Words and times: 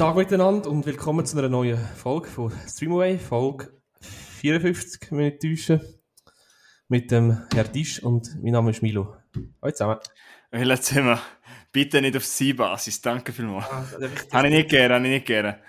Tag 0.00 0.16
miteinander 0.16 0.70
und 0.70 0.86
willkommen 0.86 1.26
zu 1.26 1.36
einer 1.36 1.50
neuen 1.50 1.76
Folge 1.76 2.26
von 2.26 2.50
Streamaway, 2.66 3.18
Folge 3.18 3.70
54, 4.00 5.12
wenn 5.12 5.20
ich 5.20 5.38
täusche, 5.38 6.00
mit 6.88 7.10
dem 7.10 7.42
Herr 7.52 7.64
Disch 7.64 8.02
und 8.02 8.42
mein 8.42 8.52
Name 8.52 8.70
ist 8.70 8.80
Milo. 8.80 9.14
Hallo 9.60 9.72
zusammen. 9.72 9.98
Sind 10.80 11.04
wir 11.04 11.20
bitte 11.70 12.00
nicht 12.00 12.16
auf 12.16 12.24
Sie-Basis, 12.24 13.02
danke 13.02 13.30
vielmals. 13.34 13.66
Ah, 13.70 13.84
Habe 14.32 14.48
ich 14.48 14.54
nicht 14.54 14.70
gerne, 14.70 14.94
habe 14.94 15.04
ich 15.06 15.12
nicht 15.12 15.26
gerne. 15.26 15.60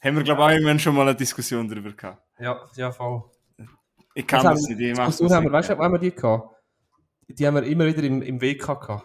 Haben 0.00 0.16
wir, 0.16 0.22
glaube 0.22 0.42
ich, 0.42 0.46
auch 0.46 0.50
irgendwann 0.50 0.78
schon 0.78 0.94
mal 0.94 1.02
eine 1.08 1.16
Diskussion 1.16 1.68
darüber 1.68 1.90
gehabt. 1.90 2.22
Ja, 2.38 2.60
ja, 2.76 2.92
voll. 2.92 3.24
Ich 4.14 4.24
kann 4.24 4.44
das 4.44 4.62
haben- 4.62 4.76
nicht, 4.76 4.80
ich 4.92 4.96
mache 4.96 5.10
das 5.20 5.32
haben 5.32 5.44
wir, 5.46 5.50
weißt 5.50 5.70
du, 5.70 5.78
wann 5.78 5.86
haben 5.86 5.94
wir 5.94 5.98
die 5.98 6.14
gehabt? 6.14 6.54
Die 7.26 7.44
haben 7.44 7.56
wir 7.56 7.64
immer 7.64 7.86
wieder 7.86 8.04
im, 8.04 8.22
im 8.22 8.40
WK 8.40 8.76
gehabt. 8.80 9.04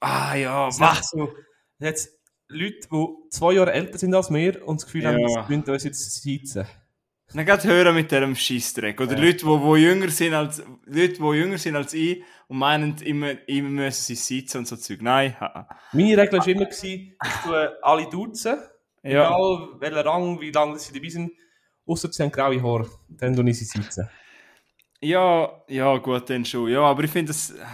Ah 0.00 0.34
ja, 0.34 0.66
was? 0.66 0.80
hat 0.80 1.04
So, 1.04 1.32
jetzt 1.78 2.19
Leute, 2.50 2.88
die 2.92 3.06
zwei 3.30 3.52
Jahre 3.54 3.72
älter 3.72 3.98
sind 3.98 4.14
als 4.14 4.30
wir 4.32 4.66
und 4.66 4.80
das 4.80 4.86
Gefühl 4.86 5.06
haben, 5.06 5.18
Ja. 5.18 5.46
sie 5.48 5.56
müssen 5.56 5.70
uns 5.70 5.84
jetzt 5.84 6.22
sitzen. 6.22 6.66
Dann 7.32 7.46
geht 7.46 7.62
hören 7.64 7.94
mit 7.94 8.10
diesem 8.10 8.34
Scheissdreck. 8.34 9.00
Oder 9.00 9.12
Ja. 9.16 9.20
Leute, 9.24 9.36
die 9.38 9.44
wo 9.46 9.76
jünger 9.76 10.08
sind 10.10 10.34
als 10.34 10.58
Leute, 10.84 11.12
die 11.12 11.36
jünger 11.38 11.58
sind 11.58 11.76
als 11.76 11.94
ich 11.94 12.24
und 12.48 12.58
meinen, 12.58 12.96
immer, 13.02 13.48
immer 13.48 13.68
müssen 13.68 14.02
sie 14.02 14.16
sitzen 14.16 14.58
und 14.58 14.66
so 14.68 14.76
Zeug. 14.76 15.00
Nein. 15.00 15.36
Meine 15.92 16.16
Regel 16.18 16.38
war 16.40 16.48
immer, 16.48 16.64
gewesen, 16.64 17.14
ich 17.24 17.32
tue 17.44 17.78
alle 17.84 18.08
duzen, 18.10 18.58
Ja. 19.04 19.28
egal 19.28 19.68
welcher 19.78 20.04
Rang, 20.04 20.40
wie 20.40 20.50
lange 20.50 20.76
sie 20.80 20.92
dabei 20.92 21.08
sind, 21.08 21.30
außer 21.86 22.10
sie 22.12 22.22
haben 22.24 22.32
graue 22.32 22.60
Haare, 22.60 22.90
dann 23.08 23.36
tue 23.36 23.48
ich 23.48 23.58
sie 23.60 23.64
sitzen. 23.64 24.08
Ja, 25.00 25.62
ja, 25.68 25.96
gut, 25.98 26.28
dann 26.28 26.44
schon. 26.44 26.68
Ja, 26.68 26.82
aber 26.82 27.04
ich 27.04 27.10
finde, 27.10 27.28
das 27.30 27.50
äh, 27.50 27.64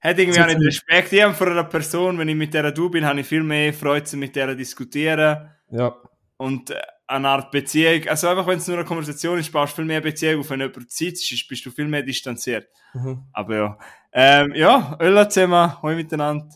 hat 0.00 0.18
irgendwie 0.18 0.38
So 0.38 0.42
auch 0.42 0.46
nicht 0.46 0.60
Respekt. 0.60 1.12
Ich 1.12 1.22
habe 1.22 1.34
vor 1.34 1.48
einer 1.48 1.64
Person, 1.64 2.18
wenn 2.18 2.28
ich 2.28 2.36
mit 2.36 2.54
der 2.54 2.70
du 2.72 2.90
bin, 2.90 3.04
habe 3.04 3.20
ich 3.20 3.26
viel 3.26 3.42
mehr 3.42 3.72
Freude, 3.72 4.16
mit 4.16 4.36
der 4.36 4.48
zu 4.48 4.56
diskutieren. 4.56 5.50
Ja, 5.70 5.94
und 6.36 6.70
äh, 6.70 6.80
eine 7.08 7.28
Art 7.28 7.50
Beziehung, 7.50 8.08
also 8.08 8.28
einfach 8.28 8.46
wenn 8.46 8.58
es 8.58 8.66
nur 8.66 8.76
eine 8.76 8.86
Konversation 8.86 9.38
ist, 9.38 9.52
baust 9.52 9.72
du 9.72 9.76
viel 9.76 9.84
mehr 9.84 10.00
Beziehung 10.00 10.40
auf, 10.40 10.50
wenn 10.50 10.60
jemand 10.60 10.90
sitzt, 10.90 11.30
ist, 11.30 11.48
bist 11.48 11.64
du 11.64 11.70
viel 11.70 11.86
mehr 11.86 12.02
distanziert. 12.02 12.68
mhm. 12.94 13.24
Aber 13.32 13.56
ja, 13.56 13.78
ähm, 14.12 14.52
ja, 14.54 14.96
Ölla 15.00 15.28
zusammen, 15.28 15.80
hoi 15.82 15.94
miteinander. 15.94 16.48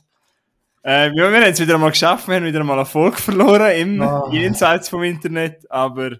Ähm, 0.82 1.12
ja, 1.14 1.30
wir 1.30 1.40
haben 1.40 1.52
es 1.52 1.60
wieder 1.60 1.74
einmal 1.74 1.90
geschafft, 1.90 2.26
wir 2.26 2.36
haben 2.36 2.44
wieder 2.44 2.60
einmal 2.60 2.78
Erfolg 2.78 3.18
verloren 3.20 3.70
im 3.76 4.00
Ah. 4.00 4.28
Jenseits 4.32 4.88
vom 4.88 5.02
Internet, 5.02 5.70
aber 5.70 6.16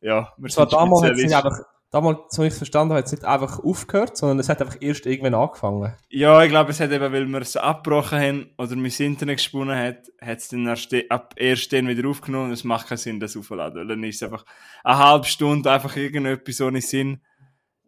ja, 0.00 0.32
wir 0.36 0.50
sind 0.50 0.72
damals 0.72 1.02
hat 1.04 1.12
es 1.12 1.32
einfach, 1.32 1.58
damals, 1.92 2.18
so 2.30 2.42
wie 2.42 2.46
ich 2.46 2.52
es 2.52 2.58
verstanden 2.58 2.92
habe, 2.92 2.98
hat 2.98 3.06
es 3.06 3.12
nicht 3.12 3.24
einfach 3.24 3.62
aufgehört, 3.62 4.16
sondern 4.16 4.40
es 4.40 4.48
hat 4.48 4.60
einfach 4.60 4.78
erst 4.80 5.06
irgendwann 5.06 5.34
angefangen. 5.34 5.94
Ja, 6.08 6.42
ich 6.42 6.48
glaube, 6.48 6.70
es 6.70 6.80
hat 6.80 6.90
eben, 6.90 7.12
weil 7.12 7.26
wir 7.26 7.40
es 7.40 7.56
abgebrochen 7.56 8.18
haben 8.18 8.50
oder 8.58 8.74
mein 8.74 8.90
Internet 8.90 9.36
gesponnen 9.36 9.78
hat, 9.78 9.98
hat 10.20 10.38
es 10.38 10.48
dann 10.48 10.66
erst 10.66 10.92
ab 11.10 11.34
erst 11.36 11.72
dann 11.72 11.86
wieder 11.86 12.08
aufgenommen 12.08 12.46
und 12.46 12.52
es 12.52 12.64
macht 12.64 12.88
keinen 12.88 12.98
Sinn, 12.98 13.20
das 13.20 13.36
aufzuladen. 13.36 13.80
Weil 13.80 13.88
dann 13.88 14.02
ist 14.02 14.16
es 14.16 14.22
einfach 14.24 14.44
eine 14.82 14.98
halbe 14.98 15.26
Stunde 15.26 15.70
einfach 15.70 15.94
irgendetwas 15.96 16.60
ohne 16.60 16.80
Sinn. 16.80 17.20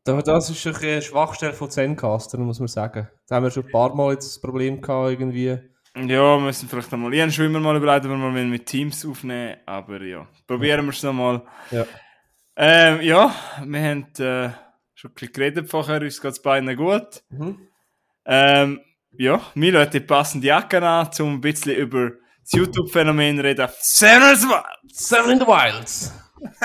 Das 0.04 0.50
ist 0.50 0.66
eine 0.66 1.00
Schwachstelle 1.00 1.54
von 1.54 1.70
Zencaster, 1.70 2.36
muss 2.36 2.58
man 2.58 2.68
sagen. 2.68 3.08
Da 3.26 3.36
haben 3.36 3.44
wir 3.44 3.50
schon 3.50 3.64
ein 3.64 3.72
paar 3.72 3.94
Mal 3.94 4.12
jetzt 4.12 4.28
das 4.28 4.40
Problem 4.40 4.82
gehabt, 4.82 5.12
irgendwie. 5.12 5.58
Ja, 5.96 6.36
wir 6.36 6.40
müssen 6.40 6.68
vielleicht 6.68 6.92
einmal, 6.92 7.14
ich 7.14 7.20
habe 7.20 7.30
schon 7.30 7.46
immer 7.46 7.60
mal 7.60 7.76
überlegt, 7.76 8.04
ob 8.04 8.10
wir 8.10 8.18
mal 8.18 8.32
mit 8.44 8.66
Teams 8.66 9.06
aufnehmen, 9.06 9.56
aber 9.64 10.02
ja, 10.02 10.26
probieren 10.46 10.84
wir 10.84 10.92
es 10.92 11.02
nochmal. 11.02 11.42
Ja. 11.70 11.86
Ähm, 12.56 13.00
ja, 13.02 13.34
wir 13.64 13.80
haben 13.82 14.06
äh, 14.18 14.50
schon 14.94 15.10
ein 15.10 15.14
bisschen 15.14 15.32
geredet 15.32 15.70
vorher, 15.70 16.00
uns 16.00 16.20
geht 16.20 16.32
es 16.32 16.42
beiden 16.42 16.76
gut. 16.76 17.22
Mhm. 17.30 17.68
Ähm, 18.26 18.80
ja, 19.16 19.40
Milo 19.54 19.80
hat 19.80 19.94
die 19.94 20.00
passende 20.00 20.46
Jacke 20.46 20.82
an, 20.82 21.10
um 21.20 21.34
ein 21.34 21.40
bisschen 21.40 21.74
über 21.76 22.10
das 22.42 22.52
YouTube-Phänomen 22.52 23.40
reden. 23.40 23.68
Seven 23.78 24.36
Seven 24.92 25.30
in 25.32 25.38
the 25.40 25.46
Wilds. 25.46 26.12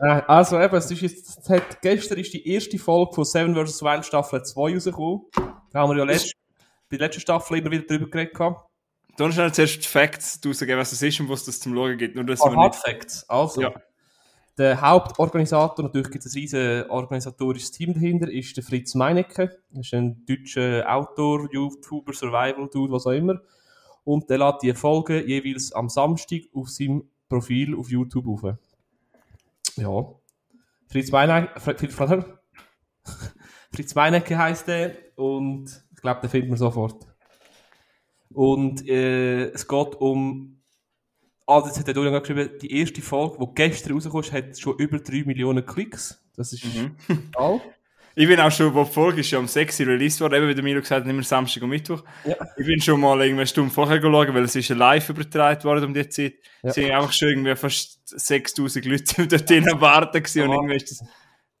äh, 0.00 0.22
also 0.26 0.60
eben, 0.60 0.76
es 0.76 0.90
ist 0.90 1.00
jetzt, 1.00 1.50
hat, 1.50 1.82
gestern 1.82 2.18
ist 2.18 2.32
die 2.32 2.48
erste 2.48 2.78
Folge 2.78 3.14
von 3.14 3.24
Seven 3.24 3.54
vs. 3.54 3.82
Wild 3.82 4.06
Staffel 4.06 4.42
2 4.42 4.74
rausgekommen. 4.74 5.22
Da 5.72 5.80
haben 5.80 5.90
wir 5.90 5.98
ja 5.98 6.04
letzt, 6.04 6.32
bei 6.90 6.96
der 6.96 7.08
letzten 7.08 7.20
Staffel 7.20 7.58
immer 7.58 7.70
wieder 7.70 7.84
drüber 7.84 8.08
geredet 8.10 8.34
gehabt. 8.34 8.64
Dann 9.16 9.32
schnell 9.32 9.52
zuerst 9.52 9.84
die 9.84 9.88
Facts 9.88 10.40
rausgeben, 10.46 10.78
was 10.78 10.92
es 10.92 11.02
ist 11.02 11.20
und 11.20 11.28
was 11.28 11.46
es 11.48 11.60
zum 11.60 11.74
Schauen 11.74 11.98
gibt. 11.98 12.14
Nur, 12.14 12.24
dass 12.24 12.40
Ah, 12.40 12.50
wir 12.50 12.56
Hard 12.56 12.74
nicht... 12.74 12.84
Facts. 12.84 13.28
Also, 13.28 13.62
Ja. 13.62 13.72
Der 14.58 14.80
Hauptorganisator, 14.80 15.84
natürlich 15.84 16.10
gibt 16.10 16.26
es 16.26 16.34
ein 16.34 16.38
riesen 16.40 16.90
organisatorisches 16.90 17.70
Team 17.70 17.94
dahinter, 17.94 18.30
ist 18.30 18.56
der 18.56 18.64
Fritz 18.64 18.94
Meinecke. 18.94 19.58
Das 19.70 19.86
ist 19.86 19.94
ein 19.94 20.24
deutscher 20.26 20.84
Autor, 20.92 21.48
YouTuber, 21.52 22.12
Survival-Dude, 22.12 22.92
was 22.92 23.06
auch 23.06 23.12
immer. 23.12 23.40
Und 24.04 24.28
der 24.30 24.38
lädt 24.38 24.62
die 24.62 24.74
Folgen 24.74 25.26
jeweils 25.28 25.72
am 25.72 25.88
Samstag 25.88 26.42
auf 26.52 26.68
seinem 26.70 27.08
Profil 27.28 27.76
auf 27.76 27.90
YouTube 27.90 28.26
auf. 28.26 28.56
Ja. 29.76 30.06
Fritz 30.88 31.10
Meinecke, 31.10 31.58
Fr- 31.60 31.76
Fr- 31.76 32.08
Fr- 32.08 32.38
Fritz 33.72 33.94
Meinecke 33.94 34.38
heisst 34.38 34.66
der 34.66 34.96
und 35.16 35.84
ich 35.94 36.00
glaube, 36.00 36.20
den 36.22 36.30
findet 36.30 36.50
man 36.50 36.58
sofort. 36.58 37.06
Und 38.32 38.86
äh, 38.88 39.50
es 39.50 39.68
geht 39.68 39.94
um 39.96 40.57
Ah, 41.48 41.62
das 41.62 41.78
hat 41.78 41.86
der 41.86 41.94
Dorian 41.94 42.20
geschrieben, 42.20 42.50
die 42.60 42.78
erste 42.78 43.00
Folge, 43.00 43.38
die 43.40 43.54
gestern 43.54 43.94
rausgekommen 43.94 44.24
ist, 44.24 44.32
hat 44.32 44.58
schon 44.58 44.76
über 44.76 44.98
3 44.98 45.22
Millionen 45.24 45.64
Klicks. 45.64 46.22
Das 46.36 46.52
ist 46.52 46.64
Mhm. 46.64 46.96
all. 47.36 47.60
Ich 48.14 48.26
bin 48.26 48.38
auch 48.40 48.50
schon, 48.50 48.74
wo 48.74 48.82
die 48.84 48.90
Folge 48.90 49.20
ist 49.20 49.30
ja 49.30 49.38
um 49.38 49.46
6 49.46 49.78
Uhr 49.80 49.86
released 49.86 50.20
worden, 50.20 50.34
eben 50.34 50.48
wie 50.48 50.54
der 50.54 50.64
Milo 50.64 50.80
gesagt 50.80 51.04
hat, 51.04 51.10
immer 51.10 51.22
Samstag 51.22 51.62
und 51.62 51.70
Mittwoch. 51.70 52.02
Ja. 52.24 52.34
Ich 52.56 52.66
bin 52.66 52.80
schon 52.80 53.00
mal 53.00 53.18
irgendwie 53.20 53.40
eine 53.42 53.46
Stunde 53.46 53.72
vorher 53.72 53.98
geschaut, 54.00 54.34
weil 54.34 54.42
es 54.44 54.56
ist 54.56 54.68
live 54.70 55.08
übertragen 55.08 55.62
worden 55.64 55.84
um 55.84 55.94
die 55.94 56.08
Zeit. 56.08 56.34
Ja. 56.62 56.68
Es 56.70 56.74
sind 56.74 56.90
einfach 56.90 57.12
schon 57.12 57.28
irgendwie 57.28 57.54
fast 57.56 58.00
6000 58.08 58.84
Leute 58.86 59.26
dort 59.28 59.48
drinnen 59.48 59.80
warten 59.80 60.20
gewesen 60.22 60.42
und 60.42 60.52
irgendwie 60.52 60.76
ist 60.76 60.90
das, 60.90 61.08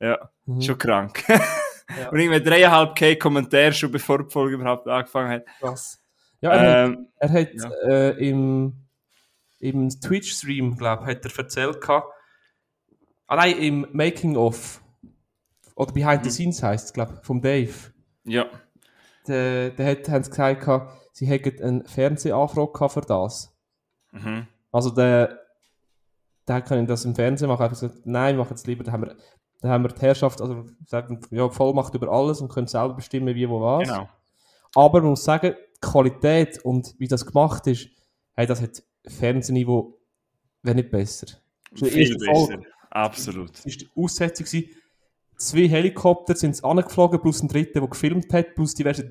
ja, 0.00 0.18
Mhm. 0.46 0.60
schon 0.62 0.78
krank. 0.78 1.24
Ja. 1.98 2.10
Und 2.10 2.18
irgendwie 2.18 2.40
3,5k 2.40 3.16
Kommentare 3.16 3.72
schon 3.72 3.90
bevor 3.90 4.22
die 4.22 4.30
Folge 4.30 4.56
überhaupt 4.56 4.86
angefangen 4.86 5.30
hat. 5.30 5.46
Krass. 5.58 5.98
Ja, 6.42 6.50
er, 6.50 6.60
hat, 6.82 6.88
Ähm, 6.90 7.06
er 7.16 7.32
hat 7.32 7.48
äh, 7.88 8.28
im, 8.28 8.74
im 9.60 9.88
Twitch-Stream, 9.88 10.76
glaube 10.76 11.02
ich, 11.04 11.16
hat 11.16 11.24
er 11.24 11.38
erzählt 11.38 11.80
gehabt, 11.80 12.06
ah 13.26 13.36
nein, 13.36 13.58
im 13.58 13.86
Making-of, 13.92 14.82
oder 15.74 15.92
Behind 15.92 16.20
Mhm. 16.20 16.24
the 16.24 16.30
Scenes 16.30 16.62
heisst 16.62 16.86
es, 16.86 16.92
glaube 16.92 17.14
ich, 17.18 17.26
vom 17.26 17.40
Dave. 17.40 17.74
ja. 18.24 18.46
Der, 19.26 19.70
der 19.70 19.90
hat, 19.90 20.08
haben 20.08 20.24
sie 20.24 20.30
gesagt, 20.30 20.60
gehabt, 20.62 20.90
sie 21.12 21.26
hätten 21.26 21.62
eine 21.62 21.84
Fernsehanfrage 21.84 22.72
gehabt 22.72 22.94
für 22.94 23.00
das. 23.02 23.54
Mhm. 24.12 24.46
Also 24.72 24.88
der, 24.88 25.38
der 26.46 26.62
können 26.62 26.86
das 26.86 27.04
im 27.04 27.14
Fernsehen 27.14 27.48
machen. 27.48 27.64
Ich 27.66 27.70
gesagt, 27.78 28.06
nein, 28.06 28.36
wir 28.36 28.44
machen 28.44 28.54
es 28.54 28.66
lieber. 28.66 28.84
Da 28.84 28.92
haben 28.92 29.02
wir, 29.02 29.16
da 29.60 29.68
haben 29.68 29.84
wir 29.84 29.90
die 29.90 30.00
Herrschaft, 30.00 30.40
also 30.40 30.64
sagen, 30.86 31.20
ja, 31.30 31.46
Vollmacht 31.50 31.94
über 31.94 32.08
alles 32.10 32.40
und 32.40 32.48
können 32.50 32.68
selber 32.68 32.94
bestimmen, 32.94 33.34
wie, 33.34 33.46
wo, 33.50 33.60
was. 33.60 33.86
Genau. 33.86 34.08
Aber 34.74 35.02
man 35.02 35.10
muss 35.10 35.24
sagen, 35.24 35.54
die 35.76 35.80
Qualität 35.86 36.64
und 36.64 36.94
wie 36.98 37.08
das 37.08 37.26
gemacht 37.26 37.66
ist, 37.66 37.90
hey, 38.32 38.46
das 38.46 38.62
hat 38.62 38.82
Fernsehniveau, 39.08 39.98
wenn 40.62 40.76
nicht 40.76 40.90
besser. 40.90 41.26
Das 41.72 41.82
ist 41.82 41.94
die 41.94 42.06
Viel 42.06 42.18
besser. 42.18 42.32
Folge. 42.32 42.66
Absolut. 42.90 43.50
Das 43.54 43.66
war 43.66 43.72
die 43.72 43.88
Aussetzung. 43.96 44.46
gewesen. 44.46 44.70
Zwei 45.36 45.68
Helikopter 45.68 46.34
sind 46.34 46.50
es 46.52 46.64
angeflogen, 46.64 47.20
plus 47.20 47.42
ein 47.42 47.48
dritter, 47.48 47.80
der 47.80 47.88
gefilmt 47.88 48.32
hat, 48.32 48.54
plus 48.56 48.74
diverse 48.74 49.04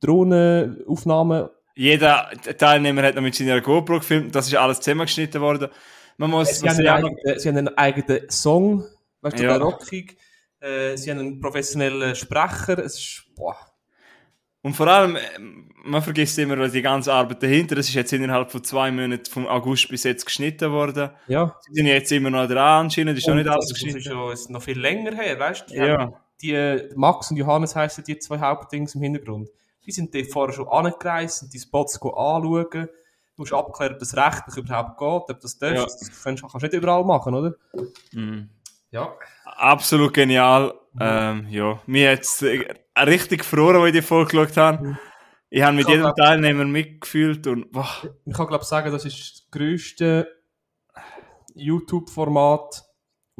Drohnenaufnahmen. 0.00 1.48
Jeder 1.74 2.30
Teilnehmer 2.56 3.02
hat 3.02 3.16
noch 3.16 3.22
mit 3.22 3.34
seiner 3.34 3.60
GoPro 3.60 3.98
gefilmt, 3.98 4.34
das 4.34 4.46
ist 4.46 4.54
alles 4.54 4.80
zusammengeschnitten 4.80 5.40
worden. 5.40 5.68
Man 6.16 6.30
muss, 6.30 6.60
Sie 6.60 6.68
haben, 6.68 6.78
einen 6.78 6.86
eigenen, 6.88 7.38
sie 7.38 7.48
haben 7.48 7.56
einen 7.58 7.76
eigenen 7.76 8.30
Song, 8.30 8.84
weißt 9.22 9.38
du, 9.38 9.42
Ja. 9.42 9.58
der 9.58 9.60
rockig. 9.62 10.16
Äh, 10.60 10.96
sie 10.96 11.10
haben 11.10 11.18
einen 11.18 11.40
professionellen 11.40 12.14
Sprecher. 12.14 12.78
Es 12.78 12.94
ist, 12.98 13.24
boah. 13.34 13.56
Und 14.64 14.72
vor 14.72 14.88
allem, 14.88 15.18
ähm, 15.36 15.68
man 15.84 16.00
vergisst 16.00 16.38
immer 16.38 16.66
die 16.68 16.80
ganze 16.80 17.12
Arbeit 17.12 17.42
dahinter. 17.42 17.74
Das 17.74 17.86
ist 17.86 17.94
jetzt 17.94 18.14
innerhalb 18.14 18.50
von 18.50 18.64
zwei 18.64 18.90
Monaten 18.90 19.30
vom 19.30 19.46
August 19.46 19.90
bis 19.90 20.04
jetzt 20.04 20.24
geschnitten 20.24 20.72
worden. 20.72 21.10
Ja. 21.28 21.54
Sie 21.60 21.74
sind 21.74 21.86
jetzt 21.86 22.10
immer 22.12 22.30
noch 22.30 22.46
dran, 22.48 22.86
anscheinend 22.86 23.18
ist 23.18 23.28
noch 23.28 23.34
nicht 23.34 23.46
alles 23.46 23.68
das 23.68 23.76
ist 23.76 23.84
geschnitten. 23.84 24.10
schon 24.10 24.32
ist 24.32 24.48
noch 24.48 24.62
viel 24.62 24.80
länger 24.80 25.14
her, 25.14 25.38
weißt 25.38 25.70
du? 25.70 25.74
Ja. 25.74 26.14
die 26.40 26.52
äh, 26.52 26.90
Max 26.96 27.30
und 27.30 27.36
Johannes 27.36 27.76
heißen 27.76 28.04
die 28.04 28.18
zwei 28.18 28.38
Hauptdings 28.38 28.94
im 28.94 29.02
Hintergrund. 29.02 29.50
Die 29.84 29.92
sind 29.92 30.14
dort 30.14 30.32
vorher 30.32 30.54
schon 30.54 30.68
angereist 30.68 31.42
und 31.42 31.52
die 31.52 31.58
Spots 31.60 32.00
anschauen. 32.00 32.70
Du 32.72 32.88
musst 33.36 33.52
abklären, 33.52 33.92
ob 33.92 33.98
das 33.98 34.16
rechtlich 34.16 34.56
überhaupt 34.56 34.96
geht, 34.96 35.36
ob 35.36 35.40
das 35.40 35.58
darfst. 35.58 35.76
Ja. 35.76 36.08
Das 36.08 36.22
kannst, 36.22 36.42
kannst 36.42 36.54
du 36.54 36.58
nicht 36.66 36.72
überall 36.72 37.04
machen, 37.04 37.34
oder? 37.34 37.54
Mhm. 38.12 38.48
Ja. 38.92 39.12
Absolut 39.44 40.14
genial. 40.14 40.72
Ähm, 41.00 41.46
ja, 41.50 41.80
mir 41.86 42.12
hat 42.12 42.20
es 42.20 42.42
äh, 42.42 42.64
richtig 42.98 43.40
gefroren, 43.40 43.76
als 43.76 43.86
ich 43.88 43.92
die 44.00 44.02
Folge 44.02 44.30
geschaut 44.36 44.56
habe. 44.56 44.98
Ich 45.50 45.62
habe 45.62 45.76
mit 45.76 45.84
Ich 45.86 45.88
jedem 45.90 46.02
glaub- 46.04 46.16
Teilnehmer 46.16 46.64
mitgefühlt 46.64 47.46
und 47.46 47.70
boah, 47.72 47.88
Ich 48.24 48.34
kann 48.34 48.46
glaube 48.46 48.64
sagen, 48.64 48.90
das 48.92 49.04
ist 49.04 49.18
das 49.18 49.50
grösste 49.50 50.28
YouTube-Format 51.54 52.84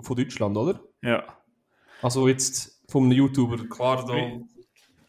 von 0.00 0.16
Deutschland, 0.16 0.56
oder? 0.56 0.80
ja. 1.02 1.24
Also 2.02 2.28
jetzt 2.28 2.82
vom 2.90 3.10
YouTuber, 3.10 3.66
klar, 3.66 4.04
da. 4.06 4.12
Und 4.12 4.50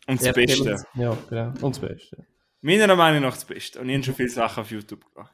das 0.08 0.32
Beste. 0.34 0.82
Ja, 0.94 1.18
genau. 1.30 1.48
Und 1.62 1.76
das 1.76 1.80
Beste. 1.80 2.26
Meiner 2.62 2.96
Meinung 2.96 3.24
nach 3.24 3.34
das 3.34 3.44
Beste. 3.44 3.82
Und 3.82 3.90
ich 3.90 3.96
habe 3.96 4.04
schon 4.06 4.16
viele 4.16 4.30
Sachen 4.30 4.62
auf 4.62 4.72
YouTube 4.72 5.04
gemacht. 5.14 5.34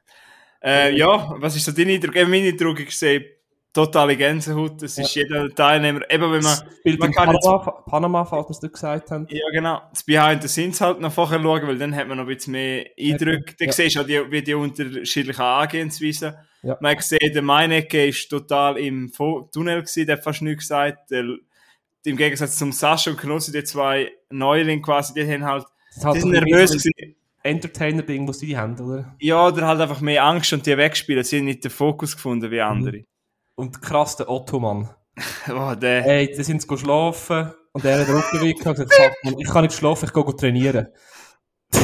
Äh, 0.64 0.96
ja, 0.98 1.36
was 1.38 1.56
ist 1.56 1.66
so 1.66 1.72
dein 1.72 1.90
Eindruck? 1.90 2.16
Eben 2.16 2.32
mein 2.32 2.46
Eindruck, 2.48 2.80
ich 2.80 2.98
sehe 2.98 3.41
totale 3.74 4.18
Gänsehaut. 4.18 4.82
Es 4.84 4.98
ist 4.98 5.16
jeder 5.16 5.50
Teilnehmer, 5.50 6.02
eben 6.10 6.32
wenn 6.32 6.44
man, 6.44 6.58
Spielt 6.80 7.00
man 7.00 7.12
kann 7.12 7.32
jetzt, 7.32 7.44
Panama, 7.46 7.72
Panama, 7.86 8.26
falls 8.26 8.48
wir 8.48 8.52
es 8.52 8.62
nicht 8.62 8.74
gesagt 8.74 9.12
haben. 9.12 9.28
ja 9.30 9.50
genau, 9.52 9.82
das 9.92 10.04
Behind 10.04 10.42
the 10.42 10.48
Scenes 10.48 10.82
halt 10.82 11.00
noch 11.00 11.12
vorher 11.12 11.42
schauen, 11.42 11.68
weil 11.68 11.78
dann 11.78 11.96
hat 11.96 12.08
man 12.08 12.18
noch 12.18 12.26
ein 12.28 12.36
bisschen 12.36 12.52
mehr 12.54 12.86
Eindrücke. 13.00 13.56
Dann 13.58 13.68
Ja. 13.68 13.72
siehst 13.72 13.96
du 13.96 14.02
auch 14.02 14.06
die, 14.06 14.32
wie 14.32 14.42
die 14.42 14.54
unterschiedlichen 14.54 15.42
Angehensweisen. 15.42 16.34
Ja. 16.64 16.78
Man 16.82 16.92
hat 16.92 16.98
gesehen, 17.00 17.34
der 17.34 17.42
Meinecke 17.42 18.06
ist 18.08 18.30
total 18.30 18.78
im 18.78 19.12
Tunnel 19.12 19.82
gewesen, 19.82 20.06
der 20.06 20.18
hat 20.18 20.24
fast 20.24 20.42
nichts 20.42 20.64
gesagt. 20.66 21.10
Der, 21.12 21.24
Im 22.04 22.18
Gegensatz 22.18 22.58
zum 22.58 22.72
Sascha 22.72 23.12
und 23.12 23.18
Knossi, 23.20 23.52
die 23.52 23.64
zwei 23.64 24.12
Neulinge 24.30 24.82
quasi, 24.82 25.14
die 25.14 25.32
haben 25.32 25.46
halt, 25.46 25.66
Das 26.02 26.14
die 26.14 26.20
sind 26.22 26.32
nervös 26.32 26.72
gewesen. 26.72 27.16
Entertainer-Ding, 27.44 28.28
das 28.28 28.40
sie 28.40 28.56
haben, 28.56 28.80
oder? 28.80 29.16
Ja, 29.20 29.48
oder 29.48 29.66
halt 29.68 29.82
einfach 29.82 30.02
mehr 30.02 30.24
Angst 30.24 30.54
und 30.54 30.66
die 30.66 30.78
wegspielen. 30.78 31.24
Sie 31.24 31.40
haben 31.40 31.46
nicht 31.46 31.64
den 31.64 31.72
Fokus 31.72 32.16
gefunden 32.16 32.52
wie 32.52 32.62
andere. 32.62 33.04
Und 33.62 33.80
krass, 33.80 34.16
der 34.16 34.28
Otto-Mann. 34.28 34.90
Oh, 35.50 35.76
der. 35.76 36.02
Hey, 36.02 36.34
die 36.36 36.44
sind 36.44 36.64
schlafen 36.64 37.54
und 37.74 37.86
er 37.86 38.00
hat 38.00 38.08
den 38.08 38.16
Rücken 38.16 38.42
weg 38.42 38.66
und 38.66 38.74
gesagt, 38.74 38.94
"Fuck, 38.94 39.14
Mann, 39.24 39.36
ich 39.38 39.48
kann 39.48 39.64
nicht 39.64 39.76
schlafen, 39.76 40.06
ich 40.06 40.14
gehe 40.14 40.36
trainieren. 40.36 40.88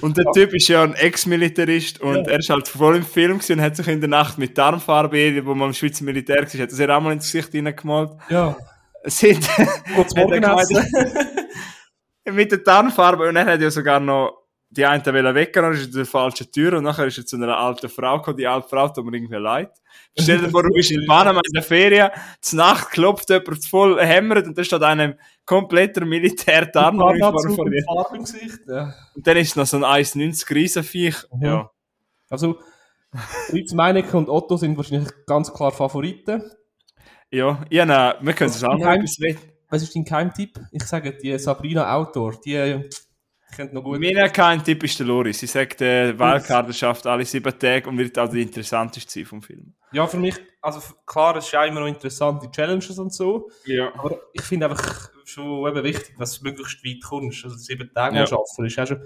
Und 0.00 0.16
der 0.16 0.24
Typ 0.34 0.52
ist 0.54 0.68
ja 0.68 0.82
ein 0.82 0.94
Ex-Militarist 0.94 2.00
und 2.00 2.26
er 2.26 2.40
ist 2.40 2.50
halt 2.50 2.66
voll 2.66 2.96
im 2.96 3.04
Film 3.04 3.38
und 3.48 3.60
hat 3.60 3.76
sich 3.76 3.86
in 3.86 4.00
der 4.00 4.10
Nacht 4.10 4.38
mit 4.38 4.58
Darmfarbe, 4.58 5.46
wo 5.46 5.54
man 5.54 5.68
im 5.68 5.74
Schweizer 5.74 6.04
Militär 6.04 6.38
war, 6.38 6.42
hat 6.46 6.52
er 6.52 6.68
sich 6.68 6.90
einmal 6.90 7.12
ins 7.12 7.30
Gesicht 7.30 7.52
hineingemalt. 7.52 8.10
Ja, 8.28 8.56
Sind 9.04 9.48
Morgenessen. 10.16 10.84
mit 12.24 12.50
der 12.50 12.64
Tarnfarbe 12.64 13.28
und 13.28 13.36
er 13.36 13.46
hat 13.46 13.60
ja 13.60 13.70
sogar 13.70 14.00
noch 14.00 14.43
die 14.76 14.84
eine 14.84 15.04
wollen 15.04 15.34
weggehen, 15.34 15.64
dann 15.64 15.72
ist 15.72 15.80
er 15.80 15.92
durch 15.92 16.06
die 16.06 16.10
falsche 16.10 16.50
Tür 16.50 16.78
und 16.78 16.84
nachher 16.84 17.06
ist 17.06 17.18
er 17.18 17.26
zu 17.26 17.36
einer 17.36 17.56
alten 17.56 17.88
Frau 17.88 18.18
gekommen, 18.18 18.36
die 18.36 18.46
alte 18.46 18.68
Frau 18.68 18.88
tut 18.88 19.04
mir 19.04 19.16
irgendwie 19.16 19.36
leid. 19.36 19.70
Stell 20.18 20.38
dir 20.38 20.50
vor, 20.50 20.62
du 20.62 20.70
bist 20.70 20.90
in 20.90 21.06
Panama 21.06 21.40
in 21.44 21.52
der 21.52 21.62
Ferien, 21.62 22.10
zur 22.40 22.58
Nacht 22.58 22.90
klopft 22.90 23.30
jemand 23.30 23.64
voll 23.64 24.00
hämmert 24.04 24.46
und 24.46 24.58
da 24.58 24.64
steht 24.64 24.82
einem 24.82 25.14
kompletter 25.44 26.04
Militär-Tarnuniform 26.04 27.18
Farbe 27.20 27.54
vor 27.54 27.70
dir. 27.70 27.84
Ja. 28.66 28.94
Und 29.14 29.26
dann 29.26 29.36
ist 29.36 29.56
noch 29.56 29.66
so 29.66 29.76
ein 29.76 29.84
1,90 29.84 30.54
Riesenviech. 30.54 31.16
Mhm. 31.32 31.44
Ja. 31.44 31.70
Also, 32.30 32.58
Fritz 33.48 33.72
Meinecke 33.72 34.16
und 34.16 34.28
Otto 34.28 34.56
sind 34.56 34.76
wahrscheinlich 34.76 35.08
ganz 35.26 35.52
klar 35.52 35.70
Favoriten. 35.70 36.42
Ja, 37.30 37.64
ja, 37.70 37.86
nein, 37.86 38.14
wir 38.20 38.32
können 38.32 38.50
es 38.50 38.62
auch 38.64 38.76
noch 38.76 38.86
etwas. 38.86 39.18
Was 39.68 39.82
ist 39.82 39.96
dein 39.96 40.04
Geheimtipp? 40.04 40.60
Ich 40.70 40.84
sage, 40.84 41.16
die 41.16 41.36
Sabrina 41.38 41.92
Autor, 41.94 42.38
die 42.44 42.88
äh, 43.54 43.56
kennt 43.56 43.72
noch 43.72 43.82
gut. 43.82 44.00
Mein 44.00 44.32
kein 44.32 44.62
Tipp 44.62 44.82
ist 44.84 44.98
der 44.98 45.06
Loris. 45.06 45.38
Sie 45.38 45.46
sagt, 45.46 45.80
der 45.80 46.18
Wildcard 46.18 46.74
schafft 46.74 47.06
alle 47.06 47.24
sieben 47.24 47.58
Tage 47.58 47.88
und 47.88 47.98
wird 47.98 48.18
auch 48.18 48.28
der 48.28 48.40
interessanteste 48.40 49.10
sein 49.12 49.24
vom 49.24 49.42
Film. 49.42 49.74
Ja, 49.92 50.06
für 50.06 50.16
mich, 50.18 50.34
also 50.60 50.80
klar, 51.06 51.36
es 51.36 51.46
ist 51.46 51.52
ja 51.52 51.64
immer 51.64 51.80
noch 51.80 51.86
interessant, 51.86 52.42
die 52.42 52.50
Challenges 52.50 52.98
und 52.98 53.12
so. 53.12 53.50
Ja. 53.64 53.92
Aber 53.96 54.20
ich 54.32 54.42
finde 54.42 54.68
einfach 54.68 55.10
schon 55.24 55.68
eben 55.68 55.84
wichtig, 55.84 56.16
dass 56.18 56.38
du 56.38 56.44
möglichst 56.44 56.84
weit 56.84 57.02
kommst. 57.02 57.44
Also 57.44 57.56
sieben 57.56 57.90
Tage 57.94 58.16
Ja. 58.16 58.26
schaffen 58.26 58.66
ist 58.66 58.78
auch 58.78 58.86
schon. 58.86 59.02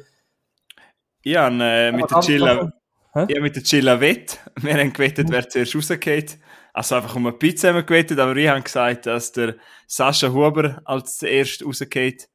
Ja, 1.25 1.49
und, 1.49 1.61
äh, 1.61 1.93
mit, 1.93 2.11
der 2.11 2.21
Chilla, 2.21 2.73
ja, 3.15 3.41
mit 3.41 3.57
der 3.57 3.63
Chilla 3.63 4.01
wett. 4.01 4.39
Wir 4.63 4.75
haben 4.75 4.93
gewettet, 4.93 5.29
wer 5.31 5.49
zuerst 5.49 5.75
rausgeht. 5.75 6.39
Also 6.73 6.95
einfach 6.95 7.17
um 7.17 7.27
eine 7.27 7.37
Pizza 7.37 7.69
haben 7.69 7.77
wir 7.77 7.83
gewettet, 7.83 8.21
aber 8.21 8.37
wir 8.37 8.53
haben 8.53 8.63
gesagt, 8.63 9.07
dass 9.07 9.33
der 9.33 9.57
Sascha 9.89 10.29
Huber 10.29 10.81
als 10.85 11.19
zuerst 11.19 11.65
rausgeht. 11.65 12.29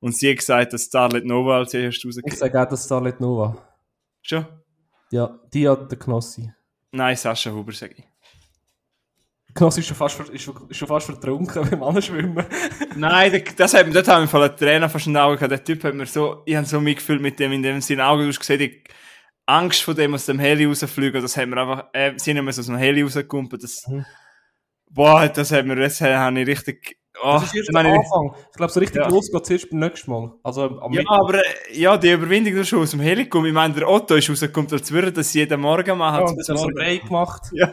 Und 0.00 0.16
sie 0.16 0.30
hat 0.30 0.38
gesagt, 0.38 0.72
dass 0.72 0.84
Starlet 0.84 1.24
Nova 1.24 1.58
als 1.58 1.70
zuerst 1.70 1.98
Ich 1.98 2.04
rausgeht. 2.06 2.36
sage 2.38 2.62
auch, 2.62 2.68
dass 2.68 2.84
Starlet 2.84 3.20
Nova. 3.20 3.56
Schon? 4.22 4.46
Ja, 5.10 5.38
die 5.52 5.68
hat 5.68 5.90
der 5.90 5.98
Knossi. 5.98 6.52
Nein, 6.92 7.16
Sascha 7.16 7.50
Huber, 7.50 7.72
sage 7.72 7.94
ich. 7.98 8.04
Knossi 9.54 9.80
ist 9.80 9.86
schon 9.86 9.96
fast, 9.96 10.20
ist 10.20 10.42
schon, 10.42 10.68
ist 10.68 10.76
schon 10.76 10.88
fast 10.88 11.06
vertrunken 11.06 11.68
beim 11.70 11.82
Anschwimmen. 11.82 12.44
Nein, 12.96 13.42
das 13.56 13.72
hat, 13.72 13.86
dort 13.94 14.06
haben 14.08 14.24
wir 14.24 14.28
voll 14.28 14.42
einen 14.42 14.56
Trainer 14.56 14.88
fast 14.90 15.06
in 15.06 15.14
den 15.14 15.22
Augen 15.22 15.36
gehabt. 15.36 15.50
Der 15.50 15.64
Typ 15.64 15.82
hat 15.84 15.94
mir 15.94 16.04
so, 16.06 16.42
ich 16.44 16.54
habe 16.56 16.66
so 16.66 16.78
mitgefühlt 16.80 17.22
mit 17.22 17.38
dem, 17.38 17.52
in 17.52 17.62
dem 17.62 17.80
seinen 17.80 18.02
Augen, 18.02 18.22
du 18.22 18.28
hast 18.28 18.40
gesehen, 18.40 18.58
die 18.58 18.84
Angst 19.46 19.82
vor 19.82 19.94
dem 19.94 20.12
aus 20.12 20.26
dem 20.26 20.38
Heli 20.38 20.66
rausfliegen, 20.66 21.22
das 21.22 21.36
haben 21.36 21.50
wir 21.50 21.58
einfach, 21.58 21.84
äh, 21.94 22.12
sie 22.16 22.36
haben 22.36 22.50
so 22.52 22.60
aus 22.60 22.66
dem 22.66 22.76
Heli 22.76 23.02
rausgekumpelt, 23.02 23.62
das, 23.62 23.86
Mhm. 23.86 24.04
boah, 24.90 25.26
das 25.28 25.52
hat 25.52 25.64
mir, 25.64 25.76
das 25.76 26.00
habe 26.02 26.40
ich 26.40 26.46
richtig, 26.48 26.98
oh, 27.22 27.32
Das 27.34 27.44
ist 27.44 27.54
erst 27.56 27.68
der 27.74 27.80
Anfang. 27.80 28.34
Ich 28.50 28.56
glaube, 28.56 28.72
so 28.72 28.80
richtig 28.80 29.00
Ja. 29.02 29.08
los 29.08 29.30
geht 29.30 29.42
es 29.42 29.50
erst 29.50 29.70
beim 29.70 29.78
nächsten 29.80 30.10
Mal. 30.10 30.32
Also 30.42 30.62
am 30.80 30.92
ja, 30.92 31.00
Mittwoch. 31.00 31.18
aber, 31.18 31.34
äh, 31.38 31.42
ja, 31.72 31.96
die 31.96 32.10
Überwindung 32.12 32.54
ist 32.54 32.68
schon 32.68 32.80
aus 32.82 32.90
dem 32.90 33.00
Heli 33.00 33.24
gekommen. 33.24 33.46
Ich 33.46 33.52
meine, 33.52 33.74
der 33.74 33.88
Otto 33.88 34.14
ist 34.14 34.28
rausgekommen, 34.30 34.70
als 34.72 34.90
würde 34.92 35.12
das 35.12 35.32
jeden 35.34 35.60
Morgen 35.60 35.98
machen. 35.98 36.20
Ja, 36.20 36.26
und 36.26 36.36
das 36.38 36.48
haben. 36.48 36.74
Break 36.74 37.04
gemacht. 37.06 37.42
Ja. 37.54 37.72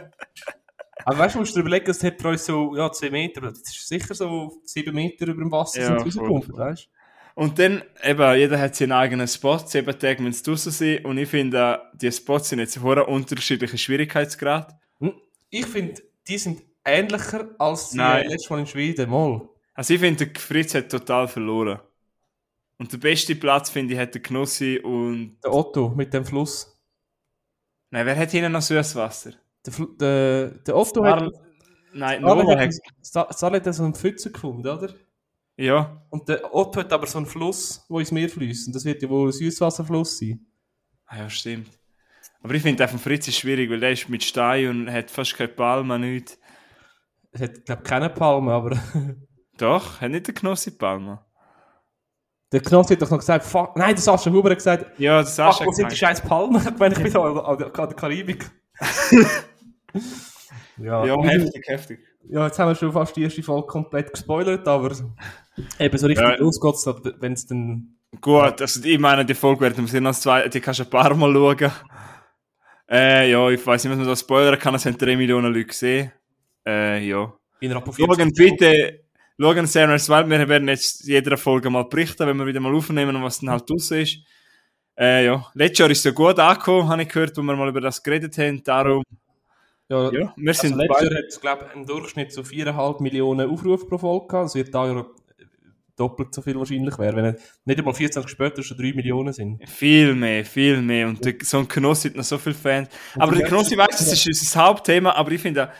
Aber 1.05 1.17
weißt 1.19 1.35
du, 1.35 1.39
musst 1.39 1.51
du 1.51 1.55
dir 1.59 1.61
überlegen, 1.67 1.89
es 1.91 2.01
hat 2.03 2.21
für 2.21 2.29
uns 2.29 2.45
so 2.45 2.75
ja, 2.77 2.89
2 2.89 3.09
Meter, 3.09 3.41
das 3.41 3.59
ist 3.59 3.87
sicher 3.89 4.13
so 4.13 4.53
7 4.63 4.93
Meter 4.95 5.27
über 5.27 5.41
dem 5.43 5.51
Wasser 5.51 5.81
Ja, 5.81 5.87
sind 5.87 5.99
rausgekommen, 6.01 6.47
weißt 6.53 6.87
Und 7.35 7.59
dann, 7.59 7.81
eben, 8.03 8.35
jeder 8.37 8.57
hat 8.59 8.75
seinen 8.75 8.93
eigenen 8.93 9.27
Spot, 9.27 9.57
sieben 9.57 9.99
Tage 9.99 10.21
müssen 10.21 10.37
sie 10.37 10.49
draussen 10.49 10.71
sein. 10.71 11.03
Und 11.03 11.17
ich 11.17 11.27
finde, 11.27 11.57
äh, 11.93 11.97
die 11.97 12.11
Spots 12.11 12.49
sind 12.49 12.59
jetzt 12.59 12.81
hoher 12.81 13.07
unterschiedlicher 13.09 13.77
Schwierigkeitsgrad. 13.77 14.73
Hm? 14.99 15.13
Ich 15.49 15.65
finde, 15.65 16.01
die 16.27 16.37
sind 16.37 16.61
ähnlicher 16.85 17.49
als 17.59 17.91
die 17.91 17.97
Nein. 17.97 18.25
äh, 18.25 18.27
letztes 18.29 18.49
Mal 18.49 18.59
in 18.59 18.67
Schweden, 18.67 19.09
mal. 19.09 19.47
Also 19.73 19.93
ich 19.93 19.99
finde, 19.99 20.27
der 20.27 20.41
Fritz 20.41 20.75
hat 20.75 20.89
total 20.89 21.27
verloren. 21.27 21.79
Und 22.77 22.91
der 22.91 22.97
beste 22.97 23.35
Platz, 23.35 23.69
finde 23.69 23.93
ich, 23.93 23.99
hat 23.99 24.13
der 24.13 24.21
Knossi 24.21 24.79
und... 24.83 25.37
Der 25.43 25.53
Otto 25.53 25.89
mit 25.89 26.13
dem 26.13 26.25
Fluss. 26.25 26.77
Nein, 27.89 28.05
wer 28.05 28.17
hat 28.17 28.31
hinten 28.31 28.51
noch 28.51 28.61
Süßwasser? 28.61 29.33
Der, 29.65 29.73
Fl 29.73 29.87
der, 29.99 30.47
der 30.49 30.75
Otto 30.75 31.05
hat, 31.05 31.19
Star 31.19 31.31
Nein, 31.93 32.21
Nova 32.21 32.57
hat, 32.57 32.69
hat... 32.69 33.35
Starlet 33.35 33.65
hat 33.65 33.75
so 33.75 33.83
einen 33.83 33.93
Pfütze 33.93 34.31
gefunden, 34.31 34.67
oder? 34.67 34.93
Ja. 35.55 36.03
Und 36.09 36.27
der 36.27 36.53
Otto 36.53 36.79
hat 36.79 36.91
aber 36.91 37.05
so 37.05 37.19
einen 37.19 37.27
Fluss, 37.27 37.85
wo 37.87 37.99
ins 37.99 38.11
Meer 38.11 38.29
fließt. 38.29 38.67
Und 38.67 38.75
das 38.75 38.85
wird 38.85 39.01
ja 39.01 39.09
wohl 39.09 39.29
ein 39.29 39.31
Süßwasserfluss 39.31 40.17
sein. 40.17 40.45
Ah 41.05 41.19
ja, 41.19 41.29
stimmt. 41.29 41.69
Aber 42.41 42.55
ich 42.55 42.61
finde, 42.61 42.77
der 42.77 42.89
von 42.89 42.99
Fritz 42.99 43.27
ist 43.27 43.37
schwierig, 43.37 43.69
weil 43.69 43.79
der 43.79 43.91
ist 43.91 44.09
mit 44.09 44.23
Stein 44.23 44.67
und 44.67 44.91
hat 44.91 45.11
fast 45.11 45.35
keine 45.37 45.49
Palme, 45.49 45.97
nichts. 45.99 46.39
Es 47.33 47.41
hat, 47.41 47.65
glaube 47.65 47.81
ich, 47.83 47.89
keine 47.89 48.09
Palme, 48.09 48.51
aber 48.53 48.77
Doch, 49.57 49.99
hat 50.01 50.09
nicht 50.11 50.27
der 50.27 50.33
Knossi 50.33 50.71
Palme? 50.71 51.19
der 52.51 52.61
Knossi 52.61 52.93
hat 52.93 53.01
doch 53.01 53.09
noch 53.09 53.17
gesagt, 53.17 53.43
fuck, 53.45 53.75
nein, 53.75 53.95
der 53.95 54.01
Sascha 54.03 54.29
Huber 54.31 54.51
hat 54.51 54.57
gesagt, 54.59 54.99
Ja, 54.99 55.17
hast 55.17 55.37
du 55.39 55.65
wo 55.65 55.71
sind 55.71 55.91
die 55.91 55.95
scheiß 55.95 56.21
Palmen, 56.21 56.63
wenn 56.77 56.91
ich 56.93 57.03
wieder 57.03 57.23
an, 57.23 57.37
an 57.39 57.57
der 57.57 57.69
Karibik. 57.95 58.49
ja, 60.77 61.05
Ja, 61.05 61.23
heftig, 61.23 61.67
heftig. 61.67 61.99
ja, 62.29 62.45
jetzt 62.45 62.59
haben 62.59 62.69
wir 62.69 62.75
schon 62.75 62.91
fast 62.91 63.15
die 63.15 63.23
erste 63.23 63.41
Folge 63.43 63.67
komplett 63.67 64.11
gespoilert, 64.11 64.67
aber 64.67 64.91
eben 65.79 65.97
so 65.97 66.07
richtig 66.07 66.27
Ja. 66.27 66.35
geht's, 66.37 66.85
wenn 67.19 67.33
es 67.33 67.45
dann... 67.47 67.95
Gut, 68.21 68.61
also 68.61 68.83
ich 68.83 68.99
meine, 68.99 69.25
die 69.25 69.33
Folge 69.33 69.61
werden 69.61 69.91
wir 69.91 70.05
als 70.05 70.21
zwei, 70.21 70.47
die 70.47 70.61
kannst 70.61 70.79
du 70.79 70.83
ein 70.83 70.89
paar 70.91 71.13
Mal 71.15 71.33
schauen. 71.33 71.71
Äh, 72.87 73.31
ja, 73.31 73.49
ich 73.49 73.65
weiß 73.65 73.83
nicht, 73.83 73.91
was 73.91 73.97
man 73.97 74.07
da 74.07 74.15
spoilern 74.15 74.59
kann, 74.59 74.75
es 74.75 74.85
haben 74.85 74.97
drei 74.97 75.15
Millionen 75.15 75.51
Leute 75.51 75.65
gesehen. 75.65 76.11
Äh, 76.65 77.07
ja. 77.07 77.33
Schauen 77.61 77.93
40 77.93 78.33
bitte, 78.35 78.99
schauen 79.39 79.67
Serious 79.67 80.09
Wild, 80.09 80.29
wir 80.29 80.49
werden 80.49 80.67
jetzt 80.67 81.05
jeder 81.05 81.37
Folge 81.37 81.69
mal 81.69 81.85
berichten, 81.85 82.27
wenn 82.27 82.37
wir 82.37 82.45
wieder 82.45 82.59
mal 82.59 82.75
aufnehmen 82.75 83.15
und 83.15 83.23
was 83.23 83.39
dann 83.39 83.51
halt 83.51 83.69
draussen 83.69 83.99
ist. 83.99 84.19
Äh, 84.97 85.25
ja. 85.25 85.45
Letztes 85.53 85.79
Jahr 85.79 85.89
ist 85.89 85.99
es 85.99 86.03
ja 86.03 86.11
gut 86.11 86.39
angekommen, 86.39 86.89
habe 86.89 87.01
ich 87.01 87.09
gehört, 87.09 87.37
wo 87.37 87.41
wir 87.41 87.55
mal 87.55 87.69
über 87.69 87.81
das 87.81 88.03
geredet 88.03 88.37
haben, 88.37 88.63
darum, 88.63 89.03
Ja, 89.89 90.11
ja, 90.11 90.33
wir 90.35 90.49
also 90.49 90.67
sind 90.67 90.77
letztes 90.77 91.01
Jahr 91.01 91.17
hat 91.17 91.25
es, 91.27 91.41
glaube 91.41 91.65
ich, 91.67 91.75
einen 91.75 91.85
Durchschnitt 91.85 92.31
so 92.31 92.41
4,5 92.41 93.01
Millionen 93.01 93.49
Aufrufe 93.49 93.85
pro 93.85 93.97
Folge 93.97 94.27
gehabt. 94.27 94.49
Es 94.49 94.55
wird 94.55 94.73
da 94.73 94.87
ja 94.87 95.05
doppelt 95.95 96.33
so 96.33 96.41
viel 96.41 96.55
wahrscheinlich 96.55 96.97
wäre, 96.97 97.15
wenn 97.15 97.37
nicht 97.65 97.79
einmal 97.79 97.93
14 97.93 98.21
Tage 98.21 98.27
später 98.27 98.63
schon 98.63 98.77
3 98.77 98.93
Millionen 98.93 99.33
sind. 99.33 99.67
Viel 99.69 100.15
mehr, 100.15 100.43
viel 100.43 100.81
mehr. 100.81 101.07
Und 101.07 101.23
der, 101.23 101.35
so 101.41 101.59
ein 101.59 101.67
Knossi 101.67 102.09
hat 102.09 102.17
noch 102.17 102.23
so 102.23 102.37
viele 102.37 102.55
Fans. 102.55 102.89
Aber 103.15 103.35
der 103.35 103.47
Knossi 103.47 103.77
weiss, 103.77 103.97
das 103.97 104.11
ist 104.11 104.25
unser 104.27 104.65
Hauptthema, 104.65 105.11
aber 105.11 105.31
ich 105.31 105.41
finde, 105.41 105.71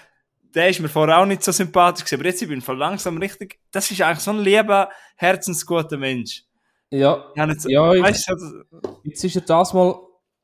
der 0.56 0.70
ist 0.70 0.80
mir 0.80 0.90
vorher 0.90 1.20
auch 1.20 1.26
nicht 1.26 1.44
so 1.44 1.52
sympathisch 1.52 2.06
gewesen. 2.06 2.20
Aber 2.22 2.30
jetzt, 2.30 2.42
ich 2.42 2.48
bin 2.48 2.62
voll 2.62 2.78
langsam 2.78 3.18
richtig, 3.18 3.60
das 3.72 3.90
ist 3.92 4.02
eigentlich 4.02 4.20
so 4.20 4.32
ein 4.32 4.40
lieber, 4.40 4.90
herzensguter 5.16 5.98
Mensch. 5.98 6.44
Ja, 6.90 7.26
Ich 7.34 7.40
habe 7.42 7.52
jetzt, 7.54 7.66
Ja, 7.70 7.94
ich- 7.94 8.04
weißt 8.04 8.30
du, 8.30 8.64
jetzt 9.04 9.24
ist 9.24 9.36
er 9.36 9.42
das 9.42 9.74
mal... 9.74 9.96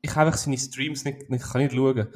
Ich 0.02 0.10
habe 0.10 0.26
einfach 0.26 0.38
seine 0.38 0.56
Streams 0.58 1.04
nicht, 1.04 1.28
nicht, 1.28 1.44
kann 1.44 1.60
nicht 1.62 1.74
schauen. 1.74 2.08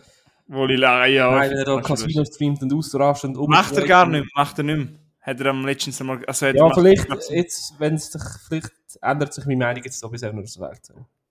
wo 0.46 0.66
ich 0.66 0.78
lache, 0.78 1.08
ja. 1.10 1.30
Nein, 1.30 1.50
wenn 1.50 1.58
er 1.58 1.64
da 1.64 1.80
Casino 1.80 2.24
streamt 2.24 2.62
und 2.62 2.72
ausrastet 2.72 3.36
und 3.36 3.48
Macht 3.50 3.76
er 3.76 3.86
gar 3.86 4.06
nicht, 4.06 4.26
macht 4.34 4.58
er 4.58 4.64
nicht 4.64 4.76
mehr. 4.76 4.88
Hat 5.20 5.40
er 5.40 5.46
am 5.46 5.64
letzten 5.64 6.06
Mal, 6.06 6.24
also 6.26 6.46
Ja, 6.46 6.70
vielleicht, 6.74 7.06
jetzt, 7.30 7.74
wenn 7.78 7.94
es 7.94 8.10
sich, 8.12 8.22
vielleicht 8.48 8.72
ändert 9.00 9.32
sich 9.34 9.44
meine 9.46 9.58
Meinung 9.64 9.82
jetzt 9.84 9.98
sowieso 10.00 10.30
noch 10.32 10.42
das 10.42 10.58
Welt. 10.60 10.80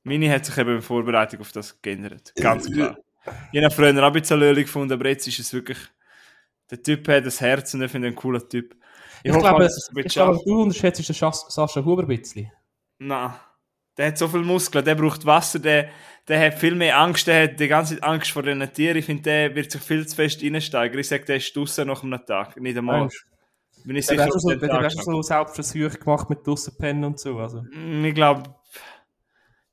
Meine 0.03 0.31
hat 0.31 0.45
sich 0.45 0.57
eben 0.57 0.75
in 0.75 0.81
Vorbereitung 0.81 1.41
auf 1.41 1.51
das 1.51 1.79
geändert. 1.81 2.33
Ganz 2.35 2.71
klar. 2.71 2.97
Ich 3.51 3.63
habe 3.63 3.73
früher 3.73 3.97
auch 4.03 4.07
ein 4.07 4.13
bisschen 4.13 4.39
Lösung 4.39 4.63
gefunden, 4.63 4.93
aber 4.93 5.07
jetzt 5.09 5.27
ist 5.27 5.39
es 5.39 5.53
wirklich, 5.53 5.77
der 6.73 6.81
Typ 6.81 7.07
hat 7.07 7.25
das 7.25 7.39
Herz 7.39 7.73
und 7.73 7.83
ich 7.83 7.91
finde 7.91 8.07
ihn 8.07 8.13
ein 8.13 8.15
cooler 8.15 8.47
Typ. 8.47 8.75
Ich, 9.23 9.29
Ich, 9.29 9.31
hoffe, 9.31 9.41
glaube, 9.41 9.63
dass 9.63 9.77
es 9.77 9.89
ein 9.89 9.97
ich 10.03 10.13
glaube, 10.13 10.39
du 10.43 10.61
unterschätzt 10.63 11.07
den 11.07 11.15
Sascha 11.15 11.85
Huber 11.85 12.01
ein 12.01 12.07
bisschen. 12.07 12.51
Nein. 12.97 13.33
der 13.97 14.07
hat 14.07 14.17
so 14.17 14.27
viel 14.27 14.41
Muskeln, 14.41 14.83
der 14.83 14.95
braucht 14.95 15.25
Wasser, 15.25 15.59
der, 15.59 15.89
der 16.27 16.47
hat 16.47 16.55
viel 16.55 16.73
mehr 16.73 16.97
Angst, 16.97 17.27
der 17.27 17.43
hat 17.43 17.59
die 17.59 17.67
ganze 17.67 17.95
Zeit 17.95 18.03
Angst 18.03 18.31
vor 18.31 18.41
den 18.41 18.59
Tieren. 18.73 18.97
Ich 18.97 19.05
finde, 19.05 19.21
der 19.23 19.55
wird 19.55 19.71
sich 19.71 19.81
viel 19.81 20.07
zu 20.07 20.15
fest 20.15 20.41
reinsteigen. 20.41 20.97
Ich 20.99 21.07
sage, 21.07 21.25
der 21.25 21.37
ist 21.37 21.55
draussen 21.55 21.87
nach 21.87 22.03
einem 22.03 22.25
Tag, 22.25 22.59
nicht 22.59 22.77
einmal. 22.77 23.01
Meinst 23.01 23.25
Bin 23.85 23.95
ich 23.95 24.05
sicher, 24.07 24.25
auf 24.25 24.41
so, 24.41 24.49
der 24.49 24.73
hat 24.73 24.91
so 24.91 25.21
Selbstversuche 25.21 25.99
gemacht 25.99 26.29
mit 26.29 26.47
draussen 26.47 27.03
und 27.03 27.19
so. 27.19 27.37
Also. 27.37 27.61
Mm, 27.61 28.05
Ich 28.05 28.15
glaube, 28.15 28.55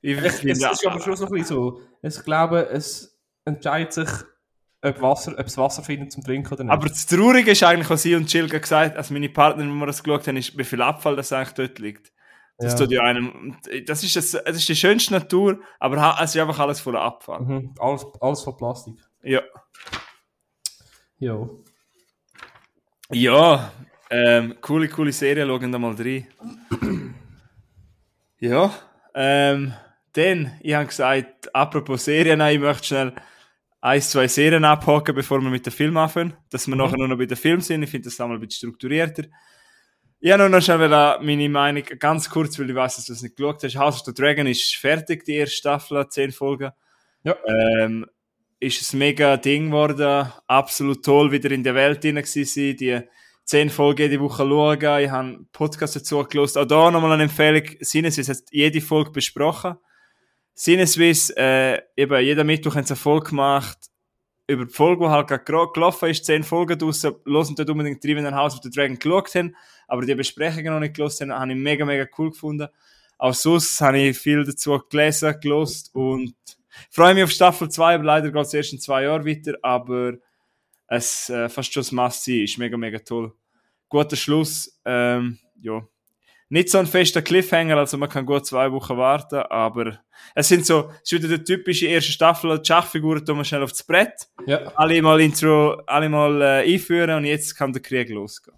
ich 0.01 0.17
Es, 0.17 0.25
es 0.25 0.39
finde, 0.41 0.69
ist 0.71 0.85
aber 0.85 1.01
schon 1.01 1.15
so 1.15 1.25
ein 1.25 1.31
bisschen 1.31 1.47
so. 1.47 1.81
Ich 2.03 2.23
glaube, 2.23 2.67
es 2.69 3.19
entscheidet 3.45 3.93
sich, 3.93 4.09
ob, 4.83 5.01
Wasser, 5.01 5.33
ob 5.37 5.45
es 5.45 5.57
Wasser 5.57 5.83
findet 5.83 6.11
zum 6.11 6.23
Trinken 6.23 6.53
oder 6.53 6.63
nicht. 6.63 6.73
aber 6.73 6.89
das 6.89 7.05
Traurige 7.05 7.51
ist 7.51 7.63
eigentlich, 7.63 7.89
was 7.89 8.03
ich 8.05 8.15
und 8.15 8.31
Jill 8.31 8.47
gesagt 8.49 8.97
als 8.97 9.09
meine 9.11 9.29
Partnerin, 9.29 9.71
wenn 9.71 9.77
wir 9.79 9.85
das 9.85 10.03
geschaut 10.03 10.27
haben, 10.27 10.37
ist, 10.37 10.57
wie 10.57 10.63
viel 10.63 10.81
Abfall 10.81 11.15
das 11.15 11.31
eigentlich 11.33 11.53
dort 11.53 11.79
liegt. 11.79 12.11
Das 12.57 12.73
Ja. 12.73 12.79
tut 12.79 12.91
ja 12.91 13.01
einem, 13.01 13.57
das 13.87 14.03
ist, 14.03 14.15
das, 14.15 14.31
das 14.31 14.57
ist 14.57 14.69
die 14.69 14.75
schönste 14.75 15.13
Natur, 15.13 15.59
aber 15.79 16.17
es 16.21 16.35
ist 16.35 16.41
einfach 16.41 16.59
alles 16.59 16.79
voller 16.79 17.01
Abfall. 17.01 17.41
mhm. 17.41 17.75
alles, 17.79 18.05
alles 18.19 18.41
von 18.41 18.57
Plastik. 18.57 18.95
Ja. 19.23 19.41
Jo. 21.19 21.63
Ja, 23.11 23.71
ähm, 24.09 24.55
coole, 24.61 24.87
coole 24.89 25.11
Serie, 25.11 25.45
schauen 25.45 25.71
da 25.71 25.77
mal 25.79 25.93
rein. 25.95 26.27
ja, 28.39 28.71
ähm, 29.13 29.73
dann, 30.13 30.51
ich 30.61 30.73
habe 30.73 30.87
gesagt, 30.87 31.53
apropos 31.55 32.05
Serien, 32.05 32.41
ich 32.41 32.59
möchte 32.59 32.85
schnell 32.87 33.13
ein, 33.81 34.01
zwei 34.01 34.27
Serien 34.27 34.63
abhaken, 34.63 35.15
bevor 35.15 35.41
wir 35.41 35.49
mit 35.49 35.65
dem 35.65 35.73
Film 35.73 35.97
anfangen, 35.97 36.35
dass 36.51 36.67
wir 36.67 36.75
nachher 36.75 36.97
nur 36.97 37.07
noch 37.07 37.17
bei 37.17 37.25
dem 37.25 37.37
Film 37.37 37.61
sind. 37.61 37.83
Ich 37.83 37.89
finde 37.89 38.09
das 38.09 38.21
einmal 38.21 38.37
ein 38.37 38.41
bisschen 38.41 38.69
strukturierter. 38.69 39.23
Habe 40.23 40.37
nur 40.37 40.49
noch 40.49 40.61
schnell 40.61 40.87
meine 41.21 41.49
Meinung, 41.49 41.83
ganz 41.97 42.29
kurz, 42.29 42.59
weil 42.59 42.69
ich 42.69 42.75
weiß, 42.75 42.97
dass 42.97 43.05
du 43.07 43.13
es 43.13 43.23
nicht 43.23 43.35
geschaut 43.35 43.63
hast. 43.63 43.75
House 43.75 44.01
of 44.01 44.05
the 44.05 44.13
Dragon 44.13 44.45
ist 44.45 44.75
fertig, 44.75 45.25
die 45.25 45.33
erste 45.33 45.55
Staffel, 45.55 46.07
zehn 46.09 46.31
Folgen. 46.31 46.69
Ja. 47.23 47.35
Ähm, 47.47 48.05
ist 48.59 48.93
ein 48.93 48.99
mega 48.99 49.37
Ding 49.37 49.67
geworden, 49.67 50.31
absolut 50.45 51.03
toll, 51.03 51.31
wieder 51.31 51.49
in 51.49 51.63
der 51.63 51.73
Welt 51.73 52.03
drin 52.03 52.17
gewesen 52.17 52.77
die 52.77 53.01
zehn 53.45 53.71
Folgen 53.71 54.03
jede 54.03 54.19
Woche 54.19 54.43
schauen, 54.43 55.03
ich 55.03 55.09
habe 55.09 55.27
einen 55.27 55.47
Podcast 55.51 55.95
dazu 55.95 56.23
gelost. 56.23 56.55
Auch 56.55 56.65
da 56.65 56.91
nochmal 56.91 57.13
eine 57.13 57.23
Empfehlung, 57.23 57.63
Sinneswiss 57.79 58.29
hat 58.29 58.37
jede 58.51 58.79
Folge 58.79 59.09
besprochen. 59.11 59.75
Sinneswiss, 60.53 61.31
äh, 61.31 61.81
eben, 61.95 62.21
jeden 62.21 62.47
Mittwoch 62.47 62.75
haben 62.75 62.85
sie 62.85 62.93
eine 62.93 62.99
Folge 62.99 63.29
gemacht, 63.29 63.77
über 64.47 64.65
die 64.65 64.73
Folge, 64.73 65.05
die 65.05 65.09
halt 65.09 65.27
gerade 65.27 65.71
gelaufen 65.73 66.09
ist, 66.09 66.25
zehn 66.25 66.43
Folgen 66.43 66.77
draussen, 66.77 67.15
hören 67.25 67.55
dort 67.55 67.69
unbedingt 67.69 68.03
rein, 68.03 68.15
wenn 68.17 68.25
ihr 68.25 68.35
House 68.35 68.55
of 68.55 68.63
the 68.63 68.69
Dragon 68.69 68.99
geschaut 68.99 69.33
haben, 69.35 69.55
aber 69.87 70.05
die 70.05 70.15
Besprechungen 70.15 70.73
noch 70.73 70.79
nicht 70.79 70.95
gelesen 70.95 71.31
haben, 71.31 71.39
habe 71.39 71.51
ich 71.53 71.57
mega, 71.57 71.85
mega 71.85 72.05
cool 72.17 72.31
gefunden. 72.31 72.67
Auch 73.17 73.33
sonst 73.33 73.79
habe 73.81 73.99
ich 73.99 74.17
viel 74.17 74.43
dazu 74.43 74.79
gelesen, 74.89 75.39
gelost 75.39 75.93
und 75.93 76.35
freue 76.89 77.13
mich 77.13 77.23
auf 77.23 77.31
Staffel 77.31 77.69
2, 77.69 77.95
aber 77.95 78.03
leider 78.03 78.31
geht 78.31 78.45
es 78.45 78.53
erst 78.53 78.73
in 78.73 78.79
zwei 78.79 79.03
Jahren 79.03 79.25
weiter, 79.25 79.53
aber 79.61 80.13
es 80.87 81.29
äh, 81.29 81.47
fast 81.47 81.71
schon 81.71 81.81
das 81.81 81.91
Must-See 81.91 82.43
ist 82.43 82.57
mega, 82.57 82.75
mega 82.75 82.99
toll. 82.99 83.33
Guter 83.87 84.15
Schluss, 84.15 84.79
ähm, 84.83 85.39
ja. 85.61 85.81
Nicht 86.51 86.67
so 86.69 86.79
ein 86.79 86.85
fester 86.85 87.21
Cliffhanger, 87.21 87.77
also 87.77 87.97
man 87.97 88.09
kann 88.09 88.25
gut 88.25 88.45
zwei 88.45 88.69
Wochen 88.73 88.97
warten, 88.97 89.35
aber 89.49 89.99
es 90.35 90.49
sind 90.49 90.65
so, 90.65 90.89
es 91.01 91.09
ist 91.09 91.23
wieder 91.23 91.37
die 91.37 91.43
typische 91.45 91.85
erste 91.87 92.11
Staffel, 92.11 92.59
die 92.59 92.65
Schachfiguren 92.67 93.25
tun 93.25 93.37
wir 93.37 93.45
schnell 93.45 93.63
aufs 93.63 93.83
Brett, 93.83 94.27
Ja. 94.45 94.69
alle 94.75 95.01
mal 95.01 95.21
Intro, 95.21 95.81
alle 95.87 96.09
mal 96.09 96.41
äh, 96.41 96.73
einführen 96.73 97.09
und 97.11 97.23
jetzt 97.23 97.55
kann 97.55 97.71
der 97.71 97.81
Krieg 97.81 98.09
losgehen. 98.09 98.57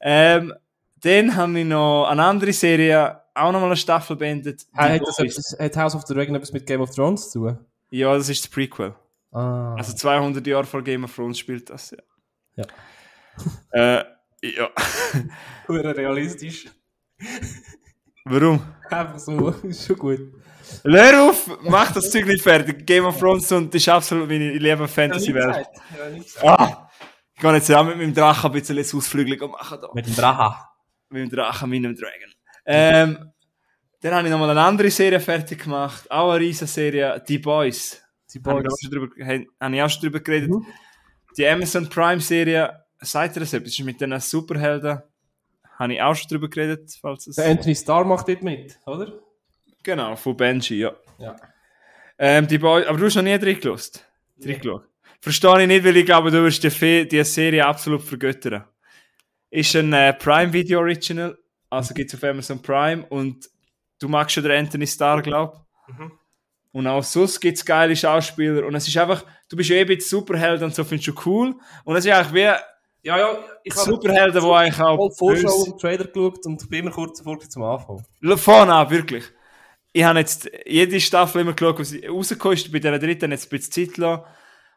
Ähm, 0.00 0.54
dann 1.02 1.36
habe 1.36 1.60
ich 1.60 1.66
noch 1.66 2.06
eine 2.08 2.24
andere 2.24 2.54
Serie, 2.54 3.20
auch 3.34 3.52
nochmal 3.52 3.68
eine 3.68 3.76
Staffel 3.76 4.16
beendet. 4.16 4.62
Die 4.72 4.78
Hat, 4.78 5.02
das 5.02 5.16
Boys. 5.18 5.36
etwas, 5.36 5.56
hat 5.60 5.76
House 5.76 5.94
of 5.94 6.06
the 6.06 6.14
Dragon 6.14 6.34
etwas 6.34 6.52
mit 6.54 6.66
Game 6.66 6.80
of 6.80 6.94
Thrones 6.94 7.30
zu 7.30 7.40
tun? 7.40 7.58
Ja, 7.90 8.16
das 8.16 8.30
ist 8.30 8.44
das 8.44 8.50
Prequel. 8.50 8.94
Ah. 9.32 9.74
Also 9.74 9.94
200 9.94 10.46
Jahre 10.46 10.64
vor 10.64 10.82
Game 10.82 11.04
of 11.04 11.14
Thrones 11.14 11.38
spielt 11.38 11.68
das, 11.68 11.90
ja. 11.90 12.64
Ja. 13.72 13.98
Äh, 14.00 14.04
ja. 14.42 14.70
Realistisch. 15.68 16.66
Warum? 18.24 18.60
Einfach 18.90 19.18
so, 19.18 19.48
ist 19.62 19.86
schon 19.86 19.96
gut. 19.96 20.20
Hör 20.84 21.22
auf, 21.30 21.58
mach 21.62 21.92
das 21.92 22.10
Zeug 22.10 22.26
nicht 22.26 22.42
fertig. 22.42 22.86
Game 22.86 23.04
of 23.04 23.18
Thrones 23.18 23.50
und 23.52 23.74
das 23.74 23.82
ist 23.82 23.88
absolut 23.88 24.28
meine 24.28 24.52
liebe 24.52 24.86
Fantasy-Welt. 24.86 25.66
Ah, 26.42 26.88
ich 27.34 27.40
gehe 27.40 27.52
jetzt 27.54 27.72
auch 27.72 27.84
mit 27.84 27.96
meinem 27.96 28.14
Drachen 28.14 28.50
ein 28.50 28.52
bisschen 28.52 28.78
Ausflügel 28.78 29.36
machen 29.48 29.78
da. 29.80 29.88
Mit 29.94 30.06
dem 30.06 30.14
Draha. 30.14 30.70
Mit 31.08 31.22
dem 31.22 31.30
Drachen, 31.30 31.70
meinem 31.70 31.96
Dragon. 31.96 32.30
Ähm, 32.66 33.32
dann 34.00 34.14
habe 34.14 34.28
ich 34.28 34.32
nochmal 34.32 34.50
eine 34.50 34.60
andere 34.60 34.90
Serie 34.90 35.18
fertig 35.20 35.62
gemacht. 35.64 36.10
Auch 36.10 36.30
eine 36.30 36.40
riesen 36.40 36.66
Serie, 36.66 37.22
Die 37.26 37.38
Boys. 37.38 38.00
Die 38.32 38.38
Habe 38.38 38.60
ich, 38.60 38.64
Boys. 38.64 38.72
auch 38.72 38.76
schon 38.80 38.90
drüber, 38.90 39.24
habe 39.24 39.46
habe 39.60 39.76
ich 39.76 39.82
auch 39.82 39.90
schon 39.90 40.02
drüber 40.02 40.20
geredet. 40.20 40.50
Mhm. 40.50 40.66
Die 41.36 41.46
Amazon 41.48 41.88
Prime 41.88 42.20
Serie, 42.20 42.84
seid 43.00 43.36
ihr 43.36 43.40
das 43.40 43.52
etwas? 43.52 43.72
Ist 43.72 43.84
mit 43.84 44.00
den 44.00 44.18
Superhelden. 44.20 45.02
Habe 45.80 45.94
ich 45.94 46.02
auch 46.02 46.14
schon 46.14 46.28
drüber 46.28 46.50
geredet, 46.50 46.94
falls 47.00 47.26
es. 47.26 47.36
Der 47.36 47.46
Anthony 47.46 47.74
Starr 47.74 48.04
macht 48.04 48.28
dort 48.28 48.42
mit, 48.42 48.78
oder? 48.84 49.18
Genau, 49.82 50.14
von 50.14 50.36
Benji, 50.36 50.80
ja. 50.80 50.92
Ja. 51.18 51.36
Ähm, 52.18 52.46
die 52.46 52.58
Boys, 52.58 52.86
aber 52.86 52.98
du 52.98 53.06
hast 53.06 53.14
noch 53.14 53.22
nie 53.22 53.32
reingelost. 53.32 54.06
Reingeschaut. 54.44 54.86
Verstehe 55.22 55.62
ich 55.62 55.68
nicht, 55.68 55.82
weil 55.82 55.96
ich 55.96 56.04
glaube, 56.04 56.30
du 56.30 56.44
wirst 56.44 56.62
die, 56.62 57.08
die 57.08 57.24
Serie 57.24 57.66
absolut 57.66 58.02
vergöttern. 58.02 58.64
Ist 59.48 59.74
ein 59.74 59.94
äh, 59.94 60.12
Prime 60.12 60.52
Video 60.52 60.80
Original, 60.80 61.38
also 61.70 61.94
gibt 61.94 62.12
es 62.12 62.22
auf 62.22 62.28
Amazon 62.28 62.60
Prime 62.60 63.06
und 63.06 63.48
du 64.00 64.08
magst 64.10 64.34
schon 64.34 64.42
den 64.42 64.52
Anthony 64.52 64.86
Starr, 64.86 65.22
glaub. 65.22 65.64
Mhm. 65.88 66.12
Und 66.72 66.86
auch 66.88 67.02
sonst 67.02 67.40
gibt 67.40 67.56
es 67.56 67.64
geile 67.64 67.96
Schauspieler 67.96 68.66
und 68.66 68.74
es 68.74 68.86
ist 68.86 68.98
einfach, 68.98 69.24
du 69.48 69.56
bist 69.56 69.70
ja 69.70 69.76
eh 69.76 69.80
ein 69.80 69.86
bisschen 69.86 70.20
Superheld 70.20 70.60
und 70.60 70.74
so 70.74 70.84
findest 70.84 71.08
du 71.08 71.14
cool. 71.24 71.54
Und 71.84 71.96
es 71.96 72.04
ist 72.04 72.12
eigentlich 72.12 72.34
wie 72.34 72.52
Ja, 73.02 73.18
ja, 73.18 73.38
ich 73.64 73.74
habe 73.74 73.84
Superhelden, 73.84 74.42
die 74.42 74.50
eigentlich 74.50 74.80
auch 74.80 75.10
Vorschau 75.16 75.54
und 75.64 75.80
Trailer 75.80 76.04
geschaut 76.04 76.44
und 76.44 76.68
bin 76.68 76.80
immer 76.80 76.90
kurz 76.90 77.18
davor 77.18 77.40
zum 77.40 77.62
Anfang. 77.62 78.04
Vorne 78.36 78.74
an, 78.74 78.90
wirklich. 78.90 79.24
Ich 79.92 80.04
habe 80.04 80.18
jetzt 80.18 80.50
jede 80.66 81.00
Staffel 81.00 81.40
immer 81.40 81.54
geschaut, 81.54 81.78
was 81.78 81.94
rausgekommen 82.08 82.56
ist. 82.56 82.70
Bei 82.70 82.78
der 82.78 82.98
dritten 82.98 83.30
jetzt 83.30 83.46
ein 83.46 83.58
bisschen 83.58 83.86
Zeit 83.86 83.94
gelassen. 83.94 84.24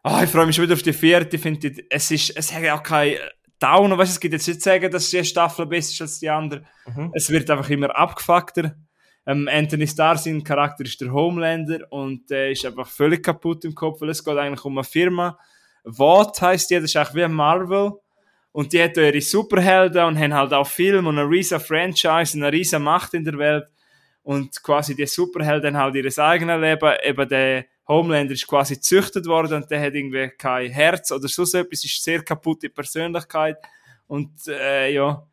Ah, 0.04 0.24
ich 0.24 0.30
freue 0.30 0.46
mich 0.46 0.56
schon 0.56 0.66
wieder 0.66 0.74
auf 0.74 0.82
die 0.82 0.94
vierte. 0.94 1.36
Ich 1.36 1.42
finde, 1.42 1.72
es 1.90 2.12
ist, 2.12 2.36
es 2.36 2.54
hat 2.54 2.64
ja 2.64 2.78
auch 2.78 2.84
kein 2.84 3.16
Downer. 3.60 3.98
Weißt 3.98 4.12
du, 4.12 4.16
es 4.16 4.20
gibt 4.20 4.34
jetzt 4.34 4.48
nicht 4.48 4.62
zu 4.62 4.70
sagen, 4.70 4.92
dass 4.92 5.10
die 5.10 5.24
Staffel 5.24 5.66
besser 5.66 5.92
ist 5.92 6.02
als 6.02 6.20
die 6.20 6.30
andere. 6.30 6.64
Mhm. 6.86 7.12
Es 7.14 7.30
wird 7.30 7.50
einfach 7.50 7.70
immer 7.70 7.96
abgefuckter. 7.96 8.76
Ähm, 9.26 9.48
Anthony 9.52 9.88
Starr, 9.88 10.18
sein 10.18 10.44
Charakter 10.44 10.84
ist 10.84 11.00
der 11.00 11.12
Homelander 11.14 11.80
und 11.90 12.30
der 12.30 12.52
ist 12.52 12.66
einfach 12.66 12.88
völlig 12.88 13.24
kaputt 13.24 13.64
im 13.64 13.74
Kopf, 13.74 14.02
weil 14.02 14.10
es 14.10 14.24
geht 14.24 14.38
eigentlich 14.38 14.66
um 14.66 14.78
eine 14.78 14.84
Firma. 14.84 15.38
Watt 15.86 16.42
heisst 16.42 16.70
die, 16.70 16.76
das 16.76 16.86
ist 16.86 16.98
eigentlich 16.98 17.16
wie 17.16 17.28
Marvel. 17.28 17.94
Und 18.54 18.72
die 18.72 18.82
hat 18.82 18.96
ihre 18.96 19.20
Superhelden 19.20 20.06
und 20.06 20.18
haben 20.18 20.34
halt 20.34 20.54
auch 20.54 20.68
Film 20.68 21.08
und 21.08 21.18
eine 21.18 21.28
riesen 21.28 21.60
Franchise 21.60 22.38
und 22.38 22.44
eine 22.44 22.52
riesen 22.52 22.84
Macht 22.84 23.14
in 23.16 23.26
der 23.26 23.38
Welt. 23.38 23.66
Und 24.22 24.64
quasi 24.64 24.96
die 24.96 25.08
Superhelden 25.08 25.76
haben 25.76 25.96
halt 25.96 25.96
ihr 25.96 26.24
eigenes 26.24 26.62
Leben. 26.62 26.94
Eben 27.04 27.28
der 27.28 27.66
Homelander 27.88 28.34
ist 28.34 28.48
quasi 28.48 28.76
gezüchtet 28.76 29.26
worden 29.26 29.64
und 29.64 29.72
der 29.72 29.82
hat 29.82 29.96
irgendwie 29.96 30.30
kein 30.38 30.72
Herz 30.72 31.12
oder 31.12 31.28
so 31.28 31.44
etwas, 31.44 31.84
ist 31.84 32.04
sehr 32.04 32.24
kaputte 32.24 32.70
Persönlichkeit. 32.70 33.58
Und 34.08 34.48
äh, 34.48 34.94
ja, 34.94 35.26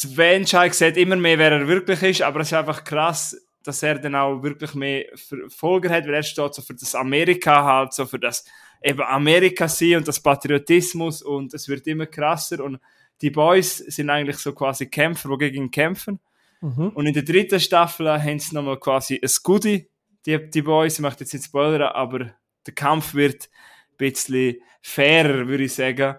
die 0.00 0.08
Menschheit 0.14 0.74
sieht 0.74 0.96
immer 0.96 1.16
mehr, 1.16 1.38
wer 1.38 1.52
er 1.52 1.68
wirklich 1.68 2.02
ist, 2.02 2.22
aber 2.22 2.40
es 2.40 2.48
ist 2.48 2.54
einfach 2.54 2.84
krass, 2.84 3.36
dass 3.62 3.82
er 3.82 3.98
dann 3.98 4.14
auch 4.14 4.42
wirklich 4.42 4.74
mehr 4.74 5.06
Folger 5.48 5.90
hat, 5.90 6.06
weil 6.06 6.14
er 6.14 6.22
steht 6.22 6.54
so 6.54 6.62
für 6.62 6.74
das 6.74 6.94
Amerika 6.94 7.64
halt, 7.64 7.92
so 7.92 8.06
für 8.06 8.18
das 8.18 8.44
eben 8.82 9.02
Amerika 9.02 9.68
sein 9.68 9.96
und 9.96 10.08
das 10.08 10.20
Patriotismus 10.20 11.22
und 11.22 11.52
es 11.54 11.68
wird 11.68 11.86
immer 11.86 12.06
krasser 12.06 12.62
und 12.62 12.78
die 13.20 13.30
Boys 13.30 13.78
sind 13.78 14.10
eigentlich 14.10 14.38
so 14.38 14.52
quasi 14.52 14.86
Kämpfer, 14.86 15.28
die 15.30 15.38
gegen 15.38 15.64
ihn 15.64 15.70
kämpfen. 15.70 16.20
Mhm. 16.60 16.90
Und 16.90 17.06
in 17.06 17.14
der 17.14 17.24
dritten 17.24 17.60
Staffel 17.60 18.10
haben 18.10 18.38
sie 18.38 18.54
nochmal 18.54 18.78
quasi 18.78 19.20
ein 19.22 19.30
Goodie, 19.42 19.88
die, 20.26 20.50
die 20.50 20.62
Boys, 20.62 20.94
ich 20.94 21.00
möchte 21.00 21.24
jetzt 21.24 21.32
nicht 21.32 21.46
spoilern, 21.46 21.90
aber 21.92 22.30
der 22.66 22.74
Kampf 22.74 23.14
wird 23.14 23.48
ein 23.92 23.96
bisschen 23.96 24.56
fairer, 24.82 25.46
würde 25.48 25.64
ich 25.64 25.74
sagen. 25.74 26.16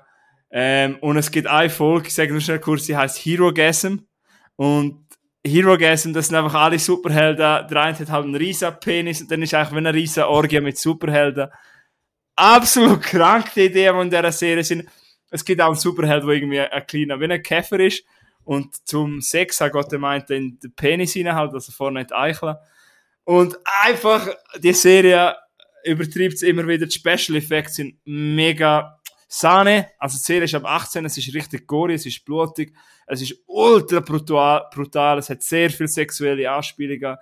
Ähm, 0.51 0.97
und 1.01 1.17
es 1.17 1.31
gibt 1.31 1.47
eine 1.47 1.69
Folge, 1.69 2.07
ich 2.07 2.13
sage 2.15 2.31
nur 2.31 2.41
schnell 2.41 2.59
kurz, 2.59 2.85
die 2.85 2.97
heißt 2.97 3.17
Hero 3.17 3.53
Gasm. 3.53 3.97
Und 4.55 5.05
Hero 5.45 5.77
Gasm, 5.77 6.11
das 6.13 6.27
sind 6.27 6.35
einfach 6.35 6.53
alle 6.53 6.79
Superhelden. 6.79 7.67
Der 7.67 7.81
eine 7.81 7.97
hat 7.97 8.09
halt 8.09 8.25
einen 8.25 8.35
riesen 8.35 8.73
Penis 8.79 9.21
und 9.21 9.31
dann 9.31 9.41
ist 9.41 9.53
eigentlich 9.53 9.71
wie 9.71 9.77
eine 9.77 9.93
riesen 9.93 10.23
Orgie 10.23 10.59
mit 10.59 10.77
Superhelden. 10.77 11.49
Absolut 12.35 13.01
krank, 13.01 13.53
die 13.55 13.65
Ideen, 13.65 13.95
die 13.95 14.01
in 14.01 14.09
dieser 14.09 14.31
Serie 14.31 14.63
sind. 14.63 14.89
Es 15.29 15.45
gibt 15.45 15.61
auch 15.61 15.67
einen 15.67 15.75
Superheld, 15.75 16.23
der 16.23 16.29
irgendwie 16.29 16.59
ein 16.59 16.87
kleiner, 16.87 17.19
wie 17.19 17.25
ein 17.25 17.43
Käfer 17.43 17.79
ist. 17.79 18.03
Und 18.43 18.75
zum 18.87 19.21
Sex 19.21 19.61
hat 19.61 19.73
Gott 19.73 19.91
meint, 19.93 20.29
in 20.29 20.59
den 20.59 20.73
Penis 20.73 21.13
hinein 21.13 21.35
halt, 21.35 21.53
also 21.53 21.71
vorne 21.71 21.99
nicht 21.99 22.13
Eicheln. 22.13 22.55
Und 23.23 23.57
einfach, 23.83 24.27
die 24.57 24.73
Serie 24.73 25.35
übertreibt 25.83 26.33
es 26.33 26.41
immer 26.41 26.67
wieder. 26.67 26.87
Die 26.87 26.97
Special 26.97 27.37
Effects 27.37 27.75
sind 27.75 27.95
mega 28.05 28.98
Sahne, 29.31 29.91
also 29.99 30.17
die 30.17 30.23
Serie 30.23 30.45
ist 30.45 30.55
ab 30.55 30.65
18, 30.65 31.05
es 31.05 31.15
ist 31.15 31.33
richtig 31.35 31.67
gory, 31.67 31.93
es 31.93 32.05
ist 32.07 32.25
blutig, 32.25 32.75
es 33.05 33.21
ist 33.21 33.35
ultra 33.45 33.99
brutal, 33.99 34.65
brutal 34.73 35.19
es 35.19 35.29
hat 35.29 35.43
sehr 35.43 35.69
viel 35.69 35.87
sexuelle 35.87 36.49
Anspielungen. 36.49 37.15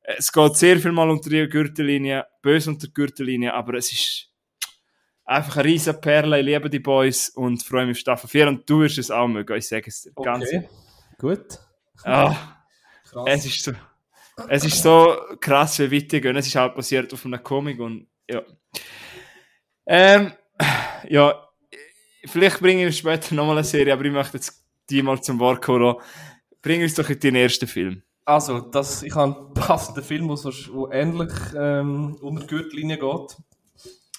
Es 0.00 0.32
geht 0.32 0.56
sehr 0.56 0.78
viel 0.78 0.92
mal 0.92 1.10
unter 1.10 1.28
die 1.28 1.46
Gürtellinie, 1.46 2.24
böse 2.40 2.70
unter 2.70 2.86
die 2.86 2.94
Gürtellinie, 2.94 3.52
aber 3.52 3.74
es 3.74 3.92
ist 3.92 4.30
einfach 5.26 5.58
eine 5.58 5.66
riesen 5.66 6.00
Perle. 6.00 6.40
Ich 6.40 6.46
liebe 6.46 6.70
die 6.70 6.80
Boys 6.80 7.28
und 7.28 7.62
freue 7.62 7.84
mich 7.84 7.98
auf 7.98 8.00
Staffel 8.00 8.28
4 8.30 8.48
und 8.48 8.68
du 8.70 8.80
wirst 8.80 8.96
es 8.96 9.10
auch 9.10 9.28
mögen, 9.28 9.54
ich 9.56 9.68
sage 9.68 9.84
es 9.88 10.02
dir. 10.02 10.12
Ganz 10.22 10.46
Okay, 10.48 10.68
gut. 11.18 11.58
Krass. 12.02 12.36
es 13.26 13.44
ist 13.44 13.62
so, 13.62 13.72
es 14.48 14.64
ist 14.64 14.82
so 14.82 15.16
krass, 15.38 15.78
wie 15.80 15.92
weit 15.92 16.10
die 16.10 16.20
gehen. 16.22 16.34
Es 16.36 16.46
ist 16.46 16.56
halt 16.56 16.74
basiert 16.74 17.12
auf 17.12 17.26
einem 17.26 17.42
Comic 17.42 17.78
und 17.78 18.08
ja. 18.28 18.42
Ähm, 19.84 20.32
ja, 21.08 21.34
vielleicht 22.24 22.60
bringe 22.60 22.86
ich 22.86 22.98
später 22.98 23.34
nochmal 23.34 23.58
eine 23.58 23.64
Serie, 23.64 23.92
aber 23.92 24.04
ich 24.04 24.12
möchte 24.12 24.36
jetzt 24.36 24.64
die 24.90 25.02
mal 25.02 25.20
zum 25.20 25.38
Wort 25.38 25.62
kommen. 25.62 25.96
Bring 26.60 26.82
uns 26.82 26.94
doch 26.94 27.08
in 27.08 27.18
den 27.18 27.34
ersten 27.34 27.66
Film. 27.66 28.02
Also, 28.24 28.60
das, 28.60 29.02
ich 29.02 29.14
habe 29.14 29.36
einen 29.36 29.54
passenden 29.54 30.04
Film, 30.04 30.28
der 30.28 30.92
ähnlich 30.92 31.32
ähm, 31.56 32.16
unter 32.20 32.42
die 32.42 32.46
Gürtellinie 32.46 32.98
geht. 32.98 33.36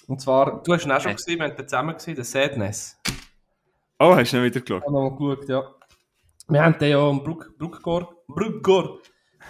Und 0.06 0.20
zwar, 0.20 0.62
du 0.62 0.74
hast 0.74 0.84
ihn 0.84 0.92
auch 0.92 1.00
schon 1.00 1.16
gesehen, 1.16 1.38
wir 1.38 1.46
haben 1.48 1.56
den 1.56 1.66
zusammen 1.66 1.94
gesehen, 1.94 2.16
The 2.16 2.24
Sadness. 2.24 3.00
Oh, 3.98 4.14
hast 4.14 4.32
du 4.32 4.36
nicht 4.40 4.54
wieder 4.54 4.60
geschaut? 4.60 4.82
Ich 4.82 4.86
habe 4.86 4.92
noch 4.92 5.10
mal 5.10 5.16
geschaut, 5.16 5.48
ja. 5.48 5.74
Wir 6.48 6.62
haben 6.62 6.78
den 6.78 6.90
ja 6.90 6.98
am 6.98 7.24
Bruck, 7.24 7.56
Bruckgor, 7.56 8.14
Bruckgor 8.28 8.98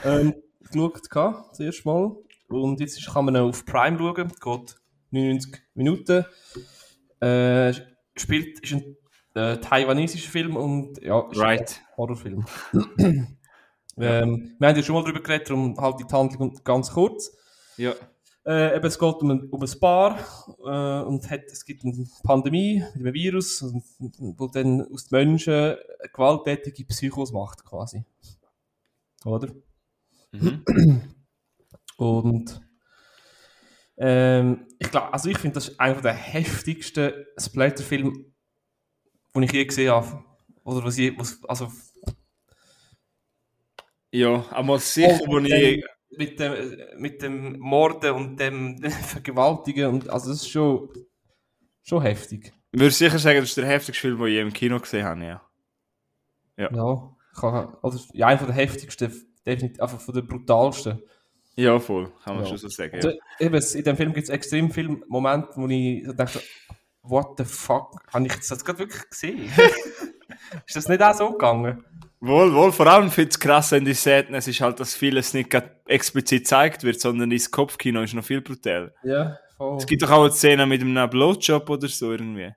ähm, 0.05 0.35
geschaut, 0.71 1.11
gehabt, 1.11 1.51
das 1.51 1.61
erste 1.61 1.89
Mal. 1.89 2.17
Und 2.49 2.79
jetzt 2.79 3.05
kann 3.13 3.25
man 3.25 3.35
ihn 3.35 3.41
auf 3.41 3.65
Prime 3.65 3.99
schauen, 3.99 4.29
geht 4.29 4.77
99 5.11 5.63
Minuten. 5.75 6.25
Äh, 7.21 7.73
spielt, 8.17 8.61
ist 8.61 8.73
ein 8.75 8.97
äh, 9.35 9.59
taiwanesischer 9.59 10.31
Film 10.31 10.57
und 10.57 11.03
ja, 11.03 11.19
Right. 11.19 11.81
ein 11.91 11.97
Horrorfilm. 11.97 12.45
ähm, 13.97 14.57
wir 14.59 14.69
haben 14.69 14.77
ja 14.77 14.83
schon 14.83 14.95
mal 14.95 15.03
darüber 15.03 15.21
geredet, 15.21 15.49
darum 15.51 15.77
halt 15.79 16.01
die 16.01 16.13
Handlung 16.13 16.61
ganz 16.65 16.91
kurz. 16.91 17.37
Ja. 17.77 17.93
Äh, 18.47 18.77
eben, 18.77 18.85
es 18.87 18.99
geht 18.99 19.15
um 19.15 19.31
ein, 19.31 19.49
um 19.51 19.63
ein 19.63 19.81
Paar 19.81 20.19
äh, 20.65 21.07
und 21.07 21.31
hat, 21.31 21.45
es 21.47 21.65
gibt 21.65 21.83
eine 21.85 22.07
Pandemie 22.25 22.85
mit 22.95 23.07
einem 23.07 23.15
Virus, 23.15 23.63
und- 23.63 23.85
wo 24.39 24.49
dann 24.49 24.83
aus 24.93 25.07
den 25.07 25.29
Menschen 25.29 25.55
eine 25.55 25.79
gewalttätige 26.13 26.85
Psychos 26.85 27.33
macht, 27.33 27.65
quasi. 27.65 28.05
Oder? 29.25 29.49
Mhm. 30.33 30.63
Und 31.97 32.61
ähm, 33.97 34.67
ich 34.79 34.91
glaube, 34.91 35.13
also 35.13 35.29
ich 35.29 35.39
finde, 35.39 35.55
das 35.55 35.69
ist 35.69 35.81
einer 35.81 36.01
der 36.01 36.15
heftigsten 36.15 37.13
Splatter-Filme, 37.39 38.13
die 39.37 39.45
ich 39.45 39.53
je 39.53 39.65
gesehen 39.65 39.93
habe. 39.93 40.25
Oder 40.65 40.85
was 40.85 40.99
ich, 40.99 41.19
was, 41.19 41.45
also 41.45 41.71
Ja, 44.13 44.45
einmal 44.51 44.79
sicher, 44.79 45.19
wo 45.27 45.41
mit, 45.41 45.53
ich. 45.53 45.81
dem, 45.81 46.19
mit, 46.19 46.41
dem, 46.41 46.77
mit 46.99 47.23
dem 47.23 47.59
Morden 47.59 48.13
und 48.15 48.39
dem 48.39 48.79
Vergewaltigen 48.91 49.87
und 49.89 50.09
also 50.09 50.31
das 50.31 50.43
ist 50.43 50.51
schon, 50.51 50.89
schon 51.83 52.03
heftig. 52.03 52.53
Ich 52.73 52.81
würde 52.81 52.93
sicher 52.93 53.19
sagen, 53.19 53.41
das 53.41 53.49
ist 53.51 53.57
der 53.57 53.67
heftigste 53.67 54.01
Film, 54.01 54.19
den 54.19 54.27
ich 54.29 54.33
je 54.35 54.41
im 54.41 54.53
Kino 54.53 54.79
gesehen 54.79 55.05
habe, 55.05 55.25
ja. 55.25 55.43
Ja. 56.57 57.15
Ich 57.33 57.41
kann, 57.41 57.77
also, 57.83 57.99
ja, 58.13 58.29
einer 58.29 58.47
der 58.47 58.55
heftigsten, 58.55 59.13
definitiv, 59.45 59.81
einfach 59.81 60.01
von 60.01 60.15
der 60.15 60.23
brutalsten. 60.23 61.03
Ja, 61.57 61.79
voll, 61.79 62.11
kann 62.25 62.35
man 62.37 62.45
Ja. 62.45 62.49
schon 62.51 62.59
so 62.59 62.69
sagen. 62.69 62.95
Also, 62.97 63.11
Ja. 63.11 63.17
eben, 63.39 63.55
es- 63.55 63.75
in 63.75 63.85
dem 63.85 63.97
Film 63.97 64.13
gibt 64.13 64.25
es 64.25 64.31
extrem 64.31 64.71
viele 64.71 64.89
Momente, 65.09 65.51
wo 65.55 65.67
ich 65.69 66.03
denke, 66.05 66.41
what 67.03 67.35
the 67.39 67.45
fuck, 67.45 68.01
habe 68.13 68.27
ich 68.27 68.35
das 68.49 68.65
gerade 68.65 68.79
wirklich 68.81 69.09
gesehen? 69.11 69.51
ist 70.67 70.77
das 70.77 70.89
nicht 70.89 71.03
auch 71.03 71.15
so 71.15 71.31
gegangen? 71.33 71.85
Wohl, 72.21 72.55
wohl, 72.55 72.73
vor 72.73 72.87
allem 72.87 73.11
finde 73.11 73.29
ich 73.29 73.35
es 73.35 73.41
krass 73.41 73.73
an 73.75 73.85
die 73.85 73.93
Sadness 73.93 74.49
ist 74.49 74.61
halt, 74.63 74.81
dass 74.81 74.95
vieles 74.95 75.35
nicht 75.35 75.53
explizit 75.87 76.41
gezeigt 76.45 76.83
wird, 76.83 76.99
sondern 77.01 77.31
ins 77.31 77.51
Kopfkino 77.51 78.01
ist 78.03 78.15
noch 78.15 78.25
viel 78.25 78.41
brutaler. 78.41 78.93
Ja, 79.03 79.39
voll. 79.59 79.77
Es 79.77 79.87
gibt 79.87 80.03
doch 80.03 80.11
auch 80.11 80.23
eine 80.23 80.33
Szene 80.33 80.65
mit 80.67 80.81
einem 80.81 81.11
Blowjob 81.11 81.69
oder 81.69 81.87
so 81.89 82.13
irgendwie. 82.13 82.51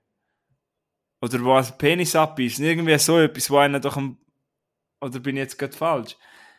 Oder 1.21 1.43
wo 1.43 1.53
ein 1.53 1.65
Penis 1.77 2.15
abbeißt. 2.15 2.59
Irgendwie 2.59 2.97
so 2.99 3.19
etwas, 3.19 3.49
wo 3.49 3.57
einer 3.57 3.79
doch 3.79 3.97
am... 3.97 4.17
Oder 5.01 5.19
bin 5.19 5.35
ich 5.35 5.41
jetzt 5.41 5.57
gerade 5.59 5.75
falsch? 5.75 6.15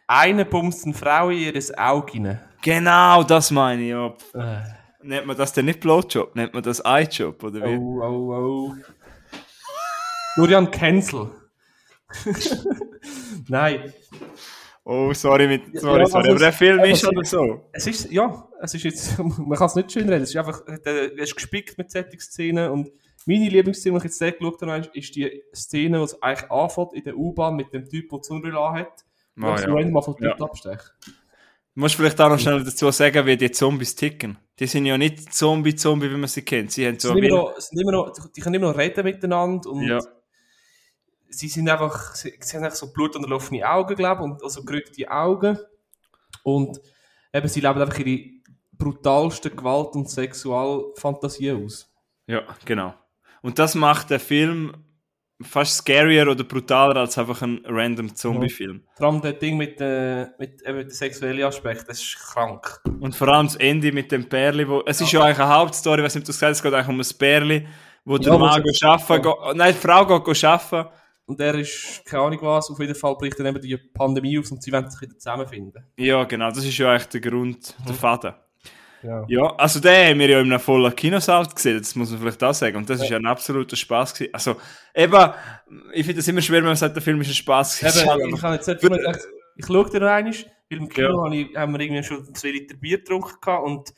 Eine 0.08 0.44
bumst 0.44 0.84
eine 0.84 0.94
Frau 0.94 1.28
in 1.30 1.38
ihr 1.38 1.54
Auge 1.78 2.12
rein. 2.14 2.40
Genau, 2.62 3.22
das 3.22 3.50
meine 3.50 3.82
ich, 3.82 3.90
ja. 3.90 4.08
Äh. 4.34 4.62
Nennt 5.02 5.26
man 5.26 5.36
das 5.36 5.52
denn 5.52 5.66
nicht 5.66 5.80
Blowjob? 5.80 6.34
Nennt 6.34 6.54
man 6.54 6.62
das 6.62 6.84
Eyejob, 6.84 7.42
oder 7.44 7.60
wie? 7.64 7.76
Oh, 7.76 8.00
oh, 8.02 8.34
oh. 8.34 8.74
Florian 10.34 10.70
Cancel. 10.70 11.30
Nein, 13.48 13.92
Oh, 14.90 15.12
sorry, 15.12 15.46
mit, 15.46 15.78
sorry, 15.78 16.00
Ja, 16.00 16.06
sorry. 16.06 16.24
also 16.24 16.30
Aber 16.30 16.38
der 16.38 16.48
es- 16.48 16.56
Film 16.56 16.80
ist 16.84 17.06
oder 17.06 17.22
so. 17.22 17.68
es 17.72 17.86
ist, 17.86 18.10
ja, 18.10 18.48
es 18.62 18.72
ist 18.72 18.84
jetzt, 18.84 19.18
man 19.38 19.58
kann 19.58 19.66
es 19.66 19.74
nicht 19.74 19.92
schön 19.92 20.08
reden, 20.08 20.22
es 20.22 20.30
ist 20.30 20.36
einfach, 20.36 20.62
der 20.64 21.12
ist 21.18 21.34
gespickt 21.36 21.76
mit 21.76 21.90
solchen 21.90 22.18
Szenen 22.18 22.70
und 22.70 22.90
meine 23.26 23.50
Lieblingsszene, 23.50 23.92
die 23.92 23.98
ich 23.98 24.04
jetzt 24.04 24.18
sehr 24.18 24.32
geschaut 24.32 24.62
habe, 24.62 24.88
ist 24.94 25.14
die 25.14 25.42
Szene, 25.54 26.00
wo 26.00 26.04
es 26.04 26.22
eigentlich 26.22 26.50
anfängt 26.50 26.94
in 26.94 27.04
der 27.04 27.18
U-Bahn 27.18 27.56
mit 27.56 27.70
dem 27.74 27.84
Typ, 27.86 28.08
der 28.08 28.18
die 28.20 28.24
Sonnenbrille 28.24 28.58
anhat. 28.58 29.04
So 29.40 29.46
ja. 29.46 29.72
random 29.74 30.02
von 30.02 30.16
Ja. 30.20 30.34
Abstechen. 30.40 30.90
Du 31.06 31.80
musst 31.82 31.94
vielleicht 31.94 32.20
auch 32.20 32.28
noch 32.28 32.38
schnell 32.38 32.64
dazu 32.64 32.90
sagen, 32.90 33.24
wie 33.26 33.36
die 33.36 33.50
Zombies 33.52 33.94
ticken. 33.94 34.36
Die 34.58 34.66
sind 34.66 34.84
ja 34.86 34.98
nicht 34.98 35.32
Zombie-Zombie, 35.32 36.10
wie 36.10 36.16
man 36.16 36.28
sie 36.28 36.42
kennt. 36.42 36.72
Sie 36.72 36.84
haben 36.86 36.98
so 36.98 37.08
sind 37.14 37.18
immer 37.18 37.36
noch, 37.36 37.56
sind 37.60 37.80
immer 37.80 37.92
noch, 37.92 38.12
die 38.34 38.40
können 38.40 38.54
immer 38.56 38.72
noch 38.72 38.78
reden 38.78 39.04
miteinander 39.04 39.70
und 39.70 39.82
Ja. 39.86 40.00
sie 41.28 41.46
sind 41.48 41.68
einfach, 41.68 42.16
sie, 42.16 42.34
sie 42.40 42.56
haben 42.56 42.64
einfach 42.64 42.76
so 42.76 42.92
blutunterlaufene 42.92 43.68
Augen, 43.70 43.94
glaube 43.94 44.22
ich, 44.22 44.24
und 44.24 44.42
also 44.42 44.64
gerückte 44.64 45.08
Augen. 45.08 45.56
Und 46.42 46.80
eben, 47.32 47.46
sie 47.48 47.60
leben 47.60 47.80
einfach 47.80 47.98
ihre 48.00 48.30
brutalsten 48.72 49.54
Gewalt- 49.56 49.94
und 49.94 50.10
Sexualfantasien 50.10 51.64
aus. 51.64 51.92
Ja, 52.26 52.42
genau. 52.64 52.94
Und 53.42 53.58
das 53.60 53.74
macht 53.76 54.10
der 54.10 54.20
Film 54.20 54.72
fast 55.40 55.76
scarier 55.78 56.28
oder 56.28 56.44
brutaler 56.44 56.96
als 56.96 57.16
einfach 57.18 57.42
ein 57.42 57.60
random 57.64 58.14
Zombie-Film. 58.14 58.82
Vor 58.96 59.06
allem 59.06 59.20
das 59.20 59.38
Ding 59.38 59.56
mit, 59.56 59.80
äh, 59.80 60.26
mit 60.38 60.60
eben 60.66 60.78
dem 60.80 60.90
sexuellen 60.90 61.44
Aspekt, 61.44 61.88
das 61.88 62.00
ist 62.00 62.16
krank. 62.18 62.80
Und 63.00 63.14
vor 63.14 63.28
allem 63.28 63.46
das 63.46 63.56
Ende 63.56 63.92
mit 63.92 64.10
dem 64.10 64.28
Pärli, 64.28 64.68
wo, 64.68 64.82
es 64.84 65.00
ist 65.00 65.12
ja 65.12 65.22
eigentlich 65.22 65.38
eine 65.38 65.54
Hauptstory, 65.54 66.02
was 66.02 66.14
nicht 66.14 66.26
du 66.26 66.32
gesagt 66.32 66.50
hast, 66.50 66.56
es 66.58 66.62
geht 66.62 66.74
eigentlich 66.74 66.88
um 66.88 67.00
ein 67.00 67.18
Pärli, 67.18 67.66
wo 68.04 68.18
der 68.18 68.32
Ja, 68.32 68.38
Mann 68.38 68.62
was- 68.64 68.80
geht 68.80 68.82
arbeiten, 68.82 69.56
nein, 69.58 69.74
die 69.74 69.78
Frau 69.80 70.06
geht 70.06 70.24
go 70.24 70.46
arbeiten. 70.48 70.88
Und 71.26 71.38
er 71.40 71.54
ist, 71.56 72.02
keine 72.06 72.22
Ahnung 72.22 72.38
was, 72.40 72.70
auf 72.70 72.78
jeden 72.80 72.94
Fall 72.94 73.14
bricht 73.16 73.38
dann 73.38 73.46
eben 73.46 73.60
die 73.60 73.76
Pandemie 73.76 74.38
aus 74.38 74.50
und 74.50 74.62
sie 74.62 74.72
wollen 74.72 74.90
sich 74.90 75.02
wieder 75.02 75.18
zusammenfinden. 75.18 75.84
Ja, 75.98 76.24
genau, 76.24 76.48
das 76.48 76.64
ist 76.64 76.78
ja 76.78 76.90
eigentlich 76.90 77.08
der 77.08 77.20
Grund, 77.20 77.76
der 77.86 77.94
Vater. 77.94 78.47
Ja. 79.02 79.24
Ja, 79.28 79.54
also 79.56 79.80
den 79.80 80.10
haben 80.10 80.18
wir 80.18 80.28
ja 80.28 80.40
in 80.40 80.46
einem 80.52 80.60
vollen 80.60 80.94
Kinosaal 80.94 81.46
gesehen, 81.46 81.78
das 81.78 81.94
muss 81.94 82.10
man 82.10 82.20
vielleicht 82.20 82.42
auch 82.42 82.54
sagen. 82.54 82.76
Und 82.76 82.90
das 82.90 83.00
ist 83.02 83.08
ja 83.10 83.16
ein 83.16 83.26
absoluter 83.26 83.76
Spaß 83.76 84.14
gewesen. 84.14 84.34
Also, 84.34 84.56
eben, 84.94 85.32
ich 85.92 86.04
finde 86.04 86.16
das 86.20 86.28
immer 86.28 86.40
schwer, 86.42 86.58
wenn 86.58 86.66
man 86.66 86.76
sagt, 86.76 86.96
der 86.96 87.02
Film 87.02 87.20
ist 87.20 87.28
ein 87.28 87.34
Spaß 87.34 87.78
gewesen. 87.78 88.08
Eben, 88.08 88.32
Es 88.32 88.38
ich 88.38 88.42
habe 88.42 88.54
jetzt 88.54 88.66
nicht 88.68 88.80
gedacht, 88.80 89.20
ich 89.56 89.66
schaue 89.66 89.90
dir 89.90 90.00
noch 90.00 90.08
einmal, 90.08 90.32
weil 90.34 90.78
im 90.78 90.88
Kino 90.88 91.08
Ja. 91.08 91.24
habe 91.24 91.36
ich, 91.36 91.56
haben 91.56 91.72
wir 91.72 91.80
irgendwie 91.80 92.02
schon 92.02 92.34
zwei 92.34 92.48
Liter 92.50 92.76
Bier 92.76 92.98
getrunken 92.98 93.36
gehabt 93.40 93.64
und 93.64 93.94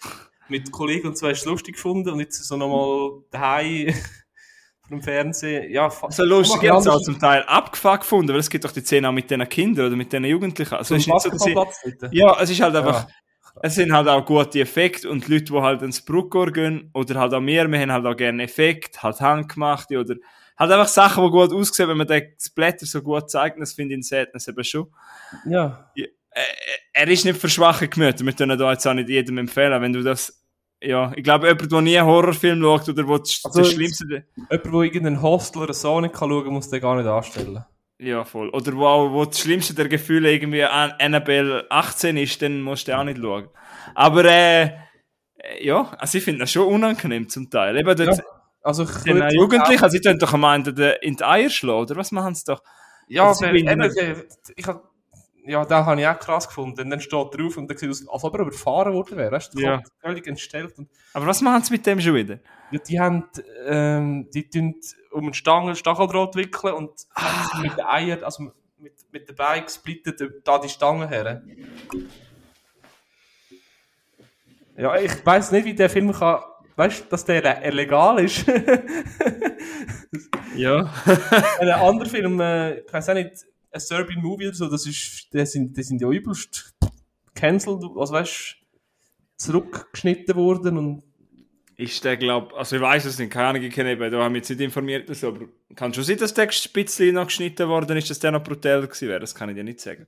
mit 0.49 0.71
Kollegen 0.73 1.09
und 1.09 1.17
so 1.19 1.29
hast 1.29 1.41
du 1.43 1.49
es 1.49 1.53
lustig 1.53 1.75
gefunden 1.77 2.11
und 2.11 2.21
jetzt 2.21 2.43
so 2.45 2.57
nochmal 2.57 3.23
daheim 3.31 3.87
vor 4.83 4.91
dem 4.91 5.03
Fernsehen, 5.03 5.71
ja, 5.73 5.89
So 6.09 6.25
lustig, 6.25 6.63
ich 6.65 6.69
habe 6.71 6.81
es 6.81 6.89
auch 6.89 7.01
zum 7.01 7.19
Teil 7.19 7.43
abgefuckt 7.45 8.01
gefunden, 8.01 8.33
weil 8.33 8.41
es 8.41 8.51
gibt 8.51 8.65
doch 8.65 8.73
die 8.73 8.81
Szene 8.81 9.09
auch 9.09 9.13
mit 9.13 9.31
den 9.31 9.49
Kindern 9.49 9.87
oder 9.87 9.97
mit 9.97 10.13
den 10.13 10.25
Jugendlichen. 10.25 10.75
Also, 10.75 10.95
es 10.95 11.03
ist 11.03 11.07
nicht 11.07 11.21
so, 11.21 11.31
dass 11.31 11.47
ich, 11.47 12.13
ja, 12.13 12.37
es 12.41 12.51
ist 12.51 12.61
halt 12.61 12.75
einfach, 12.75 13.09
Ja. 13.09 13.15
Es 13.63 13.75
sind 13.75 13.93
halt 13.93 14.09
auch 14.09 14.25
gute 14.25 14.61
Effekte 14.61 15.11
und 15.11 15.27
die 15.27 15.33
Leute, 15.35 15.45
die 15.45 15.61
halt 15.61 15.83
ins 15.83 16.05
Bruckor 16.05 16.51
gehen, 16.53 16.91
oder 16.95 17.21
halt 17.21 17.35
auch 17.35 17.41
wir, 17.41 17.71
wir 17.71 17.81
haben 17.81 17.93
halt 17.93 18.07
auch 18.07 18.17
gerne 18.17 18.45
Effekte, 18.45 19.03
halt 19.03 19.21
handgemachte 19.21 19.99
oder 19.99 20.17
halt 20.59 20.73
einfach 20.73 20.89
Sachen, 20.89 21.25
die 21.25 21.31
gut 21.31 21.53
aussehen, 21.53 21.89
wenn 21.89 21.97
man 21.97 22.07
den 22.07 22.35
Splatter 22.39 22.87
so 22.87 23.03
gut 23.03 23.31
zeigt, 23.31 23.61
das 23.61 23.73
finde 23.73 23.95
ich 23.95 23.99
in 23.99 24.03
Sadness 24.03 24.49
eben 24.49 24.65
schon. 24.65 24.89
Ja. 25.47 25.91
er 26.93 27.09
ist 27.09 27.25
nicht 27.25 27.41
für 27.41 27.49
schwache 27.49 27.89
Gemüter. 27.89 28.25
Wir 28.25 28.33
können 28.33 28.59
da 28.59 28.73
jetzt 28.73 28.87
auch 28.87 28.95
nicht 28.95 29.09
jedem 29.09 29.39
empfehlen, 29.39 29.81
wenn 29.83 29.93
du 29.93 30.03
das, 30.03 30.45
ja, 30.83 31.13
ich 31.17 31.25
glaube, 31.25 31.49
jemand, 31.49 31.73
der 31.73 31.81
nie 31.81 31.99
einen 31.99 32.09
Horrorfilm 32.09 32.63
schaut 32.63 32.89
oder 32.89 33.07
wo 33.07 33.19
das, 33.19 33.41
Also, 33.45 33.61
das 33.61 33.73
Schlimmste, 33.73 34.25
Jemand, 34.37 34.65
der 34.65 34.73
irgendeinen 34.73 35.23
Hostel 35.23 35.63
oder 35.63 35.75
so 35.75 36.01
nicht 36.01 36.15
kann 36.15 36.31
schauen 36.31 36.45
kann, 36.45 36.53
muss 36.53 36.71
den 36.71 36.81
gar 36.81 36.97
nicht 36.97 37.07
anstellen. 37.07 37.65
Ja, 38.01 38.25
voll. 38.25 38.49
Oder 38.51 38.73
wo, 38.77 38.87
auch- 38.87 39.13
wo 39.13 39.25
das 39.25 39.41
Schlimmste 39.41 39.75
der 39.75 39.89
Gefühle 39.89 40.33
irgendwie 40.33 40.65
an 40.65 40.93
Annabelle 40.99 41.67
18 41.71 42.17
ist, 42.17 42.41
dann 42.43 42.63
musst 42.63 42.89
du 42.89 42.97
auch 42.99 43.05
nicht 43.05 43.19
schauen. 43.21 43.49
Aber, 43.95 44.25
äh, 44.25 44.65
äh, 44.65 44.71
ja, 45.65 45.91
also 45.99 46.19
ich 46.19 46.25
finde 46.25 46.41
das 46.41 46.53
schon 46.53 46.67
unangenehm 46.67 47.29
zum 47.29 47.51
Teil. 47.51 47.77
Eben 47.77 47.97
dort, 47.97 48.19
Ja, 48.19 48.25
Also 48.63 48.85
ich 48.85 49.03
den 49.05 49.31
Jugendlichen, 49.31 49.83
also 49.83 49.89
sie 49.97 50.01
tun 50.01 50.19
doch 50.19 50.33
am 50.35 50.45
Ende 50.45 50.99
in 51.03 51.17
die 51.17 51.25
Eier 51.25 51.49
schlagen, 51.51 51.81
oder 51.81 51.97
was 51.97 52.13
machen 52.13 52.35
sie 52.35 52.45
doch? 52.47 52.63
Ja, 53.09 53.29
Also 53.29 53.47
finden 53.47 53.69
eben, 53.69 53.83
ich, 53.83 54.55
ich 54.57 54.67
hab, 54.67 54.85
ja, 55.47 55.65
den 55.65 55.77
habe 55.79 56.01
ich 56.01 56.07
auch 56.07 56.19
krass 56.19 56.47
gefunden. 56.47 56.81
Und 56.83 56.91
dann 56.91 57.01
steht 57.01 57.13
drauf 57.35 57.57
und 57.57 57.69
dann 57.71 57.77
sieht 57.79 57.91
es 57.91 58.07
aus, 58.07 58.15
als 58.15 58.25
ob 58.25 58.35
er 58.35 58.41
überfahren 58.43 58.93
worden 58.93 59.17
wäre. 59.17 59.33
Weißt, 59.33 59.55
du, 59.55 59.61
Ja. 59.61 59.81
völlig 60.01 60.27
entstellt. 60.27 60.79
Und, 60.79 60.89
Aber 61.15 61.27
was 61.27 61.41
machen 61.41 61.63
sie 61.65 61.73
mit 61.73 61.87
dem 61.87 62.01
schon 62.01 62.15
wieder? 62.15 62.39
ja, 62.71 62.79
die 62.87 63.01
haben, 63.01 63.25
ähm, 63.67 64.29
die 64.33 64.49
tun 64.49 64.75
um 65.11 65.25
einen 65.25 65.35
Stangel 65.35 65.77
Stacheldraht 65.77 66.37
wickeln 66.37 66.75
und 66.75 66.99
sind 66.99 67.63
mit 67.63 67.73
den 67.73 67.85
Eiern, 67.85 68.25
also 68.25 68.53
mit, 68.79 68.95
mit 69.11 69.29
den 69.29 69.37
Beinen 69.37 69.65
gesplittet, 69.65 70.21
da 70.45 70.59
die 70.59 70.69
Stange 70.69 71.09
her. 71.09 71.43
Ja, 74.77 74.97
ich 74.97 75.25
weiß 75.25 75.53
nicht, 75.53 75.65
wie 75.67 75.75
der 75.75 75.91
Film 75.91 76.13
kann, 76.13 76.41
weißt 76.77 77.05
du, 77.05 77.09
dass 77.11 77.25
der 77.25 77.63
äh, 77.63 77.71
legal 77.71 78.21
ist. 78.21 78.47
Ja. 80.55 80.93
Ein 81.61 81.69
anderer 81.71 82.09
Film, 82.09 82.41
äh, 82.41 82.81
ich 82.81 82.93
weiß 82.93 83.09
auch 83.11 83.15
nicht, 83.15 83.47
ein 83.73 83.81
Serbian 83.81 84.21
Movie 84.21 84.49
oder 84.49 84.57
so, 84.57 84.69
das 84.69 84.87
ist, 84.87 85.33
die 85.33 85.47
sind, 85.47 85.77
die 85.77 85.83
sind 85.83 86.01
ja 86.01 86.09
übelst 86.09 86.75
cancelled, 87.35 87.85
also 87.97 88.13
weißt 88.13 88.57
zurückgeschnitten 89.37 90.35
worden 90.35 90.77
und 90.77 91.03
Ist 91.81 92.05
der, 92.05 92.17
glaub, 92.19 92.53
also 92.55 92.77
ich 92.77 92.83
weiß 92.83 93.07
es 93.07 93.19
nicht, 93.19 93.33
keine 93.33 93.49
Ahnung, 93.49 93.63
ich 93.63 93.73
kenne 93.73 93.93
eben, 93.93 94.11
da 94.11 94.23
haben 94.23 94.35
wir 94.35 94.39
jetzt 94.39 94.51
nicht 94.51 94.61
informiert, 94.61 95.07
oder 95.07 95.15
so, 95.15 95.29
aber 95.29 95.47
kann 95.75 95.95
schon 95.95 96.05
sein, 96.05 96.19
dass 96.19 96.35
der 96.35 96.45
ein 96.45 96.73
bisschen 96.73 97.15
noch 97.15 97.27
geschnitten 97.27 97.69
worden 97.69 97.97
ist, 97.97 98.11
dass 98.11 98.19
der 98.19 98.33
noch 98.33 98.43
brutaler 98.43 98.87
gewesen 98.87 99.09
wäre, 99.09 99.21
das 99.21 99.35
kann 99.35 99.49
ich 99.49 99.55
dir 99.55 99.65
nicht 99.65 99.81
sagen. 99.81 100.07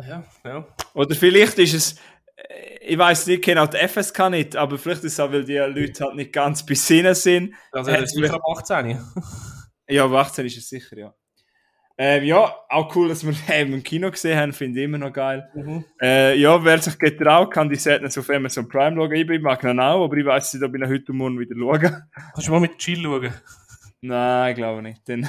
ja, 0.00 0.24
ja. 0.44 0.66
Oder 0.94 1.14
vielleicht 1.14 1.58
ist 1.58 1.74
es, 1.74 1.92
äh, 2.36 2.78
ich 2.80 2.98
weiß 2.98 3.28
nicht, 3.28 3.56
auch 3.56 3.68
die 3.68 3.76
FSK 3.76 4.30
nicht, 4.30 4.56
aber 4.56 4.78
vielleicht 4.78 5.04
ist 5.04 5.12
es 5.12 5.20
auch, 5.20 5.30
weil 5.30 5.44
die 5.44 5.58
Leute 5.58 6.04
halt 6.04 6.16
nicht 6.16 6.32
ganz 6.32 6.66
bei 6.66 6.74
Sinnen 6.74 7.14
sind. 7.14 7.54
Also 7.70 7.92
das 7.92 8.02
ist 8.02 8.14
sicher 8.14 8.34
ab 8.34 8.42
18. 8.56 8.98
Ja, 9.88 10.04
aber 10.04 10.20
18 10.20 10.46
ist 10.46 10.56
es 10.56 10.68
sicher, 10.68 10.96
ja. 10.96 11.14
Ähm, 12.04 12.24
ja, 12.24 12.52
auch 12.68 12.96
cool, 12.96 13.08
dass 13.10 13.24
wir 13.24 13.32
den 13.48 13.74
im 13.74 13.82
Kino 13.84 14.10
gesehen 14.10 14.36
haben, 14.36 14.52
finde 14.52 14.80
ich 14.80 14.86
immer 14.86 14.98
noch 14.98 15.12
geil. 15.12 15.48
Mhm. 15.54 15.84
Äh, 16.00 16.36
ja, 16.36 16.64
wer 16.64 16.78
sich 16.78 16.98
getraut, 16.98 17.52
kann 17.52 17.68
die 17.68 17.76
Sadness 17.76 18.18
auf 18.18 18.28
Amazon 18.28 18.68
Prime 18.68 18.96
schauen. 18.96 19.12
Ich 19.12 19.24
bin- 19.24 19.40
mag 19.40 19.62
ihn 19.62 19.78
auch, 19.78 20.04
aber 20.04 20.16
ich 20.16 20.26
weiß 20.26 20.54
nicht, 20.54 20.64
ob 20.64 20.74
ich 20.74 20.80
ihn 20.80 20.88
heute 20.88 21.12
und 21.12 21.18
morgen 21.18 21.38
wieder 21.38 21.54
schauen. 21.56 22.02
Kannst 22.34 22.48
du 22.48 22.50
mal 22.50 22.58
mit 22.58 22.76
Chill 22.78 23.02
schauen? 23.04 23.32
Nein, 24.00 24.50
ich 24.50 24.56
glaube 24.56 24.82
nicht. 24.82 25.06
Denn 25.06 25.28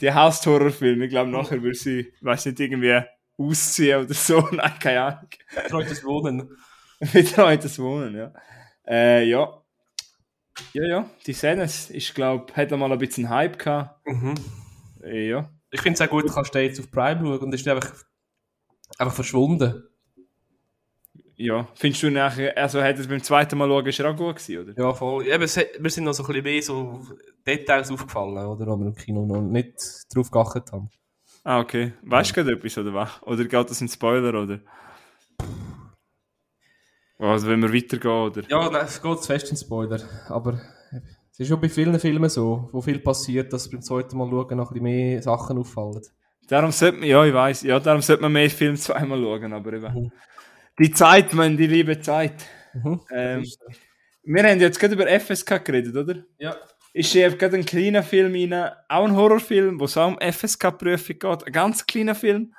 die 0.00 0.12
Hausthorrorfilme, 0.12 1.04
ich 1.06 1.10
glaube, 1.10 1.30
nachher 1.30 1.62
will 1.62 1.72
sie, 1.74 2.12
weiß 2.20 2.44
nicht, 2.46 2.60
irgendwie 2.60 3.00
ausziehen 3.38 4.04
oder 4.04 4.12
so. 4.14 4.46
Nein, 4.52 4.72
keine 4.80 5.00
Ahnung. 5.02 5.28
Betreutes 5.54 6.04
Wohnen. 6.04 6.50
Das 7.00 7.78
Wohnen, 7.78 8.14
ja. 8.16 8.32
Äh, 8.86 9.24
ja. 9.24 9.59
Ja, 10.72 10.84
ja, 10.84 11.10
die 11.26 11.32
Sadness, 11.32 11.90
ich 11.90 12.14
glaube, 12.14 12.52
hat 12.54 12.72
einmal 12.72 12.92
ein 12.92 12.98
bisschen 12.98 13.28
Hype 13.28 13.58
gehabt. 13.58 14.06
Mhm. 14.06 14.34
Ja. 15.02 15.50
Ich 15.70 15.80
finde 15.80 15.94
es 15.94 16.00
auch 16.00 16.10
gut, 16.10 16.24
du 16.24 16.32
kannst 16.32 16.54
jetzt 16.54 16.80
auf 16.80 16.90
Prime 16.90 17.20
schauen 17.20 17.38
und 17.38 17.54
ist 17.54 17.66
einfach, 17.68 17.92
einfach 18.98 19.14
verschwunden. 19.14 19.84
Ja, 21.36 21.66
findest 21.74 22.02
du 22.02 22.10
nachher, 22.10 22.56
also 22.58 22.82
hat 22.82 22.98
es 22.98 23.08
beim 23.08 23.22
zweiten 23.22 23.56
Mal 23.56 23.66
schauen, 23.66 23.86
ist 23.86 23.98
er 23.98 24.10
auch 24.10 24.16
gut 24.16 24.36
gewesen, 24.36 24.58
oder? 24.62 24.82
Ja, 24.82 24.92
voll. 24.92 25.24
Hat, 25.24 25.40
mir 25.80 25.90
sind 25.90 26.04
noch 26.04 26.12
so 26.12 26.22
ein 26.22 26.26
bisschen 26.26 26.44
mehr 26.44 26.62
so 26.62 27.00
Details 27.46 27.90
aufgefallen, 27.90 28.46
oder? 28.46 28.66
Wo 28.66 28.76
wir 28.76 28.88
im 28.88 28.94
Kino 28.94 29.24
noch 29.24 29.40
nicht 29.40 29.74
drauf 30.14 30.30
geachtet 30.30 30.70
haben. 30.70 30.90
Ah, 31.42 31.60
okay. 31.60 31.94
Weißt 32.02 32.30
du 32.30 32.34
gerade 32.34 32.52
etwas, 32.52 32.76
oder 32.76 32.92
was? 32.92 33.22
Oder 33.22 33.44
geht 33.44 33.70
das 33.70 33.80
ein 33.80 33.88
Spoiler, 33.88 34.42
oder? 34.42 34.60
Also, 37.20 37.48
wenn 37.48 37.60
wir 37.60 37.72
weitergehen, 37.72 38.10
oder? 38.10 38.42
Ja, 38.48 38.70
nein, 38.70 38.84
es 38.86 39.00
geht 39.00 39.22
zu 39.22 39.26
fest 39.26 39.50
in 39.50 39.56
Spoiler. 39.56 40.00
Aber 40.28 40.60
es 41.30 41.38
ist 41.38 41.48
schon 41.48 41.60
bei 41.60 41.68
vielen 41.68 41.98
Filmen 42.00 42.30
so, 42.30 42.68
wo 42.72 42.80
viel 42.80 42.98
passiert, 42.98 43.52
dass 43.52 43.68
beim 43.68 43.82
zweiten 43.82 44.16
Mal 44.16 44.28
schauen 44.30 44.56
noch 44.56 44.70
ein 44.70 44.74
bisschen 44.74 44.82
mehr 44.82 45.22
Sachen 45.22 45.58
auffallen. 45.58 46.02
Darum 46.48 46.72
sollte 46.72 46.98
man, 46.98 47.08
ja, 47.08 47.24
ich 47.24 47.34
weiß, 47.34 47.62
ja, 47.62 47.78
darum 47.78 48.02
sollte 48.02 48.22
man 48.22 48.32
mehr 48.32 48.50
Filme 48.50 48.76
zweimal 48.76 49.20
schauen, 49.20 49.52
aber 49.52 49.72
eben. 49.72 49.94
Mhm. 49.94 50.12
Die 50.78 50.90
Zeit, 50.90 51.32
man, 51.34 51.56
die 51.56 51.66
liebe 51.66 52.00
Zeit. 52.00 52.46
Mhm. 52.72 53.00
Ähm, 53.12 53.44
wir 54.22 54.42
haben 54.42 54.60
jetzt 54.60 54.80
gerade 54.80 54.94
über 54.94 55.06
FSK 55.06 55.64
geredet, 55.64 55.94
oder? 55.94 56.24
Ja. 56.38 56.56
Ist 56.92 57.12
hier 57.12 57.30
gerade 57.36 57.56
ein 57.56 57.64
kleiner 57.64 58.02
Film 58.02 58.32
rein, 58.32 58.72
auch 58.88 59.04
ein 59.04 59.14
Horrorfilm, 59.14 59.78
wo 59.78 59.84
es 59.84 59.96
auch 59.96 60.08
um 60.08 60.18
FSK-Prüfung 60.18 61.18
geht. 61.18 61.46
Ein 61.46 61.52
ganz 61.52 61.86
kleiner 61.86 62.14
Film. 62.14 62.52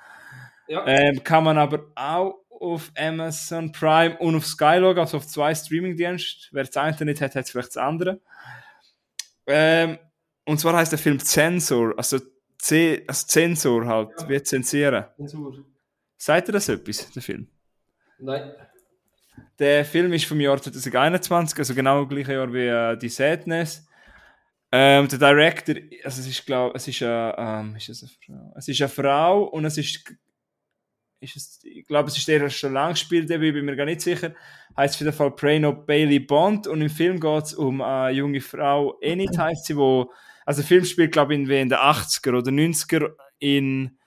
Ja. 0.67 0.86
Ähm, 0.88 1.21
kann 1.24 1.43
man 1.43 1.58
aber 1.58 1.88
auch 1.95 2.40
auf 2.62 2.91
Amazon 2.95 3.71
Prime 3.71 4.17
und 4.17 4.36
auf 4.36 4.45
Sky 4.45 4.78
schauen, 4.80 5.00
also 5.00 5.17
auf 5.17 5.28
zwei 5.28 5.54
Streamingdienste. 5.56 6.47
Wer 6.52 6.63
das 6.65 6.78
eine 6.78 7.06
nicht 7.06 7.21
hat, 7.21 7.36
hat 7.36 7.50
vielleicht 7.50 7.69
das 7.69 7.78
andere. 7.78 8.21
Ähm, 9.47 9.97
und 10.45 10.60
zwar 10.60 10.76
heißt 10.78 10.91
der 10.91 11.00
Film 11.00 11.19
Zensor, 11.19 11.93
also, 11.97 12.19
C 12.58 13.04
also 13.08 13.28
Zensor 13.28 13.86
halt, 13.86 14.10
Ja. 14.21 14.30
wie 14.30 14.43
zensieren. 14.43 15.06
Zensur. 15.17 15.65
Sagt 16.17 16.50
ihr 16.50 16.52
das 16.54 16.69
etwas, 16.69 17.10
der 17.12 17.21
Film? 17.21 17.47
Nein. 18.19 18.52
Der 19.58 19.84
Film 19.86 20.13
ist 20.13 20.26
vom 20.26 20.39
Jahr 20.39 20.62
2021, 20.62 21.58
also 21.58 21.74
genau 21.74 22.04
im 22.04 22.10
gleichen 22.10 22.32
Jahr 22.32 22.54
wie 22.54 22.67
äh, 22.67 22.97
die 22.97 23.10
Sadness. 23.10 23.88
Ähm, 24.71 25.08
der 25.08 25.19
Director, 25.19 25.76
also 26.04 26.21
es 26.21 26.28
ist 26.28 26.45
glaube 26.45 26.76
es 26.76 26.88
ist 26.88 27.02
eine, 27.04 27.36
ähm, 27.38 27.76
ist 27.76 27.89
es 27.89 28.04
eine 28.04 28.12
Frau? 28.26 28.54
Es 28.58 28.67
ist 28.67 28.82
eine 28.82 28.89
Frau 28.89 29.43
und 29.43 29.65
es 29.65 29.78
ist, 29.78 30.13
ist 31.21 31.36
es, 31.36 31.60
ich 31.63 31.86
glaube 31.86 32.10
es 32.10 32.17
ist 32.17 32.27
der, 32.27 32.49
schon 32.49 32.73
lange 32.73 32.93
gespielt, 32.93 33.29
ich 33.29 33.39
bin 33.39 33.65
mir 33.65 33.75
gar 33.75 33.86
nicht 33.86 34.01
sicher. 34.01 34.34
Heißt 34.75 34.95
auf 34.95 35.01
jeden 35.01 35.13
Fall 35.13 35.31
Prano 35.31 35.71
Bailey 35.73 36.19
Bond 36.19 36.67
und 36.67 36.81
im 36.81 36.89
Film 36.89 37.19
geht 37.19 37.43
es 37.43 37.53
um 37.53 37.81
eine 37.81 38.15
junge 38.15 38.41
Frau, 38.41 38.97
Enid 39.01 39.38
heißt 39.38 39.65
sie, 39.65 39.77
wo, 39.77 40.12
also 40.45 40.62
der 40.62 40.67
Film 40.67 40.84
spielt 40.84 41.12
glaube 41.12 41.34
ich 41.34 41.39
in, 41.39 41.49
in 41.49 41.69
den 41.69 41.77
80er 41.77 42.38
oder 42.38 42.51
90er 42.51 43.12
in 43.39 43.97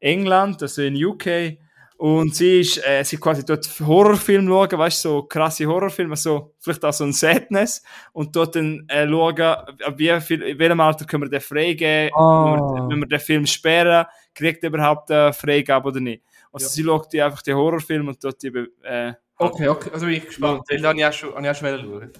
England, 0.00 0.62
also 0.62 0.82
in 0.82 1.02
UK. 1.02 1.58
Und 1.96 2.34
sie 2.34 2.60
ist, 2.60 2.84
äh, 2.84 3.04
sie 3.04 3.16
quasi 3.18 3.44
dort 3.46 3.66
Horrorfilm 3.80 4.48
schauen, 4.48 4.78
weißt 4.78 5.04
du, 5.04 5.08
so 5.08 5.22
krasse 5.22 5.64
Horrorfilme, 5.64 6.16
so, 6.16 6.54
vielleicht 6.58 6.84
auch 6.84 6.92
so 6.92 7.04
ein 7.04 7.12
Sadness. 7.12 7.82
Und 8.12 8.34
dort 8.34 8.56
dann 8.56 8.84
äh, 8.88 9.08
schauen, 9.08 9.40
ab 9.40 9.94
wie 9.96 10.20
viel, 10.20 10.42
in 10.42 10.58
welchem 10.58 10.80
Alter 10.80 11.04
können 11.04 11.22
wir 11.22 11.30
den 11.30 11.40
freigeben, 11.40 12.10
wenn, 12.12 12.58
wir, 12.58 12.88
wenn 12.90 12.98
wir 12.98 13.06
den 13.06 13.20
Film 13.20 13.46
sperren, 13.46 14.06
kriegt 14.34 14.64
er 14.64 14.70
überhaupt 14.70 15.10
eine 15.10 15.32
Freigabe 15.32 15.88
oder 15.88 16.00
nicht. 16.00 16.22
Also 16.54 16.66
Ja. 16.66 16.70
sie 16.70 16.84
schaut 16.84 17.12
die 17.12 17.20
einfach 17.22 17.42
den 17.42 17.56
Horrorfilm 17.56 18.08
und 18.08 18.22
dort 18.24 18.42
eben, 18.44 18.68
äh, 18.82 19.12
Okay, 19.36 19.68
okay. 19.68 19.90
Also 19.92 20.06
bin 20.06 20.14
ich 20.14 20.26
gespannt. 20.26 20.62
Weil 20.70 20.80
da 20.80 20.88
habe 20.90 20.98
ich 20.98 21.04
auch 21.04 21.12
schon, 21.12 21.34
habe 21.34 21.44
ich 21.44 21.50
auch 21.50 21.56
schon 21.56 21.80
schauen. 21.80 22.12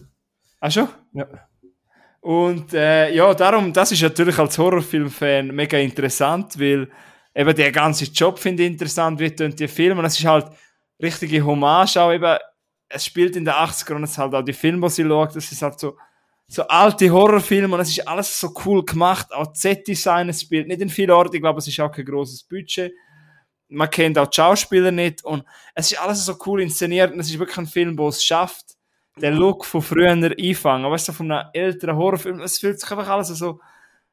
Ach 0.60 0.70
schon? 0.72 0.88
Ja. 1.12 1.26
Und 2.20 2.72
äh, 2.74 3.14
ja, 3.14 3.32
darum, 3.34 3.72
das 3.72 3.92
ist 3.92 4.02
natürlich 4.02 4.38
als 4.38 4.58
Horrorfilm-Fan 4.58 5.48
mega 5.54 5.78
interessant, 5.78 6.58
weil 6.58 6.90
eben 7.34 7.54
der 7.54 7.70
ganze 7.70 8.06
Job 8.06 8.38
finde 8.38 8.62
ich 8.64 8.70
interessant, 8.72 9.20
wie 9.20 9.30
tun 9.30 9.54
die 9.54 9.68
Filme. 9.68 10.00
Und 10.00 10.06
es 10.06 10.18
ist 10.18 10.24
halt 10.24 10.46
richtige 11.02 11.44
Hommage 11.44 11.96
auch 11.98 12.12
eben, 12.12 12.36
es 12.88 13.04
spielt 13.04 13.36
in 13.36 13.44
den 13.44 13.54
80ern 13.54 13.96
und 13.96 14.04
es 14.04 14.12
ist 14.12 14.18
halt 14.18 14.34
auch 14.34 14.42
die 14.42 14.52
Filme, 14.52 14.86
die 14.86 14.92
sie 14.92 15.04
schaut, 15.04 15.36
das 15.36 15.52
ist 15.52 15.62
halt 15.62 15.78
so, 15.78 15.96
so 16.46 16.62
alte 16.66 17.10
Horrorfilme 17.10 17.74
und 17.74 17.80
es 17.80 17.90
ist 17.90 18.06
alles 18.08 18.40
so 18.40 18.52
cool 18.64 18.84
gemacht, 18.84 19.32
auch 19.32 19.46
das 19.48 19.60
Set-Design, 19.60 20.28
es 20.28 20.40
spielt 20.42 20.68
nicht 20.68 20.80
in 20.80 20.88
vielen 20.88 21.10
Orten, 21.10 21.36
ich 21.36 21.42
glaube, 21.42 21.58
es 21.58 21.68
ist 21.68 21.78
auch 21.80 21.90
kein 21.92 22.04
großes 22.04 22.44
Budget. 22.44 22.92
Man 23.74 23.90
kennt 23.90 24.18
auch 24.18 24.26
die 24.28 24.36
Schauspieler 24.36 24.90
nicht 24.90 25.24
und 25.24 25.44
es 25.74 25.90
ist 25.92 26.00
alles 26.00 26.24
so 26.24 26.36
cool 26.46 26.62
inszeniert 26.62 27.12
und 27.12 27.20
es 27.20 27.28
ist 27.30 27.38
wirklich 27.38 27.58
ein 27.58 27.66
Film, 27.66 27.98
wo 27.98 28.08
es 28.08 28.24
schafft, 28.24 28.76
den 29.20 29.34
Look 29.34 29.64
von 29.64 29.82
früher 29.82 30.10
einfangen. 30.10 30.90
Weißt 30.90 31.08
du, 31.08 31.12
von 31.12 31.30
einem 31.30 31.48
älteren 31.52 31.96
Horrorfilm, 31.96 32.40
es 32.40 32.58
fühlt 32.58 32.80
sich 32.80 32.90
einfach 32.90 33.08
alles 33.08 33.28
so, 33.28 33.60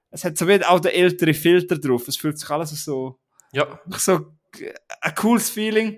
es 0.10 0.24
hat 0.24 0.38
so 0.38 0.48
wie 0.48 0.64
auch 0.64 0.80
der 0.80 0.96
ältere 0.96 1.34
Filter 1.34 1.78
drauf, 1.78 2.08
es 2.08 2.18
fühlt 2.18 2.38
sich 2.38 2.50
alles 2.50 2.70
so, 2.84 3.20
Ja. 3.54 3.80
so 3.98 4.34
ein 5.02 5.16
cooles 5.16 5.50
Feeling. 5.50 5.98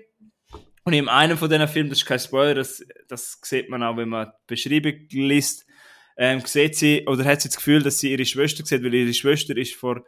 Und 0.84 0.92
in 0.92 1.08
einem 1.08 1.38
von 1.38 1.48
diesen 1.48 1.66
Filmen, 1.66 1.88
das 1.88 1.98
ist 1.98 2.06
kein 2.06 2.18
Spoiler, 2.18 2.54
das, 2.54 2.84
das 3.08 3.38
sieht 3.42 3.70
man 3.70 3.82
auch, 3.82 3.96
wenn 3.96 4.08
man 4.10 4.26
die 4.26 4.54
Beschreibung 4.54 4.94
liest, 5.10 5.66
ähm, 6.16 6.40
sieht 6.44 6.76
sie, 6.76 7.06
oder 7.06 7.24
hat 7.24 7.40
sie 7.40 7.48
das 7.48 7.56
Gefühl, 7.56 7.82
dass 7.82 7.98
sie 7.98 8.12
ihre 8.12 8.24
Schwester 8.26 8.64
sieht, 8.64 8.84
weil 8.84 8.94
ihre 8.94 9.14
Schwester 9.14 9.56
ist 9.56 9.74
vor, 9.74 10.04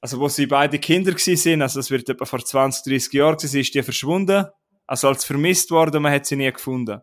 also 0.00 0.18
wo 0.18 0.28
sie 0.28 0.46
beide 0.46 0.78
Kinder 0.78 1.12
gewesen 1.12 1.36
sind, 1.36 1.62
also 1.62 1.78
das 1.78 1.90
wird 1.90 2.08
etwa 2.08 2.24
vor 2.24 2.44
20, 2.44 2.84
30 2.84 3.12
Jahren 3.12 3.36
gewesen, 3.36 3.60
ist 3.60 3.74
die 3.74 3.82
verschwunden, 3.82 4.46
also 4.86 5.08
als 5.08 5.24
vermisst 5.24 5.70
worden, 5.70 6.02
man 6.02 6.12
hat 6.12 6.26
sie 6.26 6.36
nie 6.36 6.50
gefunden. 6.50 7.00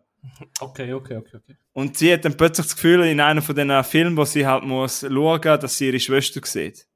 Okay, 0.60 0.92
okay, 0.92 1.16
okay, 1.16 1.36
okay. 1.36 1.56
Und 1.72 1.96
sie 1.96 2.12
hat 2.12 2.24
dann 2.24 2.36
plötzlich 2.36 2.66
das 2.66 2.74
Gefühl, 2.74 3.04
in 3.04 3.20
einem 3.20 3.40
von 3.40 3.54
diesen 3.54 3.84
Filmen, 3.84 4.16
wo 4.16 4.24
sie 4.24 4.46
halt 4.46 4.64
muss 4.64 5.00
schauen, 5.00 5.60
dass 5.60 5.78
sie 5.78 5.86
ihre 5.86 6.00
Schwester 6.00 6.40
sieht. 6.44 6.86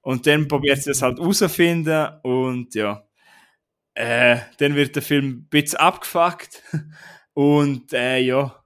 Und 0.00 0.26
dann 0.26 0.48
probiert 0.48 0.82
sie 0.82 0.90
das 0.90 1.02
halt 1.02 1.18
herauszufinden 1.18 2.08
und 2.22 2.74
ja. 2.74 3.04
Äh, 3.94 4.38
dann 4.58 4.76
wird 4.76 4.94
der 4.94 5.02
Film 5.02 5.26
ein 5.26 5.48
bisschen 5.50 5.80
abgefuckt. 5.80 6.62
Und 7.34 7.92
äh, 7.92 8.18
ja, 8.18 8.57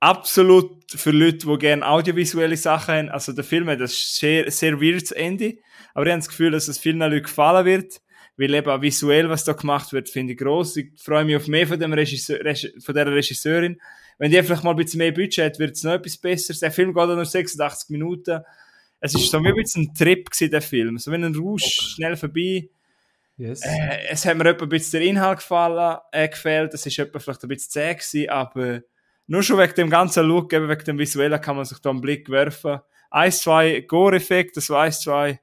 absolut 0.00 0.70
für 0.90 1.10
Leute, 1.10 1.46
die 1.46 1.58
gerne 1.58 1.86
audiovisuelle 1.86 2.56
Sachen 2.56 2.94
haben. 2.94 3.08
Also 3.10 3.32
der 3.32 3.44
Film 3.44 3.68
hat 3.68 3.80
ein 3.80 3.86
sehr, 3.86 4.50
sehr 4.50 4.80
weirdes 4.80 5.12
Ende. 5.12 5.58
Aber 5.94 6.06
ich 6.06 6.12
habe 6.12 6.20
das 6.20 6.28
Gefühl, 6.28 6.50
dass 6.50 6.68
es 6.68 6.78
vielen 6.78 6.98
Leuten 6.98 7.22
gefallen 7.22 7.64
wird. 7.66 8.00
Weil 8.36 8.54
eben 8.54 8.70
auch 8.70 8.80
visuell, 8.80 9.28
was 9.28 9.44
da 9.44 9.52
gemacht 9.52 9.92
wird, 9.92 10.08
finde 10.08 10.32
ich 10.32 10.38
gross. 10.38 10.76
Ich 10.76 10.88
freue 10.96 11.24
mich 11.24 11.36
auf 11.36 11.46
mehr 11.46 11.66
von, 11.66 11.78
dem 11.78 11.92
Regisseur, 11.92 12.42
Reg- 12.42 12.72
von 12.82 12.94
dieser 12.94 13.12
Regisseurin. 13.12 13.78
Wenn 14.18 14.30
die 14.30 14.42
vielleicht 14.42 14.64
mal 14.64 14.70
ein 14.70 14.76
bisschen 14.76 14.98
mehr 14.98 15.12
Budget 15.12 15.44
hat, 15.44 15.58
wird 15.58 15.76
es 15.76 15.82
noch 15.82 15.92
etwas 15.92 16.16
Besseres. 16.16 16.60
Der 16.60 16.70
Film 16.70 16.94
geht 16.94 17.06
nur 17.06 17.24
86 17.24 17.90
Minuten. 17.90 18.40
es 19.00 19.14
ist 19.14 19.30
so 19.30 19.42
wie 19.42 19.48
ein 19.48 19.54
bisschen 19.54 19.82
ein 19.90 19.94
Trip 19.94 20.30
gewesen, 20.30 20.50
der 20.50 20.62
Film. 20.62 20.98
So 20.98 21.10
wie 21.12 21.16
ein 21.16 21.34
Rausch, 21.34 21.94
schnell 21.94 22.16
vorbei. 22.16 22.68
Yes. 23.36 23.62
Äh, 23.62 24.08
es 24.10 24.24
hat 24.24 24.36
mir 24.36 24.48
etwa 24.50 24.64
ein 24.64 24.68
bisschen 24.68 25.00
der 25.00 25.08
Inhalt 25.08 25.38
gefallen, 25.38 25.98
äh, 26.12 26.28
gefällt. 26.28 26.72
Es 26.74 26.86
ist 26.86 26.98
etwa 26.98 27.18
vielleicht 27.18 27.42
ein 27.42 27.48
bisschen 27.48 27.70
zäh 27.70 27.94
gewesen, 27.94 28.28
aber 28.30 28.80
nur 29.30 29.44
schon 29.44 29.58
wegen 29.58 29.74
dem 29.74 29.90
ganzen 29.90 30.26
Look, 30.26 30.52
eben 30.52 30.68
wegen 30.68 30.84
dem 30.84 30.98
Visuellen 30.98 31.40
kann 31.40 31.54
man 31.54 31.64
sich 31.64 31.78
da 31.78 31.90
einen 31.90 32.00
Blick 32.00 32.28
werfen. 32.30 32.80
Eins, 33.10 33.40
zwei 33.42 33.80
Gore-Effekte, 33.80 34.60
so 34.60 34.74
eins, 34.74 35.00
zwei 35.00 35.40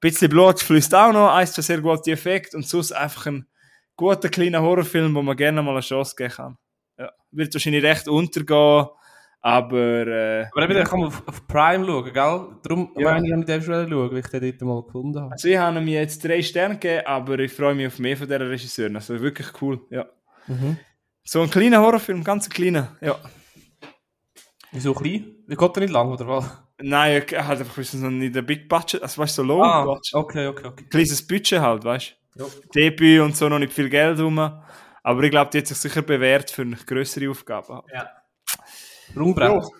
bisschen 0.00 0.28
Blut 0.28 0.60
fließt 0.60 0.92
auch 0.94 1.12
noch, 1.12 1.32
eins, 1.32 1.52
zwei 1.52 1.62
sehr 1.62 1.80
gute 1.80 2.10
Effekte 2.10 2.56
und 2.56 2.66
sonst 2.66 2.90
einfach 2.90 3.26
ein 3.26 3.46
guter 3.96 4.28
kleiner 4.28 4.62
Horrorfilm, 4.62 5.14
wo 5.14 5.22
man 5.22 5.36
gerne 5.36 5.62
mal 5.62 5.70
eine 5.72 5.80
Chance 5.82 6.16
geben 6.16 6.32
kann. 6.32 6.58
Ja. 6.98 7.10
Wird 7.30 7.54
wahrscheinlich 7.54 7.84
recht 7.84 8.08
untergehen, 8.08 8.86
aber 9.40 10.06
äh, 10.08 10.46
Aber 10.52 10.62
eben, 10.64 10.74
den 10.74 10.84
kann 10.84 10.98
man 10.98 11.08
auf, 11.08 11.22
auf 11.28 11.46
Prime 11.46 11.86
schauen, 11.86 12.04
gell? 12.12 12.46
Darum 12.62 12.92
Ja. 12.96 13.12
meine 13.12 13.28
ich, 13.28 13.38
ich 13.38 13.44
den 13.44 13.62
schon 13.62 13.88
schauen, 13.88 14.10
weil 14.10 14.18
ich 14.18 14.26
den 14.26 14.40
dort 14.40 14.62
mal 14.62 14.82
gefunden 14.82 15.20
habe. 15.20 15.32
also 15.32 15.48
ich 15.48 15.56
habe 15.56 15.80
mir 15.80 16.00
jetzt 16.00 16.24
drei 16.24 16.42
Sterne 16.42 16.74
gegeben, 16.74 17.06
aber 17.06 17.38
ich 17.38 17.52
freue 17.52 17.74
mich 17.74 17.86
auf 17.86 17.98
mehr 18.00 18.16
von 18.16 18.26
dieser 18.26 18.50
Regisseurin. 18.50 18.96
Also 18.96 19.20
wirklich 19.20 19.48
cool, 19.62 19.80
ja. 19.90 20.06
Mhm. 20.48 20.76
So 21.32 21.42
ein 21.42 21.48
kleiner 21.50 21.80
Horrorfilm, 21.80 22.24
ganz 22.24 22.48
ein 22.48 22.50
kleiner, 22.50 22.96
ja. 23.00 23.16
Wieso 24.72 24.92
klein? 24.94 25.36
Wie 25.46 25.54
geht 25.54 25.76
der 25.76 25.82
nicht 25.84 25.92
lang, 25.92 26.10
oder 26.10 26.26
was? 26.26 26.50
Nein, 26.82 27.22
ich 27.24 27.38
halt 27.38 27.60
einfach 27.60 27.76
wissen, 27.76 28.02
noch 28.02 28.10
nicht 28.10 28.36
ein 28.36 28.44
Big 28.44 28.68
Budget, 28.68 29.00
also 29.00 29.22
weißt 29.22 29.38
du, 29.38 29.42
so 29.42 29.46
Low 29.46 29.62
Ah, 29.62 29.84
Budget. 29.84 30.14
okay, 30.14 30.46
okay, 30.48 30.66
okay. 30.66 30.84
Kleines 30.90 31.24
Budget 31.24 31.60
halt, 31.60 31.84
weißt 31.84 32.16
Ja. 32.34 32.44
du. 32.46 32.50
Debüt 32.74 33.20
und 33.20 33.36
so 33.36 33.48
noch 33.48 33.60
nicht 33.60 33.72
viel 33.72 33.88
Geld 33.88 34.18
rum. 34.18 34.40
Aber 34.40 35.22
ich 35.22 35.30
glaube, 35.30 35.50
die 35.52 35.58
hat 35.58 35.68
sich 35.68 35.76
sicher 35.78 36.02
bewährt 36.02 36.50
für 36.50 36.62
eine 36.62 36.74
größere 36.74 37.30
Aufgabe. 37.30 37.84
ja. 37.94 38.08
Sprungbrett. 39.12 39.50
Jo. 39.50 39.70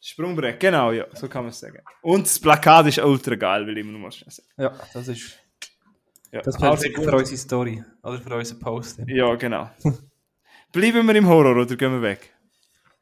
Sprungbrett, 0.00 0.58
genau, 0.58 0.90
ja, 0.90 1.04
so 1.14 1.28
kann 1.28 1.42
man 1.44 1.50
es 1.50 1.60
sagen. 1.60 1.78
Und 2.02 2.26
das 2.26 2.40
Plakat 2.40 2.86
ist 2.88 2.98
ultra 2.98 3.36
geil, 3.36 3.64
will 3.68 3.78
ich 3.78 3.86
immer 3.86 3.96
noch 3.98 4.10
schnell 4.10 4.32
sagen. 4.32 4.48
Ja, 4.56 4.72
das 4.92 5.06
ist 5.06 5.38
Ja, 6.32 6.40
das 6.42 6.56
ist 6.56 6.60
also 6.62 6.74
perfekt 6.74 6.96
gut. 6.96 7.04
für 7.04 7.16
unsere 7.16 7.36
Story. 7.38 7.84
Oder 8.02 8.20
für 8.20 8.34
unseren 8.34 8.58
Post. 8.58 9.00
Ja, 9.06 9.32
genau. 9.36 9.70
Bleiben 10.72 11.06
wir 11.06 11.14
im 11.14 11.26
Horror 11.26 11.56
oder 11.62 11.76
gehen 11.76 11.92
wir 11.92 12.02
weg? 12.02 12.34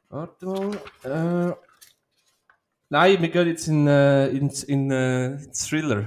Warte 0.09 0.45
mal. 0.45 0.71
Äh, 1.03 1.53
nein, 2.89 3.21
wir 3.21 3.29
gehen 3.29 3.47
jetzt 3.47 3.67
in, 3.67 3.87
äh, 3.87 4.29
in, 4.29 4.49
in 4.67 4.91
äh, 4.91 5.37
Thriller. 5.51 6.05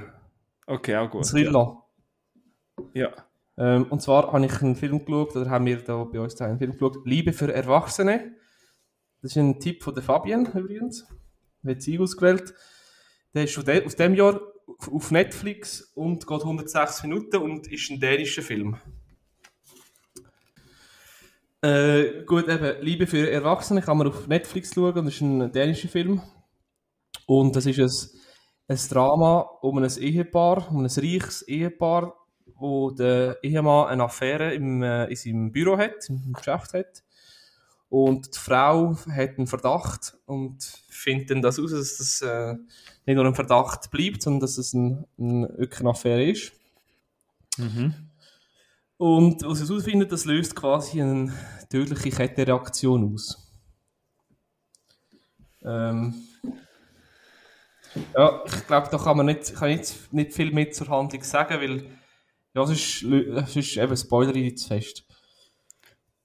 Okay, 0.66 0.96
auch 0.96 1.10
gut. 1.10 1.26
Thriller. 1.26 1.82
Ja. 2.94 3.10
Ähm, 3.58 3.84
und 3.90 4.00
zwar 4.00 4.32
habe 4.32 4.46
ich 4.46 4.62
einen 4.62 4.74
Film 4.76 5.04
geschaut, 5.04 5.36
oder 5.36 5.50
haben 5.50 5.66
wir 5.66 5.82
da 5.82 6.02
bei 6.04 6.18
uns 6.20 6.40
einen 6.40 6.58
Film 6.58 6.72
geschaut, 6.72 6.98
Liebe 7.04 7.32
für 7.34 7.52
Erwachsene. 7.52 8.34
Das 9.20 9.32
ist 9.32 9.36
ein 9.36 9.60
Tipp 9.60 9.82
von 9.82 9.94
der 9.94 10.02
Fabienne 10.02 10.48
übrigens. 10.54 11.06
Hat 11.66 11.82
sie 11.82 11.98
ausgewählt. 11.98 12.54
Der 13.34 13.44
ist 13.44 13.58
aus 13.58 13.96
dem 13.96 14.14
Jahr 14.14 14.40
auf- 14.66 14.90
auf 14.90 15.10
Netflix 15.10 15.82
und 15.94 16.26
geht 16.26 16.40
106 16.40 17.02
Minuten 17.02 17.36
und 17.36 17.70
ist 17.70 17.90
ein 17.90 18.00
dänischer 18.00 18.40
Film. 18.40 18.78
Äh, 21.62 22.24
gut, 22.24 22.48
eben, 22.48 22.82
Liebe 22.82 23.06
für 23.06 23.30
Erwachsene 23.30 23.82
kann 23.82 23.98
man 23.98 24.06
auf 24.06 24.26
Netflix 24.26 24.72
schauen, 24.74 25.04
das 25.04 25.14
ist 25.14 25.20
ein 25.20 25.52
dänischer 25.52 25.88
Film. 25.88 26.22
Und 27.26 27.54
das 27.54 27.66
ist 27.66 27.78
ein, 27.78 28.20
ein 28.68 28.88
Drama 28.88 29.40
um 29.60 29.78
ein 29.78 29.90
Ehepaar, 29.98 30.70
um 30.70 30.78
ein 30.78 30.86
reiches 30.86 31.42
Ehepaar, 31.42 32.14
wo 32.54 32.90
der 32.90 33.38
Ehemann 33.42 33.88
eine 33.88 34.04
Affäre 34.04 34.54
im, 34.54 34.82
äh, 34.82 35.06
in 35.06 35.16
seinem 35.16 35.52
Büro 35.52 35.76
hat, 35.76 36.08
im 36.08 36.32
Geschäft 36.32 36.72
hat. 36.72 37.02
Und 37.90 38.34
die 38.34 38.38
Frau 38.38 38.96
hat 39.10 39.36
einen 39.36 39.46
Verdacht 39.46 40.16
und 40.24 40.62
findet 40.88 41.30
dann 41.30 41.42
das 41.42 41.58
aus, 41.58 41.72
dass 41.72 41.98
das 41.98 42.22
äh, 42.22 42.54
nicht 43.04 43.16
nur 43.16 43.26
ein 43.26 43.34
Verdacht 43.34 43.90
bleibt, 43.90 44.22
sondern 44.22 44.40
dass 44.40 44.58
es 44.58 44.72
ein, 44.72 45.04
ein, 45.18 45.44
eine 45.46 45.90
Affäre 45.90 46.24
ist. 46.24 46.52
Mhm. 47.58 48.09
Und 49.00 49.42
was 49.44 49.60
sie 49.60 49.66
herausfindet, 49.66 50.12
das 50.12 50.26
löst 50.26 50.54
quasi 50.54 51.00
eine 51.00 51.32
tödliche 51.70 52.10
Kettenreaktion 52.10 53.14
aus. 53.14 53.50
Ähm, 55.64 56.14
ja, 58.14 58.42
ich 58.44 58.66
glaube, 58.66 58.88
da 58.90 58.98
kann 58.98 59.16
man 59.16 59.24
nicht, 59.24 59.54
kann 59.54 59.70
nicht, 59.70 60.12
nicht 60.12 60.34
viel 60.34 60.52
mehr 60.52 60.70
zur 60.70 60.88
Handlung 60.88 61.22
sagen, 61.22 61.62
weil 61.62 61.82
ja, 62.52 62.66
sonst, 62.66 63.02
lö- 63.02 63.46
sonst 63.46 63.74
eben 63.78 63.96
Spoiler 63.96 64.34
ich 64.34 64.58
zu 64.58 64.68
fest. 64.68 65.06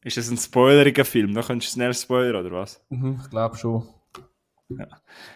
Ist 0.04 0.18
das 0.18 0.30
ein 0.30 0.38
spoileriger 0.38 1.06
Film? 1.06 1.34
Da 1.34 1.44
könntest 1.44 1.72
du 1.72 1.76
schnell 1.76 1.94
spoilern, 1.94 2.46
oder 2.46 2.58
was? 2.58 2.86
Mhm, 2.90 3.22
ich 3.24 3.30
glaube 3.30 3.56
schon. 3.56 3.88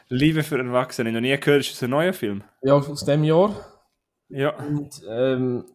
Liebe 0.10 0.43
für 0.43 0.58
Erwachsene. 0.58 1.13
Noch 1.13 1.21
nie 1.21 1.38
gehört, 1.38 1.62
ist 1.62 1.71
das 1.71 1.84
ein 1.84 1.91
neuer 1.91 2.12
Film? 2.12 2.43
Ja, 2.63 2.73
aus 2.73 3.06
dem 3.06 3.23
Jahr. 3.23 3.78
Ja. 4.29 4.55
Und 4.57 5.01
ähm, 5.07 5.65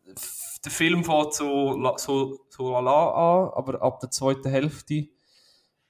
der 0.65 0.73
Film 0.73 1.05
fängt 1.05 1.35
so, 1.35 1.95
so, 1.97 2.41
so 2.49 2.71
lala 2.71 3.11
an, 3.11 3.51
aber 3.55 3.83
ab 3.83 4.01
der 4.01 4.11
zweiten 4.11 4.49
Hälfte 4.49 5.09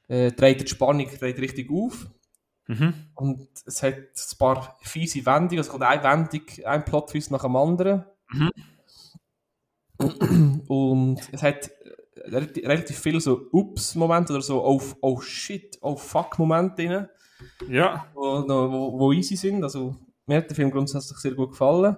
äh, 0.09 0.33
dreht 0.33 0.63
die 0.63 0.67
Spannung 0.69 1.07
dreht 1.07 1.39
richtig 1.39 1.71
auf. 1.71 2.07
Mhm. 2.67 2.95
Und 3.15 3.49
es 3.67 3.83
hat 3.83 3.95
ein 3.97 4.39
paar 4.39 4.77
fiese 4.81 5.25
Wendungen. 5.27 5.61
Es 5.61 5.69
kommt 5.69 5.83
eine 5.83 6.03
Wendung, 6.03 6.43
ein 6.65 6.85
Plot-Twist 6.85 7.31
nach 7.31 7.43
dem 7.43 7.57
anderen. 7.57 8.05
Und 10.69 11.21
es 11.33 11.43
hat 11.43 11.69
äh, 11.69 12.29
relativ, 12.31 12.67
relativ 12.67 12.99
viel 12.99 13.21
so 13.21 13.49
Ups-Momente 13.53 14.33
oder 14.33 14.43
so 14.43 14.65
oh, 14.65 14.81
oh 15.01 15.21
shit, 15.21 15.79
oh 15.83 15.97
fuck-Momente 15.97 16.75
drin, 16.87 17.09
Ja. 17.69 18.07
wo, 18.15 18.43
wo, 18.49 18.99
wo 18.99 19.13
easy 19.13 19.37
sind. 19.37 19.63
Also 19.63 19.97
mir 20.27 20.39
hat 20.39 20.49
der 20.49 20.57
Film 20.57 20.71
grundsätzlich 20.71 21.19
sehr 21.19 21.35
gut 21.35 21.51
gefallen. 21.51 21.97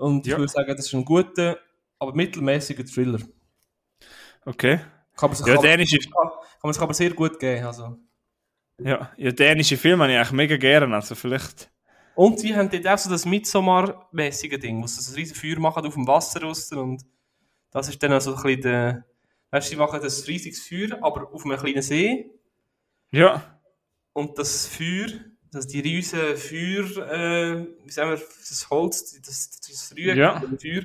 Und 0.00 0.26
ich 0.26 0.32
Ja. 0.32 0.38
würde 0.38 0.50
sagen, 0.52 0.74
das 0.76 0.86
ist 0.86 0.94
ein 0.94 1.04
guter, 1.04 1.58
aber 1.98 2.14
mittelmäßiger 2.14 2.84
Thriller. 2.84 3.20
Okay. 4.44 4.80
Kann 5.16 5.30
man 5.30 5.36
sich, 5.36 5.46
Ja, 5.46 5.54
aber, 5.54 5.62
dänische, 5.62 5.98
kann 5.98 6.30
man 6.62 6.72
sich 6.72 6.82
aber 6.82 6.94
sehr 6.94 7.10
gut 7.10 7.38
geben. 7.38 7.64
Also. 7.66 7.98
ja, 8.82 9.10
ja, 9.16 9.30
dänische 9.32 9.76
Filme 9.76 10.04
habe 10.04 10.12
ich 10.12 10.18
eigentlich 10.18 10.32
mega 10.32 10.56
gerne. 10.56 10.94
Also 10.94 11.14
vielleicht. 11.14 11.70
Und 12.14 12.40
sie 12.40 12.54
haben 12.56 12.70
dort 12.70 12.86
auch 12.88 12.98
so 12.98 13.10
das 13.10 13.24
Midsommar-mäßige 13.26 14.58
Ding, 14.58 14.82
wo 14.82 14.86
sie 14.86 15.00
so 15.02 15.12
ein 15.12 15.14
riesen 15.16 15.36
Feuer 15.36 15.58
machen 15.60 15.86
auf 15.86 15.94
dem 15.94 16.06
Wasser 16.06 16.42
raus 16.42 16.70
und 16.72 17.02
das 17.70 17.88
ist 17.88 18.02
dann 18.02 18.12
also 18.12 18.34
ein 18.34 18.42
bisschen 18.42 18.62
der... 18.62 19.04
Weißt 19.52 19.68
du, 19.68 19.70
sie 19.70 19.76
machen 19.76 20.00
das 20.02 20.26
riesiges 20.26 20.66
Feuer, 20.66 20.98
aber 21.02 21.32
auf 21.32 21.44
einem 21.44 21.58
kleinen 21.58 21.82
See 21.82 22.30
Ja. 23.10 23.58
und 24.12 24.38
das 24.38 24.66
Feuer, 24.66 25.08
das 25.52 25.66
die 25.66 25.80
riesen 25.80 26.36
Feuer, 26.36 26.84
äh, 27.10 27.66
wie 27.84 27.90
sagen 27.90 28.10
wir, 28.10 28.16
das 28.18 28.70
Holz, 28.70 29.20
das, 29.20 29.50
das 29.60 29.94
Rühren 29.96 30.16
Ja. 30.18 30.40
vom 30.40 30.58
Feuer, 30.58 30.82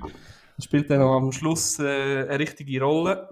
das 0.56 0.66
spielt 0.66 0.90
dann 0.90 1.02
am 1.02 1.32
Schluss 1.32 1.80
äh, 1.80 1.84
eine 2.28 2.40
richtige 2.40 2.82
Rolle, 2.82 3.30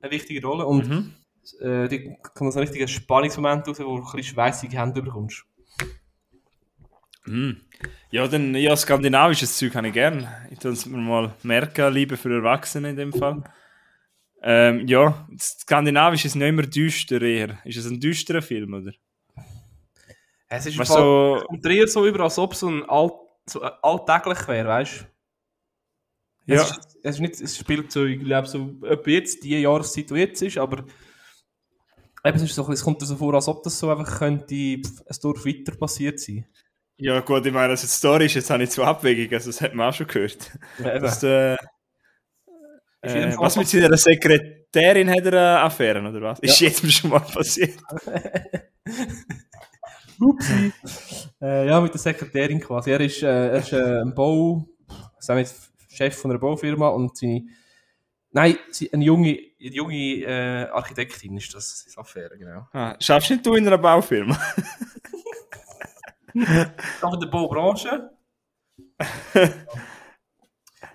eine 0.00 0.10
wichtige 0.12 0.46
Rolle 0.46 0.66
und 0.66 0.88
Mhm. 0.88 1.12
äh, 1.60 1.88
da 1.88 1.96
kommt 2.34 2.52
so 2.52 2.58
ein 2.58 2.64
richtiger 2.66 2.88
Spannungsmoment 2.88 3.66
raus, 3.68 3.78
wo 3.80 3.96
du 3.96 3.96
ein 3.96 4.02
bisschen 4.16 4.34
schweissige 4.34 4.78
Hände 4.78 5.02
bekommst. 5.02 5.44
Mhm. 7.26 7.60
Ja, 8.10 8.26
dann, 8.26 8.54
ja, 8.54 8.74
skandinavisches 8.76 9.56
Zeug 9.56 9.74
habe 9.74 9.88
ich 9.88 9.92
gern. 9.94 10.26
Ich 10.50 10.58
tue 10.58 10.72
es 10.72 10.86
mir 10.86 10.96
mal 10.98 11.34
merken, 11.42 11.92
Liebe 11.92 12.16
für 12.16 12.34
Erwachsene 12.34 12.90
in 12.90 12.96
dem 12.96 13.12
Fall. 13.12 13.44
Ähm, 14.42 14.86
ja, 14.88 15.28
skandinavisch 15.38 16.24
ist 16.24 16.34
nicht 16.34 16.48
immer 16.48 16.62
düster 16.62 17.20
eher. 17.20 17.58
Ist 17.64 17.76
es 17.76 17.86
ein 17.86 18.00
düsterer 18.00 18.42
Film, 18.42 18.72
oder? 18.74 18.92
Es 20.52 20.66
ist 20.66 20.76
Fall- 20.76 20.86
so, 20.86 21.36
Es 21.40 21.44
kommt 21.44 21.64
dir 21.64 21.88
so 21.88 22.06
über, 22.06 22.20
als 22.24 22.38
ob 22.38 22.52
es 22.52 22.60
so 22.60 22.68
ein 22.68 22.84
alt, 22.88 23.12
so 23.46 23.62
äh, 23.62 23.70
alltäglich 23.82 24.46
wäre, 24.48 24.68
weißt 24.68 25.06
du? 26.46 26.52
ja, 26.54 26.62
Es, 26.62 26.70
ist, 26.70 26.96
es, 27.02 27.14
ist 27.14 27.20
nicht, 27.20 27.40
es 27.40 27.56
spielt 27.58 27.92
so, 27.92 28.04
ich 28.04 28.18
glaube, 28.20 28.48
so 28.48 28.74
etwa 28.84 29.10
jetzt, 29.10 29.42
die 29.44 29.60
Jahreszeit, 29.60 30.10
die 30.10 30.14
jetzt 30.16 30.42
ist, 30.42 30.58
aber 30.58 30.78
eben, 32.24 32.36
es, 32.36 32.42
ist 32.42 32.54
so, 32.54 32.68
es 32.72 32.82
kommt 32.82 33.00
dir 33.00 33.06
so 33.06 33.16
vor, 33.16 33.32
als 33.34 33.46
ob 33.48 33.62
das 33.62 33.78
so 33.78 33.90
einfach 33.90 34.18
könnte 34.18 34.54
ein 34.54 34.82
Dorf 35.22 35.46
weiter 35.46 35.76
passiert 35.76 36.18
sein. 36.18 36.46
ja, 36.96 37.20
gut, 37.20 37.46
ich 37.46 37.52
meine, 37.52 37.70
also 37.70 37.86
die 37.86 37.92
Story 37.92 38.26
ist 38.26 38.34
jetzt 38.34 38.50
auch 38.50 38.56
nicht 38.58 38.72
so 38.72 38.82
abwegig, 38.82 39.32
also 39.32 39.48
das 39.50 39.60
hat 39.60 39.74
man 39.74 39.88
auch 39.88 39.94
schon 39.94 40.06
gehört. 40.08 40.50
Ja. 40.78 40.98
Dass, 40.98 41.22
äh, 41.22 41.54
Ist 43.02 43.14
äh, 43.14 43.34
was 43.38 43.56
mit 43.56 43.68
seiner 43.68 43.96
Sekretärin 43.96 45.08
hat 45.08 45.24
er 45.24 45.32
eine 45.32 45.60
Affäre, 45.60 46.00
oder 46.06 46.20
was? 46.20 46.40
Ist 46.40 46.60
Ja. 46.60 46.66
jetzt 46.68 46.82
mir 46.82 46.90
schon 46.90 47.10
mal 47.10 47.20
passiert. 47.20 47.78
Upsi. 50.20 50.72
äh, 51.40 51.66
ja, 51.66 51.80
mit 51.80 51.92
der 51.92 52.00
Sekretärin 52.00 52.60
quasi. 52.60 52.90
Er 52.90 53.00
ist, 53.00 53.22
äh, 53.22 53.48
er 53.48 53.58
ist 53.58 53.72
äh, 53.72 54.02
ein 54.02 54.14
Bau, 54.14 54.66
nicht, 55.28 55.54
Chef 55.88 56.16
von 56.16 56.30
einer 56.30 56.40
Baufirma 56.40 56.88
und 56.88 57.16
seine, 57.16 57.46
nein, 58.30 58.56
sie, 58.70 58.92
eine 58.92 59.04
junge, 59.04 59.30
eine 59.30 59.70
junge 59.74 60.24
äh, 60.24 60.68
Architektin 60.70 61.36
ist 61.36 61.54
das, 61.54 61.84
das 61.84 61.98
Affäre, 61.98 62.38
genau. 62.38 62.68
Ah, 62.72 62.96
schaffst 63.00 63.30
nicht 63.30 63.44
du 63.44 63.54
in 63.54 63.66
einer 63.66 63.78
Baufirma? 63.78 64.38
Aber 67.02 67.14
in 67.14 67.20
der 67.20 67.26
Baubranche? 67.28 68.10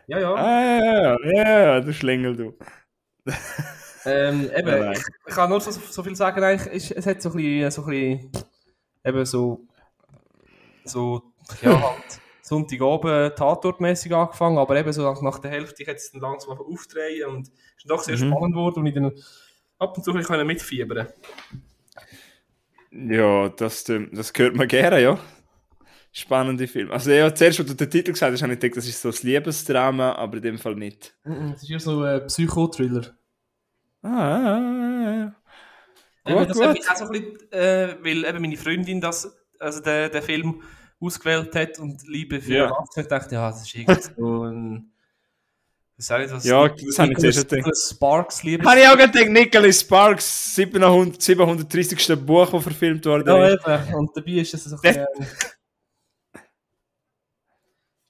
ja, 0.07 0.19
ja. 0.19 0.33
ah, 0.33 0.63
ja, 0.63 0.77
ja, 0.79 1.17
ja, 1.23 1.59
ja, 1.59 1.81
du 1.81 1.93
Schlingel, 1.93 2.35
du. 2.35 2.57
Ähm, 4.05 4.49
eben, 4.55 4.67
Ja, 4.67 4.91
ich, 4.91 4.99
ich 5.27 5.33
kann 5.33 5.49
nur 5.49 5.59
so, 5.59 5.71
so 5.71 6.03
viel 6.03 6.15
sagen, 6.15 6.43
eigentlich, 6.43 6.71
ist, 6.73 6.91
es 6.91 7.05
hat 7.07 7.21
so 7.21 7.29
ein 7.31 7.35
bisschen, 7.38 7.71
so 7.71 7.83
ein 7.85 7.89
bisschen 7.89 8.31
eben 9.06 9.26
so, 9.26 9.65
so 10.84 11.22
ja, 11.62 11.82
halt 11.91 12.22
Sonntagabend 12.41 13.36
tatortmäßig 13.38 14.13
angefangen, 14.13 14.58
aber 14.58 14.76
eben 14.76 14.94
so 14.94 15.12
nach 15.22 15.39
der 15.39 15.52
Hälfte 15.52 15.82
ich 15.82 15.88
jetzt 15.88 16.13
dann 16.13 16.22
langsam 16.22 16.52
auf 16.52 16.60
aufdrehen 16.60 17.30
und 17.30 17.48
es 17.48 17.84
ist 17.84 17.89
doch 17.89 18.02
sehr 18.04 18.18
Mhm. 18.18 18.30
spannend 18.32 18.54
geworden 18.54 18.80
und 18.80 18.86
ich 18.86 18.94
dann 18.94 19.12
ab 19.80 19.98
und 19.98 20.04
zu 20.04 20.12
ein 20.12 20.48
mitfiebern. 20.48 21.08
Ja, 22.91 23.50
das, 23.50 23.84
das 23.84 24.32
hört 24.36 24.56
man 24.56 24.68
gerne, 24.68 25.02
ja. 25.02 25.20
Spannende 26.12 26.68
Film. 26.68 26.91
Also 26.91 27.12
ja, 27.12 27.34
zuerst, 27.36 27.60
als 27.60 27.68
du 27.70 27.76
den 27.76 27.89
Titel 27.89 28.12
gesagt 28.13 28.32
hast, 28.32 28.41
habe 28.41 28.54
ich 28.54 28.60
gedacht, 28.60 28.78
das 28.78 28.88
ist 28.88 29.02
so 29.02 29.10
ein 29.10 29.15
Liebesdrama, 29.22 30.13
aber 30.13 30.38
in 30.38 30.44
dem 30.44 30.58
Fall 30.58 30.76
nicht. 30.76 31.13
Es 31.56 31.63
ist 31.63 31.70
ja 31.70 31.80
so 31.80 32.04
ein 32.04 32.26
Psychothriller. 32.28 33.18
Ah, 34.02 34.10
ah, 34.10 35.26
ah, 35.28 35.36
Eben, 36.27 36.39
Gut, 36.39 36.49
das 36.49 36.59
hat 36.59 36.67
gut. 36.67 36.73
mich 36.77 36.89
auch 36.89 36.95
so 36.95 37.05
ein 37.05 37.11
bisschen, 37.11 37.51
äh, 37.51 37.95
weil 38.01 38.25
eben 38.25 38.41
meine 38.41 38.57
Freundin 38.57 38.99
das, 39.01 39.31
also 39.59 39.79
den, 39.81 40.11
den 40.11 40.21
Film 40.23 40.61
ausgewählt 40.99 41.53
hat 41.55 41.79
und 41.79 42.07
Liebe 42.07 42.41
für 42.41 42.53
Ja. 42.53 42.83
Ich 42.95 43.07
dachte, 43.07 43.35
ja, 43.35 43.49
das 43.49 43.61
ist 43.61 43.75
irgendwie 43.75 44.01
so 44.01 44.43
ein, 44.43 44.91
was 45.97 46.07
soll 46.07 46.21
ich 46.23 46.31
das? 46.31 46.43
Ja, 46.43 46.67
das 46.67 46.99
habe 46.99 47.11
ich 47.13 47.19
zuerst 47.19 47.47
gedacht. 47.47 47.71
Sparks 47.77 48.43
Liebe. 48.43 48.65
Habe 48.69 48.79
ich 48.81 48.88
auch 48.88 48.97
gedacht, 48.97 49.29
Nicholas 49.29 49.81
Sparks, 49.81 50.55
700, 50.55 51.21
730. 51.21 52.25
Buch, 52.25 52.49
das 52.49 52.63
verfilmt 52.63 53.05
worden 53.05 53.27
Ja, 53.27 53.53
eben. 53.53 53.93
Und 53.93 54.17
dabei 54.17 54.31
ist 54.31 54.53
es 54.53 54.63
so 54.65 54.75
ein 54.75 54.81
bisschen, 54.81 55.05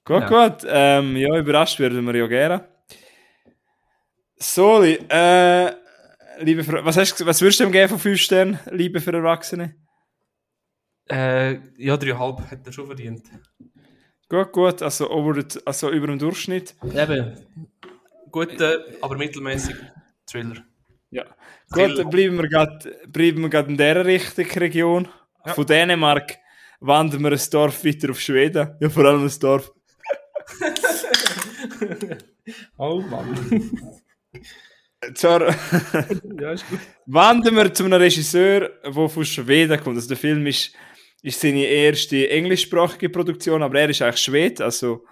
Gut, 0.04 0.20
Ja. 0.30 0.48
gut. 0.48 0.62
Ähm, 0.68 1.16
ja, 1.16 1.36
überrascht 1.36 1.80
werden 1.80 2.04
wir 2.06 2.14
ja 2.14 2.26
gerne. 2.28 2.68
Soli, 4.38 4.94
äh, 5.08 5.72
liebe 6.38 6.64
Frau, 6.64 6.84
was, 6.84 6.96
hast, 6.96 7.20
du- 7.20 7.26
was 7.26 7.40
würdest 7.40 7.60
du 7.60 7.64
ihm 7.64 7.72
geben 7.72 7.88
von 7.90 7.98
5 7.98 8.20
Sternen, 8.20 8.58
Liebe 8.70 9.00
für 9.00 9.12
Erwachsene? 9.12 9.74
äh, 11.08 11.58
ja, 11.78 11.96
dreieinhalb 11.96 12.50
hat 12.50 12.66
er 12.66 12.72
schon 12.72 12.86
verdient. 12.86 13.22
Gut, 14.28 14.50
gut, 14.52 14.82
also, 14.82 15.08
over 15.10 15.40
the, 15.40 15.60
also 15.64 15.90
über 15.90 16.08
dem 16.08 16.18
Durchschnitt. 16.18 16.74
Eben, 16.82 17.46
guter, 18.32 18.84
aber 19.00 19.16
mittelmäßig 19.16 19.76
Thriller. 20.26 20.64
Ja. 21.10 21.24
Thriller. 21.72 21.88
Gut, 21.88 21.98
dann 21.98 22.10
bleiben 22.10 22.36
wir 22.38 22.48
gerade 22.48 22.96
bleiben 23.06 23.42
wir 23.42 23.48
gerade 23.48 23.68
in 23.70 23.76
dieser 23.76 24.04
richtigen 24.04 24.58
Region. 24.58 25.08
Ja. 25.44 25.54
Von 25.54 25.64
Dänemark 25.66 26.36
wandern 26.80 27.22
wir 27.22 27.30
ein 27.32 27.40
Dorf 27.52 27.84
weiter 27.84 28.10
auf 28.10 28.20
Schweden. 28.20 28.76
Ja, 28.80 28.90
vor 28.90 29.04
allem 29.04 29.24
ein 29.24 29.32
Dorf. 29.40 29.72
Oh 32.78 33.00
Mann. 33.00 33.70
Zwar 35.14 35.42
ja, 36.40 36.52
ist 36.52 36.68
gut. 36.68 36.78
wandern 37.06 37.54
wir 37.56 37.72
zu 37.74 37.84
einem 37.84 38.00
Regisseur, 38.00 38.70
der 38.84 39.08
von 39.08 39.24
Schweden 39.24 39.78
kommt. 39.80 39.96
Also 39.96 40.08
der 40.08 40.16
Film 40.16 40.46
ist, 40.46 40.72
ist 41.22 41.40
seine 41.40 41.64
erste 41.64 42.28
englischsprachige 42.30 43.08
Produktion, 43.10 43.62
aber 43.62 43.80
er 43.80 43.90
ist 43.90 44.02
eigentlich 44.02 44.22
Schwed, 44.22 44.60
also 44.60 45.04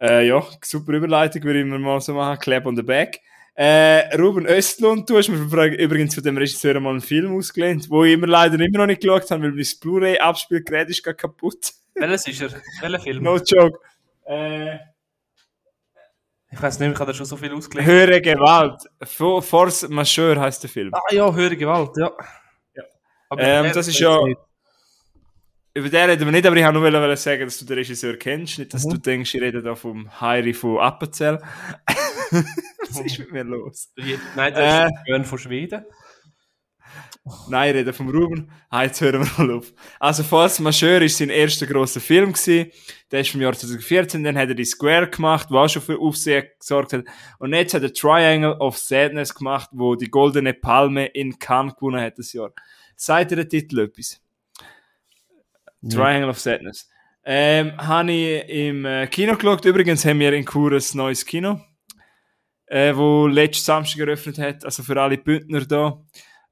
äh, 0.00 0.26
ja, 0.26 0.44
super 0.62 0.92
Überleitung, 0.94 1.42
würde 1.44 1.60
ich 1.60 1.66
mir 1.66 1.78
mal 1.78 2.00
so 2.00 2.14
machen, 2.14 2.38
Clap 2.40 2.66
on 2.66 2.76
the 2.76 2.82
Back. 2.82 3.20
Äh, 3.56 4.16
Ruben 4.16 4.46
Östlund, 4.46 5.08
du 5.08 5.16
hast 5.16 5.28
mir 5.28 5.36
übrig- 5.36 5.78
übrigens 5.78 6.14
von 6.14 6.24
dem 6.24 6.36
Regisseur 6.36 6.80
mal 6.80 6.90
einen 6.90 7.00
Film 7.00 7.36
ausgelehnt, 7.36 7.88
wo 7.88 8.02
ich 8.04 8.14
immer 8.14 8.26
leider 8.26 8.58
immer 8.58 8.78
noch 8.78 8.86
nicht 8.86 9.00
geschaut 9.02 9.30
habe, 9.30 9.44
weil 9.44 9.52
mein 9.52 9.66
Blu-ray-Abspielgerät 9.80 10.88
ist 10.88 11.04
gerade 11.04 11.16
kaputt. 11.16 11.72
Welches 11.94 12.26
ist 12.26 12.42
er? 12.42 12.50
Welcher 12.80 13.00
Film? 13.00 13.22
no 13.22 13.36
joke. 13.36 13.78
Äh, 14.24 14.78
Ich 16.54 16.62
weiß 16.62 16.78
nicht, 16.78 16.92
ich 16.92 16.98
habe 17.00 17.10
da 17.10 17.14
schon 17.16 17.26
so 17.26 17.36
viel 17.36 17.52
ausgelegt. 17.52 17.88
Höhere 17.88 18.20
Gewalt. 18.20 18.80
For 19.02 19.42
Force 19.42 19.88
Majeure 19.88 20.40
heißt 20.40 20.62
der 20.62 20.70
Film. 20.70 20.90
Ah 20.94 21.00
ja, 21.12 21.32
höhere 21.34 21.56
Gewalt, 21.56 21.90
ja. 21.96 22.10
Ja. 22.74 22.84
Ähm, 23.36 23.72
das 23.74 23.88
ist 23.88 23.98
ja- 23.98 24.22
nicht. 24.24 24.38
Über 25.76 25.88
den 25.88 26.08
reden 26.10 26.24
wir 26.26 26.30
nicht, 26.30 26.46
aber 26.46 26.54
ich 26.56 26.64
wollte 26.64 26.90
nur 27.00 27.16
sagen, 27.16 27.44
dass 27.46 27.58
du 27.58 27.64
den 27.64 27.78
Regisseur 27.78 28.16
kennst. 28.16 28.60
Nicht, 28.60 28.72
dass 28.72 28.84
Mhm. 28.84 28.90
du 28.90 28.98
denkst, 28.98 29.34
ich 29.34 29.40
rede 29.42 29.60
da 29.62 29.74
vom 29.74 30.08
Heiri 30.20 30.54
von 30.54 30.78
Appenzell. 30.78 31.42
Was 32.30 33.00
ist 33.00 33.18
mit 33.18 33.32
mir 33.32 33.42
los? 33.42 33.90
Nein, 34.36 34.54
der 34.54 34.88
Äh. 35.08 35.20
ist 35.20 35.28
von 35.28 35.38
Schweden. 35.38 35.84
Nein, 37.48 37.70
ich 37.70 37.76
rede 37.76 37.92
vom 37.94 38.10
Ruben. 38.10 38.50
Ah, 38.68 38.82
jetzt 38.82 39.00
hören 39.00 39.24
wir 39.24 39.46
mal 39.46 39.56
auf. 39.56 39.72
Also, 39.98 40.22
Force 40.22 40.60
Majeure 40.60 41.00
war 41.00 41.08
sein 41.08 41.30
erster 41.30 41.66
grosser 41.66 42.00
Film. 42.00 42.34
Gewesen. 42.34 42.70
Der 43.10 43.20
ist 43.20 43.30
vom 43.30 43.40
Jahr 43.40 43.54
2014. 43.54 44.22
Dann 44.22 44.36
hat 44.36 44.48
er 44.48 44.54
die 44.54 44.64
Square 44.64 45.08
gemacht, 45.08 45.48
der 45.50 45.56
auch 45.56 45.68
schon 45.68 45.80
für 45.80 45.98
Aufsehen 45.98 46.46
gesorgt 46.58 46.92
hat. 46.92 47.04
Und 47.38 47.54
jetzt 47.54 47.72
hat 47.72 47.82
er 47.82 47.94
Triangle 47.94 48.58
of 48.58 48.76
Sadness 48.76 49.34
gemacht, 49.34 49.70
wo 49.72 49.94
die 49.94 50.10
Goldene 50.10 50.52
Palme 50.52 51.06
in 51.06 51.38
Cannes 51.38 51.74
gewonnen 51.76 52.00
hat 52.00 52.18
das 52.18 52.32
Jahr. 52.34 52.52
Sagt 52.96 53.30
dir 53.30 53.36
der 53.36 53.48
Titel 53.48 53.80
etwas? 53.80 54.20
Triangle 55.88 56.28
of 56.28 56.38
Sadness. 56.38 56.88
Ähm, 57.24 57.74
habe 57.78 58.12
ich 58.12 58.48
im 58.50 58.84
äh, 58.84 59.06
Kino 59.06 59.34
geschaut. 59.34 59.64
Übrigens 59.64 60.04
haben 60.04 60.20
wir 60.20 60.32
in 60.34 60.44
Chur 60.44 60.72
ein 60.72 60.82
neues 60.92 61.24
Kino, 61.24 61.60
äh, 62.66 62.94
wo 62.94 63.26
letzten 63.26 63.64
Samstag 63.64 64.00
eröffnet 64.00 64.38
hat. 64.38 64.64
Also 64.64 64.82
für 64.82 65.00
alle 65.00 65.16
Bündner 65.16 65.64
da. 65.64 66.02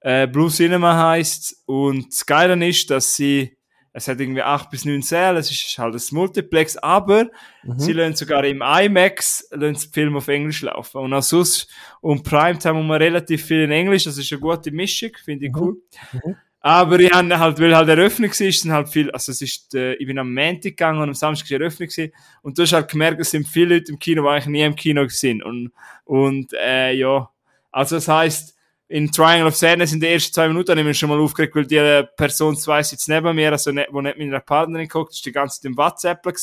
Äh, 0.03 0.27
Blue 0.27 0.51
Cinema 0.51 1.11
heisst 1.11 1.57
Und 1.67 2.07
das 2.13 2.27
Geile 2.27 2.67
ist, 2.69 2.91
dass 2.91 3.15
sie, 3.15 3.57
es 3.93 4.09
hat 4.09 4.21
irgendwie 4.21 4.43
8 4.43 4.71
bis 4.71 4.85
9 4.85 5.03
Säle, 5.03 5.39
es 5.39 5.51
ist 5.51 5.79
halt 5.79 5.95
ein 5.95 6.01
Multiplex, 6.13 6.77
aber 6.79 7.27
Mhm. 7.63 7.79
sie 7.79 7.93
lassen 7.93 8.17
sogar 8.17 8.45
im 8.45 8.63
IMAX 8.63 9.47
lassen 9.53 9.81
die 9.85 9.93
Filme 9.93 10.19
auf 10.19 10.29
Englisch 10.29 10.63
laufen. 10.63 10.99
Und 10.99 11.13
auch 11.15 11.23
sonst, 11.23 11.69
um 12.01 12.23
Primetime 12.23 12.79
haben 12.79 12.87
wir 12.87 12.99
relativ 13.01 13.45
viel 13.45 13.63
in 13.63 13.71
Englisch, 13.71 14.05
das 14.05 14.19
ist 14.19 14.33
eine 14.33 14.41
gute 14.41 14.71
Mischung, 14.73 15.11
finde 15.25 15.47
ich 15.47 15.53
Mhm. 15.53 15.59
cool. 15.61 15.77
Mhm. 16.13 16.37
Aber 16.65 17.01
ich 17.01 17.13
habe 17.13 17.39
halt, 17.39 17.59
weil 17.61 17.75
halt 17.75 17.89
Eröffnung 17.89 18.31
war, 18.31 18.53
sind 18.53 18.71
halt 18.73 18.89
viel, 18.89 19.11
also 19.11 19.33
es 19.33 19.43
ist, 19.43 19.75
äh, 19.75 19.95
ich 19.95 20.07
bin 20.07 20.17
am 20.19 20.33
Montag 20.33 20.63
gegangen 20.63 21.01
und 21.03 21.09
am 21.09 21.15
Samstag 21.15 21.51
war 21.51 21.61
Eröffnung 21.61 21.89
gewesen, 21.89 22.13
und 22.43 22.57
du 22.57 22.63
hast 22.63 22.73
halt 22.73 22.89
gemerkt, 22.89 23.21
es 23.21 23.33
sind 23.33 23.49
viele 23.49 23.75
Leute 23.77 23.91
im 23.93 23.99
Kino, 23.99 24.23
die 24.23 24.29
eigentlich 24.29 24.47
nie 24.47 24.63
im 24.63 24.77
Kino 24.77 25.07
sind. 25.09 25.43
Und, 25.43 25.73
und, 26.05 26.53
äh, 26.55 26.93
ja. 26.93 27.29
Also 27.73 27.97
das 27.97 28.07
heisst, 28.07 28.52
in 28.93 29.11
Triangle 29.11 29.47
of 29.47 29.57
Sadness 29.57 29.95
in 29.95 30.01
den 30.01 30.13
ersten 30.13 30.35
zwei 30.35 30.49
Minuten 30.49 30.71
habe 30.73 30.81
ich 30.81 30.87
mich 30.87 30.99
schon 30.99 31.09
mal 31.09 31.19
aufgeregt, 31.19 31.57
weil 31.57 31.65
die 31.65 31.77
äh, 31.77 32.05
Person 32.05 32.55
zwei 32.57 32.83
sitzt 32.83 33.09
neben 33.09 33.35
mir, 33.35 33.51
also 33.51 33.73
ne, 33.73 33.87
wo 33.91 34.03
nicht 34.03 34.19
mit 34.19 34.29
einer 34.29 34.41
Partnerin 34.41 34.87
guckt, 34.87 35.15
ist 35.15 35.25
die 35.25 35.33
ganze 35.33 35.63
Zeit 35.63 35.71
im 35.71 35.79
WhatsApp 35.79 36.23
war, 36.27 36.35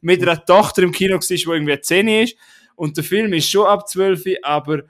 mit 0.00 0.20
einer 0.20 0.44
Tochter 0.44 0.82
im 0.82 0.90
Kino 0.90 1.14
war, 1.14 1.20
die 1.20 1.34
irgendwie 1.34 1.80
10 1.80 2.08
ist. 2.08 2.36
Und 2.74 2.96
der 2.96 3.04
Film 3.04 3.32
ist 3.34 3.48
schon 3.48 3.68
ab 3.68 3.88
12, 3.88 4.24
aber 4.42 4.82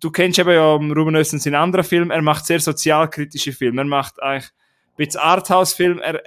du 0.00 0.10
kennst 0.10 0.40
eben 0.40 0.50
ja 0.50 0.72
Ruben 0.72 1.14
Östlund 1.14 1.40
seinen 1.40 1.54
anderen 1.54 1.84
Film, 1.84 2.10
er 2.10 2.20
macht 2.20 2.44
sehr 2.46 2.58
sozialkritische 2.58 3.52
Filme. 3.52 3.82
Er 3.82 3.86
macht 3.86 4.20
eigentlich 4.20 4.50
ein 4.50 4.96
bisschen 4.96 5.20
Arthouse-Film, 5.20 6.00
er, 6.00 6.20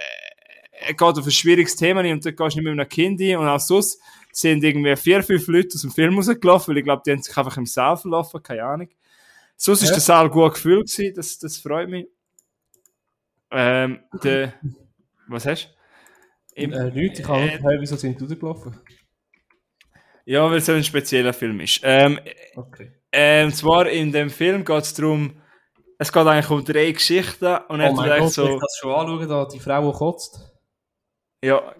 er 0.72 0.94
geht 0.94 1.02
auf 1.02 1.26
ein 1.26 1.30
schwieriges 1.32 1.76
Thema 1.76 2.00
ein 2.00 2.12
und 2.12 2.24
dort 2.24 2.38
gehst 2.38 2.56
du 2.56 2.60
nicht 2.60 2.70
mit 2.70 2.80
einem 2.80 2.88
Kind 2.88 3.20
hin 3.20 3.36
und 3.36 3.46
auch 3.46 3.60
sonst 3.60 4.00
sind 4.32 4.64
irgendwie 4.64 4.96
vier, 4.96 5.22
fünf 5.22 5.46
Leute 5.48 5.74
aus 5.74 5.82
dem 5.82 5.90
Film 5.90 6.16
rausgelaufen, 6.16 6.72
weil 6.72 6.78
ich 6.78 6.84
glaube, 6.84 7.02
die 7.04 7.12
haben 7.12 7.20
sich 7.20 7.36
einfach 7.36 7.58
im 7.58 7.66
Saal 7.66 7.98
verlaufen, 7.98 8.42
keine 8.42 8.64
Ahnung. 8.64 8.88
Sonst 9.56 9.82
ist 9.82 9.88
Ja. 9.90 9.94
der 9.94 10.00
Saal 10.02 10.30
gut 10.30 10.54
gefüllt 10.54 10.88
gewesen, 10.90 11.14
das, 11.14 11.38
das 11.38 11.58
freut 11.58 11.88
mich. 11.88 12.06
Ähm, 13.50 14.00
der, 14.22 14.54
was 15.28 15.46
hast 15.46 15.66
du? 16.56 16.62
Im- 16.62 16.72
Äh, 16.72 16.90
nichts, 16.90 17.18
ich 17.20 17.28
habe, 17.28 17.42
Äh, 17.50 17.80
wieso 17.80 17.96
sind 17.96 18.20
die 18.20 18.24
rausgelaufen? 18.24 18.78
Ja, 20.26 20.48
weil 20.50 20.58
es 20.58 20.66
so 20.66 20.72
ein 20.72 20.84
spezieller 20.84 21.32
Film 21.32 21.60
ist. 21.60 21.80
Ähm, 21.82 22.18
Okay. 22.56 22.92
Ähm, 23.12 23.52
zwar 23.52 23.88
in 23.88 24.10
dem 24.10 24.28
Film 24.30 24.64
geht 24.64 24.82
es 24.82 24.94
darum, 24.94 25.40
es 25.98 26.12
geht 26.12 26.26
eigentlich 26.26 26.50
um 26.50 26.64
drei 26.64 26.90
Geschichten 26.90 27.56
und 27.68 27.80
er 27.80 27.86
Oh 27.86 27.90
hat 27.90 27.96
mein 27.96 28.04
vielleicht 28.06 28.20
Gott, 28.24 28.32
so, 28.32 28.54
ich 28.56 28.60
das 28.60 28.76
schon 28.80 28.92
anschauen, 28.92 29.28
da 29.28 29.44
die 29.46 29.60
Frau, 29.60 29.92
die 29.92 29.96
kotzt? 29.98 30.50
ja, 31.44 31.74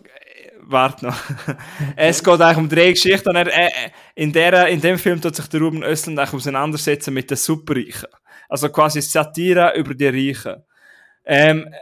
warte 0.66 1.06
noch. 1.06 1.16
es 1.96 2.22
geht 2.22 2.40
eigentlich 2.40 2.56
um 2.56 2.68
drei 2.68 2.90
Geschichten 2.90 3.34
er, 3.34 3.46
äh, 3.46 3.70
in, 4.14 4.32
der, 4.32 4.68
in 4.68 4.80
dem 4.80 4.98
Film 4.98 5.20
tut 5.20 5.36
sich 5.36 5.46
der 5.48 5.60
Ruben 5.60 5.82
Östlund 5.82 6.18
auseinandersetzen 6.18 7.14
mit 7.14 7.30
den 7.30 7.36
Superreichen. 7.36 8.08
Also 8.48 8.68
quasi 8.68 9.00
Satire 9.00 9.74
über 9.76 9.94
die 9.94 10.06
Reichen. 10.06 10.62
Ähm, 11.24 11.72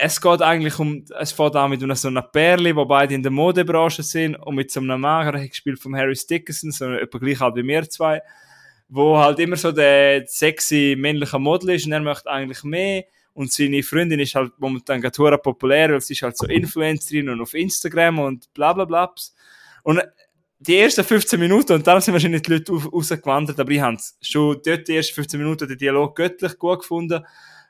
es 0.00 0.20
geht 0.20 0.42
eigentlich 0.42 0.78
um, 0.78 1.04
es 1.18 1.32
fängt 1.32 1.56
an 1.56 1.70
mit 1.70 1.80
so 1.80 2.08
einer 2.08 2.22
Perle, 2.22 2.74
wo 2.76 2.84
beide 2.84 3.14
in 3.14 3.22
der 3.22 3.32
Modebranche 3.32 4.02
sind 4.02 4.36
und 4.36 4.54
mit 4.54 4.70
so 4.70 4.80
einem 4.80 5.00
Mager, 5.00 5.32
gespielt 5.46 5.80
von 5.80 5.96
Harry 5.96 6.16
Dickinson, 6.28 6.70
so 6.70 6.92
etwa 6.92 7.18
gleich 7.18 7.40
halt 7.40 7.56
wie 7.56 7.66
wir 7.66 7.88
zwei, 7.88 8.22
wo 8.88 9.18
halt 9.18 9.40
immer 9.40 9.56
so 9.56 9.72
der 9.72 10.24
sexy 10.26 10.94
männliche 10.96 11.38
Model 11.38 11.70
ist 11.70 11.86
und 11.86 11.92
er 11.92 12.00
möchte 12.00 12.30
eigentlich 12.30 12.62
mehr 12.62 13.04
und 13.38 13.52
seine 13.52 13.84
Freundin 13.84 14.18
ist 14.18 14.34
halt 14.34 14.58
momentan 14.58 15.00
gerade 15.00 15.38
populär, 15.38 15.92
weil 15.92 16.00
sie 16.00 16.14
ist 16.14 16.22
halt 16.22 16.36
so 16.36 16.44
Influencerin 16.46 17.28
und 17.28 17.40
auf 17.40 17.54
Instagram 17.54 18.18
und 18.18 18.52
bla 18.52 18.72
bla 18.72 18.84
bla. 18.84 19.14
Und 19.84 20.02
die 20.58 20.76
ersten 20.76 21.04
15 21.04 21.38
Minuten, 21.38 21.74
und 21.74 21.86
dann 21.86 22.00
sind 22.00 22.14
wahrscheinlich 22.14 22.42
die 22.42 22.54
Leute 22.54 22.72
rausgewandert, 22.72 23.60
aber 23.60 23.70
ich 23.70 23.80
habe 23.80 23.96
schon 24.20 24.60
dort 24.66 24.88
die 24.88 24.96
ersten 24.96 25.14
15 25.14 25.38
Minuten 25.38 25.68
den 25.68 25.78
Dialog 25.78 26.16
göttlich 26.16 26.58
gut 26.58 26.80
gefunden, 26.80 27.24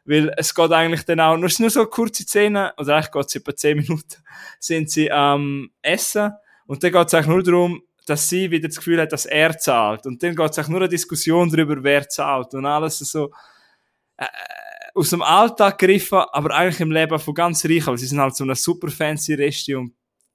weil 0.06 0.32
es 0.38 0.54
geht 0.54 0.72
eigentlich 0.72 1.02
dann 1.02 1.20
auch, 1.20 1.36
nur, 1.36 1.50
nur 1.58 1.70
so 1.70 1.84
kurze 1.84 2.22
Szenen, 2.22 2.70
oder 2.78 2.94
eigentlich 2.94 3.12
geht 3.12 3.26
es 3.26 3.34
etwa 3.34 3.54
10 3.54 3.76
Minuten, 3.76 4.16
sind 4.58 4.90
sie 4.90 5.12
am 5.12 5.68
Essen 5.82 6.32
und 6.66 6.82
dann 6.82 6.92
geht 6.92 7.08
es 7.08 7.12
eigentlich 7.12 7.26
nur 7.26 7.42
darum, 7.42 7.82
dass 8.06 8.26
sie 8.26 8.50
wieder 8.50 8.68
das 8.68 8.78
Gefühl 8.78 9.02
hat, 9.02 9.12
dass 9.12 9.26
er 9.26 9.58
zahlt. 9.58 10.06
Und 10.06 10.22
dann 10.22 10.34
geht 10.34 10.50
es 10.50 10.56
eigentlich 10.56 10.68
nur 10.68 10.80
eine 10.80 10.88
Diskussion 10.88 11.50
darüber, 11.50 11.76
wer 11.82 12.08
zahlt 12.08 12.54
und 12.54 12.64
alles 12.64 13.00
so 13.00 13.30
äh, 14.16 14.24
aus 14.98 15.10
dem 15.10 15.22
Alltag 15.22 15.78
gegriffen, 15.78 16.18
aber 16.32 16.54
eigentlich 16.54 16.80
im 16.80 16.90
Leben 16.90 17.18
von 17.18 17.34
ganz 17.34 17.64
Reichen, 17.64 17.86
weil 17.86 17.98
sie 17.98 18.06
sind 18.06 18.18
halt 18.18 18.34
so 18.34 18.44
eine 18.44 18.56
super 18.56 18.88
fancy 18.88 19.34
Resti 19.34 19.74
und 19.74 19.92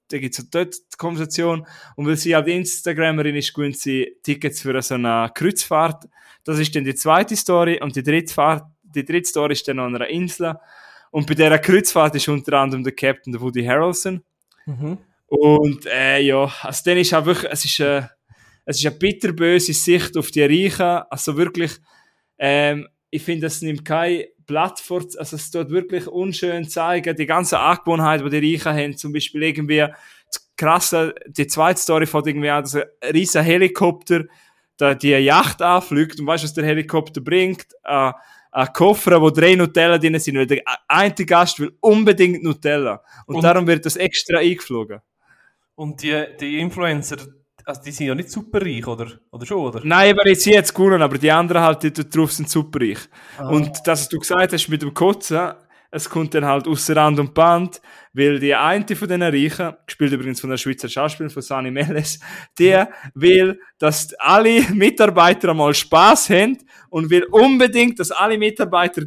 da 0.08 0.18
gibt 0.18 0.38
es 0.38 0.50
dort 0.50 0.74
die 0.74 0.96
Konversation. 0.96 1.66
Und 1.96 2.06
weil 2.06 2.16
sie 2.16 2.34
halt 2.34 2.48
Instagramerin 2.48 3.36
ist, 3.36 3.54
gewinnt 3.54 3.78
sie 3.78 4.16
Tickets 4.22 4.60
für 4.60 4.80
so 4.82 4.94
eine 4.94 5.30
Kreuzfahrt. 5.34 6.04
Das 6.44 6.58
ist 6.58 6.74
dann 6.74 6.84
die 6.84 6.94
zweite 6.94 7.36
Story. 7.36 7.80
Und 7.80 7.96
die 7.96 8.02
dritte, 8.02 8.32
Fahrt, 8.32 8.64
die 8.82 9.04
dritte 9.04 9.28
Story 9.28 9.54
ist 9.54 9.66
dann 9.66 9.78
an 9.78 9.94
einer 9.94 10.08
Insel. 10.08 10.54
Und 11.10 11.26
bei 11.26 11.34
dieser 11.34 11.58
Kreuzfahrt 11.58 12.14
ist 12.16 12.28
unter 12.28 12.58
anderem 12.58 12.84
der 12.84 12.94
Captain, 12.94 13.32
der 13.32 13.40
Woody 13.40 13.64
Harrelson. 13.64 14.22
Mhm. 14.66 14.98
Und 15.26 15.86
äh, 15.86 16.20
ja, 16.20 16.52
also 16.62 16.82
dann 16.84 16.98
ist 16.98 17.14
auch 17.14 17.24
wirklich, 17.24 17.50
es 17.50 17.64
ist, 17.64 17.80
äh, 17.80 18.02
es 18.66 18.78
ist 18.78 18.86
eine 18.86 18.96
bitterböse 18.96 19.72
Sicht 19.72 20.16
auf 20.16 20.30
die 20.30 20.42
Reichen. 20.42 21.02
Also 21.08 21.36
wirklich, 21.36 21.72
ähm, 22.38 22.88
ich 23.10 23.22
finde, 23.22 23.46
es 23.46 23.62
nimmt 23.62 23.84
kein 23.84 24.24
Blatt 24.46 24.80
vor, 24.80 25.02
also 25.18 25.36
es 25.36 25.50
tut 25.50 25.70
wirklich 25.70 26.06
unschön 26.06 26.68
zeigen, 26.68 27.16
die 27.16 27.26
ganze 27.26 27.58
Angewohnheit, 27.58 28.20
die 28.24 28.40
die 28.40 28.54
Reichen 28.54 28.76
haben, 28.78 28.96
zum 28.96 29.12
Beispiel 29.12 29.42
irgendwie, 29.42 29.86
krasse, 30.56 31.14
die 31.26 31.46
zweite 31.46 31.80
Story 31.80 32.06
von 32.06 32.26
irgendwie 32.26 32.50
an, 32.50 32.62
dass 32.62 32.76
ein 32.76 32.84
riesen 33.12 33.42
Helikopter, 33.42 34.24
da 34.76 34.94
die 34.94 35.10
Yacht 35.10 35.62
anfliegt 35.62 36.18
und 36.20 36.26
weißt 36.26 36.44
du, 36.44 36.46
was 36.46 36.54
der 36.54 36.64
Helikopter 36.64 37.20
bringt? 37.20 37.66
Äh, 37.84 38.12
ein 38.52 38.72
Koffer, 38.72 39.20
wo 39.20 39.30
drei 39.30 39.56
Nutella 39.56 39.98
drin 39.98 40.18
sind, 40.18 40.36
weil 40.36 40.46
der 40.46 40.62
eine 40.86 41.12
Gast 41.12 41.58
will 41.58 41.72
unbedingt 41.80 42.42
Nutella. 42.42 43.02
Und, 43.26 43.36
Und- 43.36 43.42
darum 43.42 43.66
wird 43.66 43.84
das 43.84 43.96
extra 43.96 44.38
eingeflogen. 44.38 45.00
Und 45.74 46.02
die, 46.02 46.24
die 46.40 46.60
Influencer, 46.60 47.16
also 47.64 47.80
die 47.82 47.90
sind 47.90 48.06
ja 48.06 48.14
nicht 48.14 48.30
super 48.30 48.60
reich, 48.60 48.86
oder? 48.86 49.06
Oder 49.30 49.46
schon, 49.46 49.58
oder? 49.58 49.80
Nein, 49.84 50.12
aber 50.12 50.28
jetzt 50.28 50.46
jetzt 50.46 50.74
gewonnen, 50.74 51.02
aber 51.02 51.18
die 51.18 51.30
anderen 51.30 51.62
halt, 51.62 51.82
die 51.82 51.92
dort 51.92 52.14
drauf 52.14 52.32
sind 52.32 52.48
superreich. 52.48 52.98
Ah. 53.38 53.48
Und 53.48 53.70
das, 53.84 54.02
was 54.02 54.08
du 54.08 54.18
gesagt 54.18 54.52
hast 54.52 54.68
mit 54.68 54.82
dem 54.82 54.92
Kotzen, 54.92 55.54
es 55.90 56.10
kommt 56.10 56.34
dann 56.34 56.44
halt 56.44 56.66
aus 56.66 56.90
Rand 56.90 57.20
und 57.20 57.34
Band, 57.34 57.80
weil 58.12 58.40
die 58.40 58.52
eine 58.52 58.84
von 58.84 59.06
diesen 59.06 59.22
Reichen, 59.22 59.74
gespielt 59.86 60.12
übrigens 60.12 60.40
von 60.40 60.50
der 60.50 60.56
Schweizer 60.56 60.88
Schauspielerin, 60.88 61.32
von 61.32 61.42
Sani 61.42 61.70
Meles, 61.70 62.18
die 62.58 62.82
will, 63.14 63.60
dass 63.78 64.12
alle 64.14 64.62
Mitarbeiter 64.72 65.50
einmal 65.50 65.72
Spaß 65.72 66.30
haben 66.30 66.58
und 66.90 67.10
will 67.10 67.24
unbedingt, 67.30 68.00
dass 68.00 68.10
alle 68.10 68.36
Mitarbeiter 68.36 69.02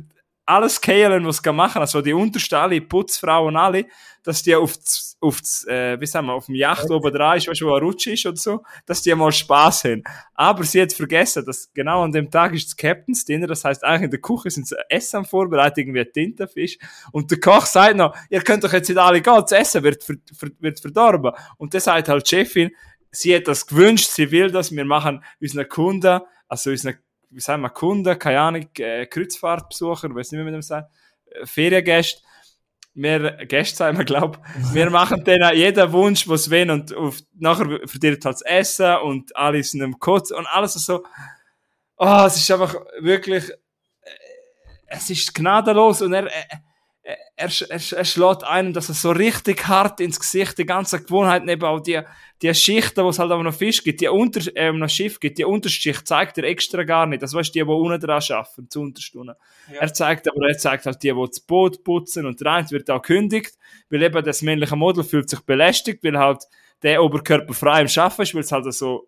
alles 0.47 0.79
kehlen, 0.79 1.27
was 1.27 1.41
sie 1.43 1.53
machen, 1.53 1.81
also 1.81 2.01
die 2.01 2.13
untersten 2.13 2.57
alle, 2.57 2.81
Putzfrauen 2.81 3.57
alle, 3.57 3.85
dass 4.23 4.43
die 4.43 4.55
auf, 4.55 4.73
auf, 5.19 5.39
äh, 5.67 5.99
wie 5.99 6.05
sagen 6.05 6.27
wir, 6.27 6.33
auf 6.33 6.45
dem 6.45 6.55
Yacht 6.55 6.89
oben 6.89 7.13
dran 7.13 7.37
ist, 7.37 7.47
weißt 7.47 7.61
du, 7.61 7.67
wo 7.67 7.75
ein 7.75 7.83
Rutsch 7.83 8.07
ist 8.07 8.25
oder 8.25 8.37
so, 8.37 8.63
dass 8.85 9.01
die 9.01 9.13
mal 9.13 9.31
Spaß 9.31 9.83
haben. 9.83 10.03
Aber 10.33 10.63
sie 10.63 10.81
hat 10.81 10.93
vergessen, 10.93 11.45
dass 11.45 11.71
genau 11.73 12.03
an 12.03 12.13
dem 12.13 12.31
Tag 12.31 12.53
ist 12.53 12.67
das 12.67 12.77
Captain's 12.77 13.25
Dinner, 13.25 13.47
das 13.47 13.65
heißt 13.65 13.83
eigentlich 13.83 14.03
in 14.03 14.11
der 14.11 14.21
Küche 14.21 14.49
sind 14.49 14.67
sie 14.67 14.75
Essen 14.89 15.17
am 15.17 15.25
vorbereitet, 15.25 15.79
irgendwie 15.79 15.99
ein 15.99 16.11
Tintenfisch. 16.13 16.77
Und 17.11 17.29
der 17.29 17.39
Koch 17.39 17.65
sagt 17.65 17.97
noch, 17.97 18.15
ihr 18.29 18.41
könnt 18.41 18.63
doch 18.63 18.71
jetzt 18.71 18.87
nicht 18.87 18.97
alle 18.97 19.21
gehen, 19.21 19.41
das 19.41 19.51
Essen 19.51 19.83
wird, 19.83 20.01
ver, 20.01 20.15
ver, 20.33 20.49
wird 20.59 20.79
verdorben. 20.79 21.33
Und 21.57 21.73
dann 21.73 21.81
sagt 21.81 22.07
halt 22.07 22.25
die 22.25 22.35
Chefin, 22.35 22.71
sie 23.11 23.35
hat 23.35 23.47
das 23.47 23.67
gewünscht, 23.67 24.09
sie 24.09 24.31
will 24.31 24.49
das, 24.49 24.71
wir 24.71 24.85
machen 24.85 25.23
unseren 25.41 25.67
Kunden, 25.67 26.21
also 26.47 26.69
unseren, 26.69 26.97
wie 27.30 27.39
sagen 27.39 27.61
wir, 27.61 27.69
Kunden, 27.69 28.17
keine 28.17 28.39
Ahnung, 28.39 28.67
äh, 28.78 29.05
Kreuzfahrtbesucher, 29.05 30.13
weiß 30.13 30.32
nicht, 30.32 30.39
wie 30.39 30.43
man 30.43 30.53
dem 30.53 30.61
sagt, 30.61 30.91
äh, 31.25 31.45
Feriengäste, 31.45 32.21
wir 32.93 33.45
Gäste 33.45 33.75
sagen 33.78 33.97
wir, 33.97 34.05
glaub, 34.05 34.39
wir 34.73 34.89
machen 34.89 35.23
denen 35.23 35.55
jeden 35.55 35.91
Wunsch, 35.91 36.28
was 36.28 36.49
wollen 36.49 36.71
und 36.71 36.95
auf, 36.95 37.19
nachher 37.38 37.80
verdient 37.86 38.25
halt 38.25 38.36
das 38.36 38.41
Essen 38.41 38.97
und 38.97 39.36
alle 39.36 39.63
sind 39.63 39.82
im 39.82 39.99
Kotz 39.99 40.32
und 40.32 40.47
alles 40.47 40.73
so. 40.73 41.03
Oh, 41.97 42.23
es 42.25 42.38
ist 42.38 42.51
einfach 42.51 42.75
wirklich, 42.99 43.49
äh, 43.49 44.09
es 44.88 45.09
ist 45.09 45.34
gnadenlos 45.34 46.01
und 46.01 46.13
er, 46.13 46.25
äh, 46.25 46.45
er, 47.08 47.49
er, 47.70 47.70
er, 47.70 48.05
schlägt 48.05 48.43
einem, 48.43 48.74
dass 48.74 48.89
er 48.89 48.95
so 48.95 49.12
richtig 49.12 49.66
hart 49.68 50.01
ins 50.01 50.20
Gesicht, 50.20 50.58
die 50.58 50.66
ganze 50.66 51.01
Gewohnheit, 51.01 51.47
eben 51.47 51.64
auch 51.64 51.80
die, 51.80 52.01
die 52.41 52.53
Schichten, 52.53 53.01
wo 53.01 53.10
es 53.10 53.20
halt 53.20 53.32
auf 53.32 53.39
einem 53.39 53.53
Fisch 53.53 53.82
gibt, 53.82 54.01
die 54.01 54.10
unter, 54.10 54.41
äh, 54.55 54.68
einem 54.68 54.89
Schiff 54.89 55.20
gibt, 55.20 55.38
die 55.38 55.45
Unterschicht 55.45 56.05
zeigt 56.05 56.38
er 56.38 56.43
extra 56.43 56.84
gar 56.84 57.05
nicht. 57.05 57.24
Das 57.24 57.34
weißt 57.34 57.49
du, 57.49 57.60
die, 57.60 57.66
die 57.66 57.72
unten 57.72 58.01
dran 58.01 58.22
arbeiten, 58.30 58.70
zu 58.70 58.82
Unterstunden. 58.82 59.36
Ja. 59.72 59.80
Er 59.80 59.93
zeigt 59.93 60.28
aber, 60.28 60.49
er 60.49 60.58
zeigt 60.58 60.86
halt 60.86 61.01
die, 61.01 61.14
die 61.14 61.26
das 61.28 61.39
Boot 61.39 61.82
putzen 61.86 62.26
und 62.26 62.41
der 62.41 62.51
eine 62.51 62.72
wird 62.72 62.89
auch 62.89 63.01
kündigt, 63.01 63.58
weil 63.89 64.03
eben 64.03 64.26
das 64.26 64.41
männliche 64.41 64.76
Model 64.76 65.05
fühlt 65.05 65.30
sich 65.30 65.39
belästigt, 65.41 66.03
weil 66.03 66.18
halt 66.18 66.43
der 66.84 67.01
Oberkörper 67.01 67.53
frei 67.53 67.82
im 67.82 67.88
Schaffen 67.88 68.24
ist, 68.24 68.36
weil 68.36 68.41
es 68.41 68.51
halt 68.51 68.72
so, 68.74 69.08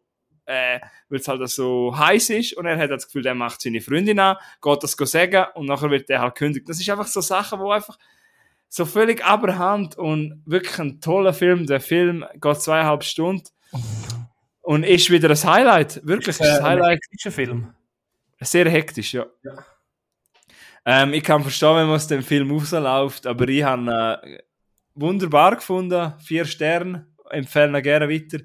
äh, 0.49 0.79
weil 1.09 1.19
es 1.19 1.27
halt 1.27 1.47
so 1.47 1.95
heiß 1.95 2.31
ist 2.31 2.53
und 2.53 2.65
er 2.65 2.77
hat 2.77 2.89
das 2.89 3.05
Gefühl, 3.05 3.21
der 3.21 3.35
macht 3.35 3.61
seine 3.61 3.81
Freundin 3.81 4.19
an, 4.19 4.37
geht 4.61 4.83
das 4.83 4.93
sagen 4.93 5.45
und 5.53 5.67
nachher 5.67 5.91
wird 5.91 6.09
der 6.09 6.21
halt 6.21 6.35
kündigt. 6.35 6.67
Das 6.67 6.79
ist 6.79 6.89
einfach 6.89 7.07
so 7.07 7.21
Sachen, 7.21 7.59
wo 7.59 7.71
einfach 7.71 7.97
so 8.67 8.85
völlig 8.85 9.23
aberhand 9.23 9.95
und 9.97 10.41
wirklich 10.45 10.79
ein 10.79 11.01
toller 11.01 11.33
Film. 11.33 11.67
Der 11.67 11.79
Film 11.79 12.25
geht 12.41 12.61
zweieinhalb 12.61 13.03
Stunden 13.03 13.47
und 14.61 14.83
ist 14.83 15.11
wieder 15.11 15.29
ein 15.29 15.43
Highlight, 15.43 16.01
wirklich 16.03 16.41
ein 16.41 16.63
Highlight. 16.63 16.99
Ist 17.11 17.25
ein 17.27 17.31
Film. 17.31 17.73
Sehr 18.41 18.69
hektisch, 18.69 19.13
ja. 19.13 19.27
Ja. 19.43 19.65
Ähm, 20.85 21.13
ich 21.13 21.23
kann 21.23 21.43
verstehen, 21.43 21.75
wenn 21.75 21.87
man 21.87 21.95
aus 21.95 22.07
dem 22.07 22.23
Film 22.23 22.51
rausläuft, 22.51 23.27
aber 23.27 23.47
ich 23.49 23.63
habe 23.63 24.19
äh, 24.23 24.39
wunderbar 24.95 25.55
gefunden. 25.57 26.13
Vier 26.19 26.45
Sterne, 26.45 27.05
empfehlen 27.29 27.75
ihn 27.75 27.83
gerne 27.83 28.09
weiter. 28.09 28.39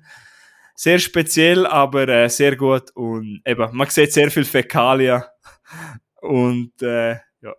Sehr 0.74 0.98
speziell, 0.98 1.66
aber 1.66 2.08
äh, 2.08 2.28
sehr 2.28 2.56
gut 2.56 2.90
und 2.94 3.40
eben, 3.46 3.76
man 3.76 3.88
sieht 3.88 4.12
sehr 4.12 4.30
viel 4.30 4.44
Fäkalien 4.44 5.22
und 6.20 6.82
äh, 6.82 7.12
ja. 7.40 7.54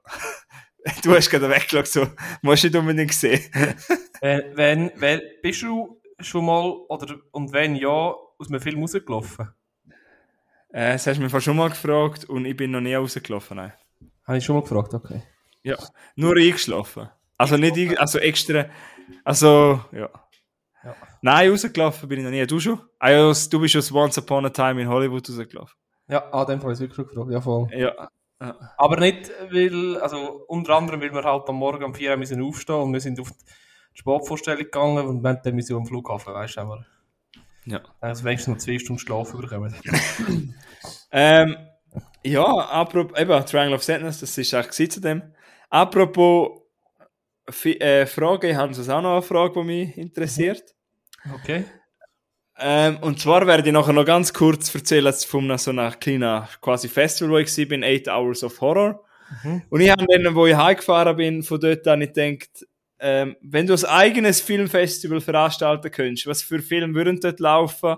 Du 1.03 1.16
hast 1.16 1.32
gerade 1.32 1.49
weggeschaut, 1.49 1.88
so, 1.88 2.07
musst 2.43 2.63
du 2.63 2.68
nicht 2.68 2.76
unbedingt 2.76 3.13
sehen. 3.13 3.41
Wenn, 4.22 4.57
wenn, 4.57 4.91
wenn, 4.95 5.22
bist 5.41 5.61
du 5.61 6.01
schon 6.20 6.45
mal, 6.45 6.63
oder, 6.89 7.16
und 7.32 7.51
wenn 7.51 7.76
ja, 7.76 7.89
aus 7.89 8.49
einem 8.49 8.59
Film 8.59 8.82
rausgelaufen? 8.82 9.49
Äh, 10.70 10.93
das 10.93 11.05
hast 11.05 11.18
du 11.18 11.24
mich 11.24 11.43
schon 11.43 11.57
mal 11.57 11.70
gefragt 11.70 12.26
und 12.26 12.45
ich 12.45 12.55
bin 12.55 12.72
noch 12.72 12.82
nie 12.82 12.95
rausgelaufen. 12.95 13.57
Nein. 13.57 13.74
Habe 14.26 14.38
ich 14.38 14.45
schon 14.45 14.55
mal 14.55 14.61
gefragt, 14.61 14.93
okay. 14.93 15.22
Ja, 15.61 15.78
nur 16.16 16.36
eingeschlafen. 16.36 17.09
Also 17.38 17.57
nicht, 17.57 17.99
also 17.99 18.18
extra, 18.20 18.66
also, 19.24 19.82
ja. 19.91 20.09
Nein, 21.26 21.49
rausgelaufen 21.49 22.07
bin 22.07 22.19
ich 22.19 22.23
noch 22.23 22.30
nie. 22.30 22.45
Du 22.45 22.59
schon? 22.59 22.80
Ah, 22.99 23.09
ja, 23.09 23.34
du 23.34 23.59
bist 23.59 23.76
aus 23.76 23.91
Once 23.91 24.15
Upon 24.19 24.45
a 24.45 24.49
Time 24.51 24.80
in 24.80 24.88
Hollywood 24.88 25.28
rausgelaufen. 25.28 25.76
Ja, 26.07 26.19
an 26.32 26.45
dem 26.45 26.61
Fall 26.61 26.73
ist 26.73 26.82
wirklich 26.82 27.07
gefragt, 27.07 27.32
ja 27.32 27.41
voll. 27.41 27.67
Ja. 27.76 28.09
Aber 28.78 28.97
nicht, 28.99 29.32
weil, 29.49 29.97
also 30.01 30.43
unter 30.47 30.76
anderem, 30.76 31.01
weil 31.01 31.11
wir 31.11 31.23
halt 31.23 31.49
am 31.49 31.55
Morgen 31.55 31.84
um 31.84 31.95
4 31.95 32.11
Uhr 32.11 32.17
müssen 32.17 32.43
aufstehen 32.43 32.76
und 32.76 32.93
wir 32.93 32.99
sind 32.99 33.19
auf 33.19 33.32
die 33.32 33.97
Sportvorstellung 33.97 34.65
gegangen 34.65 35.07
und 35.07 35.23
wir 35.23 35.30
haben 35.30 35.39
dann 35.43 35.55
müssen 35.55 35.76
am 35.76 35.88
Flughafen, 35.88 36.32
weißt 36.32 36.57
du, 36.57 36.61
aber 36.61 36.86
Ja. 37.65 37.82
also 38.01 38.23
wenigstens 38.23 38.53
noch 38.53 38.61
zwei 38.63 38.78
Stunden 38.78 38.99
Schlaf 38.99 39.32
bekommen. 39.32 39.73
Ähm, 41.11 41.55
ja, 42.23 42.43
apropos, 42.45 43.17
eben, 43.19 43.45
Triangle 43.47 43.73
of 43.76 43.84
Sadness, 43.84 44.19
das 44.19 44.38
ist 44.38 44.53
eigentlich 44.53 44.91
zu 44.91 44.99
dem. 45.01 45.23
Apropos 45.71 46.61
Fi- 47.49 47.80
äh, 47.80 48.05
Frage, 48.05 48.49
ich 48.51 48.55
habe 48.55 48.73
sonst 48.76 48.89
auch 48.89 49.01
noch 49.01 49.13
eine 49.13 49.21
Frage, 49.23 49.53
die 49.61 49.63
mich 49.65 49.97
interessiert. 49.97 50.74
Okay. 51.34 51.65
Ähm, 52.57 52.97
und 53.01 53.19
zwar 53.19 53.45
werde 53.47 53.67
ich 53.67 53.73
nachher 53.73 53.93
noch 53.93 54.05
ganz 54.05 54.34
kurz 54.34 54.73
erzählen 54.73 55.11
von 55.13 55.57
so 55.57 55.71
einem 55.71 55.99
kleinen 55.99 56.47
quasi 56.61 56.88
Festival, 56.88 57.32
wo 57.32 57.38
ich 57.38 57.57
war, 57.57 57.65
bin, 57.65 57.84
8 57.84 58.07
Hours 58.07 58.43
of 58.43 58.61
Horror. 58.61 59.03
Mhm. 59.43 59.63
Und 59.69 59.82
ich 59.82 59.89
habe 59.89 60.05
dann, 60.07 60.36
wo 60.36 60.45
ich 60.45 60.55
heimgefahren 60.55 61.17
bin, 61.17 61.43
von 61.43 61.59
dort 61.59 61.86
an, 61.88 62.01
ich 62.01 62.13
gedacht, 62.13 62.65
ähm, 62.99 63.36
wenn 63.41 63.67
du 63.67 63.73
ein 63.73 63.86
eigenes 63.86 64.39
Filmfestival 64.39 65.19
veranstalten 65.19 65.91
könntest, 65.91 66.28
was 66.28 66.41
für 66.41 66.61
Filme 66.61 66.93
würden 66.95 67.19
dort 67.19 67.39
laufen? 67.41 67.97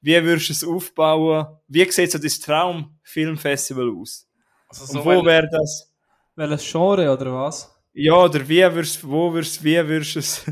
Wie 0.00 0.20
würdest 0.24 0.48
du 0.48 0.52
es 0.52 0.64
aufbauen? 0.64 1.46
Wie 1.68 1.88
sieht 1.90 2.10
so 2.10 2.18
das 2.18 2.40
Traumfilmfestival 2.40 3.88
aus? 3.90 4.26
Also 4.68 4.98
Und 4.98 5.04
wo 5.04 5.24
wäre 5.24 5.48
das? 5.48 5.92
welches 6.34 6.70
Genre 6.70 7.12
oder 7.12 7.32
was? 7.32 7.72
Ja, 7.92 8.14
oder 8.14 8.48
wie 8.48 8.62
würdest 8.62 9.06
wo 9.06 9.32
würdest 9.32 9.62
wie 9.62 9.86
würdest 9.86 10.14
du 10.14 10.18
es? 10.18 10.44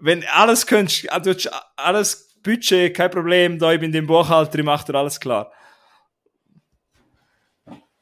Wenn 0.00 0.24
alles 0.24 0.66
könntest, 0.66 1.10
ah, 1.12 1.20
du 1.20 1.30
hättest 1.30 1.50
alles 1.76 2.38
Budget, 2.42 2.94
kein 2.94 3.10
Problem, 3.10 3.58
da 3.58 3.72
ich 3.72 3.80
bin 3.80 3.92
dein 3.92 4.06
Buchhalter, 4.06 4.58
ich 4.58 4.64
mach 4.64 4.84
dir 4.84 4.94
alles 4.94 5.18
klar. 5.18 5.52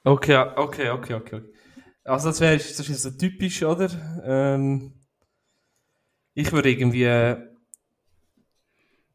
Okay, 0.04 0.36
okay, 0.36 0.90
okay, 0.90 1.14
okay. 1.14 1.42
Also 2.04 2.28
das 2.28 2.40
wäre 2.40 2.56
das 2.56 2.78
ist 2.78 3.02
so 3.02 3.10
typisch, 3.10 3.62
oder? 3.62 3.90
Ähm, 4.24 4.92
ich 6.34 6.52
würde 6.52 6.70
irgendwie 6.70 7.04
äh, 7.04 7.36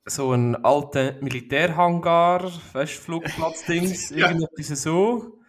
so 0.06 0.32
einen 0.32 0.56
alten 0.66 1.24
Militärhangar, 1.24 2.52
weißt 2.74 2.98
du, 2.98 3.02
Flugplatzdings, 3.02 4.12
irgendetwas 4.12 4.82
so. 4.82 5.41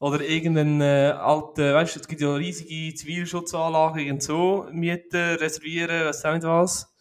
Oder 0.00 0.22
irgendeinen 0.22 0.80
äh, 0.80 1.12
alten, 1.16 1.74
weißt 1.74 1.96
du, 1.96 2.00
es 2.00 2.08
gibt 2.08 2.20
ja 2.22 2.34
riesige 2.34 2.94
Zivilschutzanlagen, 2.94 4.00
irgend 4.00 4.22
so 4.24 4.66
mieten, 4.72 5.36
reservieren, 5.36 6.06
weiß 6.06 6.24
auch 6.24 6.34
nicht 6.34 6.44
was. 6.44 6.92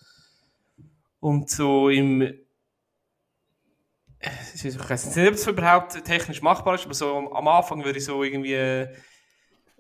Und 1.22 1.50
so 1.50 1.90
im 1.90 2.24
ich 4.64 4.90
weiß 4.90 5.16
nicht, 5.16 5.28
ob 5.28 5.34
es 5.34 5.48
überhaupt 5.48 6.04
technisch 6.04 6.42
machbar 6.42 6.76
ist, 6.76 6.86
aber 6.86 6.94
so 6.94 7.30
am- 7.34 7.48
Anfang 7.48 7.84
würde 7.84 8.00
ich 8.00 8.06
so 8.06 8.24
irgendwie 8.24 8.54
äh, 8.54 8.88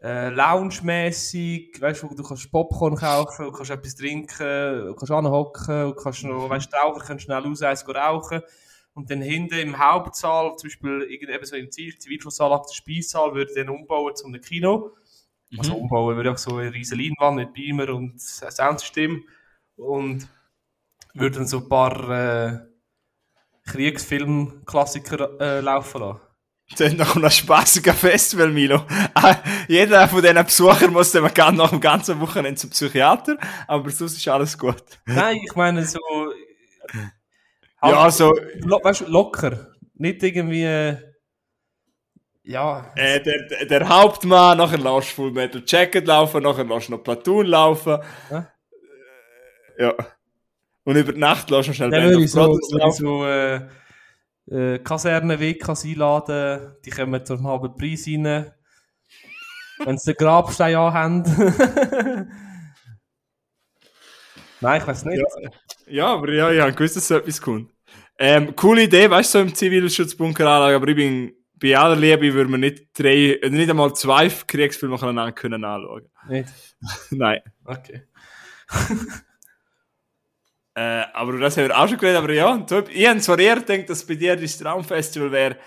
äh, 0.02 0.30
lounge-mässig, 0.30 1.80
weißt 1.82 2.04
du, 2.04 2.16
du 2.16 2.24
kannst 2.24 2.52
Popcorn 2.52 2.96
kaufen, 2.96 3.46
du 3.46 3.52
kannst 3.52 3.72
etwas 3.72 3.96
trinken, 3.96 4.88
du 4.88 4.96
kannst 4.96 5.12
anhocken, 5.12 5.90
du 5.90 5.96
kannst 5.96 6.24
noch, 6.24 6.50
weißt 6.50 6.72
du, 6.74 6.78
Raucher 6.78 7.06
kannst 7.06 7.26
schnell 7.26 7.40
raus, 7.40 7.62
eins 7.64 7.88
rauchen. 7.88 8.42
Und 8.94 9.10
dann 9.12 9.22
hinten 9.22 9.56
im 9.60 9.78
Hauptsaal, 9.80 10.56
zum 10.58 10.68
Beispiel 10.70 11.04
eben 11.10 11.46
so 11.46 11.56
im 11.56 11.70
Ziv- 11.70 12.00
Zivilschutzsaal, 12.00 12.50
der 12.68 12.74
Speissaal, 12.74 13.34
würde 13.34 13.54
dann 13.56 13.70
umbauen 13.70 14.16
zu 14.16 14.26
einem 14.28 14.42
Kino. 14.42 14.96
Also 15.58 15.76
umbauen 15.76 16.16
würde 16.16 16.32
auch 16.32 16.38
so 16.38 16.58
eine 16.58 16.74
riesen 16.74 17.00
Leinwand 17.00 17.38
mit 17.38 17.54
Beamer 17.54 17.90
und 17.90 18.20
Soundsystem. 18.22 19.24
Und 19.78 20.28
würde 21.14 21.38
dann 21.38 21.48
so 21.48 21.58
ein 21.60 21.70
paar 21.70 22.10
äh, 22.10 22.60
Kriegsfilm-Klassiker 23.66 25.40
äh, 25.40 25.60
laufen 25.62 26.02
lassen. 26.02 26.20
Das 26.78 26.82
ist 26.92 26.98
noch 26.98 27.16
ein 27.16 27.32
spaßiger 27.32 27.94
Festival, 27.94 28.50
Milo. 28.52 28.86
Ah, 29.16 29.38
Jeder 29.68 30.08
von 30.08 30.22
diesen 30.22 30.44
Besuchern 30.46 30.94
muss 30.94 31.12
dann 31.12 31.34
ganz- 31.34 31.58
nach 31.58 31.72
dem 31.72 31.82
ganzen 31.82 32.20
Wochenende 32.20 32.60
zum 32.60 32.70
Psychiater, 32.70 33.38
aber 33.68 33.90
sonst 33.90 34.18
ist 34.18 34.28
alles 34.28 34.58
gut. 34.58 34.84
Nein, 35.06 35.38
ich 35.44 35.56
meine 35.56 35.84
so. 35.86 36.00
Ja, 37.84 38.12
so, 38.12 38.34
Lo 38.66 38.80
weißt 38.84 39.02
du, 39.02 39.06
locker. 39.06 39.74
Nicht 39.96 40.22
irgendwie. 40.24 40.64
äh, 40.64 40.98
Ja. 42.44 42.92
äh, 42.96 43.22
der, 43.22 43.66
der- 43.66 43.90
Hauptmann, 43.90 44.58
nachher 44.58 44.78
lässt 44.78 45.12
du 45.12 45.16
Full 45.16 45.32
Metal 45.32 45.64
Jacket 45.66 46.06
laufen, 46.08 46.44
nachher 46.44 46.64
lässt 46.66 46.88
du 46.90 46.94
noch 46.94 47.04
Platoon 47.04 47.46
laufen. 47.46 47.98
Ja. 48.30 48.52
Äh, 49.78 49.84
Ja. 49.86 49.94
Und 50.84 50.96
über 50.96 51.14
die 51.14 51.20
Nacht 51.20 51.50
lässt 51.50 51.68
du 51.68 51.72
noch 51.72 51.76
schnell 51.76 51.90
Band 51.92 52.16
of 52.16 52.22
ich 52.24 52.32
so, 52.32 52.40
Brothers 52.46 52.72
laufen. 52.72 53.06
so 53.06 53.26
äh, 53.26 53.56
äh, 54.76 54.80
Kaserne-WKs 54.80 55.86
einladen. 55.86 56.76
Die 56.84 56.90
kommen 56.90 57.26
zum 57.26 57.46
halben 57.48 57.76
Preis 57.78 58.06
rein. 58.08 58.52
Wenn 59.86 59.98
sie 59.98 60.14
den 60.14 60.18
Grabstein 60.18 60.76
anhaben. 60.76 61.24
Nein, 64.62 64.82
ich 64.82 64.88
weiß 64.88 65.06
nicht. 65.06 65.20
Ja. 65.20 65.50
Ja, 65.90 66.14
aber 66.14 66.32
ja, 66.32 66.52
ich 66.52 66.60
habe 66.60 66.74
gewusst, 66.74 66.96
dass 66.96 67.08
so 67.08 67.18
etwas 67.18 67.42
kommt. 67.42 67.72
Ähm, 68.18 68.56
coole 68.56 68.84
Idee, 68.84 69.10
weißt 69.10 69.34
du, 69.34 69.40
so 69.40 69.44
im 69.44 69.56
Zivilschutzbunker 69.56 70.46
anlage, 70.48 70.76
aber 70.76 70.88
ich 70.90 70.96
bin, 70.96 71.34
bei 71.56 71.78
aller 71.78 71.96
Liebe 71.96 72.34
würde 72.34 72.50
man 72.50 72.60
nicht 72.60 72.88
drei, 72.94 73.34
äh, 73.34 73.50
nicht 73.50 73.70
einmal 73.70 73.94
zwei 73.96 74.30
Kriegsfilme 74.30 74.96
nacheinander 74.96 75.32
können 75.32 75.64
anschauen. 75.64 76.10
Nicht. 76.28 76.50
Nein. 77.12 77.42
Okay. 77.66 78.04
Äh, 80.76 81.04
aber 81.14 81.38
das 81.40 81.58
haben 81.58 81.68
wir 81.68 81.78
auch 81.78 81.90
schon 81.90 81.98
geredet, 81.98 82.24
aber 82.24 82.32
ja, 82.32 82.66
ich 82.90 83.08
habe 83.08 83.20
zwar 83.20 83.38
eher 83.38 83.60
gedacht, 83.60 83.90
dass 83.90 84.06
bei 84.06 84.16
dir 84.16 84.38
das 84.38 84.58
Traumfestival 84.60 85.30
wäre, 85.30 85.58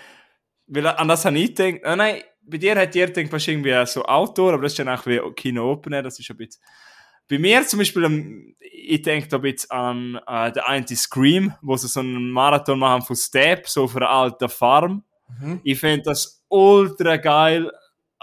weil 0.65 0.87
an 0.87 1.07
das 1.07 1.25
habe 1.25 1.37
ich 1.37 1.53
gedacht, 1.53 1.83
äh, 1.83 1.95
nein, 1.95 2.23
bei 2.41 2.57
dir 2.57 2.75
hat 2.75 2.95
ihr 2.95 3.07
gedacht, 3.07 3.31
was 3.31 3.47
irgendwie 3.47 3.85
so 3.85 4.03
Outdoor, 4.05 4.53
aber 4.53 4.63
das 4.63 4.71
ist 4.71 4.79
dann 4.79 4.89
auch 4.89 5.05
wie 5.05 5.19
Kino 5.35 5.71
Open 5.71 5.93
Air, 5.93 6.01
das 6.01 6.17
ist 6.17 6.31
ein 6.31 6.37
bisschen, 6.37 6.63
bei 7.29 7.39
mir 7.39 7.65
zum 7.65 7.79
Beispiel, 7.79 8.03
ähm, 8.03 8.55
ich 8.59 9.01
denke 9.01 9.27
da 9.27 9.37
ein 9.37 9.41
bisschen 9.41 9.71
an 9.71 10.19
äh, 10.27 10.51
den 10.51 10.63
einen 10.63 10.87
Scream, 10.87 11.53
wo 11.61 11.75
sie 11.77 11.87
so 11.87 12.01
einen 12.01 12.31
Marathon 12.31 12.79
machen 12.79 13.01
von 13.01 13.15
Step, 13.15 13.67
so 13.67 13.83
auf 13.83 13.95
einer 13.95 14.09
alten 14.09 14.49
Farm. 14.49 15.03
Mhm. 15.39 15.61
Ich 15.63 15.79
finde 15.79 16.03
das 16.03 16.43
ultra 16.49 17.17
geil. 17.17 17.71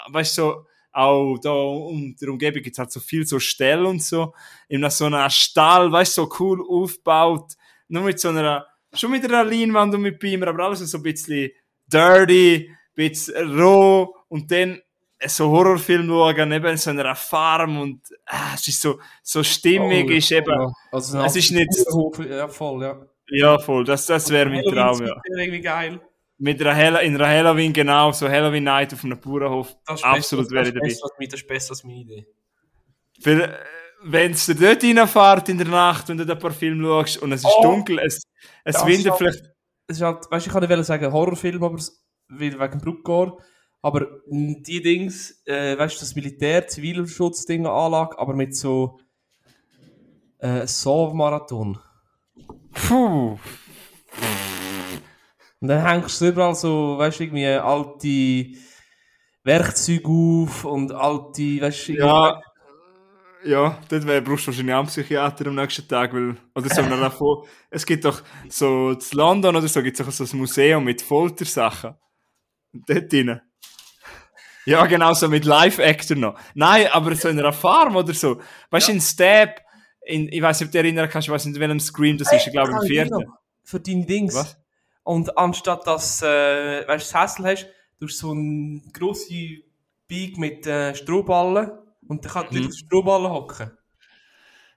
Weißt 0.08 0.38
du, 0.38 0.42
so, 0.42 0.66
auch 0.92 1.38
da 1.38 1.50
um 1.50 2.16
der 2.20 2.28
Umgebung 2.28 2.62
gibt 2.62 2.74
es 2.74 2.78
halt 2.78 2.90
so 2.92 3.00
viel 3.00 3.26
so 3.26 3.38
Stellen 3.38 3.86
und 3.86 4.02
so. 4.02 4.34
In 4.68 4.88
so 4.90 5.06
einer 5.06 5.30
Stall, 5.30 5.90
weißt 5.90 6.18
du, 6.18 6.22
so 6.22 6.34
cool 6.38 6.64
aufgebaut. 6.68 7.52
Nur 7.88 8.02
mit 8.02 8.20
so 8.20 8.28
einer, 8.28 8.66
schon 8.92 9.12
mit 9.12 9.24
einer 9.24 9.44
Leinwand 9.44 9.94
und 9.94 10.02
mit 10.02 10.18
Beamer, 10.18 10.48
aber 10.48 10.64
alles 10.64 10.80
so 10.80 10.98
ein 10.98 11.02
bisschen 11.02 11.50
dirty, 11.86 12.68
ein 12.70 12.78
bisschen 12.94 13.60
roh 13.60 14.14
und 14.28 14.50
dann 14.50 14.80
so 15.26 15.50
Horrorfilm 15.50 16.06
schauen, 16.08 16.48
neben 16.48 16.66
in 16.66 16.76
so 16.76 16.90
einer 16.90 17.14
Farm 17.14 17.78
und 17.80 18.00
ah, 18.26 18.52
es 18.54 18.66
ist 18.68 18.80
so, 18.80 18.98
so 19.22 19.42
stimmig, 19.42 20.06
Oh, 20.08 20.12
ist 20.12 20.30
eben, 20.32 20.50
ja. 20.50 20.72
Also, 20.92 21.20
es 21.22 21.36
ist 21.36 21.50
nicht- 21.52 21.68
Ja, 22.30 22.48
voll, 22.48 22.82
ja. 22.82 23.00
ja 23.28 23.58
voll, 23.58 23.84
das, 23.84 24.06
das 24.06 24.30
wäre 24.30 24.48
mein 24.48 24.64
Traum, 24.64 25.04
ja. 25.06 25.14
Irgendwie 25.36 25.60
geil. 25.60 26.00
Mit 26.38 26.58
einer 26.62 26.74
Hall 26.74 27.04
in 27.04 27.14
einer 27.16 27.28
Halloween, 27.28 27.72
genau, 27.72 28.12
so 28.12 28.26
Halloween 28.28 28.64
Night 28.64 28.94
auf 28.94 29.04
einem 29.04 29.20
Bauernhof. 29.20 29.76
Absolut 29.84 30.50
wäre 30.50 30.68
ich 30.68 30.74
dabei. 30.74 30.88
Das 30.88 31.34
ist 31.40 31.46
besser 31.46 31.70
als 31.72 31.84
meine 31.84 31.98
Idee. 32.00 32.26
Wenn 34.02 34.32
es 34.32 34.46
dort 34.46 34.82
reinfährt 34.82 35.48
in 35.50 35.58
der 35.58 35.66
Nacht, 35.66 36.08
wenn 36.08 36.16
du 36.16 36.24
da 36.24 36.32
ein 36.32 36.38
paar 36.38 36.52
Filme 36.52 36.82
schaust 36.86 37.18
und 37.18 37.32
es 37.32 37.42
ist 37.44 37.50
Oh. 37.58 37.62
dunkel, 37.62 37.98
es, 37.98 38.22
es 38.64 38.86
windet 38.86 39.12
ist 39.12 39.18
vielleicht. 39.18 39.44
Es 39.86 39.96
ist 39.96 40.02
halt, 40.02 40.24
weißt, 40.30 40.46
ich 40.46 40.52
kann 40.52 40.66
nicht 40.66 40.84
sagen 40.86 41.12
Horrorfilm, 41.12 41.62
aber 41.62 41.74
es- 41.76 42.02
wegen 42.28 42.78
Bruckgor. 42.80 43.38
Aber 43.82 44.06
die 44.26 44.82
Dings, 44.82 45.42
äh, 45.46 45.76
weißt 45.78 45.96
du, 45.96 46.00
das 46.00 46.14
Militär, 46.14 46.66
Zivilschutzding 46.68 47.66
Anlage, 47.66 48.18
aber 48.18 48.34
mit 48.34 48.54
so 48.54 49.00
äh, 50.38 50.66
Saw-Marathon. 50.66 51.78
Puh. 52.72 53.38
Und 55.60 55.68
dann 55.68 55.86
hängst 55.86 56.20
du 56.20 56.28
überall 56.28 56.54
so, 56.54 56.98
weißt 56.98 57.20
du, 57.20 57.24
irgendwie 57.24 57.46
alte 57.46 58.58
Werkzeuge 59.44 60.08
auf 60.08 60.64
und 60.64 60.92
alte, 60.92 61.60
weißt 61.60 61.88
du, 61.88 61.92
Ja. 61.94 62.40
Ja, 63.42 63.78
dort 63.88 64.06
wär, 64.06 64.20
brauchst 64.20 64.46
du 64.46 64.48
wahrscheinlich 64.48 64.74
auch 64.74 64.80
einen 64.80 64.88
Psychiater 64.88 65.46
am 65.46 65.54
nächsten 65.54 65.88
Tag, 65.88 66.12
weil, 66.12 66.36
oder 66.54 66.68
so 66.68 66.82
davon, 66.82 67.44
es 67.70 67.86
gibt 67.86 68.04
doch 68.04 68.22
so, 68.50 68.90
in 68.90 68.98
London 69.12 69.56
oder 69.56 69.66
so, 69.66 69.82
gibt 69.82 69.98
es 69.98 70.06
auch 70.06 70.12
so 70.12 70.24
ein 70.24 70.38
Museum 70.38 70.84
mit 70.84 71.00
Foltersachen. 71.00 71.94
Und 72.74 72.86
dort 72.86 73.10
drin. 73.10 73.40
Ja, 74.66 74.86
genau, 74.86 75.12
so 75.14 75.28
mit 75.28 75.44
Live-Actor 75.44 76.16
noch. 76.16 76.38
Nein, 76.54 76.86
aber 76.92 77.14
so 77.16 77.28
in 77.28 77.38
einer 77.38 77.52
Farm 77.52 77.96
oder 77.96 78.12
so. 78.14 78.40
Weißt 78.70 78.88
du, 78.88 78.92
in 78.92 79.00
Stab, 79.00 79.60
in, 80.02 80.28
ich 80.30 80.42
weiß 80.42 80.60
nicht, 80.60 80.68
ob 80.68 80.72
du 80.72 80.78
dich 80.78 80.86
erinnern 80.86 81.08
kannst, 81.08 81.28
ich 81.28 81.32
weiß 81.32 81.44
nicht, 81.46 81.54
in 81.56 81.60
welchem 81.60 81.80
Scream 81.80 82.18
das 82.18 82.32
ist, 82.32 82.46
ich 82.46 82.52
glaube, 82.52 82.72
im 82.72 82.80
vierten. 82.82 83.24
Für 83.64 83.80
deine 83.80 84.04
Dings. 84.04 84.34
Was? 84.34 84.56
Und 85.02 85.36
anstatt 85.38 85.86
dass, 85.86 86.22
äh, 86.22 86.86
weißt 86.86 87.10
du, 87.10 87.12
das 87.12 87.22
Hässel 87.22 87.46
hast, 87.46 87.66
du 87.98 88.06
hast 88.06 88.18
so 88.18 88.30
einen 88.32 88.92
grossen 88.92 89.62
Bike 90.08 90.36
mit 90.36 90.66
äh, 90.66 90.94
Strohballen 90.94 91.70
und 92.08 92.24
dann 92.24 92.32
kann 92.32 92.46
die 92.50 92.56
Mhm. 92.56 92.62
Leute 92.62 92.68
auf 92.68 92.78
Strohballen 92.78 93.30
hocken. 93.30 93.70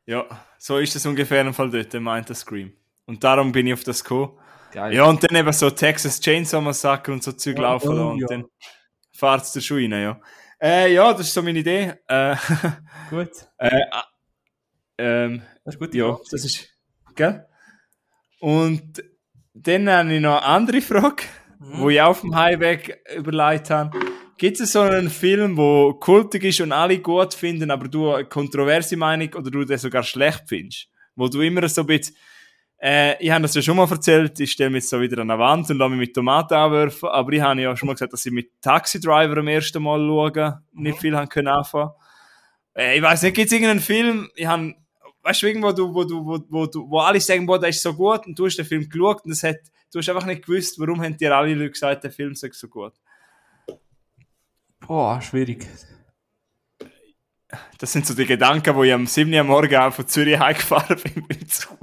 Ja, 0.06 0.26
so 0.58 0.78
ist 0.80 0.96
es 0.96 1.06
ungefähr 1.06 1.42
im 1.42 1.54
Fall 1.54 1.70
dort, 1.70 1.94
meint 1.94 2.30
der 2.30 2.36
Scream. 2.36 2.74
Und 3.06 3.24
darum 3.24 3.52
bin 3.52 3.68
ich 3.68 3.74
auf 3.74 3.84
das 3.84 4.04
gekommen. 4.04 4.38
Geil. 4.72 4.94
Ja, 4.94 5.06
und 5.06 5.24
dann 5.24 5.36
eben 5.36 5.54
so 5.54 5.70
Texas 5.70 6.20
Chainsaw 6.20 6.62
Massacre 6.62 7.12
und 7.14 7.24
so 7.24 7.32
Zeug 7.34 7.58
Ja, 7.58 7.64
laufen 7.64 8.00
oh, 8.00 8.12
und 8.12 8.20
ja. 8.20 8.28
dann 8.28 8.46
fährt 9.24 9.44
es 9.44 9.52
da 9.54 9.62
schon 9.62 9.78
rein, 9.78 9.92
ja. 10.02 10.20
Äh, 10.62 10.94
ja, 10.94 11.12
das 11.14 11.22
ist 11.28 11.34
so 11.34 11.42
meine 11.42 11.60
Idee. 11.60 11.94
Äh, 12.08 12.36
Gut. 13.10 13.32
äh, 13.58 13.82
ähm, 14.98 15.42
Das 15.66 15.76
ist 15.76 15.80
gut. 15.80 15.94
ja, 15.94 16.18
das 16.32 16.46
ist, 16.46 16.70
gell? 17.16 17.46
Und 18.40 19.04
dann 19.54 19.90
habe 19.90 20.14
ich 20.14 20.22
noch 20.22 20.38
eine 20.38 20.46
andere 20.46 20.82
Frage, 20.82 21.24
Mhm. 21.60 21.80
wo 21.80 21.90
ich 21.90 22.02
auf 22.02 22.20
dem 22.22 22.36
Highway 22.36 22.78
überlegt 23.16 23.70
habe. 23.70 23.98
Gibt 24.38 24.60
es 24.60 24.74
so 24.74 24.82
einen 24.82 25.10
Film, 25.10 25.56
wo 25.56 25.94
kultig 25.94 26.44
ist 26.44 26.60
und 26.60 26.74
alle 26.74 27.00
gut 27.00 27.34
finden, 27.34 27.72
aber 27.72 27.88
du 27.88 28.12
eine 28.14 28.26
kontroverse 28.26 28.98
Meinung 28.98 29.34
oder 29.36 29.50
du 29.50 29.64
den 29.64 29.78
sogar 29.78 30.04
schlecht 30.04 30.44
findest? 30.48 30.88
Wo 31.16 31.30
du 31.30 31.40
immer 31.40 31.70
so 31.70 31.82
ein 31.82 31.88
bisschen, 31.88 32.18
äh, 32.86 33.24
ich 33.24 33.32
habe 33.32 33.44
das 33.44 33.56
ja 33.56 33.62
schon 33.62 33.78
mal 33.78 33.90
erzählt, 33.90 34.38
ich 34.42 34.52
stelle 34.52 34.70
mich 34.70 34.84
jetzt 34.84 34.90
so 34.90 35.00
wieder 35.00 35.22
an 35.22 35.32
eine 35.32 35.40
Wand 35.40 35.70
und 35.70 35.78
lasse 35.78 35.92
mich 35.92 36.00
mit 36.00 36.14
Tomaten 36.14 36.54
anwerfen, 36.54 37.08
aber 37.08 37.32
ich 37.32 37.42
habe 37.42 37.62
ja 37.62 37.78
schon 37.78 37.88
mal 37.88 37.94
gesagt, 37.94 38.12
dass 38.12 38.26
ich 38.26 38.34
mit 38.34 38.62
Taxi 38.62 39.00
Driver 39.00 39.38
am 39.38 39.48
ersten 39.48 39.82
Mal 39.82 40.00
schauen, 40.00 40.56
nicht 40.74 41.00
viel 41.00 41.16
haben 41.16 41.30
können 41.30 41.48
anfangen. 41.48 41.92
Äh, 42.76 42.98
ich 42.98 43.02
weiß 43.02 43.22
nicht, 43.22 43.36
gibt 43.36 43.48
es 43.48 43.54
irgendeinen 43.54 43.80
Film, 43.80 44.30
ich 44.36 44.46
habe, 44.46 44.76
weißt 45.22 45.42
du, 45.42 45.48
irgendwo, 45.48 45.72
du, 45.72 45.94
wo, 45.94 46.04
du, 46.04 46.26
wo, 46.26 46.40
wo, 46.50 46.66
du, 46.66 46.90
wo 46.90 47.00
alle 47.00 47.22
sagen, 47.22 47.46
boah, 47.46 47.58
der 47.58 47.70
ist 47.70 47.82
so 47.82 47.94
gut 47.94 48.28
und 48.28 48.38
du 48.38 48.48
hast 48.48 48.58
den 48.58 48.66
Film 48.66 48.90
geschaut 48.90 49.24
und 49.24 49.44
hat, 49.44 49.60
du 49.94 50.00
hast 50.00 50.10
einfach 50.10 50.26
nicht 50.26 50.46
gewusst, 50.46 50.78
warum 50.78 51.02
haben 51.02 51.16
dir 51.16 51.34
alle 51.34 51.54
Leute 51.54 51.72
gesagt, 51.72 52.04
der 52.04 52.12
Film 52.12 52.36
sei 52.36 52.50
so 52.52 52.68
gut. 52.68 52.92
Boah, 54.82 55.22
schwierig. 55.22 55.66
Das 57.78 57.94
sind 57.94 58.06
so 58.06 58.14
die 58.14 58.26
Gedanken, 58.26 58.76
wo 58.76 58.84
ich 58.84 58.92
am 58.92 59.08
7. 59.08 59.34
Uhr 59.34 59.44
morgen 59.46 59.92
von 59.94 60.06
Zürich 60.06 60.38
heimgefahren 60.38 61.00
bin 61.04 61.24
mit 61.30 61.40
dem 61.40 61.48
Zug. 61.48 61.80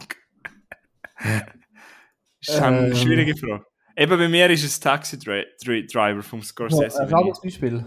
Das 1.22 2.54
ist 2.56 2.60
eine 2.62 2.86
Ähm. 2.88 2.94
schwierige 2.94 3.36
Frage. 3.36 3.64
Eben 3.96 4.18
bei 4.18 4.28
mir 4.28 4.48
ist 4.50 4.64
es 4.64 4.80
Taxi 4.80 5.18
Dri 5.18 5.44
Dri 5.64 5.86
Driver 5.86 6.22
vom 6.22 6.38
Ja, 6.40 6.44
Scorsese. 6.46 7.00
ein 7.02 7.12
anderes 7.12 7.40
Beispiel. 7.40 7.84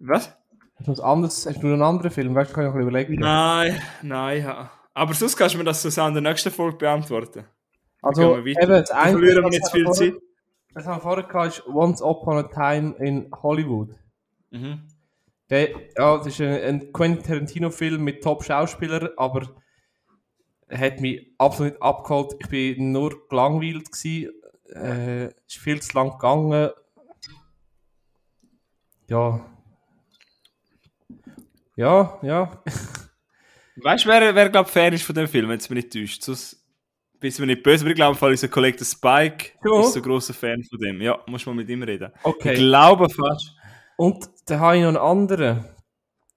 Was? 0.00 0.34
Hast 0.76 0.98
du, 0.98 1.02
anderes, 1.02 1.46
hast 1.46 1.62
du 1.62 1.66
einen 1.66 1.82
anderen 1.82 2.10
Film? 2.10 2.34
Weißt 2.34 2.50
du, 2.50 2.54
kann 2.54 2.66
ich 2.66 2.72
noch 2.74 2.80
überlegen. 2.80 3.14
Nein, 3.16 3.80
nein. 4.02 4.42
Ja. 4.42 4.70
Aber 4.94 5.14
sonst 5.14 5.36
kannst 5.36 5.54
du 5.54 5.58
mir 5.58 5.64
das 5.64 5.82
so 5.82 6.06
in 6.06 6.14
der 6.14 6.22
nächsten 6.22 6.50
Folge 6.50 6.78
beantworten. 6.78 7.44
Also, 8.02 8.38
eben, 8.38 8.54
das 8.68 8.90
eine, 8.90 9.12
verlieren 9.18 9.44
wir 9.52 9.60
zu 9.60 9.70
viel 9.70 9.84
vorher- 9.84 10.12
Zeit. 10.12 10.22
Was 10.72 10.86
wir 10.86 11.00
vorher 11.00 11.24
gehabt 11.24 11.48
ist 11.48 11.66
Once 11.66 12.00
Upon 12.00 12.38
a 12.38 12.42
Time 12.44 12.94
in 12.98 13.30
Hollywood. 13.42 13.90
Mhm. 14.50 14.88
Der, 15.50 15.70
ja, 15.70 16.16
das 16.16 16.28
ist 16.28 16.40
ein, 16.40 16.62
ein 16.62 16.92
Quentin 16.92 17.24
Tarantino-Film 17.24 18.02
mit 18.02 18.22
Top-Schauspielern, 18.22 19.10
aber 19.16 19.42
er 19.42 19.48
hat 20.70 21.00
mich 21.00 21.32
absolut 21.38 21.72
nicht 21.72 21.82
abgeholt. 21.82 22.34
Ich 22.40 22.48
bin 22.48 22.92
nur 22.92 23.28
gelangweilt 23.28 23.90
gewesen. 23.92 24.32
Äh, 24.74 25.26
ist 25.26 25.56
viel 25.58 25.80
zu 25.82 25.96
lang 25.96 26.12
gegangen. 26.12 26.70
Ja, 29.08 29.40
Ja, 31.76 32.18
ja. 32.22 32.62
Weißt 33.82 34.04
du, 34.04 34.08
wer, 34.10 34.34
wer 34.34 34.50
glaube 34.50 34.68
Fan 34.68 34.92
ist 34.92 35.04
von 35.04 35.14
dem 35.14 35.26
Film, 35.26 35.48
wenn 35.48 35.58
es 35.58 35.70
mich 35.70 35.84
nicht 35.84 35.92
täuscht? 35.92 36.22
Sonst 36.22 36.62
bist 37.18 37.38
du 37.38 37.42
mir 37.42 37.46
nicht 37.48 37.62
böse, 37.62 37.82
aber 37.82 37.90
ich 37.90 37.96
glaube, 37.96 38.16
vor 38.16 38.26
allem 38.26 38.34
unser 38.34 38.48
Kollege 38.48 38.84
Spike 38.84 39.52
Ja. 39.64 39.80
ist 39.80 39.92
so 39.94 40.00
ein 40.00 40.02
grosser 40.02 40.34
Fan 40.34 40.62
von 40.64 40.78
dem. 40.78 41.00
Ja, 41.00 41.18
muss 41.26 41.46
mal 41.46 41.54
mit 41.54 41.68
ihm 41.70 41.82
reden. 41.82 42.12
Okay. 42.22 42.52
Ich 42.52 42.58
glaube 42.58 43.08
fast. 43.08 43.54
Und 43.96 44.28
dann 44.46 44.60
habe 44.60 44.76
ich 44.76 44.82
noch 44.82 44.88
einen 44.88 44.96
anderen. 44.98 45.64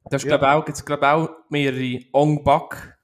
Das 0.09 0.23
ist, 0.23 0.29
Ja. 0.29 0.38
glaube 0.38 0.45
ich, 0.45 0.51
auch, 0.51 0.65
gibt's, 0.65 1.03
auch 1.03 1.29
mehrere 1.49 1.99
Ong 2.13 2.43
Bak. 2.43 2.97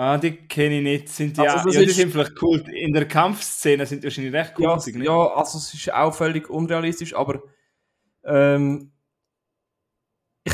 Ah, 0.00 0.16
die 0.16 0.30
kenne 0.46 0.76
ich 0.76 0.82
nicht. 0.84 1.08
Sind 1.08 1.36
die, 1.36 1.40
Also 1.40 1.70
ja, 1.70 1.80
die 1.80 1.86
ist- 1.88 1.96
sind 1.96 2.12
vielleicht 2.12 2.40
cool. 2.40 2.60
In 2.70 2.92
der 2.92 3.08
Kampfszene 3.08 3.84
sind 3.84 4.00
die 4.00 4.06
wahrscheinlich 4.06 4.32
recht 4.32 4.54
cool. 4.56 4.66
Ja, 4.66 5.02
ja, 5.02 5.26
also 5.34 5.58
es 5.58 5.74
ist 5.74 5.92
auch 5.92 6.14
völlig 6.14 6.48
unrealistisch, 6.48 7.16
aber 7.16 7.42
ähm, 8.24 8.92
ich, 10.44 10.52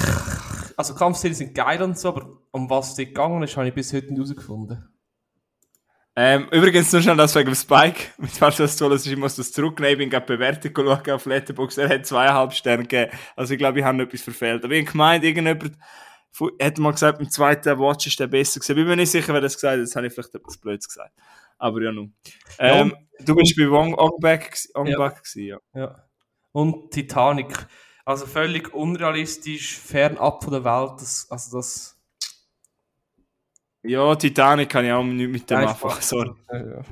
also 0.78 0.94
Kampfszenen 0.94 1.34
sind 1.34 1.54
geil 1.54 1.82
und 1.82 1.98
so, 1.98 2.08
aber 2.08 2.38
um 2.52 2.70
was 2.70 2.92
es 2.92 2.96
gegangen 2.96 3.42
ist, 3.42 3.54
habe 3.58 3.68
ich 3.68 3.74
bis 3.74 3.92
heute 3.92 4.06
nicht 4.06 4.16
herausgefunden. 4.16 4.88
Ähm, 6.16 6.48
übrigens 6.50 6.90
nur 6.90 7.02
schnell 7.02 7.16
das 7.18 7.34
wegen 7.34 7.50
dem 7.50 7.54
Spike. 7.54 8.00
Mit 8.16 8.30
falls 8.30 8.56
das 8.56 8.76
toll 8.78 8.94
ist, 8.94 9.04
ich 9.06 9.14
muss 9.18 9.36
das 9.36 9.52
zurücknehmen. 9.52 9.92
Ich 9.92 9.98
bin 9.98 10.08
gerade 10.08 10.24
Bewertung 10.24 10.72
schauen 10.74 11.10
auf 11.10 11.26
Letterboxd. 11.26 11.76
Er 11.78 11.90
hat 11.90 12.06
zweieinhalb 12.06 12.54
Sterne 12.54 12.84
gegeben. 12.84 13.12
Also 13.36 13.52
ich 13.52 13.58
glaube, 13.58 13.80
ich 13.80 13.84
habe 13.84 14.02
etwas 14.04 14.22
verfehlt. 14.22 14.64
Aber 14.64 14.72
ich 14.72 14.80
habe 14.86 14.92
gemeint, 14.92 15.22
irgendjemand 15.24 15.76
fu- 16.34 16.50
hat 16.60 16.78
mal 16.78 16.90
gesagt, 16.92 17.18
beim 17.18 17.30
zweiten 17.30 17.78
Watch 17.78 18.06
ist 18.08 18.18
der 18.20 18.26
besser 18.26 18.58
gewesen. 18.60 18.74
Bin 18.74 18.86
mir 18.88 18.96
nicht 18.96 19.10
sicher, 19.10 19.32
wer 19.32 19.40
das 19.40 19.54
gesagt 19.54 19.74
hat. 19.74 19.78
Jetzt 19.80 19.94
habe 19.96 20.06
ich 20.08 20.12
vielleicht 20.12 20.34
etwas 20.34 20.58
Blödes 20.58 20.88
gesagt. 20.88 21.12
Aber 21.58 21.80
ja, 21.80 21.92
nun. 21.92 22.14
Ähm, 22.58 22.94
du 23.20 23.34
bist 23.36 23.56
bei 23.56 23.70
Wong 23.70 23.94
Ongbak 23.94 24.56
Ong 24.74 24.86
Ja. 24.88 25.14
Ja. 25.36 25.58
Ja. 25.74 26.04
Und 26.52 26.90
Titanic. 26.90 27.66
Also 28.04 28.26
völlig 28.26 28.74
unrealistisch, 28.74 29.78
fernab 29.78 30.44
von 30.44 30.52
der 30.52 30.64
Welt. 30.64 31.00
Das, 31.00 31.26
also 31.30 31.56
das. 31.56 31.96
Ja, 33.82 34.14
Titanic 34.16 34.68
kann 34.68 34.84
ich 34.84 34.92
auch 34.92 35.02
nicht 35.04 35.30
mit 35.30 35.48
dem 35.48 35.58
Nein, 35.58 35.68
anfangen. 35.68 36.00
Sorry. 36.00 36.30
Ja. 36.50 36.82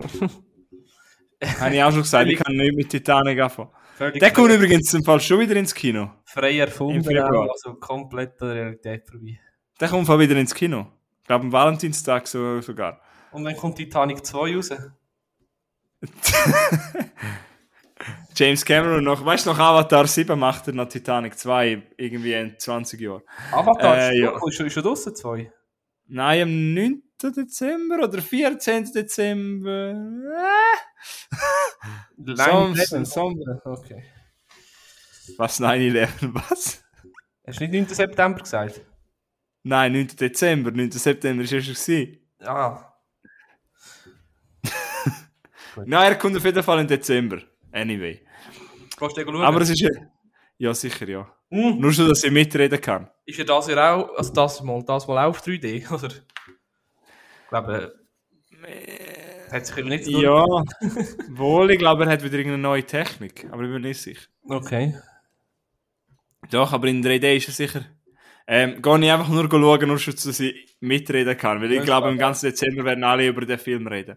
Habe 1.60 1.74
ich 1.74 1.82
auch 1.82 1.90
schon 1.90 2.02
gesagt, 2.02 2.30
ich 2.30 2.38
kann 2.38 2.54
nicht 2.56 2.76
mit 2.76 2.88
Titanic 2.88 3.40
anfangen. 3.40 3.70
Völlig 3.94 4.20
Der 4.20 4.32
kommt 4.32 4.52
übrigens 4.52 4.92
im 4.94 5.04
Fall 5.04 5.20
schon 5.20 5.40
wieder 5.40 5.56
ins 5.56 5.74
Kino. 5.74 6.10
frei 6.24 6.58
erfunden, 6.58 7.18
auch, 7.18 7.50
also 7.50 7.74
komplett 7.74 8.40
der 8.40 8.54
Realität 8.54 9.06
vorbei. 9.08 9.38
Der 9.80 9.88
kommt 9.88 10.08
mal 10.08 10.18
wieder 10.18 10.36
ins 10.36 10.54
Kino. 10.54 10.86
Ich 11.20 11.26
glaube, 11.26 11.44
am 11.44 11.52
Valentinstag 11.52 12.26
so, 12.26 12.60
sogar. 12.60 13.00
Und 13.32 13.44
dann 13.44 13.56
kommt 13.56 13.76
Titanic 13.76 14.24
2 14.24 14.56
raus. 14.56 14.70
James 18.34 18.64
Cameron 18.64 19.04
noch, 19.04 19.24
weißt 19.24 19.46
du, 19.46 19.50
noch 19.50 19.58
Avatar 19.58 20.06
7 20.06 20.38
macht 20.38 20.66
er 20.66 20.72
noch 20.74 20.88
Titanic 20.88 21.38
2 21.38 21.82
irgendwie 21.96 22.32
in 22.32 22.58
20 22.58 23.00
Jahren. 23.00 23.22
Avatar 23.52 23.98
Äh, 23.98 24.14
ist, 24.14 24.20
ja. 24.20 24.40
ist, 24.46 24.72
schon, 24.72 24.82
draussen 24.82 25.14
2. 25.14 25.52
Nein, 26.08 26.42
am 26.42 26.74
9. 26.74 27.02
Dezember 27.30 28.04
oder 28.04 28.20
14. 28.20 28.92
Dezember. 28.92 29.90
Äh. 29.90 30.76
Som- 32.36 32.74
9/11. 32.74 33.04
Som- 33.04 33.40
Okay. 33.64 34.02
Was 35.36 35.60
9-11? 35.60 36.08
Was? 36.34 36.82
Hast 37.46 37.60
du 37.60 37.64
nicht 37.68 37.72
9. 37.72 37.94
September 37.94 38.40
gesagt? 38.40 38.80
Nein, 39.62 39.92
9. 39.92 40.08
Dezember. 40.16 40.70
9. 40.72 40.90
September 40.90 41.44
ist 41.44 41.52
ja 41.52 41.60
schon 41.60 41.74
gewesen. 41.74 42.18
Ja. 42.40 42.94
Nein, 45.86 46.12
er 46.12 46.18
kommt 46.18 46.36
auf 46.36 46.44
jeden 46.44 46.62
Fall 46.62 46.80
im 46.80 46.86
Dezember. 46.86 47.38
Anyway. 47.72 48.24
Kannst 48.98 49.16
du 49.16 49.22
schauen? 49.22 49.42
Aber 49.42 49.60
es 49.60 49.70
ist 49.70 49.80
ja. 49.80 49.88
Ja, 50.58 50.74
sicher, 50.74 51.08
ja. 51.08 51.32
Hm. 51.50 51.78
Nur 51.80 51.92
schon, 51.92 52.08
dass 52.08 52.22
ich 52.24 52.30
mitreden 52.30 52.80
kann. 52.80 53.10
Ist 53.26 53.38
ja 53.38 53.44
das 53.44 53.66
ja 53.68 53.94
auch, 53.94 54.16
also 54.16 54.32
das 54.32 54.62
mal, 54.62 54.82
das 54.84 55.06
mal 55.08 55.24
auch 55.24 55.30
auf 55.30 55.42
3D, 55.46 55.90
oder? 55.92 56.08
Ich 57.52 57.58
glaube, 57.58 57.92
äh, 58.66 59.52
hat 59.52 59.66
sich 59.66 59.76
eben 59.76 59.90
nicht 59.90 60.06
so... 60.06 60.22
Ja, 60.22 60.44
wohl, 61.28 61.70
ich 61.70 61.78
glaube, 61.78 62.04
er 62.04 62.10
hat 62.10 62.24
wieder 62.24 62.38
irgendeine 62.38 62.62
neue 62.62 62.82
Technik. 62.84 63.46
Aber 63.50 63.62
ich 63.64 63.70
bin 63.70 63.82
nicht 63.82 64.00
sicher. 64.00 64.26
Okay. 64.48 64.96
Doch, 66.50 66.72
aber 66.72 66.86
in 66.86 67.04
3D 67.04 67.36
ist 67.36 67.48
er 67.48 67.52
sicher. 67.52 67.84
Ähm, 68.46 68.80
gehe 68.80 68.98
ich 69.00 69.10
einfach 69.12 69.28
nur 69.28 69.50
schauen, 69.50 69.86
nur 69.86 69.98
schon, 69.98 70.14
dass 70.14 70.40
ich 70.40 70.76
mitreden 70.80 71.36
kann. 71.36 71.60
Weil 71.60 71.72
ich 71.72 71.78
Ja, 71.80 71.84
glaube, 71.84 72.08
im 72.10 72.16
ganzen 72.16 72.46
Dezember 72.46 72.84
werden 72.86 73.04
alle 73.04 73.26
über 73.28 73.44
den 73.44 73.58
Film 73.58 73.86
reden. 73.86 74.16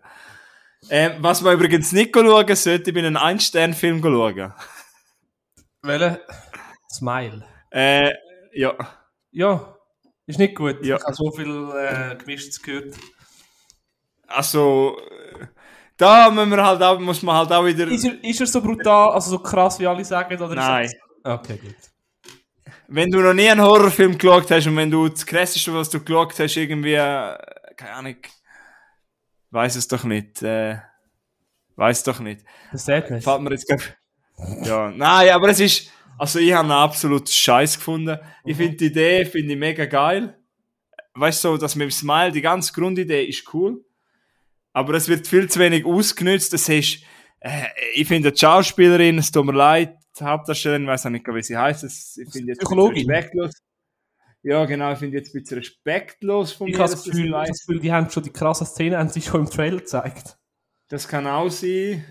Ähm, 0.89 1.13
was 1.19 1.41
man 1.41 1.55
übrigens 1.55 1.91
nicht 1.91 2.15
schauen 2.15 2.55
sollte, 2.55 2.89
ich 2.89 2.93
bin 2.93 3.05
einen 3.05 3.17
Ein-Stern-Film 3.17 4.01
schauen. 4.01 4.53
Welche? 5.81 6.21
Smile. 6.89 7.45
Äh, 7.71 8.11
ja. 8.53 8.73
Ja, 9.31 9.75
ist 10.25 10.39
nicht 10.39 10.55
gut. 10.55 10.85
Ja. 10.85 10.95
Ich 10.95 11.03
habe 11.03 11.13
so 11.13 11.31
viel 11.31 11.69
äh, 11.75 12.15
Gemischtes 12.15 12.61
gehört. 12.61 12.95
Also, 14.35 14.97
äh, 15.39 15.45
da 15.97 16.29
müssen 16.29 16.49
wir 16.51 16.65
halt 16.65 16.81
auch, 16.81 16.99
muss 16.99 17.21
man 17.23 17.35
halt 17.35 17.51
auch 17.51 17.65
wieder. 17.65 17.87
Ist 17.87 18.05
er, 18.05 18.23
ist 18.23 18.39
er 18.41 18.47
so 18.47 18.61
brutal, 18.61 19.11
also 19.11 19.31
so 19.31 19.39
krass, 19.39 19.79
wie 19.79 19.87
alle 19.87 20.03
sagen? 20.03 20.35
Oder 20.41 20.55
Nein. 20.55 20.91
Er, 21.23 21.33
okay, 21.35 21.57
gut. 21.57 21.75
Wenn 22.87 23.09
du 23.09 23.19
noch 23.19 23.33
nie 23.33 23.49
einen 23.49 23.61
Horrorfilm 23.61 24.17
geschaut 24.17 24.51
hast 24.51 24.67
und 24.67 24.75
wenn 24.77 24.91
du 24.91 25.07
das 25.07 25.25
krasseste, 25.25 25.73
was 25.73 25.89
du 25.89 26.03
geschaut 26.03 26.37
hast, 26.37 26.55
irgendwie, 26.57 26.93
äh, 26.93 27.35
keine 27.77 27.93
Ahnung, 27.93 28.15
weiß 29.51 29.75
es 29.77 29.87
doch 29.87 30.03
nicht, 30.03 30.43
äh, 30.43 30.77
weiß 31.77 32.03
doch 32.03 32.19
nicht. 32.19 32.41
Das 32.71 32.85
man. 32.87 33.21
Fällt 33.21 33.41
mir 33.41 33.51
jetzt 33.51 33.67
grad- 33.67 33.97
Ja, 34.63 34.91
nein, 34.91 35.29
aber 35.29 35.49
es 35.49 35.59
ist, 35.61 35.89
also 36.17 36.39
ich 36.39 36.51
habe 36.51 36.63
einen 36.63 36.71
absolut 36.71 37.29
Scheiß 37.29 37.77
gefunden. 37.77 38.19
Ich 38.43 38.57
finde 38.57 38.75
die 38.75 38.85
Idee, 38.87 39.25
finde 39.25 39.53
ich 39.53 39.59
mega 39.59 39.85
geil. 39.85 40.37
Weißt 41.13 41.43
du, 41.43 41.49
so, 41.49 41.57
dass 41.57 41.75
mit 41.75 41.85
dem 41.85 41.91
Smile, 41.91 42.31
die 42.33 42.41
ganze 42.41 42.73
Grundidee 42.73 43.23
ist 43.23 43.51
cool. 43.53 43.84
Aber 44.75 44.93
es 44.95 45.07
wird 45.07 45.25
viel 45.25 45.49
zu 45.49 45.59
wenig 45.61 45.85
ausgenutzt. 45.85 46.51
Das 46.51 46.67
ist, 46.67 46.99
äh, 47.39 47.63
ich 47.93 48.05
finde 48.09 48.33
die 48.33 48.37
Schauspielerin, 48.37 49.17
es 49.17 49.31
tut 49.31 49.45
mir 49.45 49.53
leid, 49.53 49.95
die 50.19 50.25
Hauptdarstellerin, 50.25 50.83
ich 50.83 50.89
weiß 50.89 51.05
auch 51.05 51.11
nicht, 51.11 51.25
wie 51.25 51.41
sie 51.41 51.55
heißt. 51.57 51.85
Ich 52.19 52.29
finde 52.29 52.51
jetzt 52.51 52.69
respektlos. 52.69 53.53
Ja, 54.43 54.65
genau, 54.65 54.91
ich 54.91 54.99
finde 54.99 55.17
jetzt 55.17 55.33
ein 55.33 55.41
bisschen 55.41 55.59
respektlos 55.59 56.51
von 56.51 56.67
Ich 56.67 56.73
mir, 56.75 56.83
habe 56.83 56.91
das 56.91 57.03
Gefühl, 57.05 57.31
weiss. 57.31 57.47
das 57.49 57.65
Gefühl, 57.65 57.79
die 57.79 57.91
haben 57.93 58.09
schon 58.09 58.23
die 58.23 58.31
krassen 58.31 58.67
Szenen 58.67 58.97
haben 58.99 59.07
sie 59.07 59.21
schon 59.21 59.45
im 59.45 59.49
Trailer 59.49 59.77
gezeigt. 59.77 60.37
Das 60.89 61.07
kann 61.07 61.25
auch 61.25 61.49
sein. 61.49 62.03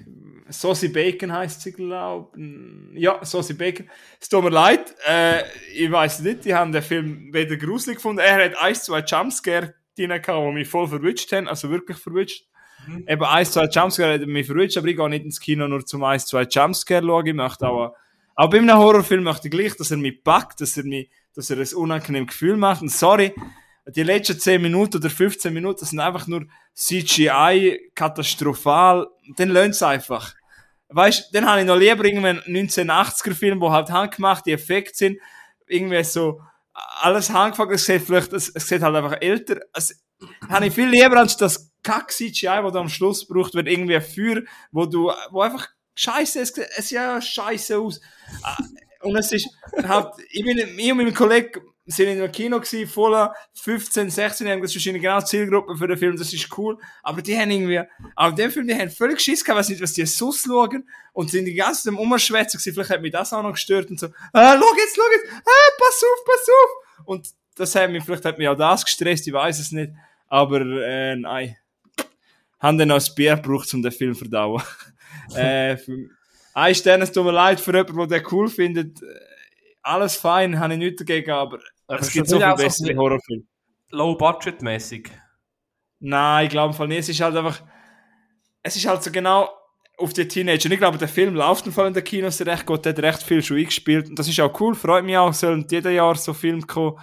Saucy 0.49 0.89
Bacon 0.89 1.33
heißt 1.33 1.61
sie, 1.61 1.73
glaube 1.73 2.39
Ja, 2.95 3.23
Saucy 3.25 3.53
Bacon. 3.53 3.91
Es 4.21 4.31
tut 4.31 4.43
mir 4.43 4.51
leid, 4.51 4.95
äh, 5.07 5.43
ich 5.75 5.91
weiß 5.93 6.21
nicht, 6.21 6.47
die 6.47 6.55
haben 6.55 6.73
den 6.73 6.83
Film 6.83 7.29
weder 7.33 7.57
gruselig 7.57 7.97
gefunden. 7.97 8.21
Er 8.21 8.43
hat 8.47 8.59
ein, 8.59 8.75
zwei 8.75 9.01
Jumpscare 9.01 9.75
drin 9.97 10.09
gehabt, 10.09 10.29
die 10.29 10.53
mich 10.55 10.69
voll 10.69 10.89
verwünscht 10.89 11.31
haben, 11.31 11.47
also 11.47 11.71
wirklich 11.71 11.99
verwünscht. 11.99 12.47
Mhm. 12.87 13.05
Eben 13.09 13.25
ein, 13.25 13.47
zwei 13.47 13.67
Jumpscare 13.67 14.15
hat 14.15 14.27
mich 14.27 14.47
verwünscht, 14.47 14.77
aber 14.77 14.89
ich 14.89 14.97
gehe 14.97 15.09
nicht 15.09 15.25
ins 15.25 15.41
Kino 15.41 15.67
nur 15.69 15.85
zum 15.85 16.05
ein, 16.05 16.19
zwei 16.21 16.43
Jumpscare 16.43 17.05
schauen. 17.05 17.27
Ich 17.27 17.35
möchte 17.35 17.69
auch, 17.69 17.95
auch 18.35 18.51
bei 18.51 18.59
einem 18.59 18.77
Horrorfilm 18.77 19.25
möchte 19.25 19.49
ich 19.49 19.53
gleich, 19.53 19.77
dass 19.77 19.91
er 19.91 19.97
mich 19.97 20.23
packt, 20.23 20.61
dass 20.61 20.77
er 20.77 20.85
mich, 20.85 21.11
dass 21.35 21.51
er 21.51 21.59
ein 21.59 21.75
unangenehmes 21.75 22.29
Gefühl 22.29 22.57
macht. 22.57 22.83
Und 22.83 22.91
sorry, 22.91 23.35
die 23.87 24.03
letzten 24.03 24.39
10 24.39 24.63
Minuten 24.63 24.97
oder 24.97 25.11
15 25.11 25.53
Minuten 25.53 25.81
das 25.81 25.91
sind 25.91 26.01
einfach 26.01 26.27
nur 26.27 26.47
CGI, 26.75 27.91
katastrophal. 27.95 29.07
Dann 29.37 29.51
löhnt 29.51 29.75
es 29.75 29.83
einfach. 29.83 30.35
Weißt 30.89 31.35
dann 31.35 31.47
habe 31.47 31.61
ich 31.61 31.67
noch 31.67 31.77
lieber 31.77 32.05
irgendeinen 32.05 32.41
1980er-Film, 32.41 33.61
wo 33.61 33.71
halt 33.71 33.91
handgemachte 33.91 34.53
Effekte 34.53 34.97
sind. 34.97 35.19
Irgendwie 35.67 36.03
so, 36.05 36.41
alles 36.75 37.31
handgemacht, 37.31 37.75
es 37.75 37.87
sieht 37.87 38.03
vielleicht, 38.03 38.33
es, 38.33 38.49
es 38.49 38.69
sieht 38.69 38.83
halt 38.83 38.95
einfach 38.95 39.21
älter. 39.21 39.61
Es, 39.73 40.03
habe 40.49 40.67
ich 40.67 40.75
viel 40.75 40.89
lieber 40.89 41.19
als 41.19 41.37
das 41.37 41.71
Kack-CGI, 41.85 42.61
du 42.73 42.79
am 42.79 42.89
Schluss 42.89 43.27
braucht, 43.27 43.55
wenn 43.55 43.67
irgendwie 43.67 43.97
ein 43.97 44.03
Feuer, 44.03 44.43
wo 44.73 44.87
du, 44.87 45.13
wo 45.31 45.41
einfach 45.43 45.69
scheiße, 45.95 46.41
es, 46.41 46.51
es 46.51 46.89
sieht 46.89 46.97
ja 46.97 47.21
scheiße 47.21 47.79
aus. 47.79 48.01
Ah, 48.43 48.57
Und 49.03 49.17
es 49.17 49.31
ist 49.33 49.49
halt, 49.87 50.15
ich 50.31 50.45
bin, 50.45 50.59
ich 50.59 50.93
und 50.93 50.99
mein 50.99 51.15
Kollege 51.15 51.63
sind 51.87 52.09
in 52.09 52.19
einem 52.19 52.33
Kino 52.33 52.59
gewesen, 52.59 52.89
voller 52.89 53.35
15, 53.55 54.09
16 54.09 54.47
Jahre, 54.47 54.61
das 54.61 54.71
ist 54.71 54.77
wahrscheinlich 54.77 55.03
genau 55.03 55.21
die 55.21 55.27
Zielgruppe 55.27 55.77
für 55.77 55.87
den 55.87 55.99
Film, 55.99 56.17
das 56.17 56.33
ist 56.33 56.57
cool. 56.57 56.79
Aber 57.03 57.21
die 57.21 57.39
haben 57.39 57.51
irgendwie, 57.51 57.83
aber 58.17 58.31
in 58.31 58.37
dem 58.37 58.51
Film, 58.51 58.67
die 58.67 58.75
haben 58.75 58.91
völlig 58.91 59.21
Schiss 59.21 59.45
gehabt, 59.45 59.59
weiß 59.59 59.69
nicht, 59.69 59.83
was 59.83 59.93
die 59.93 60.07
so 60.07 60.33
schauen 60.33 60.89
und 61.13 61.31
sind 61.31 61.45
die 61.45 61.55
ganze 61.55 61.85
Zeit 61.85 61.99
Umschwätzen 61.99 62.59
vielleicht 62.59 62.91
hat 62.91 63.03
mich 63.03 63.13
das 63.13 63.33
auch 63.33 63.43
noch 63.43 63.53
gestört 63.53 63.91
und 63.91 64.01
so, 64.01 64.07
ah, 64.33 64.59
schau 64.59 64.77
jetzt, 64.77 64.97
schau 64.97 65.03
jetzt, 65.13 65.33
ah, 65.33 65.71
pass 65.79 66.03
auf, 66.03 66.25
pass 66.25 66.49
auf. 66.49 67.07
Und 67.07 67.29
das 67.57 67.75
hat 67.75 67.91
mich, 67.91 68.03
vielleicht 68.03 68.25
hat 68.25 68.39
mich 68.39 68.49
auch 68.49 68.57
das 68.57 68.85
gestresst, 68.85 69.27
ich 69.27 69.35
weiß 69.35 69.59
es 69.59 69.71
nicht, 69.71 69.93
aber, 70.29 70.61
äh, 70.61 71.17
nein. 71.17 71.57
Haben 72.65 72.79
dann 72.79 72.89
noch 72.89 72.97
ein 72.97 73.15
Bier 73.15 73.37
gebraucht, 73.37 73.75
um 73.75 73.83
den 73.83 73.93
Film 73.93 74.15
zu 74.15 74.21
verdauen. 74.21 74.63
äh, 75.37 75.77
für, 75.77 76.09
ein 76.55 76.75
Stern, 76.75 77.03
es 77.03 77.13
tut 77.13 77.25
mir 77.25 77.33
leid 77.33 77.61
für 77.61 77.75
jemanden, 77.75 78.09
der 78.09 78.21
den 78.21 78.29
cool 78.33 78.49
findet. 78.49 79.03
Äh, 79.03 79.07
Alles 79.83 80.17
fein, 80.17 80.59
habe 80.59 80.73
ich 80.73 80.79
nichts 80.79 80.99
dagegen, 81.01 81.31
aber, 81.31 81.59
Aber 81.87 82.01
es 82.01 82.11
gibt 82.11 82.27
so 82.27 82.37
viel 82.37 82.47
auch 82.47 82.57
so 82.57 82.65
bessere 82.65 82.97
Horrorfilme. 82.97 83.45
Low-Budget-mäßig. 83.91 85.11
Nein, 86.01 86.47
ich 86.47 86.51
glaube 86.51 86.73
im 86.73 86.77
Fall 86.77 86.89
nicht. 86.89 87.01
Es 87.01 87.11
ist 87.11 87.21
halt 87.21 87.37
einfach, 87.37 87.63
es 88.63 88.77
ist 88.77 88.87
halt 88.87 89.03
so 89.03 89.11
genau, 89.11 89.51
auf 89.99 90.15
die 90.15 90.27
Teenager. 90.27 90.65
Und 90.65 90.73
ich 90.73 90.79
glaube, 90.79 90.97
der 90.97 91.09
Film 91.09 91.35
läuft 91.35 91.67
vor 91.67 91.87
in 91.87 91.93
den 91.93 92.03
Kinos 92.03 92.41
recht 92.41 92.65
gut, 92.65 92.87
der 92.87 92.95
hat 92.95 93.03
recht 93.03 93.23
viel 93.23 93.43
schon 93.43 93.59
eingespielt. 93.59 94.09
Und 94.09 94.19
das 94.19 94.27
ist 94.27 94.41
auch 94.41 94.59
cool, 94.59 94.75
freut 94.75 95.05
mich 95.05 95.19
auch, 95.19 95.35
sollen 95.35 95.67
jedes 95.71 95.93
Jahr 95.93 96.15
so 96.15 96.33
Filme 96.33 96.63
kommen. 96.63 96.99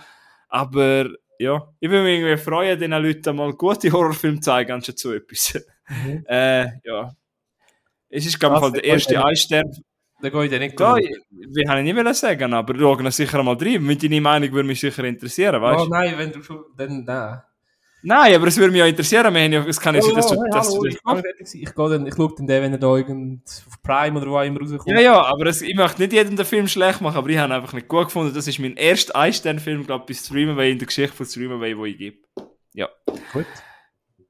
Aber 0.49 1.07
ja, 1.41 1.67
ich 1.79 1.89
würde 1.89 2.03
mich 2.03 2.19
irgendwie 2.19 2.37
freuen, 2.37 2.79
den 2.79 2.91
Leuten 2.91 3.35
mal 3.35 3.53
gute 3.53 3.91
Horrorfilme 3.91 4.39
zeigen, 4.39 4.71
anstatt 4.71 4.99
so 4.99 5.13
etwas. 5.13 5.59
Mhm. 5.87 6.23
äh, 6.29 6.65
ja. 6.83 7.11
Es 8.09 8.25
ist, 8.25 8.39
glaube 8.39 8.67
ich, 8.67 8.73
der 8.73 8.83
erste 8.83 9.23
Einstern. 9.23 9.71
Da 10.21 10.29
gehe 10.29 10.45
ich 10.45 10.51
dann 10.51 10.59
nicht 10.59 10.79
da, 10.79 10.95
Wir 10.95 11.69
haben 11.69 11.83
nicht 11.83 11.95
wollen 11.95 12.13
sagen, 12.13 12.53
aber 12.53 12.77
schauen 12.77 13.09
sicher 13.09 13.41
mal 13.41 13.55
rein. 13.55 13.83
Mit 13.83 14.03
deiner 14.03 14.21
Meinung 14.21 14.51
würde 14.51 14.67
mich 14.67 14.79
sicher 14.79 15.03
interessieren, 15.03 15.59
weißt 15.59 15.79
du? 15.79 15.85
Oh 15.85 15.89
nein, 15.89 16.13
wenn 16.17 16.31
du 16.31 16.43
schon, 16.43 16.65
dann, 16.77 17.03
nein. 17.03 17.41
Nein, 18.03 18.35
aber 18.35 18.47
es 18.47 18.57
würde 18.57 18.71
mich 18.71 18.79
ja 18.79 18.87
interessieren, 18.87 19.33
wir 19.33 19.41
haben 19.41 19.53
ja, 19.53 19.65
es 19.65 19.79
kann 19.79 19.93
ja 19.93 20.01
sein, 20.01 20.15
dass 20.15 20.27
du 20.27 20.35
hey, 20.35 20.49
das 20.51 20.69
hallo, 20.69 20.85
ich, 20.85 20.97
ich, 21.39 21.61
ich, 21.61 21.69
dann, 21.71 22.07
ich 22.07 22.15
schaue 22.15 22.33
dann 22.35 22.47
den, 22.47 22.63
wenn 22.63 22.71
er 22.71 22.77
da 22.79 22.95
irgend 22.95 23.43
auf 23.67 23.81
Prime 23.83 24.19
oder 24.19 24.31
wo 24.31 24.39
immer 24.41 24.59
rauskommt. 24.59 24.87
Ja, 24.87 24.99
ja, 24.99 25.21
aber 25.21 25.45
es, 25.45 25.61
ich 25.61 25.75
möchte 25.75 26.01
nicht 26.01 26.13
jedem 26.13 26.35
den 26.35 26.45
Film 26.45 26.67
schlecht 26.67 27.01
machen, 27.01 27.17
aber 27.17 27.29
ich 27.29 27.37
habe 27.37 27.53
ihn 27.53 27.55
einfach 27.55 27.73
nicht 27.73 27.87
gut 27.87 28.05
gefunden. 28.05 28.33
Das 28.33 28.47
ist 28.47 28.59
mein 28.59 28.75
erster 28.75 29.15
Einstern-Film, 29.15 29.85
glaube 29.85 30.05
ich, 30.09 30.17
bei 30.17 30.23
Streamaway 30.23 30.71
in 30.71 30.79
der 30.79 30.87
Geschichte 30.87 31.15
von 31.15 31.25
Streamaway, 31.25 31.77
wo 31.77 31.85
ich 31.85 31.97
gebe. 31.97 32.17
Ja. 32.73 32.89
Gut. 33.33 33.45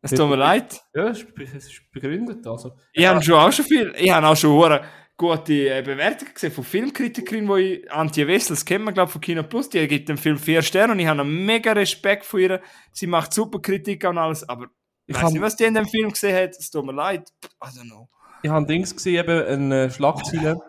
Es 0.01 0.11
tut 0.11 0.29
mir 0.29 0.35
leid. 0.35 0.81
Ja, 0.95 1.09
es 1.09 1.21
ist 1.21 1.91
begründet. 1.91 2.45
Also. 2.47 2.71
Ich 2.91 3.05
habe 3.05 3.21
schon 3.21 3.35
auch 3.35 3.51
schon 3.51 3.65
viel, 3.65 3.93
ich 3.97 4.11
habe 4.11 4.27
auch 4.27 4.35
schon 4.35 4.79
gute 5.21 5.69
äh, 5.69 5.83
Bewertungen 5.83 6.33
gesehen 6.33 6.51
von 6.51 6.63
Filmkritikerin, 6.63 7.47
wo 7.47 7.55
ich, 7.55 7.89
Antje 7.91 8.27
Wessels 8.27 8.65
kennt 8.65 8.83
man, 8.83 8.95
glaube 8.95 9.11
von 9.11 9.21
Kino 9.21 9.43
Plus, 9.43 9.69
die 9.69 9.87
gibt 9.87 10.09
dem 10.09 10.17
Film 10.17 10.39
vier 10.39 10.63
Sterne 10.63 10.93
und 10.93 10.99
ich 10.99 11.05
habe 11.05 11.21
einen 11.21 11.45
mega 11.45 11.73
Respekt 11.73 12.25
vor 12.25 12.39
ihr. 12.39 12.59
Sie 12.91 13.05
macht 13.05 13.31
super 13.31 13.59
Kritik 13.59 14.03
und 14.03 14.17
alles, 14.17 14.49
aber 14.49 14.67
ich 15.05 15.15
weiß 15.15 15.31
nicht, 15.31 15.41
was 15.41 15.55
die 15.55 15.65
in 15.65 15.75
dem 15.75 15.85
Film 15.85 16.09
gesehen 16.09 16.35
hat, 16.35 16.55
es 16.57 16.71
tut 16.71 16.85
mir 16.85 16.93
leid. 16.93 17.29
I 17.63 17.67
don't 17.67 17.87
know. 17.87 18.09
Ich 18.41 18.49
habe 18.49 18.65
Dings 18.65 18.95
gesehen, 18.95 19.19
eben 19.19 19.45
eine 19.45 19.91
Schlagzeile, 19.91 20.59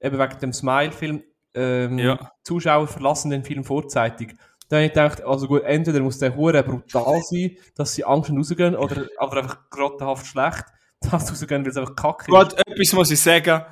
eben 0.00 0.18
wegen 0.18 0.38
dem 0.40 0.52
Smile-Film. 0.52 1.22
Ähm, 1.54 1.98
ja. 1.98 2.32
Zuschauer 2.42 2.88
verlassen 2.88 3.30
den 3.30 3.44
Film 3.44 3.64
vorzeitig. 3.64 4.34
Da 4.68 4.76
habe 4.76 4.86
ich 4.86 4.92
gedacht, 4.92 5.24
also 5.24 5.46
gut, 5.46 5.62
entweder 5.62 6.00
muss 6.00 6.18
der 6.18 6.36
Hure 6.36 6.62
brutal 6.62 7.22
sein, 7.22 7.56
dass 7.74 7.94
sie 7.94 8.04
Angst 8.04 8.30
rausgehen, 8.30 8.76
oder, 8.76 9.06
oder 9.20 9.38
einfach 9.38 9.70
grottenhaft 9.70 10.26
schlecht, 10.26 10.64
dass 11.00 11.30
rausgehen, 11.30 11.64
weil 11.64 11.70
es 11.70 11.78
einfach 11.78 11.96
kacke 11.96 12.24
ist. 12.24 12.28
Gut, 12.28 12.52
etwas 12.66 12.92
muss 12.92 13.10
ich 13.10 13.20
sagen 13.20 13.64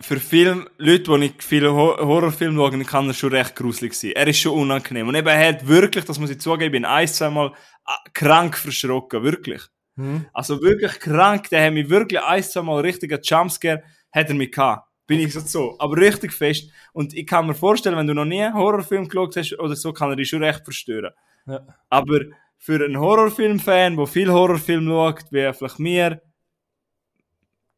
für 0.00 0.20
Film, 0.20 0.68
Leute, 0.78 1.04
die 1.04 1.18
nicht 1.18 1.42
viele 1.42 1.72
Horrorfilme 1.72 2.56
schauen, 2.56 2.86
kann 2.86 3.08
er 3.08 3.14
schon 3.14 3.32
recht 3.32 3.56
gruselig 3.56 3.94
sein. 3.94 4.12
Er 4.12 4.26
ist 4.28 4.38
schon 4.38 4.52
unangenehm. 4.52 5.08
Und 5.08 5.14
eben, 5.14 5.26
er 5.26 5.48
hat 5.48 5.66
wirklich, 5.66 6.04
das 6.04 6.18
muss 6.18 6.30
ich 6.30 6.40
zugeben, 6.40 6.66
ich 6.66 6.72
bin 6.72 6.84
ein, 6.84 7.08
zwei 7.08 7.30
Mal 7.30 7.52
ah, 7.84 7.98
krank 8.14 8.56
verschrocken, 8.56 9.22
wirklich. 9.22 9.62
Hm. 9.96 10.26
Also 10.32 10.62
wirklich 10.62 11.00
krank, 11.00 11.48
der 11.50 11.66
hat 11.66 11.72
mich 11.72 11.90
wirklich 11.90 12.20
ein, 12.20 12.42
zwei 12.42 12.62
Mal 12.62 12.80
richtiger 12.80 13.18
Jumpscare, 13.20 13.82
hat 14.12 14.28
er 14.28 14.34
mich 14.34 14.52
gehabt. 14.52 14.86
Bin 15.06 15.20
ich 15.20 15.32
so, 15.32 15.40
so. 15.40 15.76
Aber 15.78 15.96
richtig 15.96 16.32
fest. 16.32 16.70
Und 16.92 17.14
ich 17.14 17.26
kann 17.26 17.46
mir 17.46 17.54
vorstellen, 17.54 17.96
wenn 17.96 18.06
du 18.06 18.14
noch 18.14 18.26
nie 18.26 18.42
einen 18.42 18.54
Horrorfilm 18.54 19.08
geschaut 19.08 19.36
hast 19.36 19.58
oder 19.58 19.74
so, 19.74 19.92
kann 19.92 20.10
er 20.10 20.16
dich 20.16 20.28
schon 20.28 20.44
recht 20.44 20.62
verstören. 20.64 21.12
Ja. 21.46 21.60
Aber 21.88 22.20
für 22.58 22.84
einen 22.84 22.98
Horrorfilm-Fan, 22.98 23.96
der 23.96 24.06
viel 24.06 24.30
Horrorfilm 24.30 24.86
schaut, 24.86 25.24
wie 25.30 25.52
vielleicht 25.52 25.78
mir, 25.78 26.20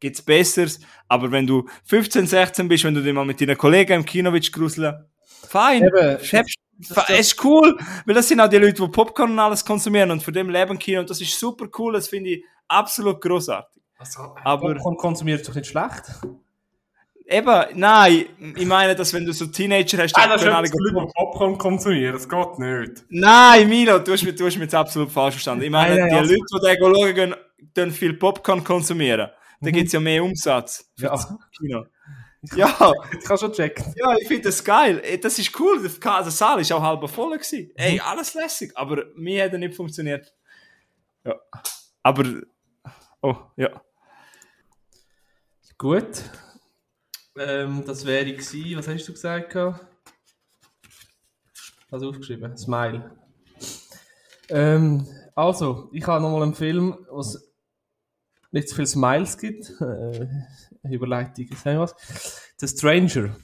gibt's 0.01 0.23
Besseres. 0.23 0.81
Aber 1.09 1.31
wenn 1.31 1.47
du 1.47 1.69
15, 1.85 2.27
16 2.27 2.69
bist, 2.69 2.85
wenn 2.85 2.95
du 2.95 3.03
dich 3.03 3.13
mal 3.13 3.25
mit 3.25 3.41
deinen 3.41 3.57
Kollegen 3.57 3.93
im 3.93 4.05
Kino 4.05 4.33
willst 4.33 4.53
gruseln, 4.53 5.05
fein. 5.49 5.83
Eben, 5.83 6.19
es 7.09 7.19
ist 7.19 7.45
cool, 7.45 7.77
weil 8.07 8.15
das 8.15 8.29
sind 8.29 8.41
auch 8.41 8.49
die 8.49 8.57
Leute, 8.57 8.83
die 8.83 8.89
Popcorn 8.89 9.33
und 9.33 9.39
alles 9.39 9.65
konsumieren 9.65 10.11
und 10.11 10.23
für 10.23 10.33
dem 10.33 10.49
leben 10.49 10.79
Kino 10.79 11.01
und 11.01 11.11
das 11.11 11.21
ist 11.21 11.39
super 11.39 11.67
cool, 11.79 11.93
das 11.93 12.09
finde 12.09 12.31
ich 12.31 12.45
absolut 12.69 13.21
großartig. 13.21 13.83
Also, 13.99 14.35
aber 14.43 14.75
Popcorn 14.75 14.97
konsumiert 14.97 15.47
doch 15.47 15.55
nicht 15.55 15.67
schlecht. 15.67 16.05
Eben, 17.27 17.65
nein, 17.75 18.27
ich 18.57 18.67
meine, 18.67 18.97
dass 18.97 19.13
wenn 19.13 19.25
du 19.25 19.33
so 19.33 19.47
Teenager 19.47 20.03
hast, 20.03 20.17
dann 20.17 20.37
können 20.39 20.53
alle 20.53 20.69
Leute 20.69 21.13
Popcorn 21.15 21.59
konsumieren, 21.59 22.15
das 22.15 22.29
geht 22.29 22.59
nicht. 22.59 23.05
Nein, 23.11 23.69
Milo, 23.69 23.99
du 23.99 24.13
hast 24.13 24.25
mich, 24.25 24.35
du 24.35 24.47
hast 24.47 24.55
mich 24.55 24.63
jetzt 24.63 24.75
absolut 24.75 25.13
falsch 25.13 25.35
verstanden. 25.35 25.65
Ich 25.65 25.71
meine, 25.71 25.97
nein, 25.97 26.01
nein, 26.01 26.11
die 26.11 26.17
also 26.17 26.33
Leute, 26.33 26.77
die 26.77 26.81
da 26.81 26.99
schauen 26.99 27.15
gehen, 27.15 27.35
dann 27.75 27.91
viel 27.91 28.15
Popcorn 28.15 28.65
konsumieren. 28.65 29.29
Da 29.61 29.69
mhm. 29.69 29.75
gibt 29.75 29.87
es 29.89 29.93
ja 29.93 30.01
mehr 30.01 30.25
Umsatz 30.25 30.91
ja. 30.99 31.17
Kino. 31.57 31.87
Ja, 32.57 32.95
ich 33.13 33.23
kann 33.23 33.37
schon 33.37 33.53
checken. 33.53 33.93
Ja, 33.97 34.17
ich 34.17 34.27
finde 34.27 34.45
das 34.45 34.65
geil. 34.65 35.03
Das 35.21 35.39
ist 35.39 35.61
cool. 35.61 35.79
Der 35.83 36.31
Saal 36.31 36.59
ist 36.59 36.73
auch 36.73 36.81
halb 36.81 37.07
voll 37.11 37.37
gewesen. 37.37 37.71
Ey, 37.75 37.97
mhm. 37.97 38.01
alles 38.01 38.33
lässig. 38.33 38.73
Aber 38.77 39.05
mir 39.15 39.45
hat 39.45 39.53
er 39.53 39.59
nicht 39.59 39.75
funktioniert. 39.75 40.33
Ja. 41.23 41.35
Aber, 42.03 42.25
oh, 43.21 43.37
ja. 43.57 43.83
Gut. 45.77 46.23
Ähm, 47.37 47.85
das 47.87 48.07
wäre 48.07 48.33
gewesen. 48.33 48.79
Was 48.79 48.89
hast 48.89 49.07
du 49.07 49.13
gesagt? 49.13 49.55
Also 51.91 52.09
aufgeschrieben. 52.09 52.57
Smile. 52.57 53.19
Ähm, 54.49 55.07
also, 55.35 55.91
ich 55.93 56.07
habe 56.07 56.23
nochmal 56.23 56.45
einen 56.45 56.55
Film, 56.55 57.07
was 57.11 57.50
nicht 58.53 58.69
so 58.69 58.75
viele 58.77 58.87
Smiles 58.87 59.39
gibt. 59.39 59.73
Äh, 60.83 60.95
Überleitung, 60.95 61.47
sagen 61.57 61.77
wir 61.77 61.81
was. 61.81 61.95
The 62.57 62.67
Stranger. 62.67 63.37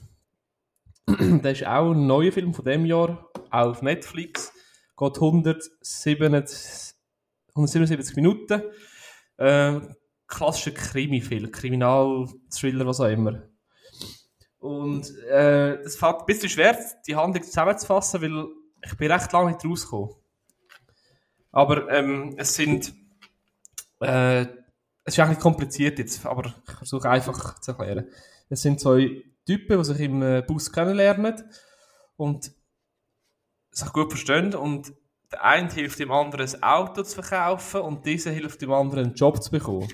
das 1.42 1.60
ist 1.60 1.66
auch 1.66 1.92
ein 1.92 2.06
neuer 2.06 2.32
Film 2.32 2.54
von 2.54 2.64
dem 2.64 2.86
Jahr, 2.86 3.28
auch 3.50 3.66
auf 3.66 3.82
Netflix. 3.82 4.52
Geht 4.96 5.16
177, 5.16 6.94
177 7.50 8.16
Minuten. 8.16 8.62
Äh, 9.36 9.80
klassischer 10.26 10.70
Krimi-Film, 10.70 11.50
Kriminal-Thriller, 11.50 12.86
was 12.86 13.00
auch 13.00 13.10
immer. 13.10 13.42
Und 14.58 15.14
äh, 15.26 15.74
es 15.82 15.96
fällt 15.96 16.20
ein 16.20 16.26
bisschen 16.26 16.48
schwer, 16.48 16.78
die 17.06 17.14
Handlung 17.14 17.44
zusammenzufassen, 17.44 18.22
weil 18.22 18.46
ich 18.84 18.96
bin 18.96 19.12
recht 19.12 19.32
lange 19.32 19.52
nicht 19.52 19.64
rausgekommen. 19.64 20.14
Aber 21.52 21.90
ähm, 21.90 22.34
es 22.36 22.54
sind 22.54 22.94
äh, 24.00 24.46
es 25.06 25.14
ist 25.14 25.20
eigentlich 25.20 25.38
kompliziert 25.38 25.98
jetzt, 26.00 26.26
aber 26.26 26.52
ich 26.66 26.74
versuche 26.74 27.08
einfach 27.08 27.60
zu 27.60 27.70
erklären. 27.70 28.08
Es 28.48 28.62
sind 28.62 28.80
zwei 28.80 29.22
Typen, 29.46 29.78
die 29.78 29.84
sich 29.84 30.00
im 30.00 30.20
äh, 30.20 30.42
Bus 30.42 30.72
kennenlernen 30.72 31.44
und 32.16 32.52
sich 33.70 33.92
gut 33.92 34.10
verstehen 34.10 34.54
und 34.54 34.92
der 35.30 35.44
eine 35.44 35.72
hilft 35.72 36.00
dem 36.00 36.10
anderen 36.10 36.46
ein 36.46 36.62
Auto 36.62 37.02
zu 37.02 37.22
verkaufen 37.22 37.82
und 37.82 38.04
dieser 38.04 38.32
hilft 38.32 38.60
dem 38.62 38.72
anderen 38.72 39.06
einen 39.06 39.14
Job 39.14 39.42
zu 39.42 39.50
bekommen. 39.50 39.88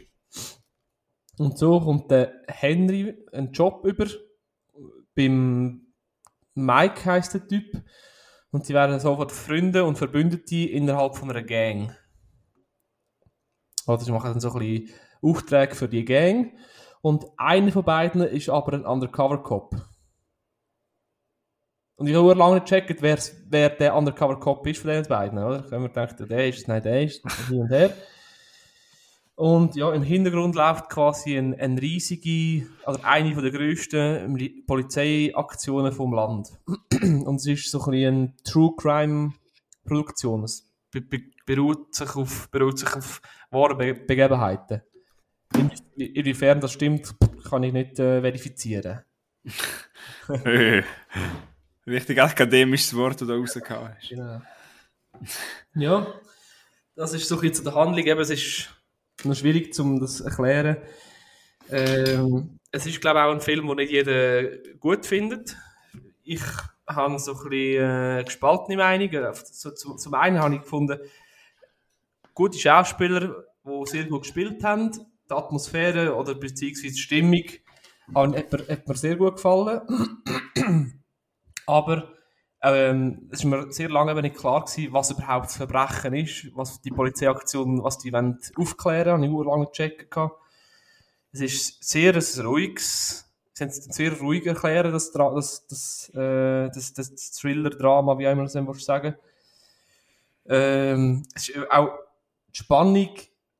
Und 1.38 1.58
so 1.58 1.80
kommt 1.80 2.10
der 2.10 2.32
Henry 2.48 3.26
einen 3.32 3.52
Job 3.52 3.84
über 3.84 4.06
beim 5.14 5.92
Mike 6.54 7.04
heißt 7.04 7.34
der 7.34 7.46
Typ 7.46 7.82
und 8.50 8.64
sie 8.64 8.74
werden 8.74 8.98
sofort 9.00 9.32
Freunde 9.32 9.84
und 9.84 9.98
Verbündete 9.98 10.68
innerhalb 10.70 11.16
von 11.16 11.30
einer 11.30 11.42
Gang. 11.42 11.94
Oder 13.86 14.00
sie 14.00 14.12
machen 14.12 14.32
dann 14.32 14.40
so 14.40 14.52
ein 14.52 14.58
bisschen 14.58 14.90
Aufträge 15.20 15.74
für 15.74 15.88
die 15.88 16.04
Gang. 16.04 16.52
Und 17.00 17.26
einer 17.36 17.72
von 17.72 17.84
beiden 17.84 18.22
ist 18.22 18.48
aber 18.48 18.74
ein 18.74 18.86
Undercover-Cop. 18.86 19.74
Und 21.96 22.06
ich 22.06 22.14
habe 22.14 22.34
lange 22.34 22.60
gecheckt, 22.60 23.02
wer, 23.02 23.18
wer 23.48 23.70
der 23.70 23.94
Undercover-Cop 23.94 24.66
ist 24.66 24.80
von 24.80 24.90
den 24.90 25.04
beiden, 25.04 25.38
oder? 25.38 25.64
Habe 25.64 25.78
mir 25.78 25.88
gedacht, 25.88 26.16
der 26.18 26.48
ist, 26.48 26.66
nein, 26.68 26.82
der 26.82 27.02
ist, 27.02 27.22
hin 27.48 27.60
und 27.60 27.68
her. 27.68 27.94
Und 29.34 29.76
ja, 29.76 29.92
im 29.92 30.02
Hintergrund 30.02 30.54
läuft 30.54 30.88
quasi 30.90 31.36
ein, 31.36 31.58
ein 31.58 31.78
riesige, 31.78 32.68
also 32.84 33.00
eine 33.02 33.34
von 33.34 33.42
der 33.42 33.52
grössten 33.52 34.64
Polizeiaktionen 34.66 35.92
vom 35.92 36.12
Land. 36.12 36.48
Und 37.02 37.36
es 37.36 37.46
ist 37.46 37.70
so 37.70 37.80
ein 37.80 37.90
bisschen 37.90 38.14
eine 38.14 38.34
True 38.44 38.72
Crime 38.76 39.32
Produktion. 39.84 40.44
Es 40.44 40.70
beruht 41.46 41.94
sich 41.94 42.14
auf, 42.14 42.50
beruht 42.50 42.78
sich 42.78 42.94
auf 42.94 43.22
wahren 43.52 43.78
Be 43.78 43.94
Begebenheiten. 43.94 44.82
In, 45.54 45.70
inwiefern 45.96 46.60
das 46.60 46.72
stimmt, 46.72 47.14
kann 47.48 47.62
ich 47.62 47.72
nicht 47.72 47.98
äh, 47.98 48.20
verifizieren. 48.20 49.02
Richtig 51.86 52.22
akademisches 52.22 52.96
Wort, 52.96 53.20
das 53.20 53.28
du 53.28 53.34
rausgehauen 53.34 53.94
hast. 53.94 54.08
Genau. 54.08 54.40
Ja, 55.74 56.06
das 56.94 57.12
ist 57.12 57.28
so 57.28 57.36
ein 57.36 57.40
bisschen 57.42 57.64
der 57.64 57.74
Handlung. 57.74 58.06
Eben, 58.06 58.20
es 58.20 58.30
ist 58.30 58.68
noch 59.24 59.34
schwierig, 59.34 59.78
um 59.78 60.00
das 60.00 60.18
zu 60.18 60.24
erklären. 60.24 60.76
Ähm, 61.70 62.58
es 62.70 62.86
ist, 62.86 63.00
glaube 63.00 63.18
ich, 63.18 63.24
auch 63.24 63.32
ein 63.32 63.40
Film, 63.40 63.66
den 63.66 63.76
nicht 63.76 63.92
jeder 63.92 64.44
gut 64.78 65.04
findet. 65.06 65.56
Ich 66.24 66.42
habe 66.86 67.18
so 67.18 67.32
ein 67.32 67.48
bisschen 67.48 68.18
äh, 68.18 68.24
gespaltene 68.24 68.76
Meinungen. 68.76 69.34
So, 69.34 69.70
zum, 69.72 69.98
zum 69.98 70.14
einen 70.14 70.38
habe 70.38 70.54
ich 70.54 70.62
gefunden, 70.62 70.98
gute 72.34 72.58
Schauspieler, 72.58 73.44
die 73.64 73.86
sehr 73.86 74.04
gut 74.04 74.22
gespielt 74.22 74.62
haben. 74.64 74.90
Die 74.92 75.34
Atmosphäre 75.34 76.14
oder 76.14 76.34
beziehungsweise 76.34 76.94
die 76.94 77.00
Stimmung 77.00 77.44
hat, 78.14 78.52
hat 78.52 78.88
mir 78.88 78.94
sehr 78.94 79.16
gut 79.16 79.36
gefallen. 79.36 79.80
Aber 81.66 82.12
ähm, 82.62 83.28
es 83.30 83.44
war 83.44 83.64
mir 83.64 83.72
sehr 83.72 83.88
lange 83.88 84.20
nicht 84.20 84.36
klar 84.36 84.64
gewesen, 84.64 84.92
was 84.92 85.10
überhaupt 85.10 85.46
das 85.46 85.56
Verbrechen 85.56 86.14
ist, 86.14 86.54
was 86.54 86.80
die 86.80 86.90
Polizeiaktion, 86.90 87.82
was 87.82 87.98
die 87.98 88.12
wollen 88.12 88.38
aufklären, 88.56 89.12
habe 89.12 89.26
ich 89.26 89.32
auch 89.32 89.42
lange 89.42 89.66
gecheckt. 89.66 90.14
es 91.32 91.40
ist 91.40 91.84
sehr 91.84 92.14
ein 92.14 92.46
ruhiges, 92.46 93.28
sie 93.52 93.64
haben 93.64 93.70
es 93.70 93.84
sehr 93.84 94.18
ruhig 94.18 94.46
erklären, 94.46 94.92
das, 94.92 95.10
das, 95.12 95.66
das, 95.66 96.12
äh, 96.14 96.68
das, 96.70 96.92
das, 96.92 97.32
Thriller-Drama, 97.32 98.18
wie 98.18 98.24
immer 98.24 98.42
man 98.42 98.74
sagen 98.74 99.16
ähm, 100.46 101.24
es 101.34 101.48
ist 101.48 101.70
auch 101.70 101.98
die 102.54 102.58
Spannung 102.58 103.10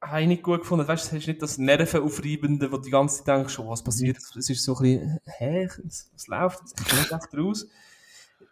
habe 0.01 0.23
ich 0.23 0.29
nicht 0.29 0.43
gut 0.43 0.61
gefunden. 0.61 0.87
Weißt, 0.87 1.05
du, 1.13 1.17
es 1.17 1.23
ist 1.23 1.29
nicht 1.29 1.43
das 1.43 1.59
Nervenaufreibende, 1.59 2.71
wo 2.73 2.77
du 2.77 2.83
die 2.83 2.91
ganze 2.91 3.19
Zeit 3.25 3.39
denkst, 3.39 3.59
oh, 3.59 3.69
was 3.69 3.83
passiert? 3.85 4.19
Es 4.37 4.51
ist 4.51 4.63
so 4.65 4.77
ein 4.77 4.83
bisschen, 4.83 5.21
hä, 5.39 5.69
was, 5.85 6.11
was 6.13 6.27
läuft? 6.27 6.61
Ich 6.79 6.89
komme 6.89 7.21
nicht 7.21 7.39
raus. 7.39 7.67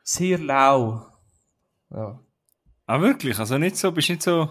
Sehr 0.03 0.39
lau. 0.39 1.07
Ja. 1.91 2.21
Ah, 2.87 3.01
wirklich? 3.01 3.39
Also 3.39 3.59
nicht 3.59 3.77
so, 3.77 3.91
bist 3.93 4.09
nicht 4.09 4.23
so 4.23 4.49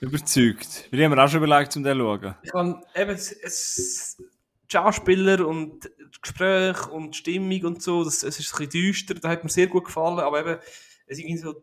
überzeugt? 0.00 0.88
Wir 0.90 1.04
haben 1.04 1.14
mir 1.14 1.22
auch 1.24 1.28
schon 1.28 1.42
überlegt, 1.42 1.76
um 1.76 1.82
den 1.82 1.96
zu 1.98 2.02
schauen. 2.04 2.34
Ich 2.42 2.50
kann 2.52 2.84
eben, 2.94 3.10
es, 3.10 3.32
es, 3.32 4.16
die 4.18 4.72
Schauspieler 4.72 5.46
und 5.46 5.84
das 5.84 6.20
Gespräch 6.20 6.86
und 6.88 7.12
die 7.12 7.18
Stimmung 7.18 7.64
und 7.64 7.82
so, 7.82 8.04
das, 8.04 8.22
es 8.22 8.38
ist 8.38 8.52
ein 8.54 8.68
bisschen 8.68 8.70
düster, 8.70 9.14
das 9.14 9.30
hat 9.30 9.44
mir 9.44 9.50
sehr 9.50 9.66
gut 9.66 9.84
gefallen, 9.84 10.18
aber 10.20 10.40
eben, 10.40 10.58
es 11.06 11.18
ist 11.18 11.24
irgendwie 11.24 11.38
so, 11.42 11.62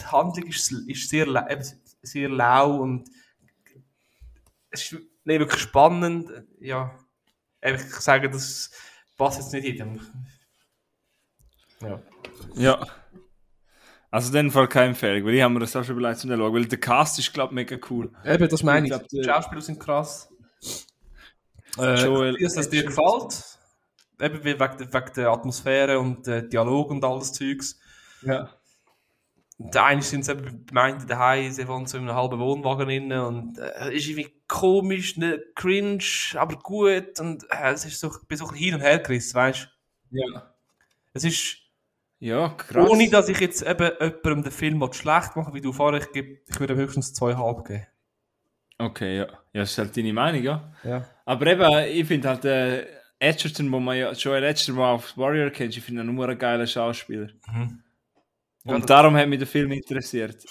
die 0.00 0.06
Handlung 0.06 0.46
ist, 0.46 0.70
ist 0.72 1.08
sehr, 1.08 1.26
la- 1.26 1.50
eben, 1.50 1.64
sehr 2.02 2.28
lau 2.28 2.76
und 2.76 3.08
es 4.70 4.92
ist 4.92 5.00
nicht 5.24 5.38
wirklich 5.40 5.60
spannend, 5.62 6.30
ja. 6.60 6.98
Ich 7.60 7.80
sage, 7.96 8.28
das 8.28 8.70
passt 9.16 9.38
jetzt 9.38 9.52
nicht 9.52 9.64
jedem. 9.64 10.00
Ja. 11.80 12.02
Ja. 12.54 12.86
Also 14.10 14.28
in 14.28 14.34
dem 14.46 14.50
Fall 14.50 14.68
keine 14.68 14.88
Empfehlung, 14.90 15.26
weil 15.26 15.34
ich 15.34 15.42
habe 15.42 15.54
mir 15.54 15.60
das 15.60 15.74
auch 15.74 15.84
schon 15.84 15.96
überlegt, 15.96 16.20
zu 16.20 16.28
schauen, 16.28 16.52
weil 16.54 16.66
der 16.66 16.80
Cast 16.80 17.18
ist, 17.18 17.32
glaube 17.32 17.52
ich, 17.52 17.54
mega 17.54 17.76
cool. 17.88 18.12
Eben, 18.24 18.48
das 18.48 18.62
meine 18.62 18.86
ich. 18.86 18.92
Ich 18.92 18.98
glaub, 18.98 19.08
die 19.08 19.24
Schauspieler 19.24 19.62
sind 19.62 19.80
krass. 19.80 20.28
Äh, 21.78 22.04
Joel 22.04 22.36
dass 22.38 22.54
das 22.54 22.68
dir 22.68 22.84
gefällt. 22.84 23.58
Eben 24.20 24.44
wie 24.44 24.60
wegen, 24.60 24.78
der- 24.78 24.92
wegen 24.92 25.12
der 25.16 25.28
Atmosphäre 25.30 25.98
und 25.98 26.28
äh, 26.28 26.46
Dialog 26.46 26.90
und 26.90 27.02
alles 27.04 27.32
Zeugs. 27.32 27.78
Ja. 28.22 28.50
Der 29.70 29.84
eine 29.84 30.02
sind 30.02 30.28
eben 30.28 30.66
gemeint, 30.66 31.08
daheim, 31.10 31.50
sie 31.52 31.66
wohnen 31.68 31.86
so 31.86 31.98
in 31.98 32.08
einem 32.08 32.16
halben 32.16 32.38
Wohnwagen 32.38 32.86
drin 32.86 33.12
und 33.12 33.58
äh, 33.58 33.94
ist 33.94 34.08
irgendwie 34.08 34.30
komisch, 34.48 35.16
ne, 35.16 35.42
cringe, 35.54 36.02
aber 36.34 36.56
gut 36.56 37.20
und 37.20 37.44
äh, 37.50 37.72
es 37.72 37.84
ist 37.84 38.00
so, 38.00 38.08
ich 38.08 38.26
bin 38.28 38.38
so 38.38 38.44
ein 38.46 38.50
bisschen 38.52 38.64
hin 38.64 38.74
und 38.74 38.80
her 38.80 38.98
gerissen, 38.98 39.34
weißt 39.34 39.68
du? 40.10 40.18
Ja. 40.18 40.54
Es 41.14 41.24
ist, 41.24 41.56
Ja, 42.18 42.48
krass. 42.50 42.88
ohne 42.88 43.08
dass 43.10 43.28
ich 43.28 43.40
jetzt 43.40 43.62
eben 43.62 43.90
jemandem 44.00 44.42
den 44.44 44.52
Film 44.52 44.92
schlecht 44.92 45.36
machen 45.36 45.54
wie 45.54 45.60
du 45.60 45.72
vorher, 45.72 46.00
ich, 46.00 46.24
ich 46.46 46.60
würde 46.60 46.74
höchstens 46.76 47.14
zweieinhalb 47.14 47.64
geben. 47.64 47.86
Okay, 48.78 49.18
ja. 49.18 49.26
Ja, 49.52 49.60
das 49.60 49.70
ist 49.72 49.78
halt 49.78 49.96
deine 49.96 50.12
Meinung, 50.12 50.42
ja. 50.42 50.72
Ja. 50.82 51.04
Aber 51.24 51.46
eben, 51.46 51.96
ich 52.00 52.06
finde 52.06 52.28
halt, 52.28 52.44
äh, 52.44 52.86
Edgerton, 53.18 53.70
wo 53.70 53.78
man 53.78 53.96
ja, 53.96 54.10
Joel 54.12 54.42
Edgerton, 54.42 54.76
der 54.76 54.84
auf 54.86 55.16
Warrior 55.16 55.50
kennt, 55.50 55.76
ich 55.76 55.82
finde 55.84 56.02
ihn 56.02 56.12
nur 56.14 56.28
ein 56.28 56.38
geiler 56.38 56.66
Schauspieler. 56.66 57.28
Mhm. 57.46 57.81
Und 58.64 58.88
darum 58.88 59.16
hat 59.16 59.28
mich 59.28 59.38
der 59.38 59.46
Film 59.48 59.72
interessiert. 59.72 60.44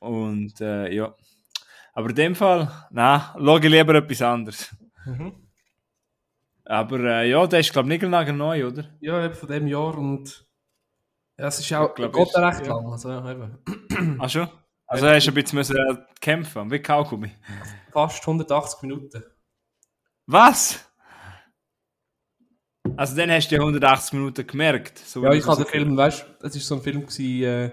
Und, 0.00 0.60
äh, 0.60 0.92
ja. 0.92 1.14
Aber 1.94 2.08
in 2.10 2.14
dem 2.16 2.34
Fall, 2.34 2.70
na, 2.90 3.34
schaue 3.38 3.60
ich 3.60 3.70
lieber 3.70 3.94
etwas 3.94 4.22
anderes. 4.22 4.74
Mhm. 5.04 5.32
Aber, 6.64 6.98
äh, 7.00 7.30
ja, 7.30 7.46
der 7.46 7.60
ist, 7.60 7.72
glaube 7.72 7.92
ich, 7.94 8.00
nicht 8.02 8.32
neu, 8.34 8.66
oder? 8.66 8.84
Ja, 9.00 9.24
eben 9.24 9.34
von 9.34 9.48
dem 9.48 9.66
Jahr 9.66 9.96
und 9.98 10.46
ja, 11.38 11.46
es 11.48 11.58
ist 11.60 11.72
auch, 11.72 11.88
Ich 11.90 11.94
glaub, 11.96 12.12
geht 12.12 12.28
ist- 12.28 12.36
recht 12.38 12.66
ja. 12.66 12.74
lang, 12.74 12.86
also 12.92 13.10
eben. 13.28 14.18
Ach 14.20 14.30
schon? 14.30 14.48
Also, 14.86 15.06
er 15.06 15.16
hast 15.16 15.28
ein 15.28 15.34
bisschen 15.34 15.56
müssen, 15.58 15.76
äh, 15.76 15.96
kämpfen, 16.20 16.70
wie 16.70 16.78
Kaugummi. 16.80 17.32
Fast 17.92 18.26
180 18.26 18.82
Minuten. 18.82 19.24
Was? 20.26 20.91
Also, 22.96 23.16
dann 23.16 23.30
hast 23.30 23.48
du 23.50 23.56
die 23.56 23.60
180 23.60 24.12
Minuten 24.14 24.46
gemerkt. 24.46 24.98
So 24.98 25.22
Ja, 25.22 25.32
ich 25.32 25.46
habe 25.46 25.56
den 25.56 25.62
das- 25.64 25.70
Film, 25.70 25.96
weißt 25.96 26.26
du, 26.40 26.46
es 26.46 26.56
ist 26.56 26.66
so 26.66 26.74
ein 26.76 26.82
Film 26.82 27.00
gewesen, 27.06 27.42
äh, 27.44 27.70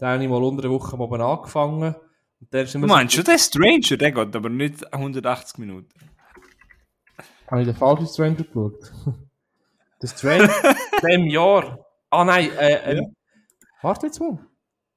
den 0.00 0.08
habe 0.08 0.22
ich 0.22 0.28
mal 0.28 0.42
unter 0.42 0.64
einer 0.64 0.72
Woche 0.72 0.94
am 0.94 1.02
Abend 1.02 1.22
angefangen. 1.22 1.94
Und 2.40 2.52
der 2.52 2.62
ist 2.64 2.74
Du 2.74 2.78
meinst 2.80 3.14
schon, 3.14 3.24
der 3.24 3.38
Stranger, 3.38 3.96
der 3.96 4.12
geht 4.12 4.36
aber 4.36 4.48
nicht 4.48 4.92
180 4.92 5.58
Minuten. 5.58 5.88
Habe 7.50 7.60
ich 7.62 7.66
den 7.68 7.76
falschen 7.76 8.06
Stranger 8.06 8.42
geschaut? 8.44 8.92
Der 10.02 10.08
Stranger 10.08 10.52
dem 11.02 11.26
Jahr. 11.26 11.78
Ah 12.10 12.22
nein, 12.24 12.50
äh, 12.58 12.98
ähm, 12.98 13.14
warte 13.80 14.06
jetzt 14.06 14.20
mal. 14.20 14.38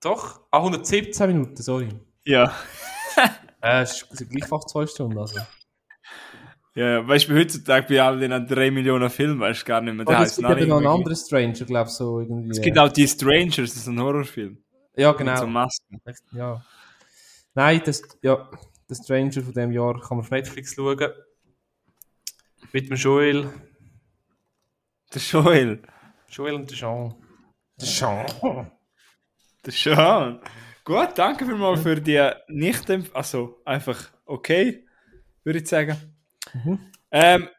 Doch, 0.02 0.42
ah, 0.52 0.58
117 0.60 1.28
Minuten, 1.28 1.56
sorry. 1.56 1.88
Ja. 2.26 2.54
Äh, 3.62 3.82
es 3.84 4.06
sind 4.12 4.30
gleich 4.30 4.46
fast 4.46 4.68
zwei 4.70 4.86
Stunden, 4.88 5.18
also. 5.18 5.40
Ja, 6.80 7.06
weißt 7.06 7.28
du, 7.28 7.36
heutzutage 7.36 7.88
bei 7.90 8.02
all 8.02 8.20
den 8.20 8.48
3 8.48 8.72
Millionen 8.72 9.10
Filmen 9.10 9.38
weißt 9.38 9.64
du 9.64 9.66
gar 9.66 9.82
nicht 9.82 9.96
mehr. 9.96 10.06
Der 10.06 10.16
es 10.16 10.22
heisst 10.22 10.36
gibt 10.38 10.48
noch 10.48 10.58
eben 10.58 10.70
noch 10.70 10.78
einen 10.78 10.88
anderen 10.88 11.18
Stranger, 11.18 11.66
glaube 11.66 11.90
ich, 11.90 11.94
so 11.94 12.22
irgendwie. 12.22 12.52
Es 12.52 12.62
gibt 12.62 12.80
auch 12.80 12.88
die 12.88 13.06
Strangers, 13.06 13.58
das 13.58 13.76
ist 13.76 13.88
ein 13.88 14.00
Horrorfilm. 14.00 14.64
ja, 14.96 15.12
Mit 15.12 15.20
so 15.20 15.26
genau. 15.26 15.48
Masken. 15.48 16.02
Ja. 16.32 16.64
Nein, 17.54 17.82
das, 17.84 18.02
ja, 18.22 18.50
der 18.90 18.96
Stranger 18.96 19.42
von 19.42 19.54
dem 19.54 19.74
Jahr 19.74 20.00
kann 20.00 20.16
man 20.16 20.20
auf 20.20 20.32
Netflix 20.32 20.74
schauen. 20.74 21.12
Mit 22.72 22.90
dem 22.90 22.96
Joel. 22.96 23.50
Der 25.14 25.22
Joel. 25.22 25.82
Joel 26.30 26.54
und 26.54 26.70
der 26.72 26.78
Jean. 26.78 27.14
Der 27.82 27.88
Jean. 27.90 28.72
Der 29.66 29.74
Sean. 29.74 30.40
Gut, 30.86 31.10
danke 31.16 31.46
vielmals 31.46 31.82
für 31.82 32.00
die 32.00 32.32
nicht, 32.48 32.90
also 33.14 33.60
einfach 33.66 34.12
okay, 34.26 34.88
würde 35.44 35.60
ich 35.60 35.68
sagen. 35.68 36.19
Ähm, 37.12 37.50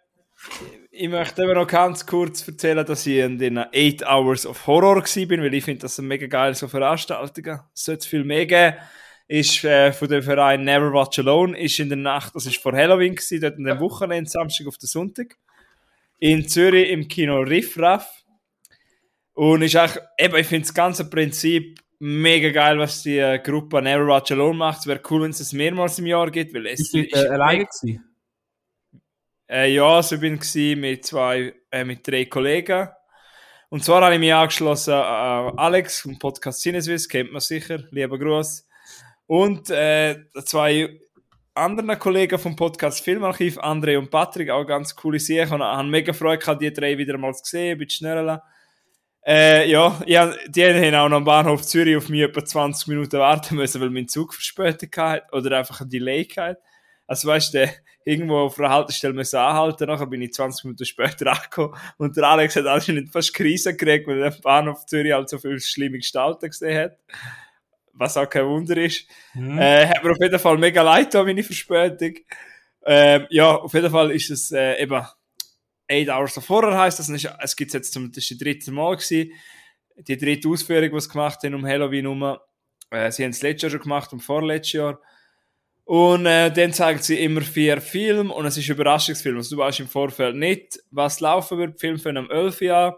ich 0.90 1.08
möchte 1.08 1.44
aber 1.44 1.54
noch 1.54 1.66
ganz 1.66 2.04
kurz 2.04 2.46
erzählen, 2.46 2.84
dass 2.84 3.06
ich 3.06 3.18
in 3.18 3.38
den 3.38 3.58
8 3.58 4.04
Hours 4.06 4.46
of 4.46 4.66
Horror 4.66 4.96
war, 4.96 5.04
weil 5.04 5.54
ich 5.54 5.64
finde, 5.64 5.82
das 5.82 5.96
sind 5.96 6.08
mega 6.08 6.26
geile 6.26 6.54
so 6.54 6.68
Veranstaltungen. 6.68 7.60
Es 7.74 7.84
sollte 7.84 8.08
viel 8.08 8.24
mehr 8.24 8.46
geben. 8.46 8.76
Ist 9.28 9.64
äh, 9.64 9.92
von 9.92 10.08
dem 10.08 10.22
Verein 10.22 10.64
Never 10.64 10.92
Watch 10.92 11.20
Alone, 11.20 11.56
ist 11.56 11.78
in 11.78 11.88
der 11.88 11.98
Nacht, 11.98 12.34
das 12.34 12.46
ist 12.46 12.58
vor 12.58 12.72
Halloween 12.72 13.14
gewesen, 13.14 13.40
dort 13.40 13.58
in 13.58 13.64
dem 13.64 13.78
Wochenende, 13.78 14.28
Samstag 14.28 14.66
auf 14.66 14.76
den 14.76 14.88
Sonntag. 14.88 15.36
In 16.18 16.48
Zürich 16.48 16.90
im 16.90 17.06
Kino 17.06 17.38
Riff 17.38 17.78
Raff. 17.78 18.24
Und 19.34 19.62
ist 19.62 19.76
auch, 19.76 19.96
eben, 20.18 20.36
ich 20.36 20.46
finde 20.48 20.66
das 20.66 20.74
ganze 20.74 21.08
Prinzip 21.08 21.80
mega 22.00 22.50
geil, 22.50 22.78
was 22.78 23.04
die 23.04 23.18
äh, 23.18 23.38
Gruppe 23.38 23.80
Never 23.80 24.06
Watch 24.08 24.32
Alone 24.32 24.56
macht. 24.56 24.80
Es 24.80 24.86
wäre 24.86 25.00
cool, 25.08 25.22
wenn 25.22 25.30
es 25.30 25.40
es 25.40 25.52
mehrmals 25.52 25.98
im 25.98 26.06
Jahr 26.06 26.30
gibt, 26.30 26.52
weil 26.52 26.66
es 26.66 26.90
Bist 26.90 26.94
du 26.94 26.98
äh, 26.98 27.28
alleine 27.28 27.66
gewesen? 27.66 28.09
Äh, 29.50 29.74
ja, 29.74 29.84
also 29.84 30.14
ich 30.14 30.20
bin 30.20 30.38
mit 30.80 31.04
zwei, 31.04 31.52
äh, 31.72 31.84
mit 31.84 32.06
drei 32.06 32.26
Kollegen. 32.26 32.88
Und 33.68 33.84
zwar 33.84 34.02
habe 34.02 34.14
ich 34.14 34.20
mich 34.20 34.32
angeschlossen 34.32 34.94
an 34.94 35.58
Alex 35.58 36.00
vom 36.00 36.18
Podcast 36.18 36.60
Cineswiss, 36.60 37.08
kennt 37.08 37.32
man 37.32 37.40
sicher, 37.40 37.82
lieber 37.90 38.18
Gruß. 38.18 38.66
Und 39.26 39.70
äh, 39.70 40.18
zwei 40.44 41.00
anderen 41.54 41.98
Kollegen 41.98 42.38
vom 42.38 42.54
Podcast 42.54 43.04
Filmarchiv, 43.04 43.58
André 43.58 43.98
und 43.98 44.10
Patrick, 44.10 44.50
auch 44.50 44.64
ganz 44.64 44.94
coole 44.94 45.18
Sachen. 45.18 45.54
Und 45.54 45.62
haben 45.62 45.90
mega 45.90 46.12
Freude 46.12 46.38
gehabt, 46.38 46.62
die 46.62 46.72
drei 46.72 46.96
wieder 46.96 47.18
mal 47.18 47.34
zu 47.34 47.44
sehen, 47.44 47.72
ein 47.72 47.78
bisschen 47.78 48.06
schneller. 48.06 48.44
Äh, 49.26 49.68
ja, 49.68 50.00
ja, 50.06 50.32
die 50.48 50.64
haben 50.64 50.94
auch 50.94 51.08
noch 51.08 51.18
am 51.18 51.24
Bahnhof 51.24 51.62
Zürich 51.62 51.96
auf 51.96 52.08
mich 52.08 52.22
etwa 52.22 52.44
20 52.44 52.88
Minuten 52.88 53.18
warten 53.18 53.56
müssen, 53.56 53.80
weil 53.80 53.90
mein 53.90 54.08
Zug 54.08 54.32
verspätet 54.32 54.96
hat 54.96 55.32
oder 55.32 55.58
einfach 55.58 55.80
ein 55.80 55.90
Delay 55.90 56.24
hatte. 56.24 56.60
Also 57.06 57.28
weißt 57.28 57.54
du, 57.54 57.68
irgendwo 58.04 58.38
auf 58.38 58.58
einer 58.58 58.70
Haltestelle 58.70 59.12
müssen 59.12 59.36
anhalten, 59.36 59.86
nachher 59.86 60.06
bin 60.06 60.22
ich 60.22 60.32
20 60.32 60.64
Minuten 60.64 60.84
später 60.86 61.26
angekommen 61.32 61.74
und 61.98 62.16
der 62.16 62.24
Alex 62.24 62.56
hat 62.56 62.66
anscheinend 62.66 63.10
fast 63.12 63.34
Krise 63.34 63.76
gekriegt, 63.76 64.06
weil 64.08 64.18
der 64.20 64.30
Bahnhof 64.42 64.86
Zürich 64.86 65.12
halt 65.12 65.28
so 65.28 65.38
viele 65.38 65.60
schlimme 65.60 65.98
Gestalten 65.98 66.48
gesehen 66.48 66.78
hat. 66.78 66.98
Was 67.92 68.16
auch 68.16 68.28
kein 68.30 68.46
Wunder 68.46 68.76
ist. 68.76 69.06
Mhm. 69.34 69.58
Äh, 69.58 69.86
hat 69.86 70.02
mir 70.02 70.12
auf 70.12 70.16
jeden 70.20 70.38
Fall 70.38 70.56
mega 70.56 70.82
leid 70.82 71.06
getan, 71.10 71.26
meine 71.26 71.42
Verspätung. 71.42 72.14
Ähm, 72.86 73.26
ja, 73.30 73.56
auf 73.56 73.74
jeden 73.74 73.90
Fall 73.90 74.10
ist 74.12 74.30
es 74.30 74.50
äh, 74.52 74.80
eben 74.82 74.94
8 74.94 75.16
Hours 76.08 76.38
of 76.38 76.48
Horror 76.48 76.78
heisst 76.78 76.98
das. 77.00 77.08
Ist- 77.10 77.28
Es 77.40 77.56
gibt 77.56 77.74
jetzt 77.74 77.92
zum, 77.92 78.10
das 78.12 78.26
dritte 78.28 78.70
Mal 78.72 78.96
gewesen. 78.96 79.32
Die 79.96 80.16
dritte 80.16 80.48
Ausführung, 80.48 80.90
die 80.90 81.00
sie 81.00 81.08
gemacht 81.10 81.40
haben 81.42 81.54
um 81.54 81.66
Halloween 81.66 82.04
herum. 82.06 82.38
Äh, 82.90 83.10
sie 83.12 83.24
haben 83.24 83.30
es 83.32 83.42
letztes 83.42 83.62
Jahr 83.64 83.70
schon 83.72 83.80
gemacht 83.82 84.12
und 84.14 84.20
vorletztes 84.20 84.72
Jahr. 84.72 85.00
Und 85.90 86.24
äh, 86.24 86.52
dann 86.52 86.72
zeigen 86.72 87.02
sie 87.02 87.18
immer 87.18 87.40
vier 87.40 87.80
Filme 87.80 88.32
und 88.32 88.46
es 88.46 88.56
ist 88.56 88.68
ein 88.68 88.74
Überraschungsfilm. 88.74 89.38
Also 89.38 89.56
du 89.56 89.60
weißt 89.60 89.80
im 89.80 89.88
Vorfeld 89.88 90.36
nicht, 90.36 90.78
was 90.92 91.18
laufen 91.18 91.58
wird. 91.58 91.80
Filme 91.80 91.98
fangen 91.98 92.18
am 92.18 92.30
11 92.30 92.62
Uhr 92.62 92.76
an. 92.76 92.92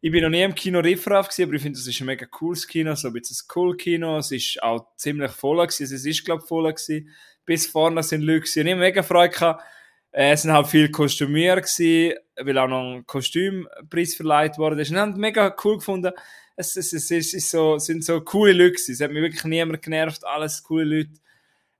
Ich 0.00 0.10
bin 0.10 0.22
noch 0.22 0.30
nie 0.30 0.40
im 0.40 0.54
Kino 0.54 0.80
Riffraff 0.80 1.28
gewesen, 1.28 1.42
aber 1.42 1.56
ich 1.56 1.60
finde, 1.60 1.78
das 1.78 1.86
ist 1.86 2.00
ein 2.00 2.06
mega 2.06 2.24
cooles 2.24 2.66
Kino, 2.66 2.94
so 2.94 3.08
ein 3.08 3.12
bisschen 3.12 3.36
ein 3.36 3.52
cool 3.54 3.76
Kino. 3.76 4.16
Es 4.16 4.30
ist 4.30 4.62
auch 4.62 4.86
ziemlich 4.96 5.32
voll 5.32 5.58
gewesen. 5.66 5.82
Es 5.82 6.06
ist, 6.06 6.24
glaube 6.24 6.40
ich, 6.42 6.48
voll 6.48 6.62
gewesen. 6.72 7.10
Bis 7.44 7.66
vorne 7.66 8.02
sind 8.02 8.22
Leute 8.22 8.40
gewesen. 8.40 8.60
Und 8.60 8.66
ich 8.68 8.76
mega 8.76 9.02
Freude 9.02 9.34
gehabt. 9.34 9.62
Äh, 10.10 10.32
es 10.32 10.40
sind 10.40 10.52
halt 10.54 10.68
viel 10.68 10.90
Kostümier 10.90 11.56
gewesen, 11.56 12.14
weil 12.36 12.56
auch 12.56 12.68
noch 12.68 12.94
ein 12.94 13.06
Kostümpreis 13.06 14.14
verleiht 14.14 14.56
worden 14.56 14.78
ist. 14.78 14.88
Und 14.88 14.96
ich 14.96 15.02
habe 15.02 15.20
mega 15.20 15.54
cool 15.62 15.76
gefunden. 15.76 16.12
Es, 16.56 16.74
es, 16.74 16.90
es, 16.94 17.10
es 17.10 17.34
ist 17.34 17.50
so, 17.50 17.74
es 17.74 17.84
sind 17.84 18.02
so 18.02 18.18
coole 18.22 18.54
Leute 18.54 18.70
gewesen. 18.70 18.92
Es 18.92 19.00
hat 19.02 19.10
mich 19.10 19.20
wirklich 19.20 19.44
niemand 19.44 19.82
genervt. 19.82 20.24
Alles 20.24 20.62
coole 20.62 20.84
Leute. 20.84 21.10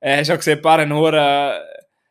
Äh, 0.05 0.19
hast 0.19 0.31
auch 0.31 0.37
gesehen, 0.37 0.59
ein 0.59 0.63
paar 0.63 0.81
haben 0.81 0.93
hure- 0.93 1.65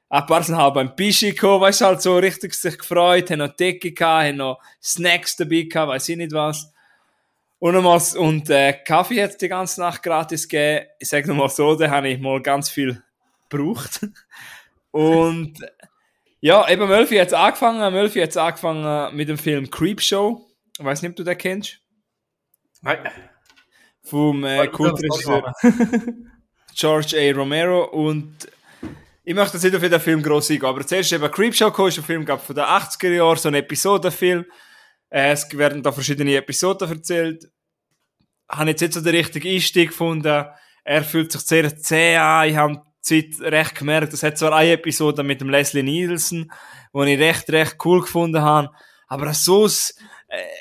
ein 0.10 0.26
paar 0.26 0.41
sind 0.41 0.58
halt 0.58 0.74
beim 0.74 0.96
Pischi 0.96 1.32
gekommen, 1.32 1.62
weißt 1.62 1.82
du, 1.82 1.86
halt 1.86 2.02
so 2.02 2.18
richtig 2.18 2.56
sich 2.56 2.76
gefreut, 2.78 3.30
haben 3.30 3.38
noch 3.39 3.56
Decke 3.56 3.91
gehabt, 3.91 4.28
haben 4.28 4.38
noch 4.38 4.60
Snacks 4.82 5.36
dabei 5.36 5.62
gehabt, 5.64 5.89
weiß 5.89 6.10
ich 6.10 6.18
nicht 6.18 6.32
was. 6.32 6.72
Und, 7.60 7.76
nochmal, 7.76 8.02
und 8.18 8.50
äh, 8.50 8.74
Kaffee 8.74 9.24
hat 9.24 9.39
die 9.39 9.48
ganze 9.48 9.80
Nacht 9.80 10.02
gratis 10.02 10.48
gegeben. 10.50 10.88
Ich 11.00 11.08
sage 11.08 11.28
nochmal 11.28 11.50
so, 11.50 11.76
da 11.76 11.89
habe 11.89 12.10
ich 12.10 12.20
mal 12.20 12.41
ganz 12.41 12.70
viel 12.70 13.02
gebraucht. 13.48 14.08
und 14.91 15.54
ja, 16.41 16.68
eben 16.70 16.88
Mölfi 16.88 17.18
hat 17.18 17.32
angefangen. 17.34 17.94
Mölfi 17.94 18.22
hat 18.22 18.36
angefangen 18.36 19.16
mit 19.16 19.30
dem 19.30 19.38
Film 19.38 19.70
Creepshow. 19.70 20.46
Ich 20.80 20.84
weiß 20.84 21.04
nicht, 21.04 21.12
ob 21.12 21.16
du 21.16 21.24
den 21.24 21.38
kennst. 21.38 21.80
Nein. 22.82 23.00
Vom 24.02 24.44
äh, 24.44 24.68
Kultregisseur 24.68 25.54
George 26.76 27.15
A. 27.17 27.36
Romero. 27.36 27.86
Und 27.86 28.47
ich 29.24 29.34
möchte 29.34 29.57
jetzt 29.57 29.63
nicht 29.63 29.76
auf 29.76 29.82
den 29.82 29.99
Film 29.99 30.21
gross 30.21 30.49
eingehen, 30.49 30.67
aber 30.67 30.86
zuerst 30.86 31.11
eben 31.13 31.32
Creepshow 31.32 31.65
gekommen, 31.65 31.89
ist 31.89 31.97
ein 31.97 32.03
Film 32.03 32.26
gab 32.26 32.45
von 32.45 32.55
den 32.55 32.65
80er 32.65 33.09
Jahren, 33.09 33.38
so 33.38 33.47
ein 33.49 33.55
Episodenfilm. 33.55 34.45
Äh, 35.09 35.32
es 35.32 35.51
werden 35.57 35.84
da 35.84 35.91
verschiedene 35.91 36.36
Episoden 36.36 36.89
erzählt. 36.89 37.49
Habe 38.49 38.71
jetzt 38.71 38.82
nicht 38.82 38.93
so 38.93 39.01
den 39.01 39.15
richtigen 39.15 39.47
Einstieg 39.47 39.89
gefunden. 39.89 40.45
Er 40.84 41.03
fühlt 41.03 41.32
sich 41.32 41.41
sehr 41.41 41.78
zäh 41.78 42.17
an. 42.17 42.49
Ich 42.49 42.55
habe 42.55 42.82
Zeit 43.03 43.39
recht 43.39 43.76
gemerkt, 43.76 44.13
es 44.13 44.24
hat 44.24 44.38
zwar 44.38 44.53
eine 44.53 44.71
Episode 44.71 45.24
mit 45.24 45.41
dem 45.41 45.49
Leslie 45.49 45.84
Nielsen, 45.84 46.51
wo 46.93 47.03
ich 47.03 47.19
recht, 47.19 47.49
recht 47.49 47.76
cool 47.84 48.01
gefunden 48.01 48.41
habe, 48.41 48.69
aber 49.07 49.34
so, 49.34 49.67
äh, 49.67 49.69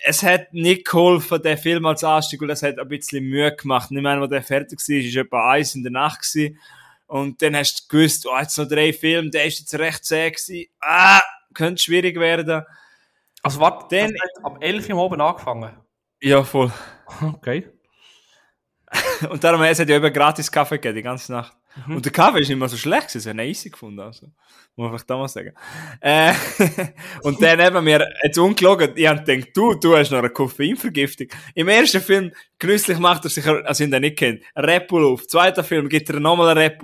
es 0.04 0.22
hat 0.22 0.52
nicht 0.52 0.86
geholfen, 0.86 1.42
der 1.42 1.56
Film 1.56 1.86
als 1.86 2.04
Anstieg, 2.04 2.42
und 2.42 2.50
es 2.50 2.62
hat 2.62 2.78
ein 2.78 2.88
bisschen 2.88 3.24
Mühe 3.24 3.54
gemacht. 3.54 3.90
Ich 3.90 4.00
meine, 4.00 4.20
wo 4.20 4.26
der 4.26 4.42
fertig 4.42 4.78
war, 4.78 4.96
ist 4.96 5.16
etwa 5.16 5.50
eins 5.52 5.74
in 5.74 5.82
der 5.82 5.92
Nacht 5.92 6.20
gewesen. 6.20 6.58
Und 7.06 7.42
dann 7.42 7.56
hast 7.56 7.80
du 7.80 7.88
gewusst, 7.88 8.26
oh, 8.26 8.38
jetzt 8.38 8.56
noch 8.58 8.68
drei 8.68 8.92
Filme, 8.92 9.30
der 9.30 9.44
ist 9.44 9.58
jetzt 9.58 9.74
recht 9.74 10.04
zäh 10.04 10.30
gewesen. 10.30 10.66
Ah, 10.80 11.20
könnte 11.54 11.82
schwierig 11.82 12.18
werden. 12.18 12.64
Also 13.42 13.60
warte, 13.60 13.96
dann 13.96 14.12
hat 14.12 14.44
ab 14.44 14.58
11 14.60 14.88
Uhr 14.90 14.96
oben 14.96 15.20
angefangen? 15.20 15.72
Ja, 16.20 16.44
voll. 16.44 16.72
Okay. 17.20 17.68
Und 19.30 19.42
darum, 19.42 19.62
es 19.62 19.78
hat 19.78 19.88
ja 19.88 19.96
eben 19.96 20.12
gratis 20.12 20.50
Kaffee 20.50 20.76
gegeben, 20.76 20.96
die 20.96 21.02
ganze 21.02 21.32
Nacht. 21.32 21.56
Mhm. 21.86 21.96
Und 21.96 22.04
der 22.04 22.12
Kaffee 22.12 22.40
ist 22.40 22.48
nicht 22.48 22.58
mehr 22.58 22.68
so 22.68 22.76
schlecht, 22.76 23.14
es 23.14 23.26
ist 23.26 23.26
easy 23.26 23.70
gefunden, 23.70 24.00
also. 24.00 24.26
Muss 24.74 25.02
ich 25.02 25.06
da 25.06 25.16
mal 25.18 25.28
sagen. 25.28 25.52
Äh, 26.00 26.32
und 27.22 27.42
dann 27.42 27.60
eben 27.60 27.84
mir 27.84 28.08
jetzt 28.22 28.38
ungelogen, 28.38 28.92
ich 28.94 29.06
hab 29.06 29.24
gedacht, 29.24 29.50
du, 29.54 29.74
du 29.74 29.96
hast 29.96 30.10
noch 30.10 30.18
eine 30.18 30.30
Koffeinvergiftung. 30.30 31.28
Im 31.54 31.68
ersten 31.68 32.00
Film, 32.00 32.32
genüsslich 32.58 32.98
macht 32.98 33.24
er 33.24 33.30
sich, 33.30 33.46
also 33.46 33.84
ihn 33.84 33.90
nicht 33.90 34.16
kennt, 34.16 34.42
Red 34.56 34.88
Bull 34.88 35.04
auf. 35.04 35.26
Zweiter 35.26 35.62
Film 35.62 35.88
gibt 35.88 36.08
er 36.08 36.20
nochmal 36.20 36.56
einen 36.56 36.58
Red. 36.58 36.80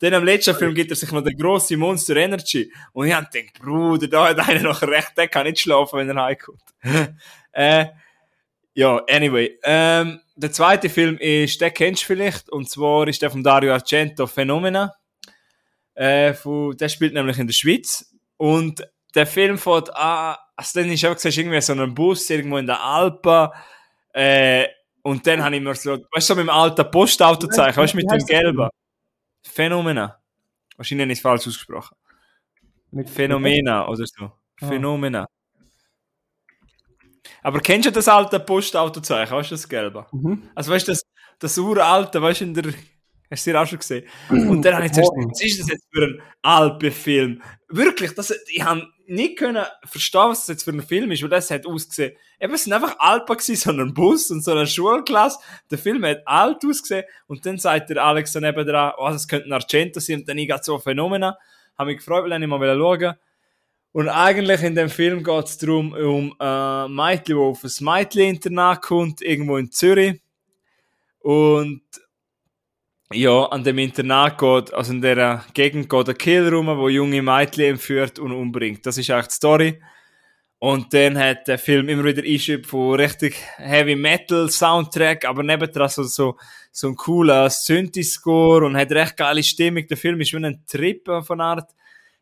Dann 0.00 0.14
im 0.14 0.24
letzten 0.24 0.54
Film 0.56 0.74
gibt 0.74 0.90
er 0.90 0.96
sich 0.96 1.10
noch 1.12 1.22
den 1.22 1.38
grossen 1.38 1.78
Monster 1.78 2.16
Energy. 2.16 2.72
Und 2.92 3.06
ich 3.06 3.14
hab 3.14 3.30
gedacht, 3.30 3.60
Bruder, 3.60 4.08
da 4.08 4.28
hat 4.30 4.48
einer 4.48 4.62
noch 4.62 4.82
recht, 4.82 5.12
der 5.16 5.28
kann 5.28 5.46
nicht 5.46 5.60
schlafen, 5.60 6.00
wenn 6.00 6.16
er 6.16 6.24
heimkommt. 6.24 6.60
äh, 7.52 7.86
ja, 8.74 9.00
anyway. 9.08 9.58
Ähm, 9.62 10.20
der 10.34 10.52
zweite 10.52 10.88
Film 10.88 11.18
ist, 11.18 11.60
den 11.60 11.72
kennst 11.74 12.02
du 12.02 12.06
vielleicht, 12.06 12.50
und 12.50 12.68
zwar 12.68 13.06
ist 13.08 13.22
der 13.22 13.30
von 13.30 13.42
Dario 13.42 13.72
Argento, 13.72 14.26
Phenomena. 14.26 14.94
Äh, 15.94 16.34
von, 16.34 16.76
der 16.76 16.88
spielt 16.88 17.14
nämlich 17.14 17.38
in 17.38 17.46
der 17.46 17.54
Schweiz. 17.54 18.14
Und 18.36 18.86
der 19.14 19.26
Film 19.26 19.58
fährt 19.58 19.94
an, 19.94 20.36
also 20.56 20.80
dann 20.80 20.90
ist 20.90 21.04
auch 21.04 21.14
gesagt, 21.14 21.36
irgendwie 21.36 21.60
so 21.60 21.72
ein 21.74 21.94
Bus 21.94 22.30
irgendwo 22.30 22.58
in 22.58 22.66
der 22.66 22.82
Alpen, 22.82 23.48
äh, 24.14 24.66
und 25.02 25.26
dann 25.26 25.42
habe 25.42 25.56
ich 25.56 25.62
mir 25.62 25.74
so, 25.74 25.92
weißt 26.12 26.30
du, 26.30 26.34
so 26.34 26.36
mit 26.36 26.46
dem 26.46 26.50
alten 26.50 26.90
Postautozeichen, 26.90 27.76
weißt 27.76 27.94
du, 27.94 27.96
mit 27.96 28.10
dem 28.10 28.24
gelben. 28.24 28.68
Phänomena. 29.42 30.20
Wahrscheinlich 30.76 31.08
nicht 31.08 31.22
falsch 31.22 31.46
ausgesprochen. 31.46 31.96
Mit 32.92 33.10
Phänomena 33.10 33.88
oder 33.88 34.06
so. 34.06 34.24
Ah. 34.60 34.68
Phänomena. 34.68 35.26
Aber 37.42 37.60
kennst 37.60 37.86
du 37.86 37.92
das 37.92 38.08
alte 38.08 38.40
Postautozeichen? 38.40 39.34
Weißt 39.34 39.50
du 39.50 39.54
das 39.54 39.68
gelbe? 39.68 40.06
Mhm. 40.12 40.42
Also 40.54 40.72
weißt 40.72 40.88
du, 40.88 40.92
das, 40.92 41.02
das 41.38 41.58
uralte, 41.58 42.22
weißt 42.22 42.40
du, 42.40 42.44
in 42.44 42.54
der. 42.54 42.72
Hast 43.30 43.46
du 43.46 43.50
dir 43.50 43.62
auch 43.62 43.66
schon 43.66 43.78
gesehen? 43.78 44.04
Und 44.28 44.62
dann 44.62 44.74
habe 44.74 44.84
ich 44.84 44.92
zuerst 44.92 45.10
was 45.10 45.40
ist 45.40 45.60
das 45.60 45.68
jetzt 45.68 45.86
für 45.90 46.04
ein 46.04 46.22
Alpenfilm? 46.42 47.40
Wirklich, 47.68 48.14
das, 48.14 48.30
ich 48.48 48.62
habe 48.62 48.86
nicht 49.06 49.38
können 49.38 49.64
verstehen, 49.86 50.28
was 50.28 50.40
das 50.40 50.48
jetzt 50.48 50.64
für 50.64 50.70
ein 50.72 50.82
Film 50.82 51.10
ist, 51.10 51.22
weil 51.22 51.30
das 51.30 51.50
hat 51.50 51.66
ausgesehen. 51.66 52.12
Eben, 52.38 52.52
es 52.52 52.64
sind 52.64 52.74
einfach 52.74 52.98
Alpen 52.98 53.34
gewesen, 53.34 53.56
so 53.56 53.70
ein 53.70 53.94
Bus 53.94 54.30
und 54.30 54.44
so 54.44 54.50
eine 54.50 54.66
Schulklasse. 54.66 55.38
Der 55.70 55.78
Film 55.78 56.04
hat 56.04 56.20
alt 56.26 56.62
ausgesehen 56.62 57.04
und 57.26 57.46
dann 57.46 57.56
sagt 57.56 57.88
der 57.88 58.04
Alex 58.04 58.32
dann 58.32 58.44
eben 58.44 58.66
dran, 58.66 58.92
oh, 58.98 59.08
das 59.08 59.26
könnte 59.26 59.48
ein 59.48 59.52
Argento 59.54 59.98
sein 59.98 60.20
und 60.20 60.28
dann 60.28 60.36
ich 60.36 60.52
so 60.60 60.78
Phänomena. 60.78 61.38
Habe 61.78 61.90
mich 61.90 61.98
gefreut, 61.98 62.28
weil 62.28 62.42
ich 62.42 62.48
mal 62.48 62.76
schauen 62.76 63.14
und 63.92 64.08
eigentlich 64.08 64.62
in 64.62 64.74
dem 64.74 64.88
Film 64.88 65.22
geht 65.22 65.44
es 65.44 65.58
darum, 65.58 65.92
um 65.92 66.34
äh, 66.40 66.88
Mädchen, 66.88 67.36
die 67.36 67.42
auf 67.42 67.62
ein 67.62 67.84
Mädchen-Internat 67.84 68.80
kommt, 68.80 69.20
irgendwo 69.20 69.58
in 69.58 69.70
Zürich. 69.70 70.20
Und 71.18 71.82
ja, 73.12 73.44
an 73.44 73.62
dem 73.62 73.76
Internat 73.76 74.38
geht, 74.38 74.72
also 74.72 74.92
in 74.92 75.02
der 75.02 75.44
Gegend 75.52 75.90
geht 75.90 76.08
ein 76.08 76.16
Killer 76.16 76.52
rum, 76.52 76.66
der 76.66 76.88
junge 76.88 77.20
Mädchen 77.20 77.64
entführt 77.64 78.18
und 78.18 78.32
umbringt. 78.32 78.86
Das 78.86 78.96
ist 78.96 79.10
eigentlich 79.10 79.28
die 79.28 79.34
Story. 79.34 79.82
Und 80.58 80.94
dann 80.94 81.18
hat 81.18 81.48
der 81.48 81.58
Film 81.58 81.88
immer 81.88 82.04
wieder 82.04 82.22
Einschub 82.22 82.64
von 82.64 82.94
richtig 82.94 83.34
Heavy 83.56 83.96
Metal 83.96 84.48
Soundtrack, 84.48 85.26
aber 85.26 85.42
nebendran 85.42 85.88
so, 85.88 86.04
so, 86.04 86.36
so 86.70 86.88
ein 86.88 86.96
cooler 86.96 87.50
Synthi-Score 87.50 88.64
und 88.64 88.76
hat 88.76 88.92
recht 88.92 89.16
geile 89.16 89.42
Stimmung. 89.42 89.86
Der 89.86 89.96
Film 89.96 90.20
ist 90.20 90.32
wie 90.32 90.36
ein 90.36 90.64
Trip 90.66 91.04
von 91.24 91.40
Art 91.40 91.68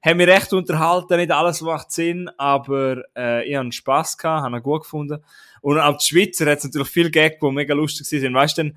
haben 0.03 0.17
mich 0.17 0.29
recht 0.29 0.53
unterhalten, 0.53 1.17
nicht 1.17 1.31
alles 1.31 1.61
macht 1.61 1.93
Sinn, 1.93 2.31
aber 2.39 3.03
äh, 3.17 3.49
ich 3.49 3.57
habe 3.57 3.71
Spass 3.73 4.17
gehabt, 4.17 4.45
habe 4.45 4.57
ihn 4.57 4.63
gut 4.63 4.83
gefunden. 4.83 5.23
Und 5.61 5.79
auch 5.79 5.99
die 5.99 6.07
Schweizer 6.07 6.51
hat 6.51 6.59
es 6.59 6.65
natürlich 6.65 6.89
viel 6.89 7.11
Gag, 7.11 7.39
die 7.41 7.51
mega 7.51 7.75
lustig 7.75 8.07
sind. 8.07 8.35
Weißt 8.35 8.59
du, 8.59 8.73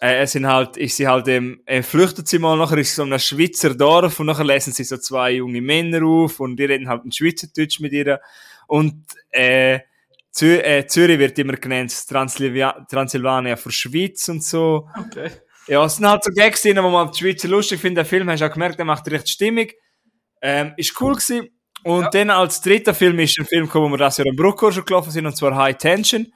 äh, 0.00 0.22
es 0.22 0.32
sind 0.32 0.46
halt, 0.46 0.76
ist 0.76 0.96
sie 0.96 1.08
halt, 1.08 1.28
ähm, 1.28 1.62
äh, 1.64 1.82
flüchtet 1.82 2.28
sie 2.28 2.38
mal, 2.38 2.58
nachher 2.58 2.78
ist 2.78 2.94
so 2.94 3.04
ein 3.04 3.18
Schweizer 3.18 3.74
Dorf 3.74 4.20
und 4.20 4.26
nachher 4.26 4.44
lesen 4.44 4.72
sie 4.72 4.84
so 4.84 4.98
zwei 4.98 5.32
junge 5.32 5.62
Männer 5.62 6.04
auf 6.04 6.40
und 6.40 6.56
die 6.56 6.64
reden 6.64 6.88
halt 6.88 7.04
ein 7.04 7.12
Schweizerdeutsch 7.12 7.80
mit 7.80 7.92
ihr. 7.92 8.20
Und, 8.66 9.04
äh, 9.30 9.80
Zü 10.30 10.56
äh, 10.56 10.84
Zürich 10.88 11.18
wird 11.20 11.38
immer 11.38 11.52
genannt 11.52 11.94
Transsilvania, 12.08 12.84
Transsilvania 12.90 13.54
für 13.54 13.70
Schweiz 13.70 14.28
und 14.28 14.42
so. 14.42 14.88
Okay. 14.98 15.30
Ja, 15.68 15.84
es 15.84 15.96
sind 15.96 16.08
halt 16.08 16.24
so 16.24 16.32
Gags 16.32 16.60
drin, 16.62 16.82
wo 16.82 16.90
man 16.90 17.10
die 17.12 17.18
Schweizer 17.18 17.48
lustig 17.48 17.80
findet. 17.80 17.98
Der 17.98 18.04
Film, 18.04 18.28
hast 18.28 18.40
du 18.40 18.46
auch 18.46 18.52
gemerkt, 18.52 18.78
der 18.78 18.84
macht 18.84 19.08
recht 19.10 19.28
stimmig. 19.28 19.76
Ähm, 20.46 20.74
ist 20.76 21.00
cool 21.00 21.14
gewesen. 21.14 21.48
Und 21.84 22.02
ja. 22.02 22.10
dann 22.10 22.30
als 22.30 22.60
dritter 22.60 22.92
Film 22.92 23.18
ist 23.18 23.38
ein 23.38 23.46
Film 23.46 23.64
gekommen, 23.64 23.86
wo 23.86 23.94
wir 23.94 23.98
das 23.98 24.18
Jahr 24.18 24.26
im 24.26 24.36
Bruckor 24.36 24.72
schon 24.72 24.84
gelaufen 24.84 25.10
sind, 25.10 25.24
und 25.24 25.34
zwar 25.34 25.56
High 25.56 25.76
Tension. 25.78 26.30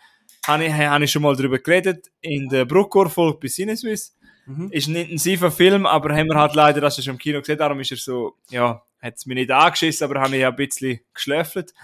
Habe 0.47 0.65
ich, 0.65 0.73
habe 0.73 1.05
ich 1.05 1.11
schon 1.11 1.21
mal 1.21 1.37
darüber 1.37 1.59
geredet, 1.59 2.07
in 2.23 2.49
der 2.49 2.65
Bruckor-Folge 2.65 3.39
bei 3.39 3.49
Cineswiss. 3.49 4.17
Mhm. 4.47 4.71
Ist 4.71 4.89
ein 4.89 4.97
intensiver 4.97 5.51
Film, 5.51 5.85
aber 5.85 6.17
haben 6.17 6.29
wir 6.29 6.39
halt 6.39 6.55
leider 6.55 6.81
das 6.81 7.03
schon 7.05 7.15
im 7.15 7.19
Kino 7.19 7.41
gesehen, 7.41 7.59
darum 7.59 7.81
ist 7.81 7.91
er 7.91 7.99
so, 7.99 8.37
ja, 8.49 8.83
hat 9.01 9.17
es 9.17 9.27
mich 9.27 9.35
nicht 9.35 9.51
angeschissen, 9.51 10.05
aber 10.05 10.21
habe 10.21 10.35
ich 10.37 10.41
ja 10.41 10.49
ein 10.49 10.57
bisschen 10.57 11.01
geschläfelt. 11.13 11.75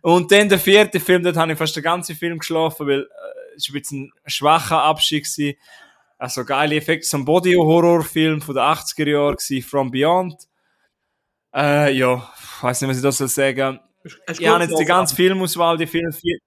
Und 0.00 0.30
dann 0.30 0.48
der 0.48 0.60
vierte 0.60 1.00
Film, 1.00 1.24
dort 1.24 1.36
habe 1.36 1.52
ich 1.52 1.58
fast 1.58 1.74
den 1.74 1.82
ganzen 1.82 2.14
Film 2.14 2.38
geschlafen, 2.38 2.86
weil 2.86 3.00
äh, 3.00 3.56
es 3.56 3.68
war 3.68 3.74
ein 3.76 3.80
bisschen 3.80 4.12
ein 4.22 4.30
schwacher 4.30 4.80
Abschied 4.80 5.24
gewesen. 5.24 5.58
Also 6.18 6.44
geile 6.44 6.76
Effekte, 6.76 7.06
so 7.06 7.16
ein 7.16 7.24
Body-Horror-Film 7.24 8.40
von 8.42 8.54
den 8.54 8.62
80er 8.62 9.10
Jahren 9.10 9.62
From 9.62 9.90
Beyond 9.90 10.46
äh, 11.54 11.92
ja, 11.92 12.32
ich 12.36 12.62
weiß 12.62 12.80
nicht, 12.80 12.90
was 12.90 12.96
ich 12.96 13.02
da 13.02 13.12
soll 13.12 13.28
sagen. 13.28 13.80
Hast 14.28 14.40
ich 14.40 14.46
habe 14.46 14.64
jetzt 14.64 14.78
die 14.78 14.84
ganze 14.84 15.14
Filmauswahl, 15.14 15.76
die 15.78 15.86
vielen 15.86 16.12
vier. 16.12 16.38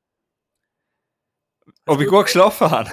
Ob 1.86 2.02
ich 2.02 2.08
gut 2.08 2.26
geschlafen 2.26 2.70
habe? 2.70 2.90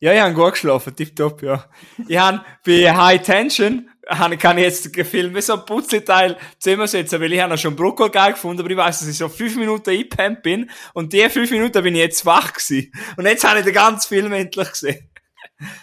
Ja, 0.00 0.12
ich 0.12 0.20
habe 0.20 0.34
gut 0.34 0.52
geschlafen, 0.52 0.94
tipptopp, 0.94 1.42
ja. 1.42 1.64
Ich 2.06 2.16
habe 2.16 2.44
bei 2.64 2.94
High 2.94 3.20
Tension, 3.20 3.90
kann 4.06 4.58
ich 4.58 4.64
jetzt 4.64 4.96
den 4.96 5.04
Film 5.04 5.34
wie 5.34 5.42
so 5.42 5.54
ein 5.54 5.66
Putzteil 5.66 6.36
zusammensetzen, 6.58 7.20
weil 7.20 7.32
ich 7.32 7.40
habe 7.40 7.58
schon 7.58 7.76
Brokkoli 7.76 8.10
geil 8.10 8.32
gefunden, 8.32 8.60
aber 8.60 8.70
ich 8.70 8.76
weiß, 8.76 9.00
dass 9.00 9.08
ich 9.08 9.18
so 9.18 9.28
fünf 9.28 9.56
Minuten 9.56 9.90
eingepennt 9.90 10.42
bin 10.42 10.70
und 10.94 11.12
die 11.12 11.28
fünf 11.28 11.50
Minuten 11.50 11.82
bin 11.82 11.94
ich 11.94 12.00
jetzt 12.00 12.24
wach 12.24 12.52
gewesen. 12.52 12.92
Und 13.16 13.26
jetzt 13.26 13.44
habe 13.44 13.58
ich 13.58 13.64
den 13.64 13.74
ganzen 13.74 14.08
Film 14.08 14.32
endlich 14.32 14.70
gesehen. 14.70 15.10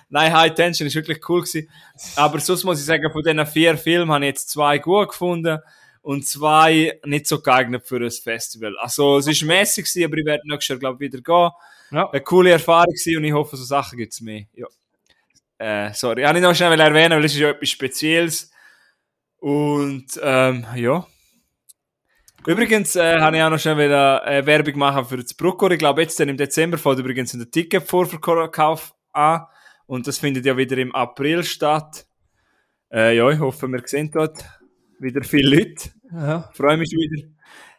Nein, 0.09 0.34
High 0.34 0.53
Tension 0.53 0.88
ist 0.88 0.95
wirklich 0.95 1.28
cool 1.30 1.41
gewesen. 1.41 1.69
Aber 2.15 2.39
sonst 2.39 2.63
muss 2.63 2.80
ich 2.80 2.86
sagen, 2.86 3.11
von 3.11 3.23
diesen 3.23 3.45
vier 3.45 3.78
Filmen 3.78 4.11
habe 4.11 4.26
ich 4.26 4.30
jetzt 4.30 4.49
zwei 4.49 4.78
gut 4.78 5.09
gefunden 5.09 5.59
und 6.01 6.28
zwei 6.28 6.99
nicht 7.03 7.28
so 7.28 7.41
geeignet 7.41 7.88
für 7.88 7.97
ein 7.97 8.11
Festival. 8.11 8.78
Also, 8.78 9.17
es 9.17 9.28
war 9.28 9.47
mäßig 9.47 9.86
gewesen, 9.86 10.05
aber 10.05 10.17
ich 10.17 10.26
werde 10.26 10.43
nächstes 10.45 10.69
Jahr, 10.69 10.80
glaube 10.80 11.03
ich, 11.03 11.11
wieder 11.11 11.21
gehen. 11.21 11.51
Ja. 11.91 12.09
Eine 12.09 12.21
coole 12.21 12.51
Erfahrung 12.51 12.93
gewesen 12.93 13.17
und 13.17 13.23
ich 13.23 13.34
hoffe, 13.34 13.57
so 13.57 13.63
Sachen 13.63 13.97
gibt 13.97 14.13
es 14.13 14.21
mehr. 14.21 14.45
Ja. 14.53 14.67
Äh, 15.57 15.93
sorry, 15.93 16.21
ich 16.21 16.28
habe 16.28 16.39
nicht 16.39 16.47
noch 16.47 16.55
schnell 16.55 16.80
erwähnen, 16.80 17.17
weil 17.17 17.26
es 17.26 17.34
ist 17.34 17.39
ja 17.39 17.49
etwas 17.49 17.69
Spezielles. 17.69 18.51
Und, 19.39 20.07
ähm, 20.21 20.65
ja. 20.76 21.05
Übrigens 22.45 22.95
äh, 22.95 23.19
habe 23.19 23.38
ich 23.38 23.43
auch 23.43 23.49
noch 23.49 23.59
schnell 23.59 23.78
wieder 23.78 24.26
äh, 24.28 24.45
Werbung 24.45 24.78
machen 24.78 25.05
für 25.05 25.17
das 25.17 25.34
Bruckor. 25.34 25.71
Ich 25.71 25.80
glaube, 25.80 26.01
jetzt 26.01 26.19
dann 26.19 26.30
im 26.30 26.38
Dezember 26.38 26.78
fällt 26.78 26.99
übrigens 26.99 27.32
der 27.32 27.49
Ticketvorverkauf 27.49 28.93
an. 29.13 29.47
Und 29.88 30.07
das 30.07 30.19
findet 30.19 30.45
ja 30.45 30.57
wieder 30.57 30.77
im 30.77 30.93
April 30.93 31.43
statt. 31.43 32.07
Äh, 32.91 33.17
ja, 33.17 33.29
ich 33.29 33.39
hoffe, 33.39 33.67
wir 33.67 33.81
sehen 33.86 34.11
dort 34.11 34.43
Wieder 34.99 35.23
viele 35.23 35.57
Leute. 35.57 35.89
Ja. 36.11 36.49
Freue 36.53 36.77
mich 36.77 36.91
wieder. 36.91 37.27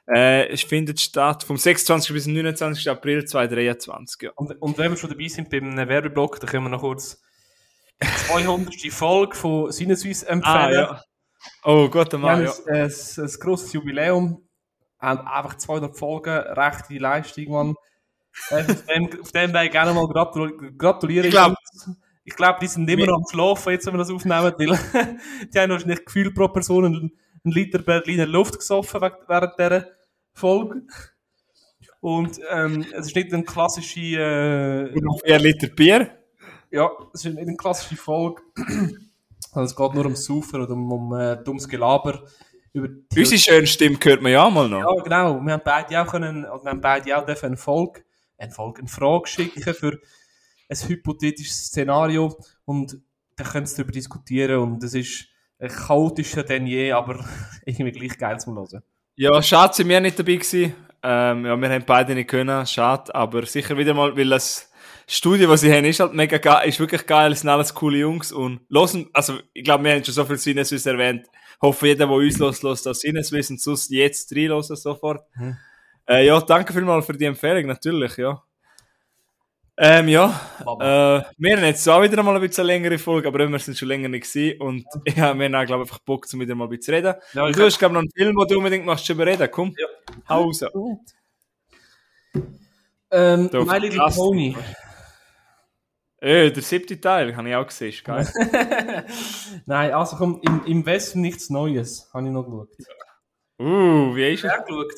Äh, 0.09 0.48
es 0.48 0.62
findet 0.62 1.00
statt 1.00 1.42
vom 1.42 1.57
26. 1.57 2.12
bis 2.12 2.24
zum 2.24 2.34
29. 2.34 2.88
April 2.88 3.24
2023. 3.24 4.22
Ja. 4.22 4.30
Und, 4.36 4.52
und 4.61 4.78
wenn 4.78 4.92
wir 4.92 4.96
schon 4.96 5.11
dabei 5.11 5.28
sind 5.28 5.50
beim 5.50 5.76
Werbeblock, 5.76 6.38
dann 6.40 6.48
können 6.48 6.64
wir 6.64 6.70
noch 6.70 6.80
kurz 6.80 7.20
die 8.02 8.07
200. 8.07 8.74
Folge 8.92 9.34
von 9.34 9.72
Sinneswiss 9.72 10.22
empfehlen. 10.22 10.96
Oh 11.64 11.88
Gott, 11.88 12.12
der 12.12 12.20
Wir 12.20 12.30
haben 12.30 12.44
Mann, 12.44 12.52
ja. 12.66 12.72
ein, 12.72 12.90
ein, 12.90 13.24
ein 13.24 13.40
grosses 13.40 13.72
Jubiläum. 13.72 14.42
Haben 14.98 15.26
einfach 15.26 15.57
200 15.57 15.96
Folgen, 15.96 16.30
rechte 16.30 16.98
Leistung, 16.98 17.50
Mann. 17.50 17.74
Äh, 18.51 18.64
auf, 19.20 19.32
dem, 19.32 19.53
Weg 19.55 19.72
gerne 19.72 19.93
mal 19.93 20.07
gratul 20.07 20.72
gratulieren. 20.76 21.26
Ich 21.26 21.32
glaub- 21.32 21.55
ich 22.24 22.34
glaube, 22.34 22.59
die 22.61 22.66
sind 22.66 22.91
immer 22.91 23.07
noch 23.07 23.18
am 23.18 23.24
Schlafen, 23.30 23.72
jetzt, 23.72 23.87
wenn 23.87 23.95
wir 23.95 23.99
das 23.99 24.11
aufnehmen, 24.11 24.43
weil 24.43 24.53
die 25.55 25.59
haben 25.59 25.70
wahrscheinlich 25.70 26.05
gefühlt 26.05 26.34
pro 26.34 26.49
Person 26.49 26.84
einen, 26.84 27.12
einen 27.45 27.53
Liter 27.55 27.78
Berliner 27.78 28.26
Luft 28.26 28.59
gesoffen 28.59 29.01
während 29.01 29.59
dieser 29.59 29.87
Folge. 30.34 30.82
Und 32.01 32.41
ähm, 32.51 32.84
es 32.93 33.07
ist 33.07 33.16
nicht 33.16 33.32
eine 33.32 33.45
klassische, 33.45 34.01
äh, 34.01 34.93
Und 34.93 35.05
noch 35.05 35.20
4 35.24 35.39
Liter 35.39 35.68
Bier. 35.68 36.11
ja, 36.70 36.91
es 37.14 37.24
ist 37.24 37.32
nicht 37.34 37.47
eine 37.47 37.57
klassische 37.57 37.97
Folge. 37.97 38.43
Also 39.53 39.72
es 39.72 39.76
geht 39.76 39.95
nur 39.95 40.05
ums 40.05 40.24
Saufen 40.26 40.61
oder 40.61 40.74
um, 40.74 40.93
um 40.93 41.14
äh, 41.14 41.43
dummes 41.43 41.66
Gelaber. 41.66 42.24
Über 42.74 42.89
Unsere 43.16 43.39
schöne 43.39 43.66
Stimme 43.66 43.97
hört 44.03 44.20
man 44.20 44.32
ja 44.32 44.51
mal 44.51 44.68
noch. 44.68 44.80
Ja, 44.80 45.03
genau. 45.03 45.41
Wir 45.41 45.53
haben 45.55 45.62
beide 45.64 46.03
auch 46.03 46.07
können, 46.11 46.45
oder 46.45 46.62
wir 46.62 46.70
haben 46.72 46.80
beide 46.82 47.16
auch 47.16 47.26
eine 47.26 47.57
Folge, 47.57 48.03
eine 48.39 48.53
Folge, 48.53 48.80
eine 48.80 48.89
Frage 48.89 49.26
schicken 49.26 49.74
für 49.74 49.99
ein 50.68 50.76
hypothetisches 50.76 51.66
Szenario 51.66 52.37
und 52.64 52.99
da 53.37 53.45
können 53.45 53.66
sie 53.66 53.76
darüber 53.76 53.93
diskutieren 53.93 54.59
und 54.61 54.82
es 54.82 54.95
ist 54.95 55.28
äh, 55.59 55.68
chaotischer 55.68 56.43
denn 56.43 56.66
je, 56.66 56.93
aber 56.93 57.24
irgendwie 57.66 57.93
gleich 57.93 58.18
geil 58.18 58.39
zum 58.41 58.57
Hören. 58.57 58.82
Ja, 59.16 59.41
schade, 59.43 59.74
sind 59.74 59.89
wir 59.89 60.01
nicht 60.01 60.18
dabei 60.18 60.34
gewesen. 60.34 60.74
Ähm, 61.03 61.47
ja, 61.47 61.57
wir 61.57 61.70
haben 61.70 61.84
beide 61.87 62.14
nicht 62.14 62.28
können, 62.28 62.66
schade, 62.66 63.14
aber 63.14 63.47
sicher 63.47 63.76
wieder 63.76 63.95
mal, 63.95 64.16
weil 64.16 64.28
das 64.28 64.70
Studio, 65.07 65.49
was 65.49 65.61
sie 65.61 65.72
haben, 65.72 65.84
ist 65.84 66.01
halt 66.01 66.14
mega 66.14 66.39
geil, 66.39 66.68
ist 66.68 66.80
wirklich 66.80 67.07
geil, 67.07 67.32
es 67.32 67.41
sind 67.41 67.51
alles 67.51 67.74
coole 67.74 67.99
Jungs 67.99 68.32
und 68.32 68.61
losen, 68.68 69.09
also 69.12 69.39
ich 69.53 69.62
glaube, 69.62 69.84
wir 69.84 69.93
haben 69.93 70.05
schon 70.05 70.14
so 70.14 70.24
viel 70.24 70.39
Sinneswiss 70.39 70.84
erwähnt. 70.84 71.26
Hoffe, 71.62 71.87
jeder, 71.87 72.07
der 72.07 72.14
uns 72.14 72.39
los, 72.39 72.62
los 72.62 72.82
das 72.82 73.01
Sinneswiss 73.01 73.51
und 73.51 73.61
sonst 73.61 73.91
jetzt 73.91 74.34
reinlosen 74.34 74.76
sofort. 74.76 75.24
Mhm. 75.37 75.57
Äh, 76.09 76.26
ja, 76.26 76.40
danke 76.40 76.72
vielmals 76.72 77.07
für 77.07 77.14
die 77.14 77.24
Empfehlung, 77.24 77.66
natürlich, 77.66 78.16
ja. 78.16 78.42
Ähm, 79.78 80.09
ja, 80.09 80.28
äh, 80.61 81.22
wir 81.36 81.57
haben 81.57 81.64
jetzt 81.64 81.86
auch 81.86 82.00
wieder 82.00 82.22
mal 82.22 82.34
ein 82.34 82.40
bisschen 82.40 82.64
längere 82.64 82.96
Folge, 82.98 83.28
aber 83.28 83.46
wir 83.46 83.59
sind 83.59 83.76
schon 83.76 83.88
länger 83.88 84.09
nicht 84.09 84.32
gewesen 84.32 84.59
und 84.62 84.84
ja, 85.07 85.34
wir 85.38 85.44
haben 85.44 85.54
auch, 85.54 85.66
glaube 85.66 85.84
ich, 85.84 85.90
einfach 85.90 85.98
Bock, 85.98 86.26
um 86.32 86.40
wieder 86.40 86.54
mal 86.54 86.64
ein 86.64 86.70
bisschen 86.70 86.84
zu 86.84 86.92
reden. 86.92 87.14
Ja, 87.34 87.50
du 87.50 87.62
hast, 87.64 87.78
glaube 87.78 87.92
ich, 87.92 87.94
noch 87.94 88.00
einen 88.00 88.11
Film, 88.11 88.36
den 88.38 88.48
du 88.48 88.57
unbedingt 88.57 88.86
machst, 88.86 89.04
schon 89.07 89.20
reden. 89.20 89.48
Komm, 89.50 89.74
Ja. 89.76 89.86
hau 90.30 90.44
raus. 90.44 90.64
Ähm, 93.11 93.50
Darf 93.50 93.66
My 93.66 93.78
Little. 93.78 94.07
Pony. 94.14 94.57
Äh, 96.20 96.50
der 96.50 96.62
siebte 96.62 96.98
Teil, 96.98 97.36
habe 97.36 97.48
ich 97.48 97.54
auch 97.54 97.66
gesehen, 97.66 97.90
ist 97.90 98.02
geil. 98.02 98.26
Nein, 99.66 99.92
also 99.92 100.16
komm, 100.16 100.40
im, 100.42 100.64
im 100.64 100.86
Westen 100.86 101.20
nichts 101.20 101.50
Neues, 101.50 102.09
habe 102.14 102.24
ich 102.26 102.32
noch 102.32 102.44
geschaut. 102.44 102.70
uh, 103.61 104.16
wie 104.16 104.32
ist 104.32 104.44
er? 104.44 104.57
Ja, 104.57 104.62
geschaut. 104.62 104.92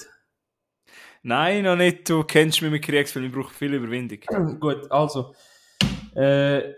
Nein, 1.29 1.65
noch 1.65 1.77
nicht. 1.77 2.09
Du 2.09 2.25
kennst 2.25 2.63
mich 2.63 2.71
mit 2.71 2.83
Kriegsfilm, 2.83 3.27
ich 3.27 3.33
brauche 3.33 3.53
viel 3.53 3.75
Überwindung. 3.75 4.19
Gut, 4.61 4.91
also. 4.91 5.35
Äh, 6.15 6.73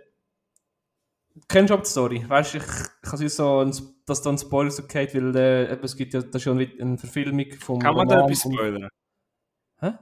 kennst 1.47 1.71
du 1.71 1.75
auch 1.75 1.83
die 1.83 1.89
Story? 1.89 2.25
Weißt 2.27 2.55
du, 2.55 2.59
ich, 2.59 2.65
ich 2.65 3.11
kann 3.11 3.29
so, 3.29 3.61
ein, 3.61 3.73
dass 4.07 4.23
da 4.23 4.31
ein 4.31 4.39
Spoiler 4.39 4.73
so 4.73 4.83
geht, 4.89 5.15
weil 5.15 5.37
äh, 5.37 5.79
es 5.81 5.97
gibt 5.97 6.15
ja 6.15 6.21
das 6.21 6.35
ist 6.35 6.45
ja 6.47 6.53
eine, 6.53 6.99
Verfilmung 6.99 7.47
vom 7.61 7.79
Kann 7.79 7.95
man 7.95 8.09
da 8.09 8.25
etwas 8.25 8.41
spoilern? 8.41 8.89
Hä? 9.79 9.93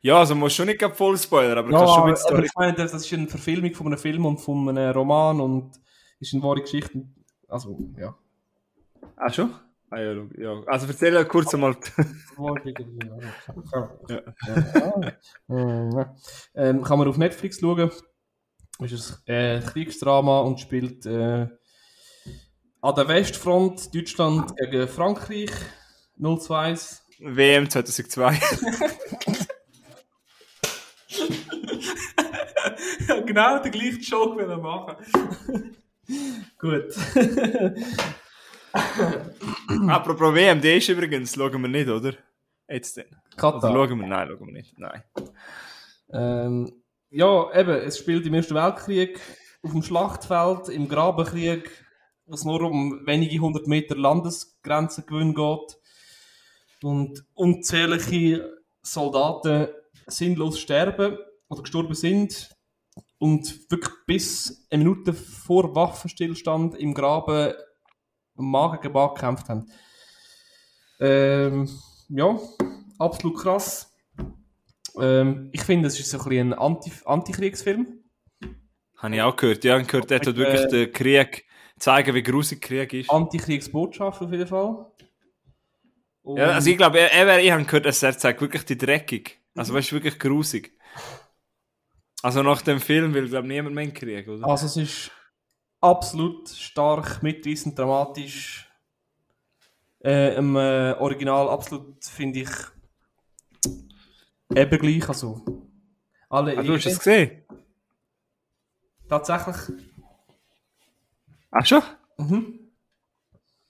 Ja, 0.00 0.20
also 0.20 0.34
musst 0.34 0.56
schon 0.56 0.66
nicht 0.66 0.82
voll 0.82 1.18
spoilern, 1.18 1.58
aber 1.58 1.68
du 1.68 1.74
Ja, 1.74 1.80
kannst 1.80 1.94
schon 1.94 2.02
aber, 2.02 2.12
mit 2.12 2.20
aber 2.20 2.28
Story. 2.28 2.46
ich 2.46 2.54
meine, 2.56 2.72
das 2.72 2.94
ist 2.94 3.12
eine 3.12 3.28
Verfilmung 3.28 3.74
von 3.74 3.86
einem 3.88 3.98
Film 3.98 4.24
und 4.24 4.38
von 4.38 4.70
einem 4.70 4.90
Roman 4.92 5.42
und 5.42 5.82
ist 6.18 6.32
eine 6.32 6.42
wahre 6.42 6.62
Geschichte. 6.62 7.04
Also, 7.46 7.78
ja. 7.98 8.16
Ah, 9.16 9.30
schon? 9.30 9.54
Ah, 9.94 10.00
ja. 10.00 10.62
Also 10.66 10.88
erzähl 10.88 11.14
ja 11.14 11.22
kurz 11.22 11.54
einmal. 11.54 11.76
Ja. 14.08 15.16
ähm, 16.56 16.82
kann 16.82 16.98
man 16.98 17.06
auf 17.06 17.16
Netflix 17.16 17.60
schauen. 17.60 17.92
Ist 18.80 19.22
ein 19.28 19.34
äh, 19.34 19.60
Kriegsdrama 19.60 20.40
und 20.40 20.58
spielt 20.58 21.06
äh, 21.06 21.46
an 22.80 22.94
der 22.96 23.06
Westfront 23.06 23.94
Deutschland 23.94 24.56
gegen 24.56 24.88
Frankreich 24.88 25.52
0-2. 26.18 26.98
WM 27.20 27.70
2002. 27.70 28.40
ja, 33.06 33.20
genau 33.20 33.62
den 33.62 33.70
gleichen 33.70 34.00
Joke 34.00 34.36
will 34.38 34.50
er 34.50 34.58
machen. 34.58 34.96
Gut. 36.58 36.92
Apropos 39.88 40.34
WM, 40.34 40.60
die 40.60 40.76
ist 40.76 40.88
übrigens, 40.88 41.34
schauen 41.34 41.62
wir 41.62 41.68
nicht, 41.68 41.88
oder? 41.88 42.14
Jetzt 42.68 42.96
denn. 42.96 43.06
Oder 43.06 43.36
Katar. 43.36 43.72
schauen 43.72 44.00
wir? 44.00 44.06
Nein, 44.06 44.28
schauen 44.28 44.46
wir 44.46 44.52
nicht. 44.52 44.78
Nein. 44.78 45.02
Ähm, 46.12 46.72
ja, 47.10 47.52
eben, 47.54 47.76
es 47.76 47.98
spielt 47.98 48.26
im 48.26 48.34
Ersten 48.34 48.54
Weltkrieg 48.54 49.20
auf 49.62 49.72
dem 49.72 49.82
Schlachtfeld, 49.82 50.68
im 50.68 50.88
Grabenkrieg, 50.88 51.70
wo 52.26 52.34
es 52.34 52.44
nur 52.44 52.62
um 52.62 53.06
wenige 53.06 53.38
hundert 53.38 53.66
Meter 53.66 53.96
Landesgrenzengewinn 53.96 55.34
geht 55.34 55.78
und 56.82 57.24
unzählige 57.34 58.58
Soldaten 58.82 59.68
sinnlos 60.06 60.58
sterben 60.58 61.18
oder 61.48 61.62
gestorben 61.62 61.94
sind 61.94 62.50
und 63.18 63.70
wirklich 63.70 63.94
bis 64.06 64.66
eine 64.70 64.84
Minute 64.84 65.14
vor 65.14 65.74
Waffenstillstand 65.74 66.76
im 66.76 66.92
Graben 66.92 67.54
Magen 68.36 68.80
gegen 68.80 68.92
Magen 68.92 69.14
gekämpft 69.14 69.48
haben. 69.48 69.70
Ähm, 71.00 71.68
ja, 72.08 72.38
absolut 72.98 73.38
krass. 73.38 73.92
Ähm, 75.00 75.50
ich 75.52 75.62
finde, 75.62 75.88
es 75.88 75.98
ist 75.98 76.10
so 76.10 76.18
ein, 76.18 76.24
bisschen 76.24 76.52
ein 76.52 76.58
Anti 76.58 76.92
Antikriegsfilm. 77.04 78.04
Habe 78.96 79.14
ich 79.14 79.22
auch 79.22 79.36
gehört. 79.36 79.64
Ja, 79.64 79.76
ich 79.76 79.82
habe 79.82 79.90
gehört, 79.90 80.10
der 80.10 80.20
tut 80.20 80.36
wirklich 80.36 80.66
den 80.68 80.92
Krieg 80.92 81.44
zeigen, 81.78 82.14
wie 82.14 82.22
grusig 82.22 82.62
Krieg 82.62 82.92
ist. 82.92 83.10
Antikriegsbotschaft 83.10 84.22
auf 84.22 84.30
jeden 84.30 84.46
Fall. 84.46 84.86
Und 86.22 86.38
Ja, 86.38 86.50
also 86.50 86.70
ich 86.70 86.76
glaube, 86.76 87.00
er, 87.00 87.12
er, 87.12 87.38
ich 87.40 87.50
habe 87.50 87.64
gehört, 87.64 87.86
dass 87.86 88.02
er 88.02 88.16
zeigt 88.16 88.40
wirklich 88.40 88.64
die 88.64 88.78
dreckig. 88.78 89.40
Also 89.54 89.74
weißt 89.74 89.90
du, 89.90 89.96
wirklich 89.96 90.18
grusig. 90.18 90.72
Also 92.22 92.42
nach 92.42 92.62
dem 92.62 92.80
Film 92.80 93.12
will, 93.12 93.28
glaube 93.28 93.46
ich, 93.46 93.52
niemand 93.52 93.74
mehr 93.74 93.84
in 93.84 93.92
Krieg, 93.92 94.26
oder? 94.26 94.46
also 94.48 94.64
es 94.64 94.76
ist 94.76 95.10
absolut 95.84 96.48
stark, 96.48 97.22
mitreißend, 97.22 97.78
dramatisch. 97.78 98.68
Äh, 100.02 100.36
Im 100.36 100.56
äh, 100.56 100.92
Original 100.98 101.48
absolut, 101.48 102.04
finde 102.04 102.40
ich, 102.40 102.50
eben 104.54 104.78
gleich. 104.78 105.08
Also, 105.08 105.44
alle 106.28 106.58
Ah, 106.58 106.62
du 106.62 106.74
hast 106.74 106.86
es 106.86 106.98
gesehen? 106.98 107.44
Tatsächlich. 109.08 109.56
Ach 111.50 111.64
schon? 111.64 111.82
Mhm. 112.18 112.60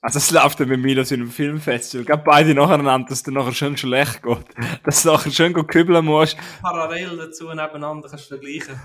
Also 0.00 0.18
es 0.18 0.30
läuft 0.30 0.60
dann 0.60 0.68
mit 0.68 0.80
Milos 0.80 1.10
in 1.12 1.22
einem 1.22 1.30
Filmfestival. 1.30 2.04
Gab 2.04 2.24
beide 2.24 2.54
nacheinander, 2.54 3.08
dass 3.08 3.18
es 3.18 3.22
dir 3.22 3.32
nachher 3.32 3.52
schön 3.52 3.76
schlecht 3.76 4.22
geht. 4.22 4.44
Dass 4.84 5.02
du 5.02 5.12
nachher 5.12 5.30
schön 5.30 5.52
gut 5.54 5.68
kübeln 5.68 6.04
musst. 6.04 6.36
Parallel 6.60 7.16
dazu 7.16 7.48
nebeneinander 7.48 8.08
kannst 8.08 8.30
du 8.30 8.36
vergleichen. 8.36 8.78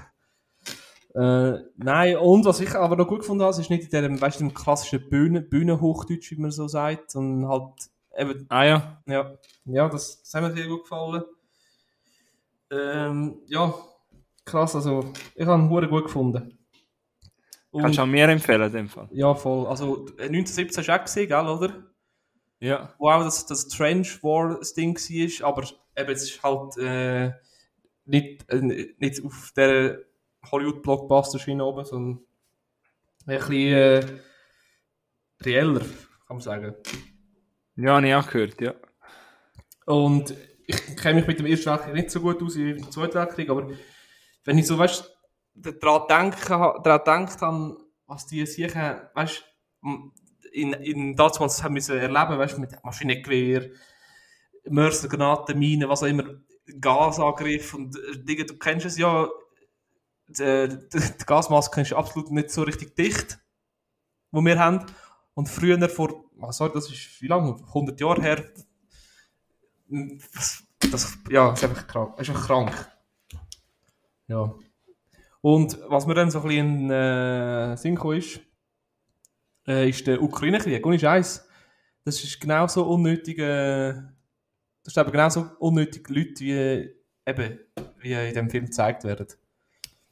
Äh, 1.16 1.64
nein, 1.78 2.18
und 2.18 2.46
was 2.46 2.60
ich 2.60 2.76
aber 2.76 2.96
noch 2.96 3.08
gut 3.08 3.20
gefunden 3.20 3.44
habe, 3.44 3.60
ist 3.60 3.70
nicht 3.70 3.92
in 3.92 4.04
dem, 4.04 4.22
weißt 4.22 4.40
dem 4.40 4.54
klassischen 4.54 5.10
Bühnen, 5.10 5.50
Bühnenhochdeutsch, 5.50 6.32
wie 6.32 6.42
man 6.42 6.52
so 6.52 6.68
sagt, 6.68 7.12
sondern 7.12 7.50
halt 7.50 7.90
eben 8.18 8.46
Ah 8.50 8.64
ja. 8.64 9.02
Ja, 9.08 9.34
ja 9.66 9.90
das, 9.90 10.22
das 10.22 10.34
hat 10.34 10.44
mir 10.44 10.54
sehr 10.54 10.68
gut 10.68 10.84
gefallen. 10.84 11.24
Ähm, 12.72 13.40
ja, 13.48 13.74
krass, 14.46 14.76
also 14.76 15.12
ich 15.34 15.46
habe 15.46 15.62
ihn 15.62 15.70
hure 15.70 15.88
gut 15.88 16.06
gefunden. 16.06 16.60
Und, 17.72 17.82
Kannst 17.84 17.98
du 17.98 18.04
auch 18.04 18.08
mir 18.08 18.28
empfehlen, 18.30 18.64
in 18.64 18.72
dem 18.72 18.90
Fall. 18.90 19.08
ja, 19.12 19.34
voll. 19.34 19.68
Also 19.68 20.08
äh, 20.18 20.28
1917 20.28 20.78
hast 20.78 20.88
du 20.88 20.96
auch 20.96 21.04
gesehen, 21.04 21.28
gell, 21.28 21.48
oder? 21.48 21.74
Ja. 22.60 22.94
Wo 22.98 23.10
auch 23.10 23.24
das, 23.24 23.46
das 23.46 23.68
Trench 23.68 24.22
War 24.24 24.58
das 24.58 24.74
Ding 24.74 24.96
war, 24.96 25.48
aber 25.48 25.68
eben, 25.96 26.12
es 26.12 26.24
ist 26.24 26.44
halt 26.44 26.78
äh, 26.78 27.32
nicht, 28.06 28.50
äh, 28.52 28.94
nicht 28.98 29.24
auf 29.24 29.54
der 29.56 30.00
Hollywood-Blockbuster-Schiene 30.52 31.64
oben, 31.64 31.86
sondern 31.86 32.24
ein 33.26 33.38
bisschen 33.38 33.74
äh, 33.74 34.06
reeller, 35.44 35.80
kann 35.80 36.38
man 36.38 36.42
sagen. 36.42 36.76
Ja, 37.76 37.96
habe 37.96 38.08
ich 38.08 38.16
auch 38.16 38.30
gehört, 38.30 38.62
ja. 38.62 38.74
Und 39.86 40.34
ich 40.68 40.98
kenne 40.98 41.20
mich 41.20 41.28
mit 41.28 41.40
dem 41.40 41.46
Ersten 41.46 41.72
Weltkrieg 41.72 41.94
nicht 41.94 42.12
so 42.12 42.22
gut 42.22 42.42
aus 42.44 42.56
wie 42.56 42.74
mit 42.74 42.84
dem 42.84 42.92
Zweiten 42.92 43.16
Weltkrieg, 43.16 43.50
aber 43.50 43.70
wenn 44.44 44.58
ich 44.58 44.68
so, 44.68 44.78
weißt 44.78 45.16
daran 45.56 46.32
denke, 46.32 46.48
daran 46.48 47.02
denkt 47.06 47.42
habe, 47.42 47.78
was 48.06 48.28
die 48.28 48.46
sicher, 48.46 49.12
weißt 49.14 49.44
in, 50.52 50.74
in 50.74 51.16
damals 51.16 51.64
haben 51.64 51.74
müssen 51.74 51.98
erleben, 51.98 52.38
weißt 52.38 52.58
du, 52.58 52.62
mit 52.62 52.84
Maschinengewehr, 52.84 53.70
Mörsergranaten, 54.68 55.58
Minen, 55.58 55.90
was 55.90 56.04
auch 56.04 56.08
immer, 56.08 56.24
Gasangriff 56.80 57.74
und 57.74 57.96
äh, 57.98 58.24
Dinge, 58.24 58.46
du 58.46 58.58
kennst 58.58 58.86
es 58.86 58.98
ja, 58.98 59.28
die, 60.30 60.70
die, 60.94 61.00
die 61.00 61.26
Gasmaske 61.26 61.82
ist 61.82 61.94
absolut 61.94 62.32
nicht 62.32 62.52
so 62.52 62.64
richtig 62.64 62.96
dicht, 62.96 63.40
wo 64.32 64.42
wir 64.42 64.60
haben. 64.60 64.86
Und 65.34 65.48
früher, 65.48 65.90
vor, 65.90 66.26
oh, 66.40 66.52
sorry, 66.52 66.72
das 66.74 66.90
ist 66.90 67.22
wie 67.22 67.28
lange? 67.28 67.56
100 67.56 68.00
Jahre 68.00 68.22
her, 68.22 68.44
das, 70.34 70.64
das 70.92 71.18
ja, 71.30 71.54
ist 71.54 71.64
einfach 71.64 71.88
krank. 71.88 72.20
Ist 72.20 72.30
einfach 72.30 72.46
krank. 72.46 72.92
Ja. 74.28 74.54
Und 75.42 75.80
was 75.88 76.06
mir 76.06 76.14
dann 76.14 76.30
so 76.30 76.42
ein 76.42 76.48
bisschen 76.48 76.68
in 76.86 76.92
äh, 76.92 77.78
Sinn 77.78 77.98
ist, 77.98 78.42
äh, 79.68 79.90
ist 79.90 80.06
der 80.06 80.22
Ukraine-Krieg. 80.22 80.86
Ohne 80.86 81.00
Scheiß. 81.00 81.48
Das 82.04 82.24
ist 82.24 82.40
genauso 82.40 82.86
unnötig, 82.86 83.40
äh, 83.40 83.94
das 84.84 84.94
ist 84.94 84.98
eben 84.98 85.12
genauso 85.12 85.50
unnötig 85.60 86.08
Leute, 86.10 86.40
wie, 86.40 86.96
eben, 87.26 87.60
wie 88.00 88.14
in 88.14 88.34
dem 88.34 88.50
Film 88.50 88.66
gezeigt 88.66 89.04
werden. 89.04 89.28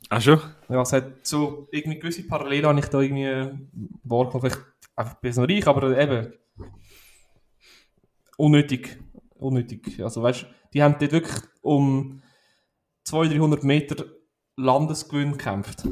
Ach 0.10 0.22
schon? 0.22 0.40
Ja, 0.69 0.82
es 0.82 0.94
hat 0.94 1.26
so 1.28 1.68
irgendwie 1.72 1.99
gewisse 1.99 2.26
Parallelen, 2.28 2.65
habe 2.68 2.80
ich 2.80 2.86
da 2.86 3.02
irgendwie 3.02 3.68
wahrgenommen. 4.03 4.49
Vielleicht 4.52 4.65
einfach 4.95 5.14
ein 5.15 5.19
bisschen 5.22 5.45
reich, 5.45 5.68
aber 5.68 5.98
eben 5.98 6.34
unnötig. 8.38 8.98
Unnötig. 9.36 10.02
Also 10.03 10.24
weißt 10.24 10.45
die 10.74 10.84
haben 10.84 10.95
dort 10.99 11.11
wirklich 11.11 11.41
um 11.61 12.22
200, 13.06 13.38
300 13.38 13.64
Meter 13.64 14.06
Landesgewinn 14.57 15.34
gekämpft. 15.34 15.84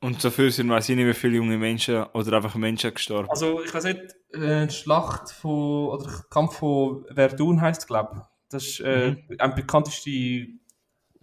Und 0.00 0.22
dafür 0.24 0.50
sind 0.50 0.68
weiß 0.68 0.88
ich 0.90 0.96
nicht, 0.96 1.06
wie 1.06 1.14
viele 1.14 1.36
junge 1.36 1.56
Menschen 1.58 2.04
oder 2.12 2.36
einfach 2.36 2.54
Menschen 2.56 2.92
gestorben. 2.92 3.28
Also 3.30 3.62
ich 3.62 3.72
weiß 3.72 3.84
nicht, 3.84 4.00
äh, 4.32 4.66
die 4.66 4.74
Schlacht 4.74 5.30
von, 5.30 5.88
oder 5.88 6.24
Kampf 6.30 6.56
von 6.58 7.04
Verdun 7.14 7.60
heisst 7.60 7.86
glaube 7.86 8.10
ich. 8.16 8.22
Das 8.50 8.64
ist 8.64 8.80
äh, 8.80 9.12
Mhm. 9.12 9.36
eine 9.38 9.54
bekannteste 9.54 10.48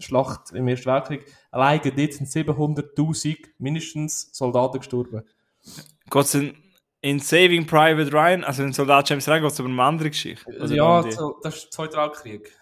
Schlacht 0.04 0.52
im 0.52 0.68
Ersten 0.68 0.88
Weltkrieg. 0.88 1.26
Alleine 1.52 1.82
dort 1.82 2.14
sind 2.14 2.28
700'000 2.28 3.38
mindestens 3.58 4.30
Soldaten 4.34 4.80
gestorben. 4.80 5.24
Geht's 6.10 6.34
in, 6.34 6.56
in 7.02 7.20
Saving 7.20 7.66
Private 7.66 8.12
Ryan, 8.12 8.44
also 8.44 8.64
in 8.64 8.74
Soldat 8.74 9.10
James 9.10 9.28
Ryan, 9.28 9.42
geht 9.42 9.52
es 9.52 9.60
aber 9.60 9.70
um 9.70 9.80
eine 9.80 9.88
andere 9.88 10.10
Geschichte? 10.10 10.46
Oder 10.48 10.74
ja, 10.74 11.02
das 11.02 11.56
ist 11.56 11.64
der 11.66 11.72
Zweite 11.72 11.98
Weltkrieg. 11.98 12.58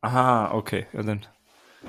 Aha, 0.00 0.52
okay. 0.52 0.86
Ja, 0.92 1.02
dann. 1.02 1.26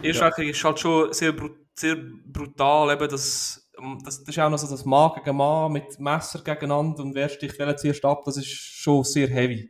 Erste 0.02 0.24
Weltkrieg 0.24 0.50
ist 0.50 0.64
halt 0.64 0.80
schon 0.80 1.14
sehr, 1.14 1.34
sehr 1.74 1.96
brutal. 1.96 2.94
Eben 2.94 3.10
das, 3.10 3.70
das, 4.04 4.20
das 4.20 4.30
ist 4.30 4.40
auch 4.40 4.50
noch 4.50 4.58
so 4.58 4.70
das 4.70 4.86
Mann 4.86 5.12
gegen 5.16 5.38
Mann 5.38 5.72
mit 5.72 6.00
Messer 6.00 6.40
gegeneinander 6.40 7.04
und 7.04 7.16
wer 7.16 7.30
sticht 7.30 7.58
welchen 7.60 7.78
zuerst 7.78 8.06
ab. 8.06 8.24
Das 8.26 8.38
ist 8.38 8.48
schon 8.48 9.04
sehr 9.04 9.28
heavy. 9.28 9.70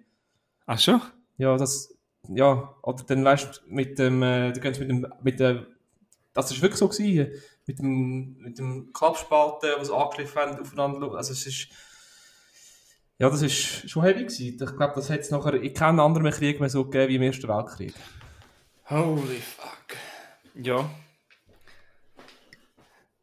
Ach 0.66 0.80
schon? 0.80 1.02
Ja, 1.38 1.58
das, 1.58 1.94
ja, 2.28 2.76
oder 2.84 3.04
dann 3.04 3.24
weißt 3.24 3.62
du, 3.66 3.74
mit 3.74 3.98
dem, 3.98 4.22
äh, 4.22 4.50
mit 4.50 4.64
dem, 4.80 5.08
mit 5.22 5.40
der, 5.40 5.66
das 6.34 6.52
ist 6.52 6.62
wirklich 6.62 6.80
so 6.80 6.88
gewesen, 6.88 7.32
mit 7.66 7.80
dem, 7.80 8.38
mit 8.38 8.58
dem 8.58 8.92
Klappspalten, 8.94 9.70
was 9.78 9.92
angegriffen 9.92 10.42
haben, 10.42 10.60
aufeinander, 10.60 11.14
also 11.14 11.34
es 11.34 11.46
ist, 11.46 11.70
ja, 13.18 13.30
das 13.30 13.42
ist 13.42 13.90
schon 13.90 14.04
heavy 14.04 14.24
gewesen. 14.24 14.58
Ich 14.62 14.78
glaube, 14.78 14.94
das 14.96 15.10
hat 15.10 15.20
es 15.20 15.30
nachher 15.30 15.56
in 15.56 15.74
keinem 15.74 16.00
anderen 16.00 16.32
Krieg 16.32 16.60
mehr 16.60 16.70
so 16.70 16.86
gegeben 16.86 17.10
wie 17.10 17.16
im 17.18 17.22
Ersten 17.22 17.50
Weltkrieg. 17.50 17.94
Holy 18.90 19.42
fuck. 19.42 19.98
Ja. 20.56 20.90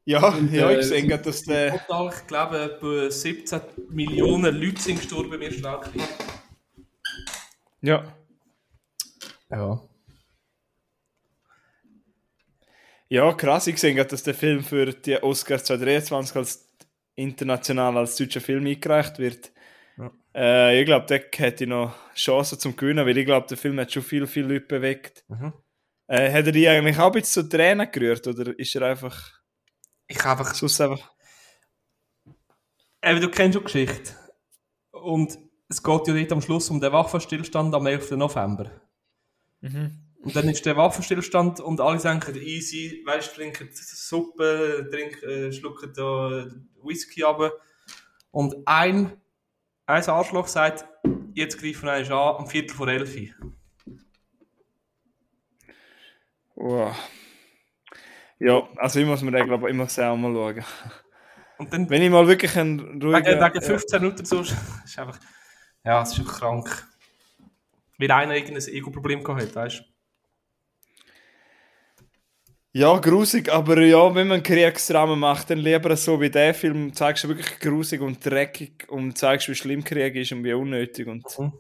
Ja, 0.05 0.39
ja, 0.53 0.71
äh, 0.71 0.81
ich 0.81 0.87
sehe 0.87 1.05
gerade, 1.05 1.25
dass 1.25 1.43
der. 1.43 1.79
Total, 1.79 2.13
ich 2.15 2.27
glaube, 2.29 2.61
etwa 2.61 3.11
17 3.11 3.61
Millionen 3.89 4.55
Leute 4.55 4.81
sind 4.81 4.99
gestorben 5.01 5.33
im 5.33 5.43
Ersten 5.43 5.65
Weltkrieg. 5.65 6.09
Ja. 7.81 8.05
Ja. 9.51 9.81
Ja, 13.09 13.33
krass. 13.35 13.67
Ich 13.69 13.79
sehe 13.79 13.95
gerade, 13.95 14.11
dass 14.11 14.25
der 14.25 14.35
Film 14.35 14.65
für 14.65 14.93
die 14.93 15.23
Oscars 15.23 15.65
2023 15.65 16.37
als 16.37 16.69
international 17.15 17.97
als 17.97 18.17
deutscher 18.17 18.41
Film 18.41 18.67
eingereicht 18.67 19.19
wird. 19.19 19.53
Ja. 19.97 20.11
Äh, 20.35 20.81
ich 20.81 20.87
glaube, 20.87 21.07
der 21.07 21.25
hätte 21.37 21.67
noch 21.67 21.95
Chancen 22.15 22.59
zum 22.59 22.77
Gewinnen, 22.77 23.07
weil 23.07 23.17
ich 23.17 23.25
glaube, 23.25 23.47
der 23.47 23.57
Film 23.57 23.79
hat 23.79 23.93
schon 23.93 24.03
viel, 24.03 24.27
viele 24.27 24.55
Leute 24.55 24.67
bewegt. 24.67 25.25
Mhm. 25.29 25.53
Äh, 26.09 26.33
hat 26.33 26.47
er 26.47 26.53
die 26.53 26.69
eigentlich 26.69 26.99
auch 26.99 27.07
ein 27.07 27.13
bisschen 27.13 27.49
zu 27.49 27.49
Tränen 27.49 27.91
gerührt 27.91 28.27
oder 28.27 28.57
ist 28.59 28.75
er 28.75 28.83
einfach 28.83 29.41
Ich 30.07 30.23
habe 30.25 30.41
einfach 30.41 30.55
sonst 30.55 30.81
einfach. 30.81 31.13
Eben, 33.03 33.21
du 33.21 33.31
kennst 33.31 33.55
schon 33.55 33.67
die 33.67 33.73
Geschichte. 33.73 34.15
Und 34.91 35.39
es 35.69 35.83
geht 35.83 36.09
ja 36.09 36.15
dort 36.15 36.33
am 36.33 36.43
Schluss 36.43 36.71
um 36.71 36.81
den 36.81 36.93
Waffenstillstand 36.93 37.75
am 37.75 37.87
11. 37.87 38.13
November. 38.13 38.71
Mhm. 39.61 39.99
Und 40.23 40.35
dann 40.35 40.49
ist 40.49 40.67
der 40.67 40.77
Waffenstillstand 40.77 41.61
und 41.61 41.81
alle 41.81 41.99
denken, 41.99 42.35
easy, 42.35 43.03
weißt 43.07 43.31
du, 43.31 43.35
trinken 43.37 43.69
Suppe, 43.73 44.89
trinken, 44.91 45.29
äh, 45.29 45.53
schlucken 45.53 45.93
da 45.95 46.47
Whisky 46.83 47.23
ab. 47.23 47.53
Und 48.33 48.57
ein, 48.67 49.13
ein 49.87 50.09
Arschloch 50.09 50.49
sagt, 50.49 50.85
jetzt 51.35 51.59
greifen 51.61 51.87
wir 51.87 51.93
an, 51.93 52.37
am 52.39 52.47
Viertel 52.49 52.75
vor 52.75 52.89
elf. 52.89 53.17
Wow. 56.57 56.97
Ja, 58.39 58.69
also 58.77 59.01
ich 59.01 59.07
muss 59.07 59.23
mir 59.23 59.31
den, 59.31 59.47
glaube 59.47 59.69
ich, 59.69 59.75
immer 59.75 59.89
selber 59.89 60.17
mal 60.17 60.35
schauen. 60.35 60.65
Und 61.59 61.73
dann 61.73 61.89
Wenn 61.89 62.03
ich 62.03 62.11
mal 62.11 62.27
wirklich 62.27 62.57
einen 62.57 62.81
ruhigen... 63.03 63.25
wegen, 63.25 63.41
wegen 63.41 63.63
15 63.63 64.03
Minuten 64.03 64.25
so, 64.25 64.41
ist 64.41 64.99
einfach, 64.99 65.19
ja, 65.85 66.03
es 66.03 66.13
ist 66.13 66.19
einfach 66.19 66.41
krank. 66.41 66.89
Weil 67.99 68.11
einer 68.11 68.35
irgendein 68.37 68.69
Ego-Problem 68.69 69.23
gehabt 69.25 69.43
hat, 69.43 69.55
weißt 69.55 69.81
du. 69.81 69.85
Ja, 72.73 72.99
grusig, 72.99 73.49
aber 73.51 73.81
ja, 73.81 74.15
wenn 74.15 74.29
man 74.29 74.35
einen 74.37 74.43
Kriegsdrama 74.43 75.17
macht, 75.17 75.49
dann 75.49 75.59
lieber 75.59 75.97
so 75.97 76.21
wie 76.21 76.29
der 76.29 76.53
Film, 76.53 76.93
zeigst 76.93 77.25
du 77.25 77.29
wirklich 77.29 77.59
grusig 77.59 78.03
und 78.03 78.25
dreckig 78.25 78.87
und 78.91 79.17
zeigst, 79.17 79.49
wie 79.49 79.55
schlimm 79.55 79.83
Krieg 79.83 80.15
ist 80.15 80.33
und 80.33 80.45
wie 80.45 80.53
unnötig. 80.53 81.07
Und 81.07 81.25
Mhm. 81.39 81.53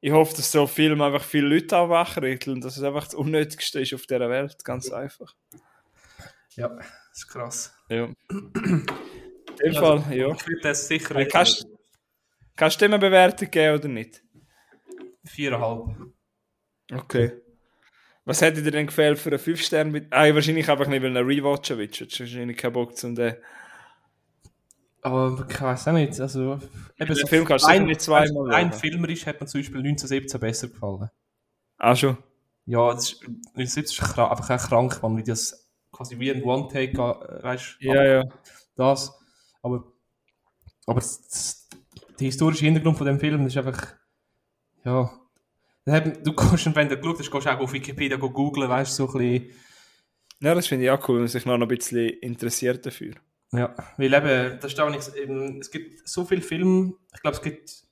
ich 0.00 0.10
hoffe, 0.10 0.34
dass 0.34 0.50
so 0.50 0.66
Film 0.66 1.00
einfach 1.02 1.22
viele 1.22 1.46
Leute 1.46 1.76
auch 1.76 1.88
wachrütteln 1.88 2.56
und 2.56 2.64
dass 2.64 2.76
es 2.76 2.82
einfach 2.82 3.04
das 3.04 3.14
Unnötigste 3.14 3.80
ist 3.80 3.94
auf 3.94 4.06
dieser 4.06 4.28
Welt, 4.28 4.64
ganz 4.64 4.90
einfach. 4.90 5.36
Ja, 6.56 6.68
das 6.70 6.88
ist 7.18 7.28
krass. 7.28 7.72
Ja. 7.88 8.08
In 8.28 8.86
dem 9.72 9.74
Fall, 9.74 10.04
ja. 10.10 10.32
Ich 10.32 10.48
würde 10.48 10.60
das 10.62 10.88
sicher 10.88 11.24
kannst- 11.26 11.64
Kannst 12.56 12.80
du 12.80 12.86
dem 12.86 12.94
eine 12.94 13.00
Bewertung 13.00 13.48
geben 13.52 13.78
oder 13.78 13.86
nicht? 13.86 14.20
Viereinhalb. 15.28 15.96
Okay. 16.92 17.32
Was 18.24 18.42
hätte 18.42 18.62
dir 18.62 18.70
denn 18.70 18.86
gefällt 18.86 19.18
für 19.18 19.30
einen 19.30 19.38
5 19.38 19.60
Stern? 19.62 19.90
mit- 19.90 20.12
Ah, 20.12 20.32
wahrscheinlich 20.34 20.68
einfach 20.70 20.86
nicht, 20.86 21.02
weil 21.02 21.14
du 21.14 21.20
rewatchen 21.20 21.78
willst. 21.78 22.00
Du 22.00 22.04
wahrscheinlich 22.20 22.56
keinen 22.56 22.72
Bock 22.74 22.96
zum 22.96 23.14
den. 23.14 23.36
Aber 25.02 25.46
ich 25.48 25.60
weiß 25.60 25.88
auch 25.88 25.92
nicht. 25.92 26.20
Also, 26.20 26.54
eben 26.98 27.14
Den 27.14 27.26
Film 27.26 27.44
kannst 27.44 27.64
du 27.66 27.70
sicher 27.70 27.84
nicht 27.84 28.00
zweimal 28.00 28.52
Ein 28.54 28.70
schauen. 28.72 28.80
filmerisch 28.80 29.26
hat 29.26 29.40
mir 29.40 29.46
zum 29.46 29.60
Beispiel 29.60 29.78
1917 29.78 30.40
besser 30.40 30.68
gefallen. 30.68 31.08
Ah, 31.78 31.94
schon. 31.94 32.18
Ja, 32.66 32.92
das 32.92 33.12
ist, 33.12 33.22
1917 33.54 33.84
ist 33.84 33.98
krank, 34.14 34.30
einfach 34.30 34.50
auch 34.50 34.68
krank, 34.68 35.02
man, 35.02 35.16
wie 35.16 35.22
das 35.22 35.70
quasi 35.92 36.18
wie 36.18 36.30
ein 36.30 36.42
One-Take, 36.42 36.92
äh, 37.00 37.42
weißt 37.42 37.76
Ja, 37.80 38.04
ja. 38.04 38.24
das. 38.76 39.16
Aber, 39.62 39.84
aber 40.86 41.00
das, 41.00 41.22
das, 41.28 41.68
der 42.18 42.26
historische 42.26 42.64
Hintergrund 42.64 42.98
von 42.98 43.06
dem 43.06 43.18
Film 43.20 43.46
ist 43.46 43.56
einfach, 43.56 43.94
ja. 44.84 45.10
das 45.84 46.22
Du 46.22 46.32
kannst, 46.36 46.74
wenn 46.74 46.88
du 46.88 46.96
geschaut 46.96 47.18
hast, 47.18 47.30
kannst 47.30 47.46
du 47.46 47.50
auch 47.50 47.60
auf 47.60 47.72
Wikipedia 47.72 48.16
go 48.16 48.30
googlen, 48.30 48.68
weißt 48.68 48.98
du, 48.98 49.06
so 49.06 49.12
ein 49.12 49.18
bisschen. 49.18 49.56
Ja, 50.40 50.54
das 50.54 50.66
finde 50.66 50.84
ich 50.84 50.90
auch 50.90 51.08
cool, 51.08 51.16
wenn 51.16 51.22
man 51.22 51.28
sich 51.28 51.44
noch 51.44 51.60
ein 51.60 51.68
bisschen 51.68 52.08
interessiert 52.20 52.86
dafür. 52.86 53.14
Ja, 53.52 53.74
weil 53.96 54.12
eben, 54.12 54.60
das 54.60 54.72
ist 54.72 54.80
auch 54.80 54.90
nichts, 54.90 55.14
eben, 55.14 55.60
es 55.60 55.70
gibt 55.70 56.06
so 56.06 56.24
viele 56.24 56.42
Filme, 56.42 56.92
ich 57.14 57.20
glaube, 57.22 57.36
es 57.36 57.42
gibt 57.42 57.82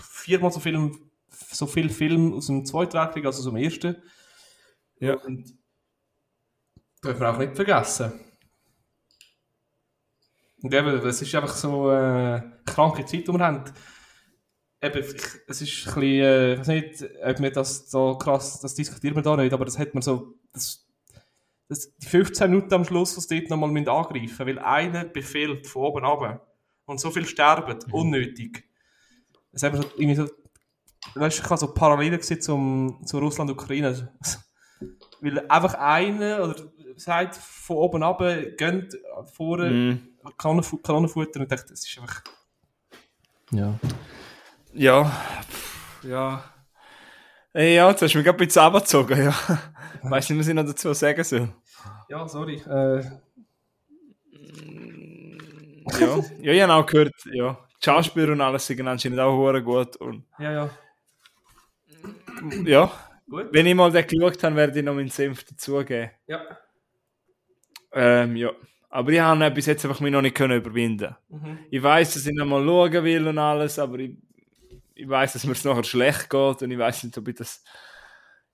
viermal 0.00 0.50
so 0.50 0.60
viel, 0.60 0.92
so 1.28 1.66
viel 1.66 1.90
Film 1.90 2.32
aus 2.32 2.46
dem 2.46 2.64
Zweiten 2.64 2.94
Weltkrieg 2.94 3.26
als 3.26 3.38
aus 3.38 3.44
dem 3.44 3.56
Ersten. 3.56 3.96
Ja. 4.98 5.14
Und 5.14 5.54
dürfen 7.04 7.20
wir 7.20 7.30
auch 7.30 7.38
nicht 7.38 7.54
vergessen. 7.54 8.12
Und 10.62 10.72
eben, 10.72 11.06
es 11.06 11.20
ist 11.20 11.34
einfach 11.34 11.54
so 11.54 11.90
äh, 11.90 11.94
eine 11.94 12.60
kranke 12.64 13.04
Zeit, 13.04 13.26
die 13.26 13.32
wir 13.32 13.40
haben. 13.40 13.64
Eben, 14.82 14.98
es 15.46 15.62
ist 15.62 15.86
ein 15.86 15.94
bisschen, 15.94 16.02
äh, 16.02 16.52
ich 16.54 16.58
weiß 16.58 16.66
nicht, 16.68 17.04
ob 17.24 17.40
wir 17.40 17.52
das 17.52 17.90
so 17.90 18.18
krass, 18.18 18.60
das 18.60 18.74
diskutieren 18.74 19.14
wir 19.14 19.22
da 19.22 19.36
nicht, 19.36 19.52
aber 19.52 19.64
das 19.64 19.78
hat 19.78 19.94
man 19.94 20.02
so, 20.02 20.34
das, 20.52 20.84
das, 21.68 21.96
die 21.96 22.06
15 22.06 22.50
Minuten 22.50 22.74
am 22.74 22.84
Schluss, 22.84 23.16
was 23.16 23.28
dort 23.28 23.48
nochmal 23.48 23.70
müssen 23.70 23.88
angreifen 23.88 24.46
weil 24.46 24.58
einer 24.58 25.04
befehlt 25.04 25.66
von 25.68 25.82
oben 25.84 26.04
runter 26.04 26.44
und 26.86 27.00
so 27.00 27.10
viel 27.12 27.26
sterben, 27.26 27.78
unnötig. 27.92 28.64
Es 29.52 29.62
haben 29.62 29.76
so, 29.76 29.84
irgendwie 29.96 30.16
so, 30.16 30.28
weißt 31.14 31.38
du, 31.38 31.42
ich 31.42 31.48
habe 31.48 31.60
so 31.60 31.72
Parallelen 31.72 32.18
gesehen 32.18 32.40
zum, 32.40 33.00
zu 33.06 33.18
Russland-Ukraine. 33.18 34.12
weil 35.20 35.48
einfach 35.48 35.74
einer, 35.74 36.42
oder 36.42 36.56
sagt 36.96 37.36
von 37.36 37.76
oben 37.76 38.02
runter, 38.02 38.42
geht 38.42 38.96
vorne, 39.32 39.70
Mhm. 39.70 40.08
Kanonenfu 40.36 40.78
Kanonenfutter 40.78 41.40
und 41.40 41.50
dachte, 41.52 41.70
das 41.70 41.86
ist 41.86 41.98
einfach, 41.98 42.22
Ja. 43.52 43.78
Ja, 44.74 45.04
pff, 45.04 46.04
ja. 46.04 46.44
Ey, 47.52 47.74
ja, 47.76 47.90
jetzt 47.90 48.02
hast 48.02 48.14
du 48.14 48.18
mich 48.18 48.24
gerade 48.24 48.38
ein 48.38 48.46
bisschen 48.46 48.62
abgezogen, 48.62 49.22
ja. 49.24 49.34
Weißt 50.02 50.30
du 50.30 50.34
nicht, 50.34 50.40
was 50.40 50.48
ich 50.48 50.54
noch 50.54 50.64
dazu 50.64 50.92
sagen 50.94 51.22
soll? 51.22 51.48
Ja, 52.08 52.26
sorry. 52.26 52.56
Äh, 52.66 53.02
Ja, 56.00 56.18
ja 56.40 56.52
ich 56.52 56.62
habe 56.62 56.72
auch 56.74 56.86
gehört, 56.86 57.14
ja. 57.32 57.58
Die 57.80 57.84
Schauspieler 57.84 58.32
und 58.32 58.40
alles 58.40 58.66
sind 58.66 58.86
anscheinend 58.86 59.20
auch 59.20 59.60
gut. 59.60 59.96
Und 59.96 60.24
ja, 60.38 60.52
ja. 60.52 60.70
ja, 62.64 62.92
Gut. 63.28 63.48
wenn 63.52 63.66
ich 63.66 63.74
mal 63.74 63.90
den 63.90 64.06
geschaut 64.06 64.42
habe, 64.44 64.56
werde 64.56 64.78
ich 64.78 64.84
noch 64.84 64.94
meinen 64.94 65.08
Senf 65.08 65.44
dazugeben. 65.44 66.10
Ja. 66.26 66.40
Ähm, 67.92 68.36
ja. 68.36 68.50
Aber 68.88 69.10
ich 69.10 69.20
habe 69.20 69.44
ihn 69.44 69.54
bis 69.54 69.66
jetzt 69.66 69.84
einfach 69.84 70.00
mich 70.00 70.12
noch 70.12 70.22
nicht 70.22 70.36
können 70.36 70.58
überwinden. 70.58 71.16
Mhm. 71.28 71.58
Ich 71.70 71.82
weiß, 71.82 72.14
dass 72.14 72.26
ich 72.26 72.34
noch 72.34 72.46
mal 72.46 72.64
schauen 72.64 73.04
will 73.04 73.26
und 73.26 73.38
alles, 73.38 73.78
aber 73.78 73.98
ich, 73.98 74.16
ich 74.94 75.08
weiß, 75.08 75.32
dass 75.34 75.44
mir 75.44 75.52
es 75.52 75.64
nachher 75.64 75.84
schlecht 75.84 76.30
geht 76.30 76.62
und 76.62 76.70
ich 76.70 76.78
weiß 76.78 77.04
nicht, 77.04 77.18
ob 77.18 77.28
ich 77.28 77.34
das. 77.36 77.62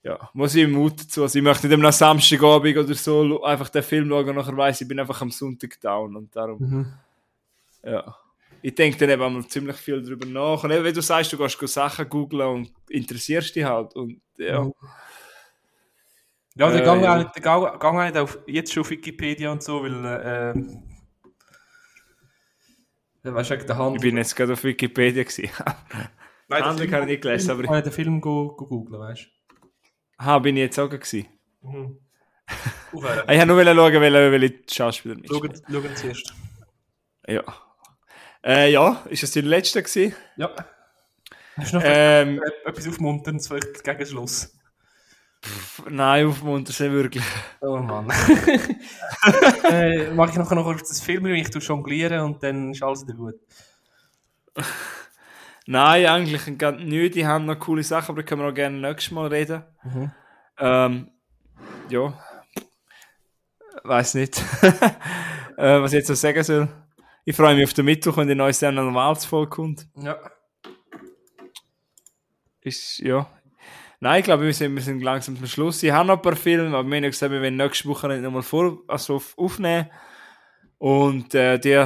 Ja, 0.02 0.30
muss 0.32 0.54
ich 0.54 0.68
Mut 0.68 1.00
dazu. 1.00 1.22
Also 1.22 1.38
ich 1.38 1.44
möchte 1.44 1.66
nicht 1.66 1.84
am 1.84 1.92
Samstagabend 1.92 2.76
oder 2.76 2.94
so 2.94 3.42
einfach 3.42 3.68
den 3.68 3.82
Film 3.82 4.08
schauen 4.08 4.28
und 4.28 4.36
nachher 4.36 4.56
weiss, 4.56 4.80
ich 4.80 4.88
bin 4.88 5.00
einfach 5.00 5.20
am 5.20 5.30
Sonntag 5.30 5.80
down 5.80 6.16
und 6.16 6.34
darum. 6.34 6.58
Mhm. 6.60 6.92
Ja. 7.82 8.16
Ich 8.62 8.74
denke 8.74 8.96
dann 8.98 9.10
eben 9.10 9.22
einmal 9.22 9.46
ziemlich 9.46 9.76
viel 9.76 10.02
darüber 10.02 10.26
nach. 10.26 10.64
Und 10.64 10.70
eben, 10.70 10.84
wenn 10.84 10.94
du 10.94 11.02
sagst, 11.02 11.32
du 11.32 11.38
gehst 11.38 11.58
go 11.58 11.66
Sachen 11.66 12.08
googlen 12.08 12.48
und 12.48 12.72
interessierst 12.88 13.54
dich 13.54 13.64
halt. 13.64 13.94
Und 13.96 14.20
ja. 14.36 14.62
Mhm. 14.62 14.72
Ja, 16.54 16.70
der 16.70 16.82
Äh, 16.82 16.84
Gang, 16.84 17.02
ja. 17.02 17.22
der 17.24 17.42
Gang, 17.42 17.96
halt 17.98 18.16
auf, 18.16 18.38
jetzt 18.46 18.72
schon 18.72 18.80
auf 18.80 18.90
Wikipedia 18.90 19.52
und 19.52 19.62
so, 19.62 19.82
weil, 19.82 20.04
äh, 20.04 20.54
ja, 23.24 23.34
weißt 23.34 23.50
du, 23.50 23.54
wegen 23.54 23.66
der 23.66 23.76
Hand. 23.78 23.96
Ich 23.96 24.02
bin 24.02 24.16
jetzt 24.16 24.34
gerade 24.34 24.52
auf 24.54 24.64
Wikipedia 24.64 25.22
gewesen. 25.22 25.50
Nein, 26.48 26.76
den 26.76 26.90
kann 26.90 27.02
ich 27.02 27.08
nicht 27.08 27.22
gelesen, 27.22 27.50
aber 27.50 27.60
ich 27.60 27.64
ich- 27.66 27.70
kann 27.70 27.82
den 27.82 27.92
Film 27.92 28.20
go, 28.20 28.48
go 28.56 28.66
googlen, 28.66 29.00
weißt 29.00 29.26
ha, 30.20 30.38
bin 30.40 30.56
ich 30.56 30.62
jetzt 30.62 30.78
auch 30.78 30.88
gewesen. 30.88 31.26
du. 31.62 31.68
Mhm. 31.68 31.98
Ah. 33.04 33.30
Ich 33.30 33.38
habe 33.38 33.46
nur 33.52 33.62
schauen, 33.62 34.00
welche, 34.00 34.32
welche 34.32 34.54
Schauspieler 34.72 35.14
mitspielen. 35.16 35.54
Schauen, 35.68 35.82
schauen 35.82 35.96
zuerst. 35.96 36.34
Ja. 37.26 37.42
Äh, 38.42 38.72
ja, 38.72 39.02
ist 39.10 39.22
das 39.22 39.32
dein 39.32 39.44
letzter 39.44 39.82
gewesen? 39.82 40.14
Ja. 40.36 40.54
Hast 41.56 41.72
du 41.74 41.76
noch 41.76 41.82
Ähm, 41.84 42.40
etwas 42.64 42.88
aufmunterndes 42.88 43.48
vielleicht 43.48 43.84
gegen 43.84 44.06
Schluss? 44.06 44.54
nein, 45.90 46.26
aufmuntern 46.26 46.72
sie 46.72 46.90
wirklich. 46.90 47.24
Oh 47.60 47.76
Mann. 47.76 48.08
äh, 49.70 50.10
mache 50.12 50.30
ich 50.30 50.36
nachher 50.36 50.54
noch 50.54 50.64
kurz 50.64 50.88
das 50.88 51.00
Film, 51.02 51.26
ich 51.26 51.50
tue 51.50 51.60
jonglieren 51.60 52.20
und 52.20 52.42
dann 52.42 52.70
ist 52.72 52.82
alles 52.82 53.06
wieder 53.06 53.14
gut. 53.18 53.34
Nein, 55.70 56.06
eigentlich 56.06 56.46
nicht. 56.46 57.14
Die 57.14 57.26
haben 57.26 57.44
noch 57.44 57.58
coole 57.58 57.82
Sachen, 57.82 58.12
aber 58.12 58.22
da 58.22 58.26
können 58.26 58.40
wir 58.40 58.48
auch 58.48 58.54
gerne 58.54 58.78
nächstes 58.78 59.10
Mal 59.10 59.26
reden. 59.26 59.64
Mhm. 59.84 60.10
Ähm, 60.58 61.10
ja. 61.90 62.18
Weiß 63.84 64.14
nicht. 64.14 64.38
äh, 65.58 65.78
was 65.82 65.92
ich 65.92 65.98
jetzt 65.98 66.08
noch 66.08 66.16
sagen 66.16 66.42
soll. 66.42 66.68
Ich 67.26 67.36
freue 67.36 67.54
mich 67.54 67.64
auf 67.64 67.74
den 67.74 67.84
Mittwoch, 67.84 68.16
wenn 68.16 68.28
die 68.28 68.34
neue 68.34 68.54
Sendung 68.54 68.86
Normalsfolge 68.86 69.50
kommt. 69.50 69.86
Ja. 69.96 70.18
Ist, 72.62 73.00
ja. 73.00 73.28
Nein, 74.00 74.20
ich 74.20 74.24
glaube, 74.24 74.44
wir 74.44 74.54
sind, 74.54 74.74
wir 74.74 74.80
sind 74.80 75.02
langsam 75.02 75.36
zum 75.36 75.46
Schluss. 75.46 75.82
Ich 75.82 75.90
habe 75.90 76.06
noch 76.06 76.16
ein 76.16 76.22
paar 76.22 76.36
Filme, 76.36 76.74
aber 76.74 76.88
wir 76.88 76.96
haben 76.96 77.02
gesagt, 77.02 77.30
wir 77.30 77.42
werden 77.42 77.56
nächste 77.56 77.90
Woche 77.90 78.08
nicht 78.08 78.22
nochmal 78.22 78.40
vor, 78.40 78.78
also 78.88 79.16
auf, 79.16 79.36
aufnehmen. 79.36 79.90
Und 80.78 81.34
äh, 81.34 81.58
die 81.58 81.84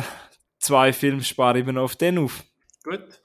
zwei 0.61 0.93
Filme 0.93 1.25
spare 1.25 1.59
ich 1.59 1.67
mir 1.67 1.73
noch 1.73 1.83
auf 1.83 1.97
den 1.97 2.19
auf. 2.19 2.45
Gut. 2.85 3.22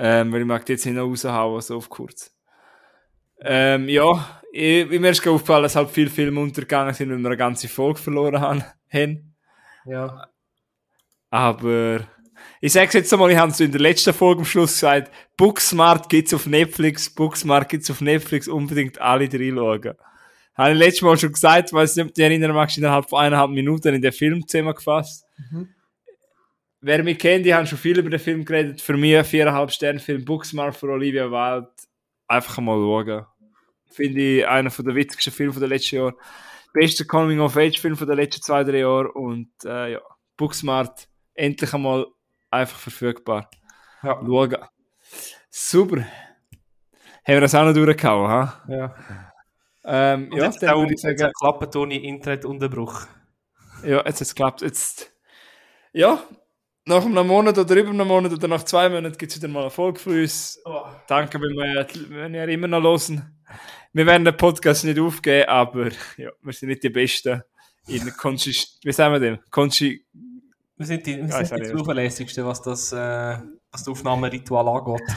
Ähm, 0.00 0.32
weil 0.32 0.42
ich 0.42 0.46
mag 0.46 0.64
die 0.64 0.72
jetzt 0.72 0.86
nicht 0.86 0.94
noch 0.94 1.08
raushauen, 1.08 1.60
so 1.60 1.76
auf 1.76 1.90
kurz. 1.90 2.32
Ähm, 3.40 3.88
ja, 3.88 4.40
ich, 4.52 4.88
mir 4.88 5.10
ist 5.10 5.26
aufgefallen, 5.26 5.64
dass 5.64 5.74
halt 5.74 5.90
viele 5.90 6.08
Filme 6.08 6.40
untergegangen 6.40 6.94
sind, 6.94 7.10
weil 7.10 7.18
wir 7.18 7.26
eine 7.26 7.36
ganze 7.36 7.68
Folge 7.68 7.98
verloren 7.98 8.40
haben. 8.40 8.62
Ja. 9.84 10.28
Aber 11.30 12.06
ich 12.60 12.72
sag's 12.72 12.94
jetzt 12.94 13.12
einmal, 13.12 13.30
ich 13.30 13.36
habe 13.36 13.50
es 13.50 13.60
in 13.60 13.72
der 13.72 13.80
letzten 13.80 14.14
Folge 14.14 14.40
am 14.40 14.44
Schluss 14.44 14.74
gesagt, 14.74 15.12
Booksmart 15.36 16.08
gibt's 16.08 16.32
auf 16.32 16.46
Netflix, 16.46 17.12
Booksmart 17.12 17.68
gibt's 17.68 17.90
auf 17.90 18.00
Netflix, 18.00 18.46
unbedingt 18.48 19.00
alle 19.00 19.24
reinschauen. 19.24 19.94
Habe 20.54 20.72
ich 20.72 20.78
letztes 20.78 21.02
Mal 21.02 21.18
schon 21.18 21.32
gesagt, 21.32 21.72
weil 21.72 21.84
nicht, 21.84 21.98
du 21.98 22.04
dich 22.04 22.24
erinnern 22.24 22.52
magst, 22.52 22.78
innerhalb 22.78 23.08
von 23.08 23.20
eineinhalb 23.20 23.50
Minuten 23.50 23.94
in 23.94 24.02
den 24.02 24.12
Film 24.12 24.46
zusammengefasst. 24.46 25.24
Wer 26.80 27.02
mich 27.02 27.18
kennt, 27.18 27.44
die 27.44 27.54
haben 27.54 27.66
schon 27.66 27.78
viel 27.78 27.98
über 27.98 28.10
den 28.10 28.20
Film 28.20 28.44
geredet. 28.44 28.80
Für 28.80 28.96
mich 28.96 29.16
ein 29.16 29.24
viereinhalb 29.24 29.72
Sterne 29.72 29.98
Film 29.98 30.24
Booksmart 30.24 30.76
von 30.76 30.90
Olivia 30.90 31.30
Wilde. 31.30 31.70
Einfach 32.28 32.58
mal 32.58 32.76
schauen. 32.76 33.26
Finde 33.90 34.20
ich 34.20 34.46
einer 34.46 34.70
von 34.70 34.84
der 34.84 34.94
witzigsten 34.94 35.32
Filme 35.32 35.52
von 35.52 35.60
den 35.60 35.70
letzten 35.70 35.96
Jahren. 35.96 36.14
Bester 36.72 37.04
Coming-of-Age-Film 37.04 37.96
von 37.96 38.06
den 38.06 38.16
letzten 38.16 38.42
zwei, 38.42 38.62
drei 38.62 38.78
Jahren. 38.78 39.10
Und 39.10 39.50
äh, 39.64 39.92
ja, 39.92 40.00
Booksmart 40.36 41.08
endlich 41.34 41.74
einmal 41.74 42.06
einfach 42.50 42.78
verfügbar. 42.78 43.50
Ja. 44.02 44.20
Schauen. 44.24 44.56
Super. 45.50 45.96
Haben 45.96 47.34
wir 47.34 47.40
das 47.40 47.54
auch 47.54 47.64
noch 47.64 47.74
durchgehauen, 47.74 48.28
ha? 48.28 48.62
Ja. 48.68 48.94
Ähm, 49.84 50.30
ja, 50.32 50.44
jetzt 50.44 50.62
dann 50.62 50.70
auch 50.70 50.80
würde 50.80 50.94
ich 50.94 51.00
sagen, 51.00 51.32
klappen, 51.38 51.70
Toni, 51.70 51.96
Internetunterbruch. 51.96 53.06
ja, 53.82 54.04
jetzt 54.06 54.20
hat's 54.20 54.34
geklappt. 54.34 54.62
Jetzt, 54.62 55.12
ja, 55.92 56.22
nach 56.88 57.04
einem 57.04 57.26
Monat 57.26 57.58
oder 57.58 57.76
über 57.76 57.90
einem 57.90 58.08
Monat 58.08 58.32
oder 58.32 58.48
nach 58.48 58.64
zwei 58.64 58.88
Monaten 58.88 59.16
gibt 59.16 59.30
es 59.30 59.38
wieder 59.38 59.48
mal 59.48 59.64
Erfolg 59.64 60.00
für 60.00 60.22
uns. 60.22 60.60
Oh. 60.64 60.84
Danke, 61.06 61.40
wenn 61.40 61.54
wir, 61.54 61.86
wenn 62.08 62.34
ihr 62.34 62.48
immer 62.48 62.66
noch 62.66 62.82
hören. 62.82 63.38
Wir 63.92 64.06
werden 64.06 64.24
den 64.24 64.36
Podcast 64.36 64.84
nicht 64.84 64.98
aufgeben, 64.98 65.48
aber 65.48 65.90
ja, 66.16 66.30
wir 66.42 66.52
sind 66.52 66.68
nicht 66.68 66.82
die 66.82 66.90
Besten 66.90 67.42
in 67.86 68.10
Konsist... 68.16 68.78
Wie 68.82 68.92
sagen 68.92 69.12
wir 69.12 69.20
dem? 69.20 69.38
Konsi... 69.50 70.04
Wir 70.76 70.86
sind 70.86 71.06
die, 71.06 71.16
wir 71.16 71.28
Ja, 71.28 71.40
ich 71.40 71.48
sind 71.48 71.64
die 71.64 71.70
zuverlässigsten, 71.70 72.44
was 72.44 72.62
das, 72.62 72.92
äh, 72.92 72.96
was 72.96 73.84
das 73.84 73.88
Aufnahmeritual 73.88 74.68
angeht. 74.68 75.08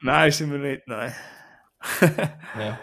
Nein, 0.00 0.30
sind 0.30 0.50
wir 0.50 0.58
nicht, 0.58 0.86
nein. 0.86 1.14
Ja. 2.58 2.78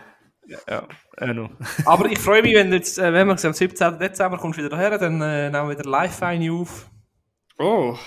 Ja, 0.68 0.88
äh, 1.18 1.34
no. 1.34 1.50
Aber 1.86 2.12
ich 2.12 2.20
freue 2.20 2.42
mich, 2.42 2.54
wenn 2.54 2.70
du 2.70 2.76
jetzt, 2.76 3.00
äh, 3.00 3.14
wenn 3.14 3.28
wir 3.28 3.32
am 3.32 3.38
17. 3.54 3.98
Dezember 3.98 4.38
kommst 4.38 4.60
wieder 4.60 4.70
daher, 4.70 4.98
dann 4.98 5.22
äh, 5.22 5.50
nehmen 5.50 5.70
wir 5.70 5.78
wieder 5.78 5.90
live 5.90 6.22
eine 6.22 6.52
auf. 6.52 6.90
Oh, 7.58 7.98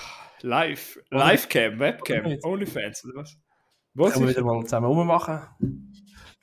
live. 0.43 0.99
Livecam, 1.11 1.79
Webcam? 1.79 2.39
Onlyfans, 2.43 3.05
oder 3.05 3.21
was? 3.21 3.37
Was 3.95 4.13
Können 4.13 4.27
wir 4.27 4.31
wieder 4.31 4.45
mal 4.45 4.63
zusammen 4.65 4.87
rummachen. 4.87 5.41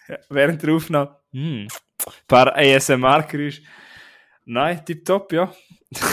Ja, 0.07 0.17
während 0.29 0.61
der 0.63 0.73
Aufnahme. 0.73 1.15
Hm. 1.31 1.67
Ein 1.67 2.13
paar 2.27 2.55
ASMR-Geräusche. 2.55 3.61
Nein, 4.45 4.85
tipptopp, 4.85 5.31
ja. 5.33 5.53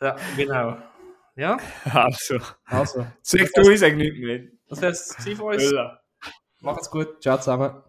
Ja, 0.00 0.16
genau. 0.36 0.76
Ja, 1.36 1.56
Also, 1.84 2.38
also. 2.66 3.06
sag 3.22 3.50
du, 3.54 3.70
ich 3.70 3.80
sag 3.80 3.96
nicht 3.96 4.18
mehr. 4.18 4.40
Das 4.68 4.82
wäre 4.82 4.92
es 4.92 5.16
von 5.36 5.54
uns. 5.54 5.72
Macht's 6.60 6.90
gut. 6.90 7.22
Ciao 7.22 7.38
zusammen. 7.38 7.82